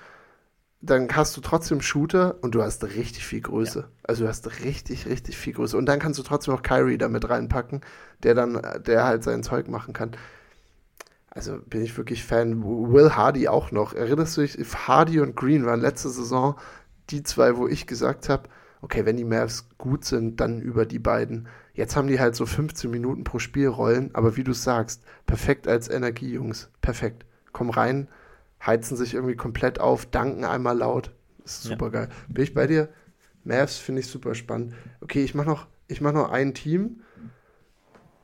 dann 0.80 1.08
hast 1.16 1.36
du 1.36 1.42
trotzdem 1.42 1.82
Shooter 1.82 2.36
und 2.42 2.54
du 2.54 2.62
hast 2.62 2.84
richtig 2.84 3.26
viel 3.26 3.42
Größe. 3.42 3.80
Ja. 3.80 3.88
Also 4.04 4.24
du 4.24 4.30
hast 4.30 4.64
richtig, 4.64 5.08
richtig 5.08 5.38
viel 5.38 5.54
Größe. 5.54 5.78
Und 5.78 5.88
dann 5.88 6.00
kannst 6.00 6.20
du 6.20 6.24
trotzdem 6.24 6.54
auch 6.54 6.62
Kyrie 6.62 6.98
damit 6.98 7.30
reinpacken, 7.30 7.82
der 8.24 8.36
dann, 8.36 8.62
der 8.86 9.06
halt 9.06 9.24
sein 9.24 9.44
Zeug 9.44 9.68
machen 9.68 9.94
kann. 9.94 10.12
Also 11.30 11.60
bin 11.66 11.84
ich 11.84 11.98
wirklich 11.98 12.24
Fan. 12.24 12.64
Will 12.64 13.16
Hardy 13.16 13.48
auch 13.48 13.72
noch. 13.72 13.94
Erinnerst 13.94 14.38
du 14.38 14.42
dich, 14.42 14.58
Hardy 14.88 15.20
und 15.20 15.36
Green 15.36 15.66
waren 15.66 15.82
letzte 15.82 16.10
Saison 16.10 16.56
die 17.10 17.24
zwei, 17.24 17.58
wo 17.58 17.68
ich 17.68 17.88
gesagt 17.88 18.28
habe, 18.30 18.50
okay, 18.88 19.06
wenn 19.06 19.18
die 19.18 19.26
Mavs 19.26 19.68
gut 19.78 20.06
sind, 20.06 20.40
dann 20.40 20.62
über 20.62 20.86
die 20.86 20.98
beiden. 20.98 21.50
Jetzt 21.74 21.98
haben 21.98 22.08
die 22.08 22.22
halt 22.22 22.38
so 22.38 22.46
15 22.46 22.90
Minuten 22.90 23.26
pro 23.26 23.38
Spiel 23.38 23.68
rollen, 23.68 24.12
aber 24.14 24.38
wie 24.38 24.46
du 24.46 24.54
sagst, 24.54 25.04
perfekt 25.26 25.68
als 25.68 25.90
Energiejungs. 25.90 26.70
Perfekt. 26.80 27.26
Komm 27.52 27.70
rein, 27.70 28.08
heizen 28.66 28.96
sich 28.96 29.14
irgendwie 29.14 29.36
komplett 29.36 29.82
auf, 29.82 30.06
danken 30.06 30.46
einmal 30.46 30.78
laut. 30.78 31.12
Das 31.44 31.58
ist 31.58 31.64
super 31.64 31.88
ja. 31.88 31.92
geil. 31.92 32.10
Bin 32.30 32.46
ich 32.46 32.54
bei 32.54 32.66
dir? 32.66 32.88
Mavs 33.44 33.78
finde 33.78 34.00
ich 34.00 34.08
super 34.08 34.36
spannend. 34.36 34.74
Okay, 35.02 35.22
ich 35.22 35.36
mache 35.36 35.50
noch, 35.50 35.68
mach 36.00 36.14
noch 36.14 36.32
ein 36.32 36.54
Team. 36.54 37.02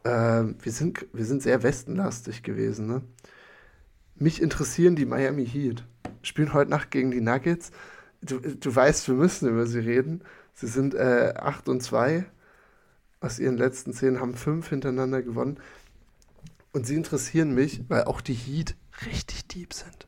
Ähm, 0.06 0.56
wir, 0.62 0.72
sind, 0.72 1.06
wir 1.12 1.26
sind 1.26 1.42
sehr 1.42 1.62
westenlastig 1.62 2.42
gewesen. 2.42 2.88
Ne? 2.88 3.02
Mich 4.16 4.42
interessieren 4.42 4.96
die 4.96 5.06
Miami 5.06 5.46
Heat. 5.46 5.84
Spielen 6.22 6.54
heute 6.54 6.72
Nacht 6.72 6.90
gegen 6.90 7.12
die 7.12 7.20
Nuggets. 7.20 7.72
Du, 8.22 8.40
du 8.40 8.74
weißt, 8.74 9.10
wir 9.10 9.16
müssen 9.16 9.50
über 9.50 9.68
sie 9.68 9.80
reden. 9.80 10.24
Sie 10.54 10.68
sind 10.68 10.94
äh, 10.94 11.34
8 11.36 11.70
und 11.70 11.82
2 11.82 12.26
aus 13.20 13.40
ihren 13.40 13.58
letzten 13.58 13.94
10, 13.94 14.20
haben 14.20 14.36
5 14.36 14.68
hintereinander 14.70 15.22
gewonnen. 15.22 15.60
Und 16.72 16.86
sie 16.88 16.96
interessieren 16.96 17.54
mich, 17.54 17.84
weil 17.88 18.04
auch 18.04 18.22
die 18.22 18.34
Heat 18.34 18.76
richtig 19.06 19.48
deep 19.48 19.74
sind. 19.74 20.08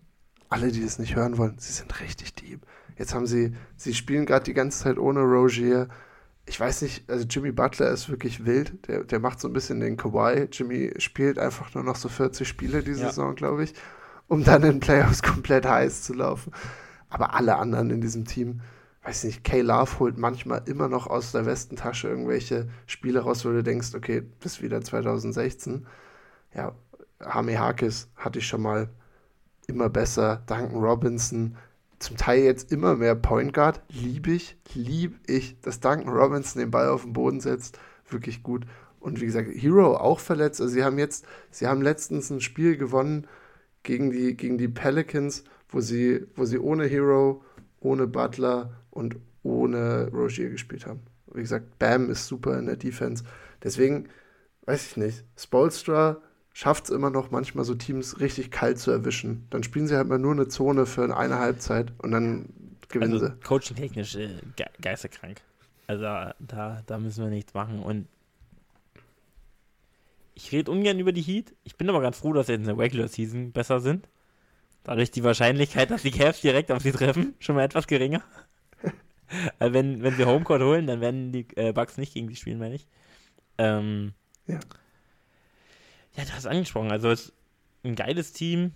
Alle, 0.50 0.72
die 0.72 0.84
das 0.84 1.00
nicht 1.00 1.16
hören 1.16 1.38
wollen, 1.38 1.56
sie 1.58 1.74
sind 1.74 2.00
richtig 2.02 2.36
deep. 2.36 2.62
Jetzt 2.98 3.14
haben 3.14 3.28
sie, 3.28 3.56
sie 3.76 3.94
spielen 3.94 4.26
gerade 4.26 4.46
die 4.46 4.54
ganze 4.54 4.84
Zeit 4.84 4.98
ohne 4.98 5.22
Rogier. 5.22 5.90
Ich 6.46 6.60
weiß 6.60 6.84
nicht, 6.84 7.10
also 7.10 7.26
Jimmy 7.26 7.52
Butler 7.52 7.90
ist 7.90 8.10
wirklich 8.10 8.46
wild. 8.46 8.88
Der, 8.88 9.04
der 9.04 9.20
macht 9.20 9.40
so 9.40 9.48
ein 9.48 9.54
bisschen 9.54 9.80
den 9.80 9.98
Kawhi. 9.98 10.48
Jimmy 10.52 10.94
spielt 10.98 11.40
einfach 11.40 11.74
nur 11.74 11.84
noch 11.84 11.96
so 11.96 12.10
40 12.10 12.48
Spiele 12.48 12.84
die 12.84 12.92
ja. 12.92 13.08
Saison, 13.08 13.36
glaube 13.36 13.64
ich, 13.64 13.74
um 14.28 14.44
dann 14.44 14.64
in 14.64 14.80
Playoffs 14.80 15.24
komplett 15.24 15.66
heiß 15.66 16.04
zu 16.04 16.14
laufen. 16.14 16.54
Aber 17.10 17.34
alle 17.34 17.58
anderen 17.58 17.90
in 17.90 18.02
diesem 18.02 18.26
Team, 18.26 18.62
weiß 19.06 19.24
nicht, 19.26 19.44
Kay 19.44 19.62
Love 19.62 20.00
holt 20.00 20.18
manchmal 20.18 20.64
immer 20.66 20.88
noch 20.88 21.06
aus 21.08 21.32
der 21.32 21.46
Westentasche 21.46 22.10
irgendwelche 22.10 22.68
Spiele 22.88 23.20
raus, 23.20 23.46
wo 23.46 23.50
du 23.50 23.64
denkst, 23.64 23.94
okay, 23.96 24.22
bis 24.22 24.62
wieder 24.62 24.82
2016. 24.82 25.86
Ja, 26.56 26.74
Hami 27.24 27.54
Harkis 27.54 28.10
hatte 28.16 28.40
ich 28.40 28.48
schon 28.48 28.64
mal 28.64 28.90
immer 29.68 29.90
besser. 29.90 30.42
Duncan 30.48 30.84
Robinson, 30.84 31.56
zum 32.00 32.18
Teil 32.18 32.44
jetzt 32.44 32.72
immer 32.72 32.96
mehr 32.96 33.16
Point 33.16 33.54
Guard. 33.54 33.82
Liebe 33.90 34.32
ich, 34.32 34.58
liebe 34.74 35.16
ich, 35.28 35.60
dass 35.62 35.80
Duncan 35.80 36.10
Robinson 36.10 36.60
den 36.60 36.72
Ball 36.72 36.90
auf 36.90 37.04
den 37.04 37.14
Boden 37.14 37.42
setzt. 37.42 37.80
Wirklich 38.10 38.42
gut. 38.42 38.66
Und 39.00 39.22
wie 39.22 39.26
gesagt, 39.28 39.50
Hero 39.54 39.98
auch 39.98 40.20
verletzt. 40.20 40.62
Also 40.62 40.74
sie 40.74 40.84
haben 40.84 40.98
jetzt, 40.98 41.26
sie 41.52 41.68
haben 41.68 41.84
letztens 41.84 42.32
ein 42.32 42.42
Spiel 42.42 42.76
gewonnen 42.76 43.28
gegen 43.84 44.10
die, 44.10 44.36
gegen 44.36 44.58
die 44.58 44.68
Pelicans, 44.68 45.44
wo 45.70 45.80
sie, 45.80 46.26
wo 46.36 46.46
sie 46.46 46.58
ohne 46.58 46.86
Hero, 46.86 47.44
ohne 47.80 48.08
Butler 48.08 48.72
und 48.96 49.18
ohne 49.44 50.10
Rogier 50.12 50.50
gespielt 50.50 50.88
haben. 50.88 51.02
Wie 51.34 51.42
gesagt, 51.42 51.78
Bam 51.78 52.10
ist 52.10 52.26
super 52.26 52.58
in 52.58 52.66
der 52.66 52.78
Defense. 52.78 53.24
Deswegen, 53.62 54.10
weiß 54.66 54.88
ich 54.88 54.98
nicht, 54.98 55.24
Spolstra 55.38 56.18
schafft 56.54 56.86
es 56.86 56.90
immer 56.90 57.10
noch 57.10 57.30
manchmal 57.30 57.66
so 57.66 57.76
Teams 57.76 58.20
richtig 58.20 58.50
kalt 58.50 58.80
zu 58.80 58.90
erwischen. 58.90 59.46
Dann 59.50 59.62
spielen 59.62 59.88
sie 59.88 59.96
halt 59.96 60.08
mal 60.08 60.18
nur 60.18 60.32
eine 60.32 60.48
Zone 60.48 60.86
für 60.86 61.04
eine 61.16 61.38
Halbzeit 61.38 61.94
und 62.00 62.12
dann 62.12 62.50
gewinnen 62.90 63.14
also, 63.14 63.28
sie. 63.28 63.34
Coaching-technisch 63.44 64.16
äh, 64.16 64.30
ge 64.56 64.66
geisterkrank. 64.82 65.42
Also 65.88 66.04
da, 66.04 66.82
da 66.86 66.98
müssen 66.98 67.24
wir 67.24 67.30
nichts 67.30 67.54
machen. 67.54 67.80
Und 67.80 68.08
ich 70.34 70.52
rede 70.52 70.72
ungern 70.72 71.00
über 71.00 71.12
die 71.12 71.22
Heat. 71.22 71.54
Ich 71.64 71.76
bin 71.76 71.90
aber 71.90 72.02
ganz 72.02 72.18
froh, 72.18 72.34
dass 72.34 72.48
sie 72.48 72.54
in 72.54 72.64
der 72.64 72.78
Regular 72.78 73.08
Season 73.08 73.52
besser 73.52 73.82
sind. 73.82 74.08
Dadurch 74.84 75.12
die 75.12 75.24
Wahrscheinlichkeit, 75.24 75.92
dass 75.92 76.04
die 76.04 76.12
Cavs 76.12 76.42
direkt 76.42 76.72
auf 76.72 76.84
sie 76.84 76.92
treffen, 76.92 77.34
schon 77.40 77.56
mal 77.56 77.64
etwas 77.64 77.88
geringer. 77.88 78.24
Also 79.60 79.74
wenn, 79.74 80.04
wenn 80.04 80.16
sie 80.16 80.26
Homecourt 80.26 80.62
holen, 80.62 80.88
dann 80.88 81.02
werden 81.02 81.32
die 81.32 81.48
äh, 81.56 81.74
Bucks 81.74 81.98
nicht 81.98 82.14
gegen 82.14 82.28
die 82.28 82.36
spielen, 82.36 82.60
meine 82.60 82.76
ich. 82.76 82.88
Ähm, 83.58 84.14
ja. 84.48 84.60
Ja, 86.16 86.24
du 86.24 86.32
hast 86.32 86.46
angesprochen. 86.46 86.92
Also 86.92 87.10
es 87.10 87.26
ist 87.26 87.34
ein 87.84 87.96
geiles 87.96 88.34
Team. 88.34 88.72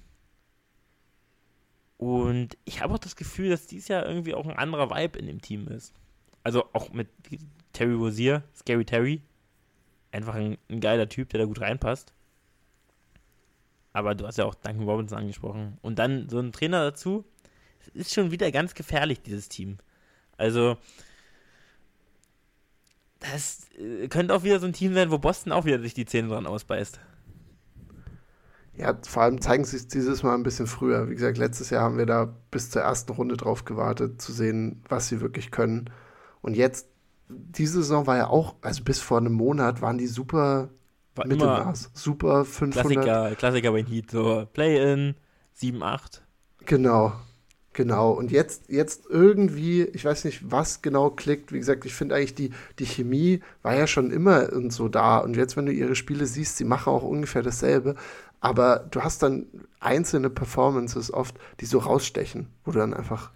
Und 1.98 2.58
ich 2.66 2.82
habe 2.82 2.94
auch 2.94 3.00
das 3.00 3.16
Gefühl, 3.16 3.50
dass 3.50 3.68
dies 3.68 3.88
Jahr 3.88 4.06
irgendwie 4.06 4.34
auch 4.34 4.46
ein 4.46 4.58
anderer 4.58 4.90
Vibe 4.90 5.20
in 5.20 5.28
dem 5.28 5.42
Team 5.42 5.68
ist. 5.68 5.94
Also 6.44 6.66
auch 6.74 6.92
mit 6.94 7.10
Terry 7.74 7.94
Rozier, 7.94 8.44
Scary 8.56 8.86
Terry. 8.86 9.22
Einfach 10.12 10.36
ein, 10.36 10.58
ein 10.70 10.80
geiler 10.80 11.10
Typ, 11.10 11.30
der 11.30 11.42
da 11.42 11.46
gut 11.46 11.62
reinpasst. 11.62 12.14
Aber 13.92 14.16
du 14.16 14.26
hast 14.26 14.38
ja 14.38 14.46
auch 14.46 14.56
Duncan 14.56 14.88
Robinson 14.88 15.18
angesprochen. 15.18 15.78
Und 15.82 16.00
dann 16.00 16.30
so 16.30 16.40
ein 16.40 16.52
Trainer 16.52 16.84
dazu. 16.84 17.26
Es 17.82 17.88
ist 17.90 18.14
schon 18.14 18.32
wieder 18.32 18.52
ganz 18.52 18.76
gefährlich, 18.76 19.22
dieses 19.22 19.50
Team. 19.50 19.78
Also, 20.40 20.78
das 23.20 23.68
äh, 23.78 24.08
könnte 24.08 24.34
auch 24.34 24.44
wieder 24.44 24.60
so 24.60 24.66
ein 24.66 24.74
Team 24.74 24.94
sein, 24.94 25.12
wo 25.12 25.18
Boston 25.18 25.52
auch 25.52 25.66
wieder 25.66 25.80
sich 25.80 25.94
die 25.94 26.06
Zähne 26.06 26.30
dran 26.30 26.48
ausbeißt. 26.48 27.00
Ja, 28.76 28.98
vor 29.06 29.24
allem 29.24 29.42
zeigen 29.42 29.66
sie 29.66 29.76
es 29.76 29.88
dieses 29.88 30.24
Mal 30.24 30.36
ein 30.36 30.44
bisschen 30.44 30.68
früher. 30.68 31.10
Wie 31.10 31.16
gesagt, 31.16 31.38
letztes 31.38 31.70
Jahr 31.70 31.84
haben 31.84 31.98
wir 31.98 32.06
da 32.06 32.34
bis 32.50 32.70
zur 32.70 32.82
ersten 32.82 33.12
Runde 33.12 33.36
drauf 33.36 33.66
gewartet, 33.66 34.22
zu 34.22 34.32
sehen, 34.32 34.82
was 34.88 35.10
sie 35.10 35.20
wirklich 35.20 35.52
können. 35.52 35.90
Und 36.42 36.56
jetzt, 36.56 36.88
diese 37.28 37.74
Saison 37.74 38.08
war 38.08 38.16
ja 38.16 38.28
auch, 38.28 38.56
also 38.62 38.84
bis 38.86 39.02
vor 39.02 39.18
einem 39.18 39.34
Monat 39.34 39.82
waren 39.82 39.98
die 39.98 40.08
super 40.08 40.70
war 41.16 41.28
Mittelmaß. 41.28 41.92
Super 41.94 42.46
500. 42.46 42.82
Klassiker, 42.82 43.36
Klassiker 43.36 43.72
bei 43.74 43.84
Heat, 43.84 44.12
so 44.12 44.48
Play-In, 44.54 45.16
7, 45.54 45.84
8. 45.84 46.24
Genau, 46.66 47.12
genau. 47.80 48.12
Und 48.12 48.30
jetzt, 48.30 48.70
jetzt 48.70 49.06
irgendwie, 49.10 49.84
ich 49.84 50.04
weiß 50.04 50.26
nicht, 50.26 50.52
was 50.52 50.82
genau 50.82 51.12
klickt. 51.12 51.54
Wie 51.54 51.60
gesagt, 51.60 51.86
ich 51.86 51.94
finde 51.94 52.16
eigentlich, 52.16 52.36
die, 52.36 52.52
die 52.78 52.86
Chemie 52.86 53.40
war 53.62 53.74
ja 53.74 53.88
schon 53.88 54.12
immer 54.12 54.52
und 54.52 54.74
so 54.74 54.90
da. 54.90 55.20
Und 55.20 55.38
jetzt, 55.38 55.56
wenn 55.56 55.66
du 55.66 55.72
ihre 55.72 55.96
Spiele 55.96 56.26
siehst, 56.26 56.58
sie 56.58 56.66
machen 56.66 56.92
auch 56.92 57.04
ungefähr 57.04 57.42
dasselbe. 57.42 57.96
Aber 58.42 58.86
du 58.92 59.02
hast 59.02 59.24
dann 59.24 59.46
einzelne 59.80 60.30
Performances 60.30 61.14
oft, 61.14 61.40
die 61.62 61.66
so 61.66 61.78
rausstechen, 61.78 62.48
wo 62.66 62.72
du 62.72 62.80
dann 62.80 62.94
einfach 62.94 63.32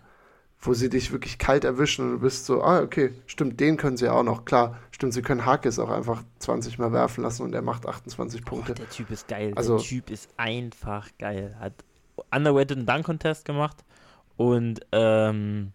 wo 0.66 0.74
sie 0.74 0.90
dich 0.90 1.12
wirklich 1.12 1.38
kalt 1.40 1.66
erwischen 1.66 2.06
und 2.06 2.12
du 2.14 2.20
bist 2.20 2.46
so, 2.46 2.64
ah, 2.64 2.80
okay, 2.80 3.12
stimmt, 3.26 3.60
den 3.60 3.76
können 3.76 3.98
sie 3.98 4.08
auch 4.08 4.24
noch. 4.24 4.46
Klar, 4.46 4.80
stimmt, 4.92 5.14
sie 5.14 5.22
können 5.22 5.46
Hakes 5.46 5.78
auch 5.78 5.90
einfach 5.90 6.24
20 6.40 6.80
Mal 6.80 6.94
werfen 6.94 7.22
lassen 7.22 7.44
und 7.44 7.54
er 7.54 7.62
macht 7.62 7.86
28 7.86 8.46
Punkte. 8.46 8.72
Oh, 8.72 8.76
der 8.76 8.90
Typ 8.90 9.12
ist 9.12 9.28
geil. 9.28 9.52
Also, 9.58 9.76
der 9.76 9.86
Typ 9.86 10.10
ist 10.10 10.30
einfach 10.38 11.10
geil. 11.20 11.58
Hat 11.60 11.74
underweighted 12.32 12.78
einen 12.78 12.86
Dunk-Contest 12.86 13.44
gemacht 13.44 13.84
und 14.38 14.82
ähm, 14.92 15.74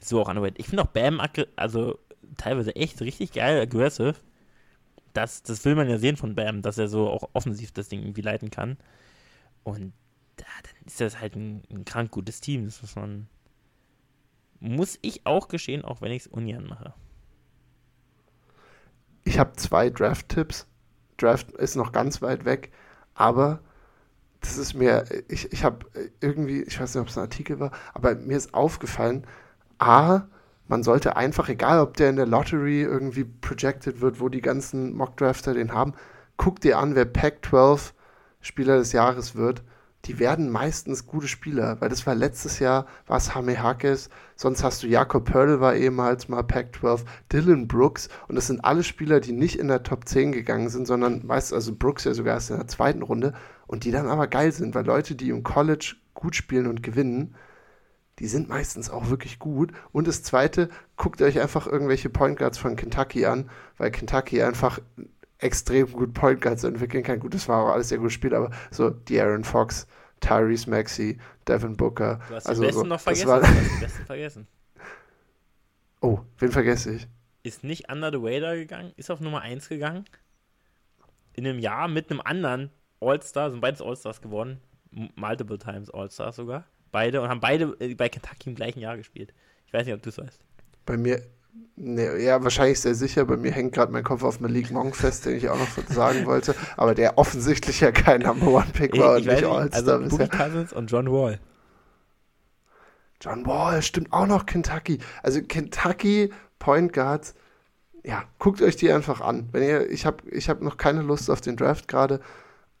so 0.00 0.20
auch 0.20 0.28
underweighted. 0.28 0.58
Ich 0.58 0.68
finde 0.68 0.82
auch 0.82 0.88
Bam, 0.88 1.20
also 1.56 1.98
teilweise 2.36 2.74
echt 2.76 3.00
richtig 3.00 3.32
geil, 3.32 3.60
aggressive. 3.60 4.14
Das, 5.12 5.42
das 5.42 5.64
will 5.64 5.74
man 5.74 5.88
ja 5.88 5.98
sehen 5.98 6.16
von 6.16 6.34
Bam, 6.34 6.62
dass 6.62 6.78
er 6.78 6.88
so 6.88 7.08
auch 7.08 7.30
offensiv 7.32 7.72
das 7.72 7.88
Ding 7.88 8.00
irgendwie 8.00 8.22
leiten 8.22 8.50
kann. 8.50 8.76
Und 9.64 9.92
da, 10.36 10.46
dann 10.62 10.86
ist 10.86 11.00
das 11.00 11.20
halt 11.20 11.36
ein, 11.36 11.62
ein 11.70 11.84
krank 11.84 12.10
gutes 12.10 12.40
Team, 12.40 12.64
das 12.64 12.80
muss 12.80 12.96
man 12.96 13.28
muss 14.60 14.98
ich 15.02 15.26
auch 15.26 15.48
geschehen, 15.48 15.84
auch 15.84 16.02
wenn 16.02 16.12
ich 16.12 16.22
es 16.22 16.26
ungern 16.28 16.66
mache. 16.66 16.92
Ich 19.24 19.38
habe 19.38 19.56
zwei 19.56 19.90
Draft-Tipps. 19.90 20.66
Draft 21.16 21.50
ist 21.52 21.76
noch 21.76 21.92
ganz 21.92 22.22
weit 22.22 22.44
weg, 22.44 22.70
aber 23.14 23.60
das 24.40 24.56
ist 24.56 24.74
mir, 24.74 25.04
ich, 25.28 25.52
ich 25.52 25.64
habe 25.64 25.86
irgendwie, 26.20 26.62
ich 26.62 26.80
weiß 26.80 26.94
nicht, 26.94 27.02
ob 27.02 27.08
es 27.08 27.18
ein 27.18 27.22
Artikel 27.22 27.60
war, 27.60 27.72
aber 27.94 28.14
mir 28.14 28.36
ist 28.36 28.54
aufgefallen, 28.54 29.26
A, 29.78 30.22
man 30.68 30.82
sollte 30.82 31.16
einfach, 31.16 31.48
egal 31.48 31.80
ob 31.80 31.96
der 31.96 32.10
in 32.10 32.16
der 32.16 32.26
Lottery 32.26 32.82
irgendwie 32.82 33.24
projected 33.24 34.00
wird, 34.00 34.20
wo 34.20 34.28
die 34.28 34.40
ganzen 34.40 34.94
Mockdrafter 34.94 35.54
den 35.54 35.72
haben, 35.72 35.94
guck 36.36 36.60
dir 36.60 36.78
an, 36.78 36.94
wer 36.94 37.04
Pac-12 37.04 37.92
Spieler 38.40 38.78
des 38.78 38.92
Jahres 38.92 39.34
wird. 39.34 39.62
Die 40.06 40.18
werden 40.18 40.48
meistens 40.48 41.06
gute 41.06 41.28
Spieler, 41.28 41.78
weil 41.80 41.90
das 41.90 42.06
war 42.06 42.14
letztes 42.14 42.58
Jahr, 42.58 42.86
war 43.06 43.18
es 43.18 43.34
Hame 43.34 43.62
Hackes, 43.62 44.08
sonst 44.34 44.64
hast 44.64 44.82
du 44.82 44.86
Jakob 44.86 45.26
Pörl 45.26 45.60
war 45.60 45.74
ehemals 45.74 46.28
mal 46.28 46.42
Pac-12, 46.42 47.02
Dylan 47.30 47.68
Brooks 47.68 48.08
und 48.26 48.36
das 48.36 48.46
sind 48.46 48.64
alle 48.64 48.82
Spieler, 48.82 49.20
die 49.20 49.32
nicht 49.32 49.58
in 49.58 49.68
der 49.68 49.82
Top 49.82 50.08
10 50.08 50.32
gegangen 50.32 50.70
sind, 50.70 50.86
sondern 50.86 51.26
meist, 51.26 51.52
also 51.52 51.74
Brooks 51.74 52.04
ja 52.04 52.14
sogar 52.14 52.34
erst 52.34 52.50
in 52.50 52.56
der 52.56 52.68
zweiten 52.68 53.02
Runde 53.02 53.34
und 53.70 53.84
die 53.84 53.92
dann 53.92 54.08
aber 54.08 54.26
geil 54.26 54.50
sind, 54.50 54.74
weil 54.74 54.84
Leute, 54.84 55.14
die 55.14 55.28
im 55.28 55.44
College 55.44 55.94
gut 56.12 56.34
spielen 56.34 56.66
und 56.66 56.82
gewinnen, 56.82 57.36
die 58.18 58.26
sind 58.26 58.48
meistens 58.48 58.90
auch 58.90 59.10
wirklich 59.10 59.38
gut. 59.38 59.70
Und 59.92 60.08
das 60.08 60.24
Zweite, 60.24 60.70
guckt 60.96 61.22
euch 61.22 61.38
einfach 61.38 61.68
irgendwelche 61.68 62.10
Point 62.10 62.36
Guards 62.36 62.58
von 62.58 62.74
Kentucky 62.74 63.26
an, 63.26 63.48
weil 63.78 63.92
Kentucky 63.92 64.42
einfach 64.42 64.80
extrem 65.38 65.88
gut 65.92 66.14
Point 66.14 66.40
Guards 66.40 66.64
entwickeln 66.64 67.04
kann. 67.04 67.20
Gut, 67.20 67.32
das 67.32 67.46
war 67.46 67.62
auch 67.62 67.72
alles 67.72 67.90
sehr 67.90 67.98
gut 67.98 68.08
gespielt, 68.08 68.34
aber 68.34 68.50
so 68.72 68.90
die 68.90 69.20
Aaron 69.20 69.44
Fox, 69.44 69.86
Tyrese 70.18 70.68
Maxey, 70.68 71.18
Devin 71.46 71.76
Booker. 71.76 72.18
Du 72.28 72.34
hast 72.34 72.48
also 72.48 72.62
die 72.62 72.66
Besten 72.66 72.80
so, 72.80 72.86
noch 72.88 73.00
vergessen. 73.00 73.28
War, 73.28 73.38
du 73.38 73.46
hast 73.46 73.54
die 73.54 73.80
Besten 73.84 74.04
vergessen. 74.04 74.46
Oh, 76.02 76.20
wen 76.38 76.50
vergesse 76.50 76.94
ich? 76.94 77.06
Ist 77.42 77.62
nicht 77.62 77.92
Under 77.92 78.10
the 78.10 78.16
Radar 78.18 78.56
gegangen, 78.56 78.94
ist 78.96 79.10
auf 79.10 79.20
Nummer 79.20 79.42
1 79.42 79.68
gegangen. 79.68 80.06
In 81.34 81.46
einem 81.46 81.58
Jahr 81.58 81.88
mit 81.88 82.10
einem 82.10 82.22
anderen 82.22 82.70
All-Star, 83.00 83.50
sind 83.50 83.60
beides 83.60 83.80
All-Stars 83.80 84.20
geworden. 84.20 84.60
Multiple 85.16 85.58
times 85.58 85.90
All-Stars 85.90 86.36
sogar. 86.36 86.64
Beide 86.92 87.20
und 87.20 87.28
haben 87.28 87.40
beide 87.40 87.76
äh, 87.80 87.94
bei 87.94 88.08
Kentucky 88.08 88.50
im 88.50 88.56
gleichen 88.56 88.80
Jahr 88.80 88.96
gespielt. 88.96 89.32
Ich 89.66 89.72
weiß 89.72 89.86
nicht, 89.86 89.94
ob 89.94 90.02
du 90.02 90.08
es 90.08 90.18
weißt. 90.18 90.40
Bei 90.84 90.96
mir, 90.96 91.22
ne, 91.76 92.20
ja, 92.20 92.42
wahrscheinlich 92.42 92.80
sehr 92.80 92.94
sicher. 92.94 93.24
Bei 93.24 93.36
mir 93.36 93.52
hängt 93.52 93.72
gerade 93.72 93.92
mein 93.92 94.02
Kopf 94.02 94.24
auf 94.24 94.40
Malik 94.40 94.70
Monk 94.72 94.96
fest, 94.96 95.26
den 95.26 95.36
ich 95.36 95.48
auch 95.48 95.58
noch 95.58 95.68
sagen 95.88 96.26
wollte. 96.26 96.54
Aber 96.76 96.94
der 96.94 97.16
offensichtlich 97.18 97.80
ja 97.80 97.92
kein 97.92 98.22
Number 98.22 98.48
One 98.48 98.66
Pick 98.72 98.98
war 98.98 99.18
ich, 99.18 99.26
ich 99.26 99.30
und 99.30 99.34
nicht 99.36 99.46
All-Star 99.46 100.00
also 100.00 100.16
bisher. 100.16 100.28
Cousins 100.28 100.72
und 100.72 100.90
John 100.90 101.10
Wall. 101.10 101.38
John 103.20 103.46
Wall, 103.46 103.82
stimmt 103.82 104.12
auch 104.12 104.26
noch 104.26 104.46
Kentucky. 104.46 104.98
Also 105.22 105.42
Kentucky 105.42 106.32
Point 106.58 106.92
Guards, 106.92 107.34
ja, 108.02 108.24
guckt 108.38 108.62
euch 108.62 108.76
die 108.76 108.90
einfach 108.90 109.20
an. 109.20 109.48
Wenn 109.52 109.62
ihr, 109.62 109.90
ich 109.90 110.06
habe 110.06 110.28
ich 110.30 110.48
hab 110.48 110.62
noch 110.62 110.76
keine 110.78 111.02
Lust 111.02 111.30
auf 111.30 111.40
den 111.40 111.56
Draft 111.56 111.86
gerade, 111.86 112.20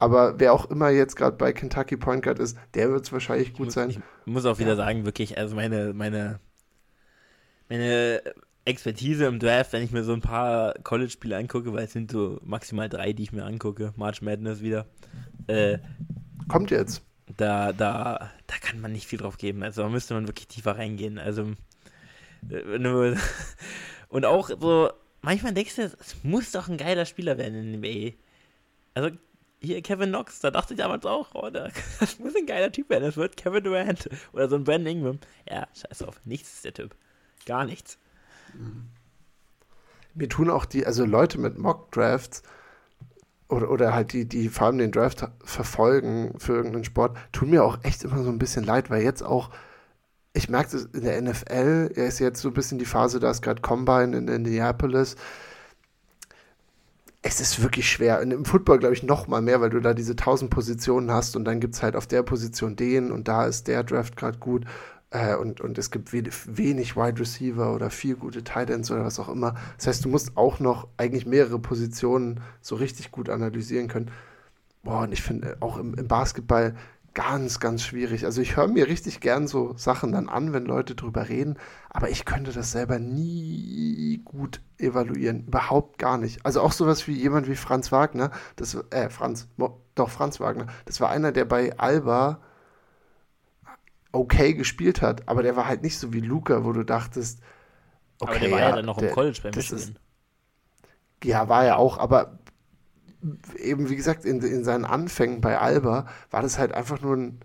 aber 0.00 0.40
wer 0.40 0.54
auch 0.54 0.70
immer 0.70 0.88
jetzt 0.88 1.14
gerade 1.14 1.36
bei 1.36 1.52
Kentucky 1.52 1.98
Point 1.98 2.22
Guard 2.22 2.38
ist, 2.38 2.56
der 2.74 2.90
wird 2.90 3.04
es 3.04 3.12
wahrscheinlich 3.12 3.52
gut 3.52 3.66
muss, 3.66 3.74
sein. 3.74 3.90
Ich 3.90 4.00
muss 4.24 4.46
auch 4.46 4.58
wieder 4.58 4.70
ja. 4.70 4.76
sagen, 4.76 5.04
wirklich, 5.04 5.36
also 5.36 5.54
meine, 5.54 5.92
meine, 5.92 6.40
meine 7.68 8.22
Expertise 8.64 9.26
im 9.26 9.38
Draft, 9.38 9.74
wenn 9.74 9.82
ich 9.82 9.92
mir 9.92 10.02
so 10.02 10.14
ein 10.14 10.22
paar 10.22 10.72
College-Spiele 10.82 11.36
angucke, 11.36 11.74
weil 11.74 11.84
es 11.84 11.92
sind 11.92 12.10
so 12.10 12.40
maximal 12.42 12.88
drei, 12.88 13.12
die 13.12 13.24
ich 13.24 13.32
mir 13.32 13.44
angucke, 13.44 13.92
March 13.96 14.22
Madness 14.22 14.62
wieder. 14.62 14.86
Äh, 15.46 15.78
Kommt 16.48 16.70
jetzt. 16.70 17.02
Da, 17.36 17.74
da, 17.74 18.30
da 18.46 18.54
kann 18.62 18.80
man 18.80 18.92
nicht 18.92 19.06
viel 19.06 19.18
drauf 19.18 19.36
geben. 19.36 19.62
Also 19.62 19.82
da 19.82 19.88
müsste 19.90 20.14
man 20.14 20.26
wirklich 20.26 20.48
tiefer 20.48 20.78
reingehen. 20.78 21.18
Also 21.18 21.52
äh, 22.48 22.78
und 24.08 24.24
auch 24.24 24.48
so, 24.48 24.90
manchmal 25.20 25.52
denkst 25.52 25.76
du, 25.76 25.82
es 25.82 26.16
muss 26.22 26.52
doch 26.52 26.68
ein 26.68 26.78
geiler 26.78 27.04
Spieler 27.04 27.36
werden 27.36 27.54
in 27.54 27.82
der 27.82 27.90
NBA. 27.90 28.16
Also 28.94 29.10
hier 29.60 29.82
Kevin 29.82 30.10
Knox, 30.10 30.40
da 30.40 30.50
dachte 30.50 30.74
ich 30.74 30.78
damals 30.78 31.04
auch, 31.04 31.34
oh, 31.34 31.50
das 31.50 31.72
muss 32.18 32.34
ein 32.34 32.46
geiler 32.46 32.72
Typ 32.72 32.88
werden, 32.88 33.04
das 33.04 33.16
wird 33.16 33.36
Kevin 33.36 33.64
Durant 33.64 34.08
oder 34.32 34.48
so 34.48 34.56
ein 34.56 34.64
Brandon 34.64 34.96
Ingram. 34.96 35.18
Ja, 35.48 35.68
scheiß 35.74 36.02
auf, 36.02 36.20
nichts 36.24 36.54
ist 36.54 36.64
der 36.64 36.74
Typ. 36.74 36.94
Gar 37.46 37.64
nichts. 37.64 37.98
Mir 40.14 40.28
tun 40.28 40.50
auch 40.50 40.64
die, 40.64 40.86
also 40.86 41.04
Leute 41.04 41.38
mit 41.38 41.58
Mock-Drafts 41.58 42.42
oder, 43.48 43.70
oder 43.70 43.94
halt 43.94 44.12
die, 44.12 44.26
die 44.26 44.48
vor 44.48 44.68
allem 44.68 44.78
den 44.78 44.92
Draft 44.92 45.28
verfolgen 45.44 46.34
für 46.38 46.54
irgendeinen 46.54 46.84
Sport, 46.84 47.16
tun 47.32 47.50
mir 47.50 47.64
auch 47.64 47.78
echt 47.82 48.04
immer 48.04 48.22
so 48.22 48.30
ein 48.30 48.38
bisschen 48.38 48.64
leid, 48.64 48.90
weil 48.90 49.02
jetzt 49.02 49.22
auch, 49.22 49.50
ich 50.32 50.48
merke 50.48 50.76
es 50.76 50.84
in 50.86 51.02
der 51.02 51.20
NFL, 51.20 51.92
er 51.94 52.06
ist 52.06 52.18
jetzt 52.18 52.40
so 52.40 52.48
ein 52.48 52.54
bisschen 52.54 52.78
die 52.78 52.84
Phase, 52.84 53.20
da 53.20 53.30
ist 53.30 53.42
gerade 53.42 53.60
Combine 53.60 54.16
in 54.16 54.28
Indianapolis, 54.28 55.16
es 57.22 57.40
ist 57.40 57.62
wirklich 57.62 57.90
schwer. 57.90 58.20
Und 58.20 58.30
im 58.30 58.44
Football, 58.44 58.78
glaube 58.78 58.94
ich, 58.94 59.02
noch 59.02 59.28
mal 59.28 59.42
mehr, 59.42 59.60
weil 59.60 59.70
du 59.70 59.80
da 59.80 59.92
diese 59.94 60.16
tausend 60.16 60.50
Positionen 60.50 61.10
hast 61.10 61.36
und 61.36 61.44
dann 61.44 61.60
gibt 61.60 61.74
es 61.74 61.82
halt 61.82 61.96
auf 61.96 62.06
der 62.06 62.22
Position 62.22 62.76
den 62.76 63.12
und 63.12 63.28
da 63.28 63.44
ist 63.44 63.68
der 63.68 63.84
Draft 63.84 64.16
gerade 64.16 64.38
gut. 64.38 64.64
Äh, 65.10 65.34
und, 65.36 65.60
und 65.60 65.76
es 65.76 65.90
gibt 65.90 66.12
wenig, 66.12 66.96
Wide 66.96 67.20
Receiver 67.20 67.74
oder 67.74 67.90
vier 67.90 68.16
gute 68.16 68.44
Tight 68.44 68.70
Ends 68.70 68.90
oder 68.90 69.04
was 69.04 69.18
auch 69.18 69.28
immer. 69.28 69.54
Das 69.76 69.88
heißt, 69.88 70.04
du 70.04 70.08
musst 70.08 70.36
auch 70.36 70.60
noch 70.60 70.88
eigentlich 70.96 71.26
mehrere 71.26 71.58
Positionen 71.58 72.40
so 72.62 72.76
richtig 72.76 73.10
gut 73.10 73.28
analysieren 73.28 73.88
können. 73.88 74.10
Boah, 74.82 75.02
und 75.02 75.12
ich 75.12 75.22
finde 75.22 75.58
auch 75.60 75.76
im, 75.76 75.94
im 75.94 76.08
Basketball 76.08 76.74
ganz, 77.14 77.60
ganz 77.60 77.82
schwierig. 77.82 78.24
Also 78.24 78.40
ich 78.40 78.56
höre 78.56 78.68
mir 78.68 78.86
richtig 78.86 79.20
gern 79.20 79.46
so 79.46 79.74
Sachen 79.76 80.12
dann 80.12 80.28
an, 80.28 80.52
wenn 80.52 80.64
Leute 80.64 80.94
drüber 80.94 81.28
reden, 81.28 81.58
aber 81.88 82.10
ich 82.10 82.24
könnte 82.24 82.52
das 82.52 82.72
selber 82.72 82.98
nie 82.98 84.20
gut 84.24 84.60
evaluieren. 84.78 85.46
Überhaupt 85.46 85.98
gar 85.98 86.18
nicht. 86.18 86.44
Also 86.44 86.60
auch 86.60 86.72
sowas 86.72 87.06
wie 87.08 87.12
jemand 87.12 87.48
wie 87.48 87.56
Franz 87.56 87.90
Wagner, 87.92 88.30
das, 88.56 88.76
äh, 88.90 89.10
Franz, 89.10 89.48
doch 89.94 90.10
Franz 90.10 90.40
Wagner, 90.40 90.66
das 90.84 91.00
war 91.00 91.10
einer, 91.10 91.32
der 91.32 91.44
bei 91.44 91.76
Alba 91.78 92.40
okay 94.12 94.54
gespielt 94.54 95.02
hat, 95.02 95.28
aber 95.28 95.42
der 95.42 95.56
war 95.56 95.66
halt 95.66 95.82
nicht 95.82 95.98
so 95.98 96.12
wie 96.12 96.20
Luca, 96.20 96.64
wo 96.64 96.72
du 96.72 96.84
dachtest, 96.84 97.40
okay. 98.18 98.30
Aber 98.30 98.40
der 98.40 98.50
war 98.50 98.58
ja, 98.60 98.68
ja 98.70 98.76
dann 98.76 98.86
noch 98.86 98.98
der, 98.98 99.08
im 99.08 99.14
College 99.14 99.38
bei 99.42 99.50
Michigan. 99.50 99.78
Ist, 99.78 99.92
ja, 101.22 101.48
war 101.48 101.64
er 101.64 101.78
auch, 101.78 101.98
aber 101.98 102.38
eben 103.56 103.90
wie 103.90 103.96
gesagt, 103.96 104.24
in, 104.24 104.40
in 104.42 104.64
seinen 104.64 104.84
Anfängen 104.84 105.40
bei 105.40 105.58
Alba 105.58 106.06
war 106.30 106.42
das 106.42 106.58
halt 106.58 106.72
einfach 106.72 107.00
nur 107.00 107.16
ein, 107.16 107.40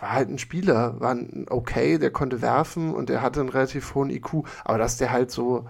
war 0.00 0.12
halt 0.12 0.28
ein 0.28 0.38
Spieler, 0.38 1.00
war 1.00 1.12
ein 1.12 1.46
okay, 1.48 1.98
der 1.98 2.10
konnte 2.10 2.42
werfen 2.42 2.94
und 2.94 3.08
der 3.08 3.22
hatte 3.22 3.40
einen 3.40 3.48
relativ 3.48 3.94
hohen 3.94 4.10
IQ, 4.10 4.44
aber 4.64 4.78
dass 4.78 4.96
der 4.96 5.10
halt 5.10 5.30
so 5.30 5.66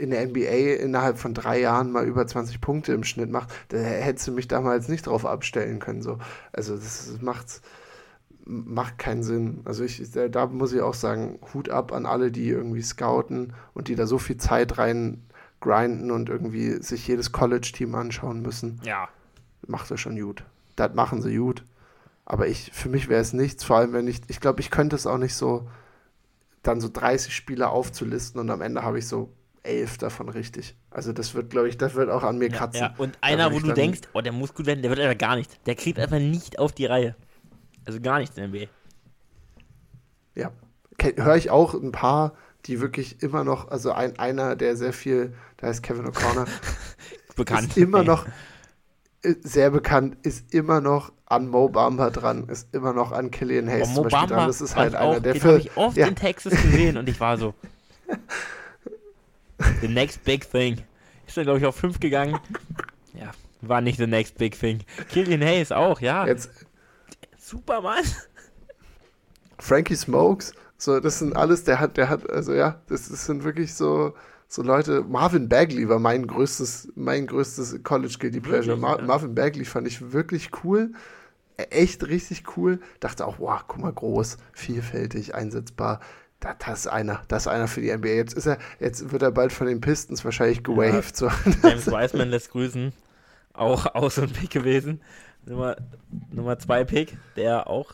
in 0.00 0.10
der 0.10 0.26
NBA 0.26 0.80
innerhalb 0.82 1.18
von 1.18 1.34
drei 1.34 1.60
Jahren 1.60 1.92
mal 1.92 2.06
über 2.06 2.26
20 2.26 2.60
Punkte 2.60 2.94
im 2.94 3.04
Schnitt 3.04 3.30
macht, 3.30 3.50
da 3.68 3.76
hättest 3.78 4.28
du 4.28 4.32
mich 4.32 4.48
damals 4.48 4.88
nicht 4.88 5.06
drauf 5.06 5.26
abstellen 5.26 5.78
können. 5.78 6.00
So. 6.00 6.18
Also 6.52 6.74
das 6.74 7.18
macht, 7.20 7.60
macht 8.46 8.96
keinen 8.98 9.22
Sinn. 9.22 9.60
Also 9.66 9.84
ich, 9.84 10.02
da 10.10 10.46
muss 10.46 10.72
ich 10.72 10.80
auch 10.80 10.94
sagen, 10.94 11.38
Hut 11.52 11.68
ab 11.68 11.92
an 11.92 12.06
alle, 12.06 12.32
die 12.32 12.48
irgendwie 12.48 12.80
scouten 12.80 13.52
und 13.74 13.88
die 13.88 13.94
da 13.94 14.06
so 14.06 14.16
viel 14.16 14.38
Zeit 14.38 14.78
rein 14.78 15.22
grinden 15.60 16.10
und 16.10 16.28
irgendwie 16.28 16.82
sich 16.82 17.06
jedes 17.06 17.32
College-Team 17.32 17.94
anschauen 17.94 18.42
müssen. 18.42 18.80
Ja. 18.84 19.08
Macht 19.66 19.90
das 19.90 20.00
schon 20.00 20.18
gut. 20.18 20.44
Das 20.76 20.94
machen 20.94 21.22
sie 21.22 21.36
gut. 21.36 21.64
Aber 22.24 22.46
ich, 22.46 22.70
für 22.72 22.88
mich 22.88 23.08
wäre 23.08 23.20
es 23.20 23.32
nichts, 23.32 23.64
vor 23.64 23.76
allem 23.76 23.92
wenn 23.92 24.06
ich, 24.06 24.20
ich 24.28 24.40
glaube, 24.40 24.60
ich 24.60 24.70
könnte 24.70 24.96
es 24.96 25.06
auch 25.06 25.18
nicht 25.18 25.34
so, 25.34 25.68
dann 26.62 26.80
so 26.80 26.88
30 26.88 27.34
Spieler 27.34 27.70
aufzulisten 27.70 28.40
und 28.40 28.50
am 28.50 28.60
Ende 28.60 28.82
habe 28.82 28.98
ich 28.98 29.08
so 29.08 29.32
elf 29.62 29.98
davon 29.98 30.28
richtig. 30.28 30.76
Also 30.90 31.12
das 31.12 31.34
wird, 31.34 31.50
glaube 31.50 31.68
ich, 31.68 31.76
das 31.76 31.94
wird 31.94 32.08
auch 32.10 32.22
an 32.22 32.38
mir 32.38 32.48
kratzen. 32.48 32.82
Ja, 32.82 32.94
und 32.98 33.18
einer, 33.20 33.52
wo 33.52 33.58
du 33.58 33.72
denkst, 33.72 34.00
oh, 34.12 34.20
der 34.20 34.32
muss 34.32 34.54
gut 34.54 34.66
werden, 34.66 34.82
der 34.82 34.90
wird 34.90 35.00
einfach 35.00 35.18
gar 35.18 35.36
nicht. 35.36 35.66
Der 35.66 35.74
kriegt 35.74 35.98
einfach 35.98 36.18
nicht 36.18 36.58
auf 36.58 36.72
die 36.72 36.86
Reihe. 36.86 37.16
Also 37.84 38.00
gar 38.00 38.18
nichts 38.18 38.36
in 38.36 38.50
der 38.50 38.60
NBA. 38.60 38.70
Ja. 40.34 40.52
Höre 41.16 41.36
ich 41.36 41.50
auch 41.50 41.74
ein 41.74 41.92
paar 41.92 42.34
die 42.66 42.80
wirklich 42.80 43.22
immer 43.22 43.44
noch, 43.44 43.70
also 43.70 43.92
ein, 43.92 44.18
einer, 44.18 44.56
der 44.56 44.76
sehr 44.76 44.92
viel, 44.92 45.34
da 45.56 45.68
heißt 45.68 45.82
Kevin 45.82 46.06
O'Connor, 46.06 46.46
bekannt. 47.36 47.68
Ist 47.68 47.76
immer 47.76 48.02
noch 48.02 48.26
äh, 49.22 49.34
sehr 49.42 49.70
bekannt, 49.70 50.16
ist 50.22 50.52
immer 50.52 50.80
noch 50.80 51.12
an 51.26 51.48
Mo 51.48 51.68
Bamba 51.68 52.10
dran, 52.10 52.48
ist 52.48 52.74
immer 52.74 52.92
noch 52.92 53.12
an 53.12 53.30
Killian 53.30 53.68
Hayes 53.68 53.90
oh, 53.92 53.94
zum 53.94 54.08
Beispiel 54.08 54.28
dran. 54.28 54.46
Das 54.46 54.60
ist 54.60 54.76
halt 54.76 54.96
auch, 54.96 55.12
einer, 55.12 55.20
der 55.20 55.34
den 55.34 55.42
habe 55.42 55.58
ich 55.58 55.76
oft 55.76 55.96
ja. 55.96 56.06
in 56.06 56.16
Texas 56.16 56.52
gesehen 56.52 56.96
und 56.96 57.08
ich 57.08 57.20
war 57.20 57.38
so, 57.38 57.54
the 59.80 59.88
next 59.88 60.24
big 60.24 60.50
thing. 60.50 60.82
Ist 61.26 61.36
dann, 61.36 61.44
glaube 61.44 61.60
ich, 61.60 61.66
auf 61.66 61.76
5 61.76 62.00
gegangen. 62.00 62.38
Ja, 63.14 63.30
war 63.60 63.80
nicht 63.80 63.98
the 63.98 64.06
next 64.06 64.36
big 64.36 64.58
thing. 64.58 64.80
Killian 65.10 65.42
Hayes 65.42 65.70
auch, 65.70 66.00
ja. 66.00 66.26
Jetzt, 66.26 66.50
Superman. 67.38 68.04
Frankie 69.58 69.94
Smokes 69.94 70.52
so, 70.80 70.98
das 70.98 71.18
sind 71.18 71.36
alles, 71.36 71.64
der 71.64 71.78
hat, 71.78 71.98
der 71.98 72.08
hat, 72.08 72.28
also 72.30 72.54
ja, 72.54 72.80
das, 72.88 73.10
das 73.10 73.26
sind 73.26 73.44
wirklich 73.44 73.74
so, 73.74 74.14
so 74.48 74.62
Leute. 74.62 75.02
Marvin 75.02 75.46
Bagley 75.46 75.86
war 75.90 75.98
mein 75.98 76.26
größtes, 76.26 76.92
mein 76.94 77.26
größtes 77.26 77.82
College 77.82 78.16
Guilty 78.18 78.40
Pleasure. 78.40 78.78
Mar 78.78 78.98
ja. 78.98 79.04
Marvin 79.04 79.34
Bagley 79.34 79.66
fand 79.66 79.86
ich 79.86 80.12
wirklich 80.12 80.50
cool. 80.64 80.92
E, 81.58 81.64
echt 81.64 82.06
richtig 82.06 82.56
cool. 82.56 82.80
Dachte 82.98 83.26
auch, 83.26 83.38
wow, 83.40 83.62
guck 83.68 83.82
mal, 83.82 83.92
groß, 83.92 84.38
vielfältig, 84.54 85.34
einsetzbar. 85.34 86.00
Da, 86.40 86.54
das 86.54 86.80
ist 86.80 86.86
einer, 86.86 87.20
das 87.28 87.42
ist 87.42 87.48
einer 87.48 87.68
für 87.68 87.82
die 87.82 87.94
NBA. 87.94 88.08
Jetzt 88.08 88.32
ist 88.32 88.46
er, 88.46 88.56
jetzt 88.78 89.12
wird 89.12 89.20
er 89.20 89.32
bald 89.32 89.52
von 89.52 89.66
den 89.66 89.82
Pistons 89.82 90.24
wahrscheinlich 90.24 90.64
gewaved. 90.64 91.20
Ja. 91.20 91.30
So. 91.30 91.30
James 91.68 91.86
Wiseman 91.88 92.30
lässt 92.30 92.52
grüßen. 92.52 92.94
Auch 93.52 93.94
aus 93.94 94.16
und 94.16 94.32
Pick 94.32 94.48
gewesen. 94.48 95.02
Nummer, 95.44 95.76
Nummer 96.32 96.58
zwei 96.58 96.84
Pick, 96.84 97.18
der 97.36 97.66
auch, 97.66 97.92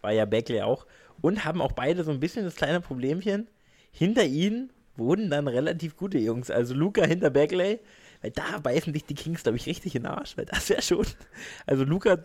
war 0.00 0.12
ja 0.12 0.24
Bagley 0.24 0.62
auch 0.62 0.86
und 1.22 1.46
haben 1.46 1.62
auch 1.62 1.72
beide 1.72 2.04
so 2.04 2.10
ein 2.10 2.20
bisschen 2.20 2.44
das 2.44 2.56
kleine 2.56 2.82
Problemchen. 2.82 3.48
Hinter 3.90 4.24
ihnen 4.24 4.70
wurden 4.96 5.30
dann 5.30 5.48
relativ 5.48 5.96
gute 5.96 6.18
Jungs. 6.18 6.50
Also 6.50 6.74
Luca 6.74 7.06
hinter 7.06 7.30
Bagley, 7.30 7.80
weil 8.20 8.32
da 8.32 8.58
beißen 8.58 8.92
sich 8.92 9.06
die 9.06 9.14
Kings, 9.14 9.42
glaube 9.42 9.56
ich, 9.56 9.66
richtig 9.66 9.94
in 9.94 10.02
den 10.02 10.12
Arsch, 10.12 10.36
weil 10.36 10.44
das 10.44 10.68
wäre 10.68 10.82
schon. 10.82 11.06
Also 11.64 11.84
Luca 11.84 12.18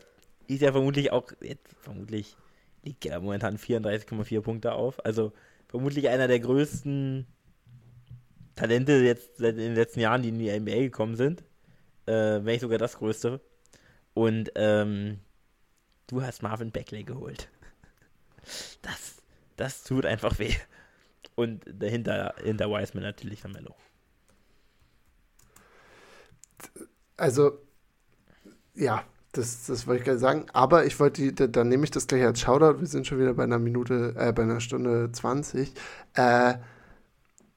ist 0.47 0.61
ja 0.61 0.71
vermutlich 0.73 1.11
auch, 1.11 1.31
vermutlich 1.79 2.35
liegt 2.83 3.05
ja 3.05 3.19
momentan 3.19 3.57
34,4 3.57 4.41
Punkte 4.41 4.73
auf. 4.73 5.03
Also 5.05 5.31
vermutlich 5.67 6.09
einer 6.09 6.27
der 6.27 6.39
größten 6.39 7.27
Talente 8.55 8.93
jetzt 8.93 9.39
in 9.39 9.57
den 9.57 9.75
letzten 9.75 9.99
Jahren, 9.99 10.23
die 10.23 10.29
in 10.29 10.39
die 10.39 10.59
NBA 10.59 10.79
gekommen 10.79 11.15
sind. 11.15 11.43
Äh, 12.05 12.11
wenn 12.11 12.45
nicht 12.45 12.61
sogar 12.61 12.77
das 12.77 12.97
größte. 12.97 13.41
Und 14.13 14.51
ähm, 14.55 15.19
du 16.07 16.23
hast 16.23 16.41
Marvin 16.41 16.71
Beckley 16.71 17.03
geholt. 17.03 17.49
Das, 18.81 19.15
das 19.55 19.83
tut 19.83 20.05
einfach 20.05 20.39
weh. 20.39 20.53
Und 21.35 21.63
dahinter, 21.67 22.35
hinter 22.43 22.69
Wiseman 22.69 23.03
natürlich 23.03 23.43
Mello. 23.43 23.75
Also, 27.15 27.59
ja, 28.75 29.03
das, 29.31 29.65
das 29.65 29.87
wollte 29.87 29.99
ich 29.99 30.05
gerade 30.05 30.19
sagen. 30.19 30.45
Aber 30.53 30.85
ich 30.85 30.99
wollte, 30.99 31.31
dann 31.33 31.69
nehme 31.69 31.83
ich 31.83 31.91
das 31.91 32.07
gleich 32.07 32.23
als 32.23 32.41
Shoutout. 32.41 32.79
Wir 32.79 32.87
sind 32.87 33.07
schon 33.07 33.19
wieder 33.19 33.33
bei 33.33 33.43
einer 33.43 33.59
Minute, 33.59 34.15
äh, 34.17 34.31
bei 34.33 34.43
einer 34.43 34.59
Stunde 34.59 35.11
20. 35.11 35.73
Äh, 36.15 36.55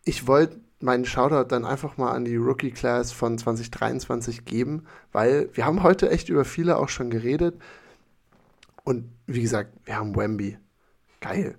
ich 0.04 0.26
wollte 0.26 0.60
meinen 0.80 1.04
Shoutout 1.04 1.48
dann 1.48 1.64
einfach 1.64 1.96
mal 1.96 2.12
an 2.12 2.24
die 2.24 2.36
Rookie 2.36 2.70
Class 2.70 3.12
von 3.12 3.36
2023 3.38 4.44
geben, 4.44 4.86
weil 5.12 5.50
wir 5.52 5.66
haben 5.66 5.82
heute 5.82 6.10
echt 6.10 6.28
über 6.28 6.44
viele 6.44 6.78
auch 6.78 6.88
schon 6.88 7.10
geredet. 7.10 7.54
Und 8.84 9.10
wie 9.26 9.42
gesagt, 9.42 9.72
wir 9.84 9.96
haben 9.96 10.16
Wemby. 10.16 10.58
Geil. 11.20 11.56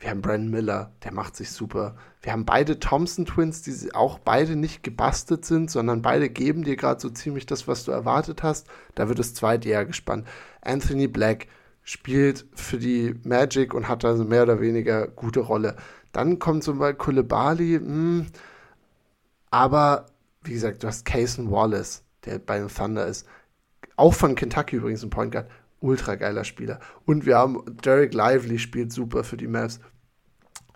Wir 0.00 0.10
haben 0.10 0.22
Brandon 0.22 0.50
Miller, 0.50 0.92
der 1.02 1.12
macht 1.12 1.34
sich 1.34 1.50
super. 1.50 1.96
Wir 2.22 2.32
haben 2.32 2.44
beide 2.44 2.78
Thompson 2.78 3.26
Twins, 3.26 3.62
die 3.62 3.94
auch 3.94 4.18
beide 4.20 4.54
nicht 4.54 4.84
gebastelt 4.84 5.44
sind, 5.44 5.70
sondern 5.70 6.02
beide 6.02 6.28
geben 6.30 6.62
dir 6.62 6.76
gerade 6.76 7.00
so 7.00 7.10
ziemlich 7.10 7.46
das, 7.46 7.66
was 7.66 7.84
du 7.84 7.90
erwartet 7.90 8.42
hast. 8.42 8.68
Da 8.94 9.08
wird 9.08 9.18
das 9.18 9.34
zweite 9.34 9.68
Jahr 9.68 9.84
gespannt. 9.84 10.26
Anthony 10.60 11.08
Black 11.08 11.48
spielt 11.82 12.46
für 12.54 12.78
die 12.78 13.14
Magic 13.24 13.74
und 13.74 13.88
hat 13.88 14.04
also 14.04 14.24
mehr 14.24 14.44
oder 14.44 14.60
weniger 14.60 15.08
gute 15.08 15.40
Rolle. 15.40 15.74
Dann 16.12 16.38
kommt 16.38 16.62
so 16.62 16.74
mal 16.74 16.94
Kulebali, 16.94 17.78
hm, 17.78 18.26
aber 19.50 20.06
wie 20.42 20.52
gesagt, 20.52 20.82
du 20.82 20.86
hast 20.86 21.04
Cason 21.04 21.50
Wallace, 21.50 22.04
der 22.24 22.38
bei 22.38 22.58
den 22.58 22.68
Thunder 22.68 23.06
ist. 23.06 23.26
Auch 23.96 24.14
von 24.14 24.34
Kentucky 24.34 24.76
übrigens 24.76 25.02
ein 25.02 25.10
Point 25.10 25.32
Guard 25.32 25.48
ultra 25.80 26.16
geiler 26.16 26.44
Spieler. 26.44 26.80
Und 27.04 27.26
wir 27.26 27.38
haben 27.38 27.62
Derek 27.84 28.14
Lively 28.14 28.58
spielt 28.58 28.92
super 28.92 29.24
für 29.24 29.36
die 29.36 29.46
Mavs. 29.46 29.80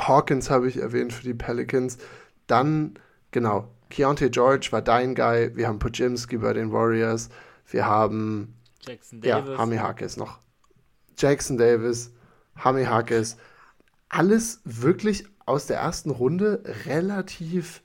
Hawkins 0.01 0.51
habe 0.51 0.69
ich 0.69 0.79
erwähnt 0.79 1.13
für 1.13 1.25
die 1.25 1.35
Pelicans. 1.35 1.99
Dann, 2.47 2.95
genau, 3.31 3.69
Keontae 3.91 4.31
George 4.31 4.69
war 4.71 4.83
dein 4.83 5.15
Guy. 5.15 5.55
Wir 5.55 5.69
haben 5.69 5.79
Pujimski 5.79 6.39
bei 6.39 6.53
den 6.53 6.73
Warriors. 6.73 7.29
Wir 7.67 7.87
haben 7.87 8.55
Jackson 8.81 9.21
Davis. 9.21 9.51
Ja, 9.51 9.59
Hami 9.59 9.77
Harkes 9.77 10.17
noch. 10.17 10.39
Jackson 11.17 11.57
Davis, 11.59 12.13
Hami 12.57 12.85
Harkes. 12.85 13.37
Alles 14.09 14.61
wirklich 14.65 15.27
aus 15.47 15.67
der 15.67 15.79
ersten 15.79 16.11
Runde 16.11 16.63
relativ 16.87 17.83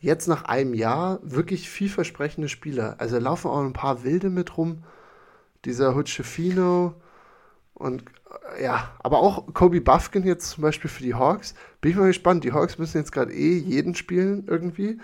jetzt 0.00 0.28
nach 0.28 0.44
einem 0.44 0.74
Jahr 0.74 1.18
wirklich 1.22 1.70
vielversprechende 1.70 2.48
Spieler. 2.48 2.96
Also 2.98 3.18
laufen 3.18 3.48
auch 3.48 3.62
ein 3.62 3.72
paar 3.72 4.04
Wilde 4.04 4.30
mit 4.30 4.56
rum 4.56 4.84
dieser 5.64 5.94
Hutschefino 5.94 6.94
und 7.74 8.04
ja, 8.60 8.94
aber 9.00 9.18
auch 9.18 9.52
Kobe 9.52 9.80
Buffkin 9.80 10.24
jetzt 10.24 10.50
zum 10.50 10.62
Beispiel 10.62 10.90
für 10.90 11.02
die 11.02 11.14
Hawks. 11.14 11.54
Bin 11.80 11.90
ich 11.90 11.96
mal 11.96 12.06
gespannt. 12.06 12.44
Die 12.44 12.52
Hawks 12.52 12.78
müssen 12.78 12.98
jetzt 12.98 13.12
gerade 13.12 13.32
eh 13.32 13.58
jeden 13.58 13.94
spielen 13.94 14.44
irgendwie. 14.46 14.98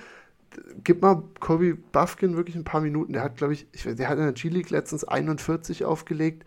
Gib 0.85 1.03
mal 1.03 1.23
Kobe 1.39 1.75
Buffkin 1.75 2.37
wirklich 2.37 2.57
ein 2.57 2.65
paar 2.65 2.81
Minuten. 2.81 3.13
Der 3.13 3.23
hat, 3.23 3.37
glaube 3.37 3.53
ich, 3.55 3.67
ich, 3.73 3.83
der 3.83 4.09
hat 4.09 4.19
in 4.19 4.25
der 4.25 4.33
G-League 4.33 4.71
letztens 4.71 5.05
41 5.05 5.85
aufgelegt. 5.85 6.45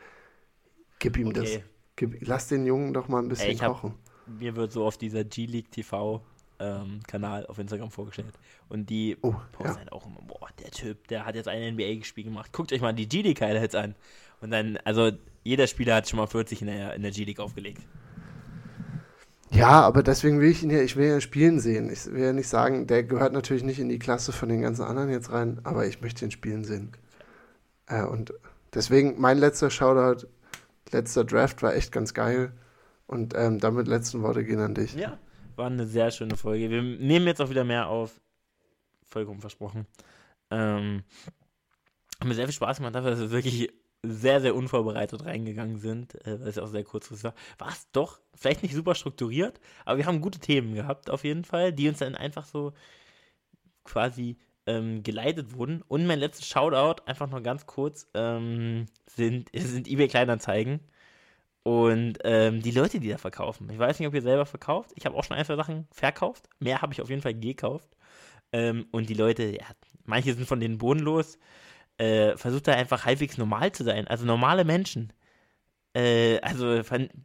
Gib 0.99 1.18
ihm 1.18 1.27
okay. 1.27 1.40
das. 1.40 1.60
Gib, 1.95 2.27
lass 2.27 2.48
den 2.48 2.65
Jungen 2.65 2.94
doch 2.94 3.07
mal 3.07 3.19
ein 3.19 3.30
bisschen 3.30 3.52
Ey, 3.52 3.57
kochen. 3.57 3.91
Hab, 3.91 4.40
mir 4.40 4.56
wird 4.56 4.72
so 4.72 4.85
auf 4.85 4.98
dieser 4.98 5.23
G-League 5.23 5.72
TV 5.72 6.22
ähm, 6.64 7.02
Kanal 7.07 7.45
auf 7.48 7.60
Instagram 7.60 7.91
vorgestellt. 7.91 8.34
Und 8.69 8.90
die 8.90 9.18
oh, 9.22 9.35
posten 9.52 9.73
ja. 9.73 9.77
halt 9.80 9.91
auch 9.91 10.06
immer, 10.06 10.22
boah, 10.26 10.48
der 10.61 10.72
Typ, 10.72 11.07
der 11.07 11.26
hat 11.26 11.35
jetzt 11.35 11.48
ein 11.48 11.76
NBA-Spiel 11.76 12.23
gemacht. 12.23 12.52
Guckt 12.53 12.72
euch 12.72 12.81
mal 12.81 12.94
die 12.94 13.07
G-League-Highlights 13.07 13.76
an. 13.76 13.95
Und 14.41 14.52
dann, 14.52 14.77
also 14.84 15.11
jeder 15.44 15.68
Spieler 15.68 15.95
hat 15.95 16.10
schon 16.10 16.18
mal 16.18 16.27
40 16.27 16.61
in 16.61 16.68
der, 16.68 16.94
in 16.94 17.02
der 17.02 17.11
G-League 17.11 17.40
aufgelegt. 17.40 17.81
Ja, 19.52 19.81
aber 19.81 20.02
deswegen 20.02 20.40
will 20.40 20.49
ich 20.49 20.64
ihn 20.64 20.72
ja, 20.72 20.81
ich 20.81 20.95
will 20.95 21.07
ja 21.07 21.22
spielen 21.22 21.60
sehen. 21.60 21.91
Ich 21.91 22.07
will 22.07 22.23
ja 22.23 22.34
nicht 22.34 22.48
sagen, 22.48 22.88
der 22.88 23.03
gehört 23.03 23.34
natürlich 23.34 23.64
nicht 23.64 23.80
in 23.80 23.88
die 23.88 23.99
Klasse 23.99 24.31
von 24.31 24.49
den 24.49 24.61
ganzen 24.61 24.84
anderen 24.84 25.11
jetzt 25.11 25.31
rein, 25.31 25.60
aber 25.64 25.85
ich 25.85 26.02
möchte 26.02 26.26
ihn 26.26 26.31
spielen 26.31 26.64
sehen. 26.64 26.91
Äh, 27.88 28.03
und 28.03 28.34
deswegen 28.73 29.22
mein 29.22 29.38
letzter 29.38 29.69
Shoutout, 29.69 30.26
letzter 30.91 31.23
Draft 31.23 31.61
war 31.61 31.76
echt 31.76 31.91
ganz 31.91 32.14
geil. 32.15 32.52
Und 33.06 33.35
ähm, 33.38 33.60
damit 33.60 33.88
letzten 33.88 34.23
Worte 34.23 34.44
gehen 34.44 34.60
an 34.60 34.73
dich. 34.73 34.95
Ja, 34.95 35.19
war 35.58 35.68
eine 35.68 35.86
sehr 35.86 36.12
schöne 36.12 36.38
Folge. 36.38 36.70
Wir 36.70 36.82
nehmen 36.82 37.28
jetzt 37.28 37.42
auch 37.42 37.50
wieder 37.50 37.64
mehr 37.64 37.88
auf. 37.88 38.20
Vollkommen 39.04 39.42
versprochen. 39.42 39.86
Ähm, 40.50 41.04
hat 42.20 42.28
mir 42.28 42.36
sehr 42.36 42.46
viel 42.46 42.54
Spaß 42.54 42.78
gemacht, 42.78 42.96
dafür, 42.96 43.12
dass 43.12 43.20
wir 43.20 43.32
wirklich 43.32 43.70
sehr, 44.04 44.42
sehr 44.42 44.56
unvorbereitet 44.56 45.26
reingegangen 45.26 45.78
sind, 45.78 46.16
äh, 46.26 46.40
weil 46.40 46.48
es 46.48 46.58
auch 46.58 46.68
sehr 46.68 46.84
kurzfristig 46.84 47.24
war. 47.24 47.36
War 47.58 47.70
es 47.70 47.90
doch 47.92 48.20
vielleicht 48.34 48.64
nicht 48.64 48.76
super 48.76 48.96
strukturiert, 48.96 49.60
aber 49.86 49.98
wir 49.98 50.06
haben 50.06 50.22
gute 50.22 50.40
Themen 50.40 50.76
gehabt, 50.76 51.10
auf 51.10 51.24
jeden 51.24 51.46
Fall, 51.46 51.72
die 51.72 51.88
uns 51.88 52.00
dann 52.00 52.16
einfach 52.16 52.46
so 52.46 52.74
quasi 53.84 54.38
ähm, 54.66 55.04
geleitet 55.04 55.54
wurden. 55.54 55.82
Und 55.88 56.06
mein 56.06 56.20
letztes 56.20 56.48
Shoutout, 56.48 57.04
einfach 57.06 57.30
noch 57.30 57.42
ganz 57.44 57.66
kurz, 57.66 58.10
ähm, 58.14 58.88
sind, 59.06 59.50
sind 59.54 59.88
eBay 59.88 60.08
Kleinanzeigen. 60.08 60.82
Und 61.64 62.19
ähm, 62.26 62.61
die 62.61 62.72
Leute, 62.72 62.99
die 62.99 63.10
da 63.10 63.18
verkaufen, 63.18 63.69
ich 63.69 63.80
weiß 63.80 63.99
nicht, 63.99 64.07
ob 64.07 64.14
ihr 64.14 64.22
selber 64.22 64.45
verkauft. 64.45 64.91
Ich 64.95 65.06
habe 65.06 65.15
auch 65.15 65.23
schon 65.23 65.38
ein, 65.38 65.45
zwei 65.45 65.56
Sachen 65.56 65.88
verkauft. 65.91 66.49
Mehr 66.60 66.81
habe 66.81 66.94
ich 66.94 67.02
auf 67.02 67.10
jeden 67.10 67.22
Fall 67.22 67.34
gekauft. 67.34 67.90
Ähm, 68.52 68.88
und 68.91 69.10
die 69.10 69.14
Leute, 69.14 69.44
ja, 69.45 69.65
manche 70.06 70.34
sind 70.34 70.45
von 70.48 70.60
denen 70.60 70.77
bodenlos. 70.77 71.38
Äh, 71.98 72.38
versucht 72.38 72.68
da 72.68 72.73
einfach 72.73 73.06
halbwegs 73.06 73.38
normal 73.38 73.72
zu 73.72 73.84
sein. 73.84 74.07
Also 74.07 74.26
normale 74.26 74.65
Menschen. 74.65 75.14
Äh, 75.94 76.40
also 76.41 76.81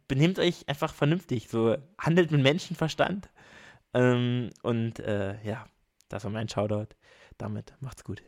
benehmt 0.07 0.39
euch 0.39 0.67
einfach 0.69 0.93
vernünftig. 0.93 1.49
So 1.49 1.77
handelt 1.97 2.31
mit 2.31 2.41
Menschenverstand. 2.41 3.29
Ähm, 3.93 4.51
und 4.63 4.99
äh, 4.99 5.41
ja, 5.43 5.65
das 6.09 6.23
war 6.23 6.31
mein 6.31 6.49
Shoutout. 6.49 6.95
Damit 7.37 7.73
macht's 7.81 8.03
gut. 8.03 8.23